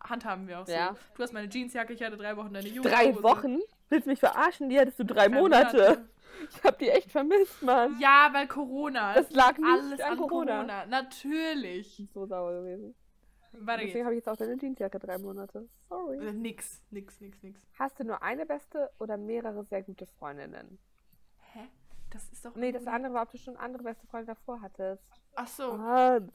Handhaben 0.00 0.48
wir 0.48 0.60
auch 0.60 0.66
so. 0.66 0.72
Ja. 0.72 0.96
Du 1.16 1.22
hast 1.22 1.32
meine 1.32 1.48
Jeansjacke, 1.48 1.92
ich 1.92 2.02
hatte 2.02 2.16
drei 2.16 2.36
Wochen 2.36 2.52
deine 2.52 2.68
Jugend. 2.68 2.92
Drei 2.92 3.14
Wochen? 3.22 3.60
Willst 3.88 4.06
du 4.06 4.10
mich 4.10 4.20
verarschen? 4.20 4.68
Die 4.68 4.78
hattest 4.78 4.98
du 4.98 5.04
drei, 5.04 5.28
Monate. 5.28 6.08
Ich 6.50 6.64
hab 6.64 6.78
die 6.78 6.90
echt 6.90 7.12
vermisst, 7.12 7.62
Mann. 7.62 7.96
Ja, 8.00 8.28
weil 8.32 8.48
Corona. 8.48 9.14
Das 9.14 9.30
lag 9.30 9.56
nicht 9.56 9.68
alles 9.68 10.00
an 10.00 10.12
an 10.12 10.18
Corona. 10.18 10.56
Corona. 10.56 10.86
Natürlich. 10.86 12.08
So 12.12 12.26
sauer 12.26 12.60
gewesen. 12.60 12.94
Weiter 13.60 13.82
Deswegen 13.82 13.92
geht's. 13.92 14.04
habe 14.04 14.14
ich 14.14 14.18
jetzt 14.18 14.28
auch 14.28 14.36
deine 14.36 14.56
Jeansjacke 14.56 14.98
drei 14.98 15.18
Monate. 15.18 15.68
Sorry. 15.88 16.18
Äh, 16.18 16.32
Nix, 16.32 16.82
nix, 16.90 17.20
nix, 17.20 17.42
nix. 17.42 17.60
Hast 17.78 17.98
du 17.98 18.04
nur 18.04 18.22
eine 18.22 18.46
beste 18.46 18.90
oder 18.98 19.16
mehrere 19.16 19.64
sehr 19.64 19.82
gute 19.82 20.06
Freundinnen? 20.06 20.78
Hä? 21.52 21.68
Das 22.10 22.28
ist 22.30 22.44
doch. 22.44 22.54
Nee, 22.54 22.72
das 22.72 22.86
andere 22.86 23.12
war, 23.14 23.22
ob 23.22 23.30
du 23.32 23.38
schon 23.38 23.56
andere 23.56 23.82
beste 23.82 24.06
Freunde 24.06 24.26
davor 24.34 24.60
hattest. 24.60 25.02
Ach 25.34 25.46
so. 25.48 25.72
Mann. 25.76 26.32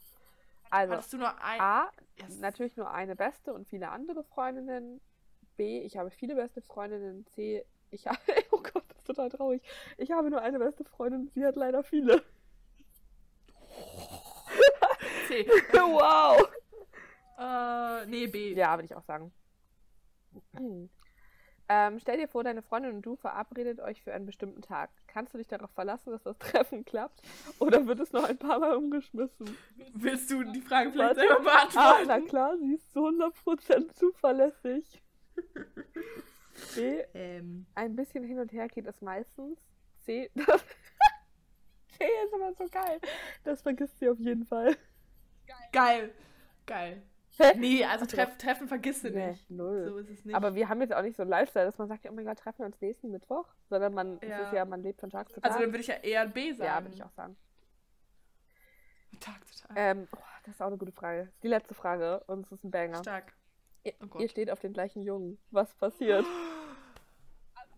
Also, 0.71 0.93
Hattest 0.93 1.13
du 1.13 1.17
nur 1.17 1.41
ein. 1.43 1.59
A, 1.61 1.89
Yes. 2.17 2.37
natürlich 2.39 2.75
nur 2.75 2.91
eine 2.91 3.15
beste 3.15 3.53
und 3.53 3.67
viele 3.67 3.89
andere 3.89 4.23
Freundinnen. 4.23 4.99
B, 5.55 5.79
ich 5.81 5.97
habe 5.97 6.11
viele 6.11 6.35
beste 6.35 6.61
Freundinnen. 6.61 7.25
C, 7.27 7.65
ich 7.91 8.07
habe, 8.07 8.17
oh 8.51 8.61
Gott, 8.61 8.83
das 8.89 8.97
ist 8.99 9.07
total 9.07 9.29
traurig. 9.29 9.61
Ich 9.97 10.11
habe 10.11 10.29
nur 10.29 10.41
eine 10.41 10.59
beste 10.59 10.83
Freundin, 10.83 11.29
sie 11.33 11.45
hat 11.45 11.55
leider 11.55 11.81
viele. 11.83 12.21
C. 15.27 15.45
wow. 15.73 16.47
Äh, 17.39 18.05
nee, 18.07 18.27
B. 18.27 18.53
Ja, 18.53 18.73
würde 18.75 18.85
ich 18.85 18.95
auch 18.95 19.03
sagen. 19.03 19.31
Ähm, 21.71 21.99
stell 21.99 22.17
dir 22.17 22.27
vor, 22.27 22.43
deine 22.43 22.63
Freundin 22.63 22.95
und 22.95 23.03
du 23.03 23.15
verabredet 23.15 23.79
euch 23.79 24.01
für 24.01 24.11
einen 24.11 24.25
bestimmten 24.25 24.63
Tag. 24.63 24.89
Kannst 25.05 25.35
du 25.35 25.37
dich 25.37 25.47
darauf 25.47 25.69
verlassen, 25.69 26.09
dass 26.09 26.23
das 26.23 26.35
Treffen 26.39 26.83
klappt? 26.83 27.21
Oder 27.59 27.85
wird 27.85 27.99
es 27.99 28.11
noch 28.11 28.23
ein 28.23 28.39
paar 28.39 28.57
Mal 28.57 28.75
umgeschmissen? 28.75 29.55
Willst 29.93 30.31
du 30.31 30.41
die 30.45 30.61
Frage 30.61 30.89
vielleicht 30.91 31.17
Warte. 31.17 31.27
selber 31.27 31.41
Ah, 31.41 31.43
beantworten? 31.43 32.07
na 32.07 32.19
klar, 32.21 32.57
sie 32.57 32.73
ist 32.73 32.91
zu 32.91 33.01
100% 33.07 33.93
zuverlässig. 33.93 34.99
B, 36.75 37.03
Ähm. 37.13 37.67
ein 37.75 37.95
bisschen 37.95 38.23
hin 38.23 38.39
und 38.39 38.51
her 38.51 38.67
geht 38.67 38.87
es 38.87 38.99
meistens. 39.01 39.59
C, 39.99 40.31
C 40.35 42.03
ist 42.25 42.33
aber 42.33 42.51
so 42.57 42.65
geil. 42.71 42.99
Das 43.43 43.61
vergisst 43.61 43.99
sie 43.99 44.09
auf 44.09 44.17
jeden 44.17 44.43
Fall. 44.47 44.75
Geil. 45.71 46.15
Geil. 46.65 46.95
Hä? 46.95 47.08
Nee, 47.57 47.85
also 47.85 48.05
treff, 48.05 48.37
Treffen 48.37 48.67
vergisst 48.67 49.03
du 49.03 49.09
Nee, 49.11 49.27
nicht. 49.31 49.49
null. 49.49 49.85
So 49.87 49.97
ist 49.99 50.09
es 50.09 50.25
nicht. 50.25 50.35
Aber 50.35 50.55
wir 50.55 50.67
haben 50.69 50.81
jetzt 50.81 50.93
auch 50.93 51.01
nicht 51.01 51.15
so 51.15 51.23
einen 51.23 51.29
Lifestyle, 51.31 51.65
dass 51.65 51.77
man 51.77 51.87
sagt, 51.87 52.05
oh 52.09 52.13
mein 52.13 52.25
Gott, 52.25 52.37
treffen 52.39 52.59
wir 52.59 52.65
uns 52.65 52.79
nächsten 52.81 53.11
Mittwoch. 53.11 53.45
Sondern 53.69 53.93
man, 53.93 54.19
Ja. 54.21 54.39
ist 54.39 54.53
ja, 54.53 54.65
man 54.65 54.81
lebt 54.83 54.99
von 54.99 55.09
Tag 55.09 55.29
zu 55.29 55.39
Tag. 55.39 55.45
also 55.51 55.59
dann 55.59 55.69
würde 55.71 55.79
ich 55.81 55.87
ja 55.87 55.95
eher 55.95 56.21
ein 56.21 56.31
B 56.31 56.51
sagen. 56.53 56.63
ja, 56.65 56.81
würde 56.83 56.95
ich 56.95 57.03
auch 57.03 57.11
sagen. 57.11 57.35
Tag 59.19 59.47
zu 59.47 59.61
Tag. 59.67 59.71
Ähm, 59.75 60.07
oh, 60.15 60.19
das 60.45 60.55
ist 60.55 60.61
auch 60.61 60.67
eine 60.67 60.77
gute 60.77 60.91
Frage. 60.91 61.31
Die 61.43 61.47
letzte 61.47 61.73
Frage 61.73 62.21
und 62.27 62.45
es 62.45 62.51
ist 62.51 62.63
ein 62.63 62.71
Banger. 62.71 62.99
Stark. 63.01 63.33
Ihr, 63.83 63.93
Oh 64.01 64.07
Gott. 64.07 64.21
ihr 64.21 64.29
steht 64.29 64.49
auf 64.51 64.59
den 64.59 64.73
gleichen 64.73 65.01
Jungen. 65.03 65.37
Was 65.51 65.73
passiert? 65.75 66.25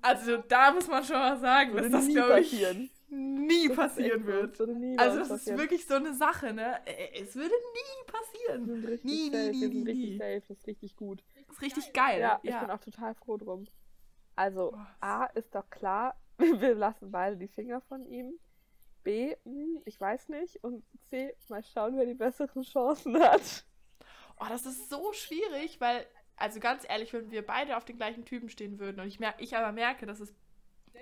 Also 0.03 0.37
da 0.37 0.71
muss 0.71 0.87
man 0.87 1.03
schon 1.03 1.15
mal 1.15 1.37
sagen, 1.39 1.75
dass 1.77 1.91
das, 1.91 2.07
glaube 2.07 2.39
ich, 2.39 2.49
passieren. 2.49 2.89
Nie 3.11 3.67
Das 3.67 3.77
ist 3.77 3.77
passieren 3.77 4.23
so. 4.23 4.27
wird. 4.27 4.59
Würde 4.59 4.75
nie 4.75 4.97
Also 4.97 5.19
das 5.19 5.31
ist 5.31 5.45
passieren. 5.45 5.59
wirklich 5.59 5.85
so 5.85 5.95
eine 5.95 6.13
Sache, 6.15 6.53
ne? 6.53 6.79
Es 7.13 7.35
würde 7.35 7.53
nie 7.53 8.05
passieren. 8.07 8.99
Nie, 9.03 9.29
nie, 9.29 9.31
safe, 9.31 9.51
nie, 9.51 9.67
nie, 9.67 9.83
richtig 9.83 10.11
nie. 10.11 10.17
safe, 10.17 10.41
das 10.47 10.57
ist 10.59 10.67
richtig 10.67 10.95
gut. 10.95 11.23
Das 11.47 11.57
ist 11.57 11.61
richtig 11.61 11.93
geil. 11.93 12.19
Ja, 12.19 12.39
ich 12.43 12.49
ja. 12.51 12.59
bin 12.61 12.71
auch 12.71 12.79
total 12.79 13.13
froh 13.15 13.37
drum. 13.37 13.65
Also, 14.35 14.71
Boah. 14.71 14.95
A 15.01 15.25
ist 15.27 15.53
doch 15.55 15.69
klar, 15.69 16.15
wir 16.37 16.75
lassen 16.75 17.11
beide 17.11 17.37
die 17.37 17.47
Finger 17.47 17.81
von 17.81 18.05
ihm. 18.05 18.33
B, 19.03 19.35
hm, 19.45 19.81
ich 19.85 19.99
weiß 19.99 20.29
nicht. 20.29 20.63
Und 20.63 20.83
C, 21.09 21.35
mal 21.49 21.63
schauen, 21.63 21.97
wer 21.97 22.05
die 22.05 22.13
besseren 22.13 22.63
Chancen 22.63 23.19
hat. 23.21 23.65
Oh, 24.39 24.45
das 24.49 24.65
ist 24.65 24.89
so 24.89 25.11
schwierig, 25.13 25.79
weil, 25.81 26.05
also 26.35 26.59
ganz 26.59 26.83
ehrlich, 26.87 27.13
wenn 27.13 27.31
wir 27.31 27.45
beide 27.45 27.77
auf 27.77 27.85
den 27.85 27.97
gleichen 27.97 28.25
Typen 28.25 28.49
stehen 28.49 28.79
würden 28.79 28.99
und 29.01 29.07
ich, 29.07 29.19
mer 29.19 29.33
ich 29.39 29.55
aber 29.55 29.71
merke, 29.71 30.05
dass 30.05 30.19
es. 30.19 30.33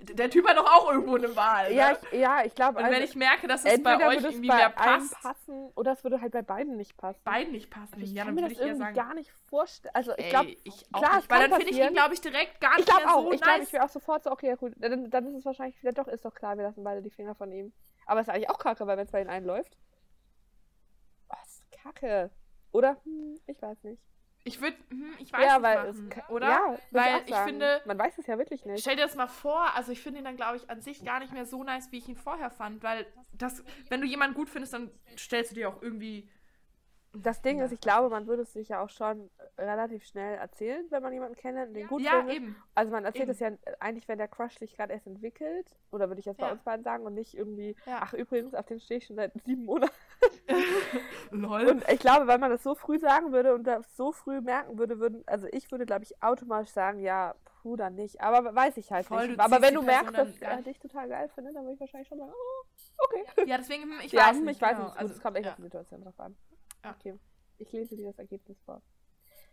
Der 0.02 0.30
Typ 0.30 0.48
hat 0.48 0.58
doch 0.58 0.66
auch 0.66 0.92
irgendwo 0.92 1.16
eine 1.16 1.36
Wahl. 1.36 1.74
Ja, 1.74 1.92
ne? 1.92 1.98
ich, 2.12 2.20
ja, 2.20 2.46
ich 2.46 2.56
glaube, 2.56 2.80
Und 2.80 2.90
wenn 2.90 3.04
ich 3.04 3.16
merke, 3.16 3.48
dass 3.48 3.66
es 3.66 3.84
bei 3.84 3.96
euch 4.08 4.24
irgendwie 4.24 4.48
bei 4.48 4.56
mehr 4.56 4.70
passt, 4.70 5.14
passen 5.22 5.72
oder 5.76 5.92
es 5.92 6.04
würde 6.04 6.22
halt 6.22 6.32
bei 6.32 6.42
beiden 6.42 6.78
nicht 6.78 6.96
passen. 6.96 7.20
beiden 7.24 7.52
nicht 7.52 7.70
passen, 7.70 7.96
Aber 7.96 8.04
ich 8.04 8.14
ja, 8.14 8.24
kann 8.24 8.36
mir 8.36 8.44
das 8.44 8.52
ich 8.54 8.60
irgendwie 8.60 8.80
sagen. 8.80 8.96
gar 8.96 9.14
nicht 9.14 9.32
vorstellen. 9.50 9.94
Also, 9.94 10.14
ich 10.18 10.30
glaube, 10.30 10.56
klar, 10.94 11.16
nicht, 11.18 11.30
weil 11.30 11.50
dann 11.50 11.60
finde 11.60 11.72
ich 11.72 11.80
ihn, 11.80 11.94
glaube 11.94 12.14
ich, 12.14 12.22
direkt 12.22 12.62
gar 12.62 12.80
ich 12.80 12.86
nicht 12.86 12.96
mehr 12.96 13.14
auch. 13.14 13.24
so 13.24 13.32
ich 13.34 13.42
glaube, 13.42 13.60
nice. 13.60 13.68
ich 13.68 13.74
wäre 13.74 13.84
auch 13.84 13.90
sofort 13.90 14.24
so, 14.24 14.32
okay, 14.32 14.48
ja, 14.48 14.56
gut. 14.56 14.74
Dann, 14.78 15.10
dann 15.10 15.28
ist 15.28 15.36
es 15.36 15.46
wahrscheinlich 15.46 15.82
wieder 15.82 15.92
doch, 15.92 16.08
ist 16.08 16.24
doch 16.24 16.34
klar, 16.34 16.56
wir 16.56 16.64
lassen 16.64 16.84
beide 16.84 17.02
die 17.02 17.12
Finger 17.12 17.36
von 17.36 17.52
ihm. 17.52 17.74
Aber 18.06 18.22
es 18.22 18.28
ist 18.28 18.34
eigentlich 18.34 18.50
auch 18.50 18.60
kacke, 18.60 18.88
weil 18.88 18.98
wenn 18.98 19.06
es 19.06 19.12
bei 19.12 19.20
den 19.20 19.30
einen 19.30 19.46
läuft. 19.46 19.78
Oh, 21.30 21.36
ist 21.46 21.64
kacke. 21.72 22.32
Oder? 22.72 22.98
Hm, 23.04 23.40
ich 23.48 23.62
weiß 23.62 23.84
nicht. 23.84 24.02
Ich 24.46 24.62
würde, 24.62 24.78
hm, 24.90 25.14
ich 25.20 25.34
weiß 25.34 25.44
ja, 25.46 25.54
nicht 25.56 25.64
weil 25.64 25.76
machen, 25.92 26.08
es 26.08 26.10
ka- 26.10 26.30
oder? 26.30 26.48
Ja, 26.50 26.78
Weil 26.92 27.22
ich 27.24 27.30
sagen. 27.30 27.50
finde- 27.50 27.82
Man 27.86 28.00
weiß 28.00 28.18
es 28.18 28.26
ja 28.28 28.38
wirklich 28.38 28.66
nicht. 28.66 28.82
Stell 28.82 28.96
dir 28.96 29.04
das 29.04 29.16
mal 29.16 29.28
vor, 29.28 29.76
also 29.76 29.92
ich 29.92 30.02
finde 30.02 30.20
ihn 30.20 30.26
dann, 30.26 30.38
glaube 30.38 30.58
ich, 30.58 30.70
an 30.70 30.82
sich 30.82 31.04
gar 31.04 31.20
nicht 31.20 31.34
mehr 31.34 31.46
so 31.46 31.64
nice, 31.64 31.92
wie 31.92 31.98
ich 31.98 32.08
ihn 32.08 32.16
vorher 32.16 32.50
fand, 32.50 32.82
weil 32.82 33.06
das, 33.34 33.64
wenn 33.90 34.00
du 34.02 34.08
jemanden 34.08 34.36
gut 34.36 34.50
findest, 34.50 34.74
dann 34.74 34.92
stellst 35.18 35.52
du 35.52 35.56
dir 35.56 35.70
auch 35.70 35.82
irgendwie. 35.82 36.30
Das 37.12 37.42
Ding 37.42 37.58
Ja. 37.58 37.66
ist, 37.66 37.72
ich 37.72 37.82
glaube, 37.82 38.08
man 38.10 38.28
würde 38.28 38.44
es 38.44 38.54
sich 38.54 38.70
ja 38.70 38.82
auch 38.84 38.90
schon 38.90 39.32
relativ 39.58 40.06
schnell 40.06 40.38
erzählen, 40.38 40.86
wenn 40.92 41.02
man 41.02 41.12
jemanden 41.12 41.36
kennenlernt 41.36 41.70
und 41.70 41.74
den 41.76 41.88
gut 41.88 42.02
Ja, 42.04 42.20
findet. 42.20 42.36
eben. 42.36 42.56
Also 42.76 42.92
man 42.92 43.04
erzählt 43.04 43.24
Eben. 43.24 43.32
es 43.32 43.40
ja 43.40 43.50
eigentlich, 43.80 44.08
wenn 44.08 44.20
der 44.20 44.28
Crush 44.28 44.58
sich 44.60 44.76
gerade 44.78 44.94
erst 44.94 45.08
entwickelt. 45.08 45.66
Oder 45.92 46.08
würde 46.08 46.20
ich 46.20 46.26
jetzt 46.28 46.38
bei 46.38 46.46
Ja. 46.46 46.52
uns 46.54 46.62
beiden 46.62 46.84
sagen 46.84 47.06
und 47.08 47.16
nicht 47.16 47.34
irgendwie, 47.36 47.76
ach 47.88 48.14
übrigens, 48.14 48.54
auf 48.54 48.68
den 48.68 48.80
stehe 48.80 49.00
ich 49.00 49.08
schon 49.08 49.16
seit 49.16 49.34
sieben 49.44 49.66
Monaten. 49.66 49.92
Lol. 51.32 51.68
Und 51.68 51.90
ich 51.90 52.00
glaube, 52.00 52.28
wenn 52.28 52.40
man 52.40 52.50
das 52.50 52.64
so 52.64 52.76
früh 52.76 53.00
sagen 53.00 53.32
würde 53.32 53.54
und 53.54 53.64
das 53.64 53.96
so 53.96 54.12
früh 54.12 54.42
merken 54.42 54.78
würde, 54.78 55.00
würden, 55.00 55.24
also 55.28 55.48
ich 55.52 55.72
würde, 55.72 55.86
glaube 55.86 56.04
ich, 56.04 56.22
automatisch 56.22 56.72
sagen, 56.72 57.00
ja, 57.00 57.36
puh, 57.62 57.76
dann 57.76 57.96
nicht. 57.96 58.20
Aber 58.22 58.54
weiß 58.56 58.78
ich 58.78 58.92
halt 58.92 59.06
Voll, 59.06 59.30
nicht. 59.30 59.40
Aber 59.40 59.62
wenn 59.62 59.74
du 59.74 59.82
merkst, 59.82 60.18
dass 60.18 60.40
gar 60.40 60.52
er 60.52 60.56
nicht. 60.58 60.68
dich 60.68 60.80
total 60.80 61.08
geil 61.08 61.30
findet, 61.30 61.56
dann 61.56 61.64
würde 61.64 61.76
ich 61.76 61.80
wahrscheinlich 61.80 62.08
schon 62.08 62.18
sagen, 62.18 62.32
oh, 62.34 63.04
okay. 63.06 63.50
ja, 63.50 63.58
deswegen, 63.58 63.92
ich 64.04 64.12
ja, 64.12 64.28
weiß 64.28 64.40
nicht. 64.40 64.56
ich 64.56 64.62
weiß 64.62 64.76
genau. 64.76 64.88
nicht. 64.88 64.98
Also, 64.98 65.14
es 65.14 65.22
kommt 65.22 65.38
echt 65.38 65.46
ja. 65.46 65.52
auf 65.52 65.58
die 65.58 65.64
Situation 65.64 66.02
drauf 66.02 66.20
an. 66.20 66.36
Ja. 66.84 66.92
Okay. 66.92 67.20
Ich 67.58 67.72
lese 67.72 67.96
dir 67.96 68.08
das 68.08 68.18
Ergebnis 68.18 68.60
vor. 68.62 68.82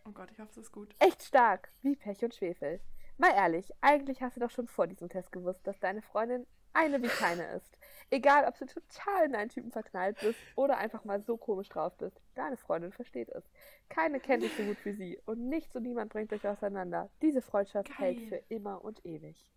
Oh 0.05 0.11
Gott, 0.11 0.31
ich 0.31 0.39
hoffe, 0.39 0.51
es 0.51 0.57
ist 0.57 0.71
gut. 0.71 0.95
Echt 0.99 1.21
stark, 1.23 1.71
wie 1.81 1.95
Pech 1.95 2.23
und 2.23 2.33
Schwefel. 2.33 2.79
Mal 3.17 3.33
ehrlich, 3.33 3.71
eigentlich 3.81 4.21
hast 4.21 4.37
du 4.37 4.39
doch 4.39 4.51
schon 4.51 4.67
vor 4.67 4.87
diesem 4.87 5.09
Test 5.09 5.31
gewusst, 5.31 5.65
dass 5.67 5.79
deine 5.79 6.01
Freundin 6.01 6.47
eine 6.71 7.01
wie 7.01 7.07
keine 7.07 7.45
ist. 7.55 7.76
Egal, 8.09 8.45
ob 8.45 8.57
du 8.57 8.65
total 8.65 9.25
in 9.25 9.35
einen 9.35 9.49
Typen 9.49 9.71
verknallt 9.71 10.17
bist 10.21 10.39
oder 10.55 10.77
einfach 10.77 11.03
mal 11.03 11.21
so 11.21 11.35
komisch 11.35 11.67
drauf 11.67 11.97
bist. 11.97 12.15
Deine 12.35 12.55
Freundin 12.55 12.91
versteht 12.93 13.29
es. 13.29 13.43
Keine 13.89 14.19
kennt 14.21 14.43
dich 14.43 14.55
so 14.55 14.63
gut 14.63 14.77
wie 14.85 14.93
sie 14.93 15.19
und 15.25 15.49
nichts 15.49 15.75
und 15.75 15.83
niemand 15.83 16.11
bringt 16.13 16.31
euch 16.31 16.47
auseinander. 16.47 17.09
Diese 17.21 17.41
Freundschaft 17.41 17.89
Geil. 17.89 18.15
hält 18.15 18.21
für 18.29 18.41
immer 18.47 18.83
und 18.83 19.05
ewig. 19.05 19.51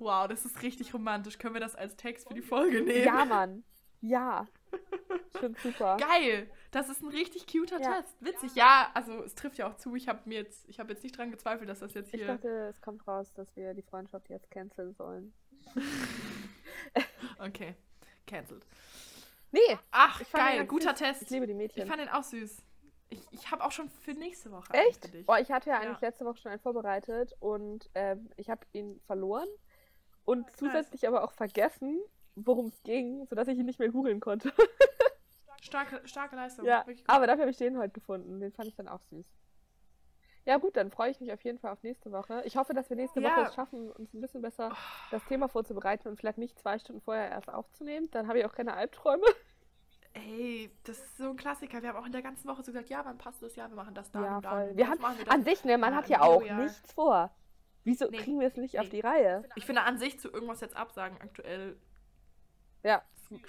Wow, 0.00 0.26
das 0.28 0.44
ist 0.44 0.62
richtig 0.62 0.94
romantisch. 0.94 1.38
Können 1.38 1.54
wir 1.54 1.60
das 1.60 1.76
als 1.76 1.94
Text 1.94 2.26
für 2.26 2.34
die 2.34 2.42
Folge 2.42 2.82
nehmen? 2.82 3.04
Ja, 3.04 3.24
Mann. 3.24 3.62
Ja. 4.00 4.46
Schon 5.38 5.54
super. 5.56 5.96
Geil. 5.98 6.50
Das 6.70 6.88
ist 6.88 7.02
ein 7.02 7.08
richtig 7.08 7.46
cuter 7.46 7.80
Ja. 7.80 8.00
Test. 8.00 8.16
Witzig. 8.20 8.54
Ja, 8.54 8.90
also 8.94 9.22
es 9.22 9.34
trifft 9.34 9.58
ja 9.58 9.68
auch 9.68 9.76
zu. 9.76 9.94
Ich 9.94 10.08
habe 10.08 10.20
mir 10.24 10.38
jetzt, 10.40 10.66
ich 10.68 10.80
habe 10.80 10.90
jetzt 10.92 11.02
nicht 11.02 11.16
dran 11.16 11.30
gezweifelt, 11.30 11.68
dass 11.68 11.80
das 11.80 11.92
jetzt 11.94 12.14
Ich 12.14 12.20
hier. 12.20 12.26
dachte, 12.26 12.48
es 12.68 12.80
kommt 12.80 13.06
raus, 13.06 13.32
dass 13.34 13.54
wir 13.56 13.74
die 13.74 13.82
Freundschaft 13.82 14.28
jetzt 14.30 14.50
canceln 14.50 14.94
sollen. 14.94 15.32
Okay. 17.40 17.74
Cancelled. 18.26 18.64
Nee, 19.52 19.60
Ach, 19.90 20.20
Ich 20.20 20.30
geil. 20.32 20.64
Guter 20.66 20.90
süß. 20.90 20.98
Test. 20.98 21.22
ich 21.22 21.30
liebe 21.30 21.46
die 21.46 21.52
Ich 21.52 21.58
Mädchen. 21.58 21.86
fand 21.88 22.00
den 22.00 22.08
auch 22.08 22.22
süß. 22.22 22.62
Ich, 23.08 23.20
ich 23.32 23.50
habe 23.50 23.64
auch 23.64 23.72
schon 23.72 23.88
für 23.88 24.12
nächste 24.12 24.52
Woche. 24.52 24.72
einen 24.72 24.86
Echt? 24.88 25.26
Boah, 25.26 25.38
ich 25.40 25.50
hatte 25.50 25.70
ja 25.70 25.76
Ja. 25.82 25.88
eigentlich 25.88 26.00
letzte 26.00 26.24
Woche 26.24 26.36
schon 26.36 26.52
einen 26.52 26.60
vorbereitet 26.60 27.34
und 27.40 27.90
ähm, 27.94 28.30
ich 28.36 28.48
habe 28.50 28.64
ihn 28.72 29.00
verloren 29.06 29.48
und 30.24 30.48
zusätzlich 30.56 31.08
aber 31.08 31.24
auch 31.24 31.32
vergessen, 31.32 31.98
worum 32.36 32.66
es 32.66 32.80
ging, 32.84 33.26
sodass 33.26 33.48
ich 33.48 33.58
ihn 33.58 33.66
nicht 33.66 33.80
mehr 33.80 33.88
googeln 33.88 34.20
konnte. 34.20 34.52
Starke, 35.60 36.00
starke 36.06 36.36
Leistung. 36.36 36.64
ja, 36.64 36.84
aber 37.06 37.26
dafür 37.26 37.42
habe 37.42 37.50
ich 37.50 37.56
den 37.56 37.76
heute 37.78 37.92
gefunden. 37.92 38.38
Den 38.40 38.52
fand 38.52 38.68
ich 38.68 38.76
dann 38.76 38.86
auch 38.88 39.02
süß. 39.10 39.26
Ja 40.50 40.56
gut, 40.58 40.76
dann 40.76 40.90
freue 40.90 41.12
ich 41.12 41.20
mich 41.20 41.32
auf 41.32 41.40
jeden 41.42 41.60
Fall 41.60 41.70
auf 41.70 41.80
nächste 41.84 42.10
Woche. 42.10 42.42
Ich 42.44 42.56
hoffe, 42.56 42.74
dass 42.74 42.90
wir 42.90 42.96
nächste 42.96 43.20
Ja. 43.20 43.30
Woche 43.36 43.46
es 43.46 43.54
schaffen, 43.54 43.88
uns 43.92 44.12
ein 44.12 44.20
bisschen 44.20 44.42
besser 44.42 44.72
das 45.12 45.24
Thema 45.26 45.46
vorzubereiten 45.48 46.08
und 46.08 46.16
vielleicht 46.18 46.38
nicht 46.38 46.58
zwei 46.58 46.76
Stunden 46.80 47.00
vorher 47.02 47.30
erst 47.30 47.48
aufzunehmen. 47.48 48.08
Dann 48.10 48.26
habe 48.26 48.40
ich 48.40 48.44
auch 48.44 48.52
keine 48.52 48.74
Albträume. 48.74 49.22
Ey, 50.12 50.68
das 50.82 50.98
ist 50.98 51.18
so 51.18 51.30
ein 51.30 51.36
Klassiker. 51.36 51.80
Wir 51.82 51.90
haben 51.90 51.98
auch 51.98 52.06
in 52.06 52.10
der 52.10 52.22
ganzen 52.22 52.48
Woche 52.48 52.64
so 52.64 52.72
gesagt, 52.72 52.90
ja, 52.90 53.04
wann 53.04 53.16
passt 53.16 53.40
das? 53.44 53.54
Ja, 53.54 53.68
wir 53.68 53.76
machen 53.76 53.94
das 53.94 54.10
da 54.10 54.24
Ja, 54.24 54.36
und 54.38 54.44
da. 54.44 54.50
voll. 54.50 54.68
und 54.70 54.76
Wir 54.76 54.88
haben 54.88 55.00
wir 55.00 55.24
dann. 55.24 55.28
an 55.34 55.44
sich, 55.44 55.64
ne, 55.64 55.78
man 55.78 55.92
Ja, 55.92 55.98
hat 55.98 56.08
ja 56.08 56.20
auch 56.22 56.40
Neujahr. 56.40 56.58
nichts 56.62 56.92
vor. 56.94 57.30
Wieso 57.84 58.08
Nee. 58.10 58.16
kriegen 58.18 58.40
wir 58.40 58.48
es 58.48 58.56
nicht 58.56 58.76
auf 58.80 58.86
Nee. 58.86 58.90
die 58.90 59.00
Reihe? 59.00 59.44
Ich 59.54 59.64
finde 59.66 59.82
an 59.82 59.98
sich 59.98 60.18
zu 60.18 60.32
irgendwas 60.32 60.60
jetzt 60.62 60.76
absagen 60.76 61.16
aktuell. 61.20 61.76
Ja, 62.82 63.02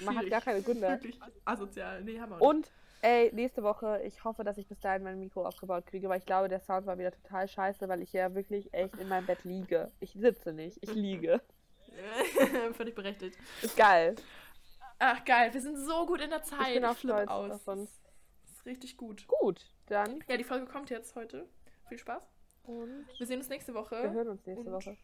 man 0.05 0.19
hat 0.19 0.29
gar 0.29 0.41
keine 0.41 0.61
Gründe. 0.61 0.87
Wirklich 0.87 1.19
asozial. 1.45 2.03
Nee, 2.03 2.19
haben 2.21 2.29
wir 2.29 2.35
nicht. 2.37 2.45
Und, 2.45 2.71
ey, 3.01 3.31
nächste 3.33 3.63
Woche, 3.63 4.01
ich 4.03 4.23
hoffe, 4.23 4.43
dass 4.43 4.57
ich 4.57 4.67
bis 4.67 4.79
dahin 4.79 5.03
mein 5.03 5.19
Mikro 5.19 5.45
aufgebaut 5.45 5.85
kriege, 5.85 6.07
weil 6.09 6.19
ich 6.19 6.25
glaube, 6.25 6.47
der 6.49 6.59
Sound 6.59 6.85
war 6.85 6.97
wieder 6.97 7.11
total 7.11 7.47
scheiße, 7.47 7.87
weil 7.89 8.01
ich 8.01 8.13
ja 8.13 8.33
wirklich 8.35 8.73
echt 8.73 8.95
in 8.97 9.07
meinem 9.07 9.25
Bett 9.25 9.43
liege. 9.43 9.91
Ich 9.99 10.13
sitze 10.13 10.53
nicht, 10.53 10.77
ich 10.81 10.93
liege. 10.93 11.41
Völlig 12.73 12.95
berechtigt. 12.95 13.37
Ist 13.61 13.75
geil. 13.75 14.15
Ach 14.99 15.23
geil, 15.25 15.53
wir 15.53 15.61
sind 15.61 15.77
so 15.77 16.05
gut 16.05 16.21
in 16.21 16.29
der 16.29 16.43
Zeit. 16.43 16.67
Ich 16.69 16.73
bin 16.75 16.85
auch 16.85 16.97
stolz 16.97 17.29
auf 17.29 17.67
uns. 17.67 18.01
Das 18.43 18.51
ist 18.57 18.65
richtig 18.65 18.97
gut. 18.97 19.27
Gut, 19.27 19.65
dann. 19.87 20.23
Ja, 20.27 20.37
die 20.37 20.43
Folge 20.43 20.65
kommt 20.67 20.89
jetzt 20.89 21.15
heute. 21.15 21.49
Viel 21.89 21.97
Spaß. 21.97 22.23
Und 22.63 23.07
Wir 23.17 23.25
sehen 23.25 23.39
uns 23.39 23.49
nächste 23.49 23.73
Woche. 23.73 24.01
wir 24.03 24.11
hören 24.11 24.27
uns 24.29 24.45
nächste 24.45 24.67
Und- 24.69 24.73
Woche. 24.73 24.95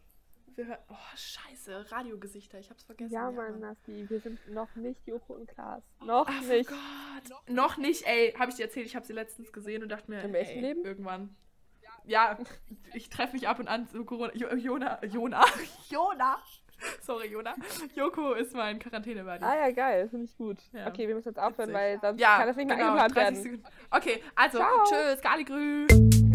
Wir 0.58 0.66
hören. 0.66 0.78
Oh, 0.88 0.94
scheiße. 1.16 1.90
Radiogesichter. 1.90 2.58
Ich 2.58 2.68
hab's 2.70 2.82
vergessen. 2.84 3.12
Ja, 3.12 3.30
Mann, 3.30 3.60
Nasti. 3.60 4.08
Wir 4.10 4.20
sind 4.20 4.38
noch 4.50 4.74
nicht 4.76 5.06
Joko 5.06 5.34
und 5.34 5.48
Klaas. 5.48 5.82
Noch 6.04 6.26
Ach 6.28 6.42
nicht. 6.42 6.68
Gott. 6.68 7.48
Noch 7.48 7.76
nicht, 7.78 8.06
ey. 8.06 8.32
Hab 8.38 8.48
ich 8.48 8.56
dir 8.56 8.64
erzählt, 8.64 8.86
ich 8.86 8.94
habe 8.96 9.06
sie 9.06 9.12
letztens 9.14 9.52
gesehen 9.52 9.82
und 9.82 9.88
dachte 9.88 10.10
mir, 10.10 10.20
Im 10.22 10.34
echten 10.34 10.60
Leben? 10.60 10.84
irgendwann. 10.84 11.34
Ja, 12.04 12.38
ich 12.94 13.08
treffe 13.10 13.34
mich 13.34 13.48
ab 13.48 13.58
und 13.58 13.68
an 13.68 13.86
zu 13.88 14.04
Corona. 14.04 14.34
Jo, 14.34 14.48
Jona, 14.54 15.04
Jona, 15.04 15.44
Jona. 15.90 16.38
Sorry, 17.02 17.26
Jona. 17.26 17.54
Joko 17.94 18.32
ist 18.34 18.54
mein 18.54 18.78
quarantäne 18.78 19.22
-Buddy. 19.22 19.42
Ah 19.42 19.66
ja, 19.66 19.70
geil. 19.72 20.08
Finde 20.08 20.24
ich 20.26 20.36
gut. 20.36 20.58
Ja. 20.72 20.86
Okay, 20.86 21.08
wir 21.08 21.14
müssen 21.16 21.28
jetzt 21.28 21.38
aufhören, 21.38 21.68
Witzig. 21.70 21.74
weil 21.74 22.00
sonst 22.00 22.20
Ja, 22.20 22.38
kann 22.38 22.46
das 22.46 22.56
nicht 22.56 22.68
mehr 22.68 22.76
genau, 22.76 22.96
eingeplant 22.96 23.16
30 23.16 23.44
werden. 23.44 23.62
Sekunden. 23.62 23.66
Okay, 23.90 24.22
also, 24.36 24.58
Ciao. 24.58 24.84
tschüss, 24.84 25.20
Galigrü. 25.20 26.27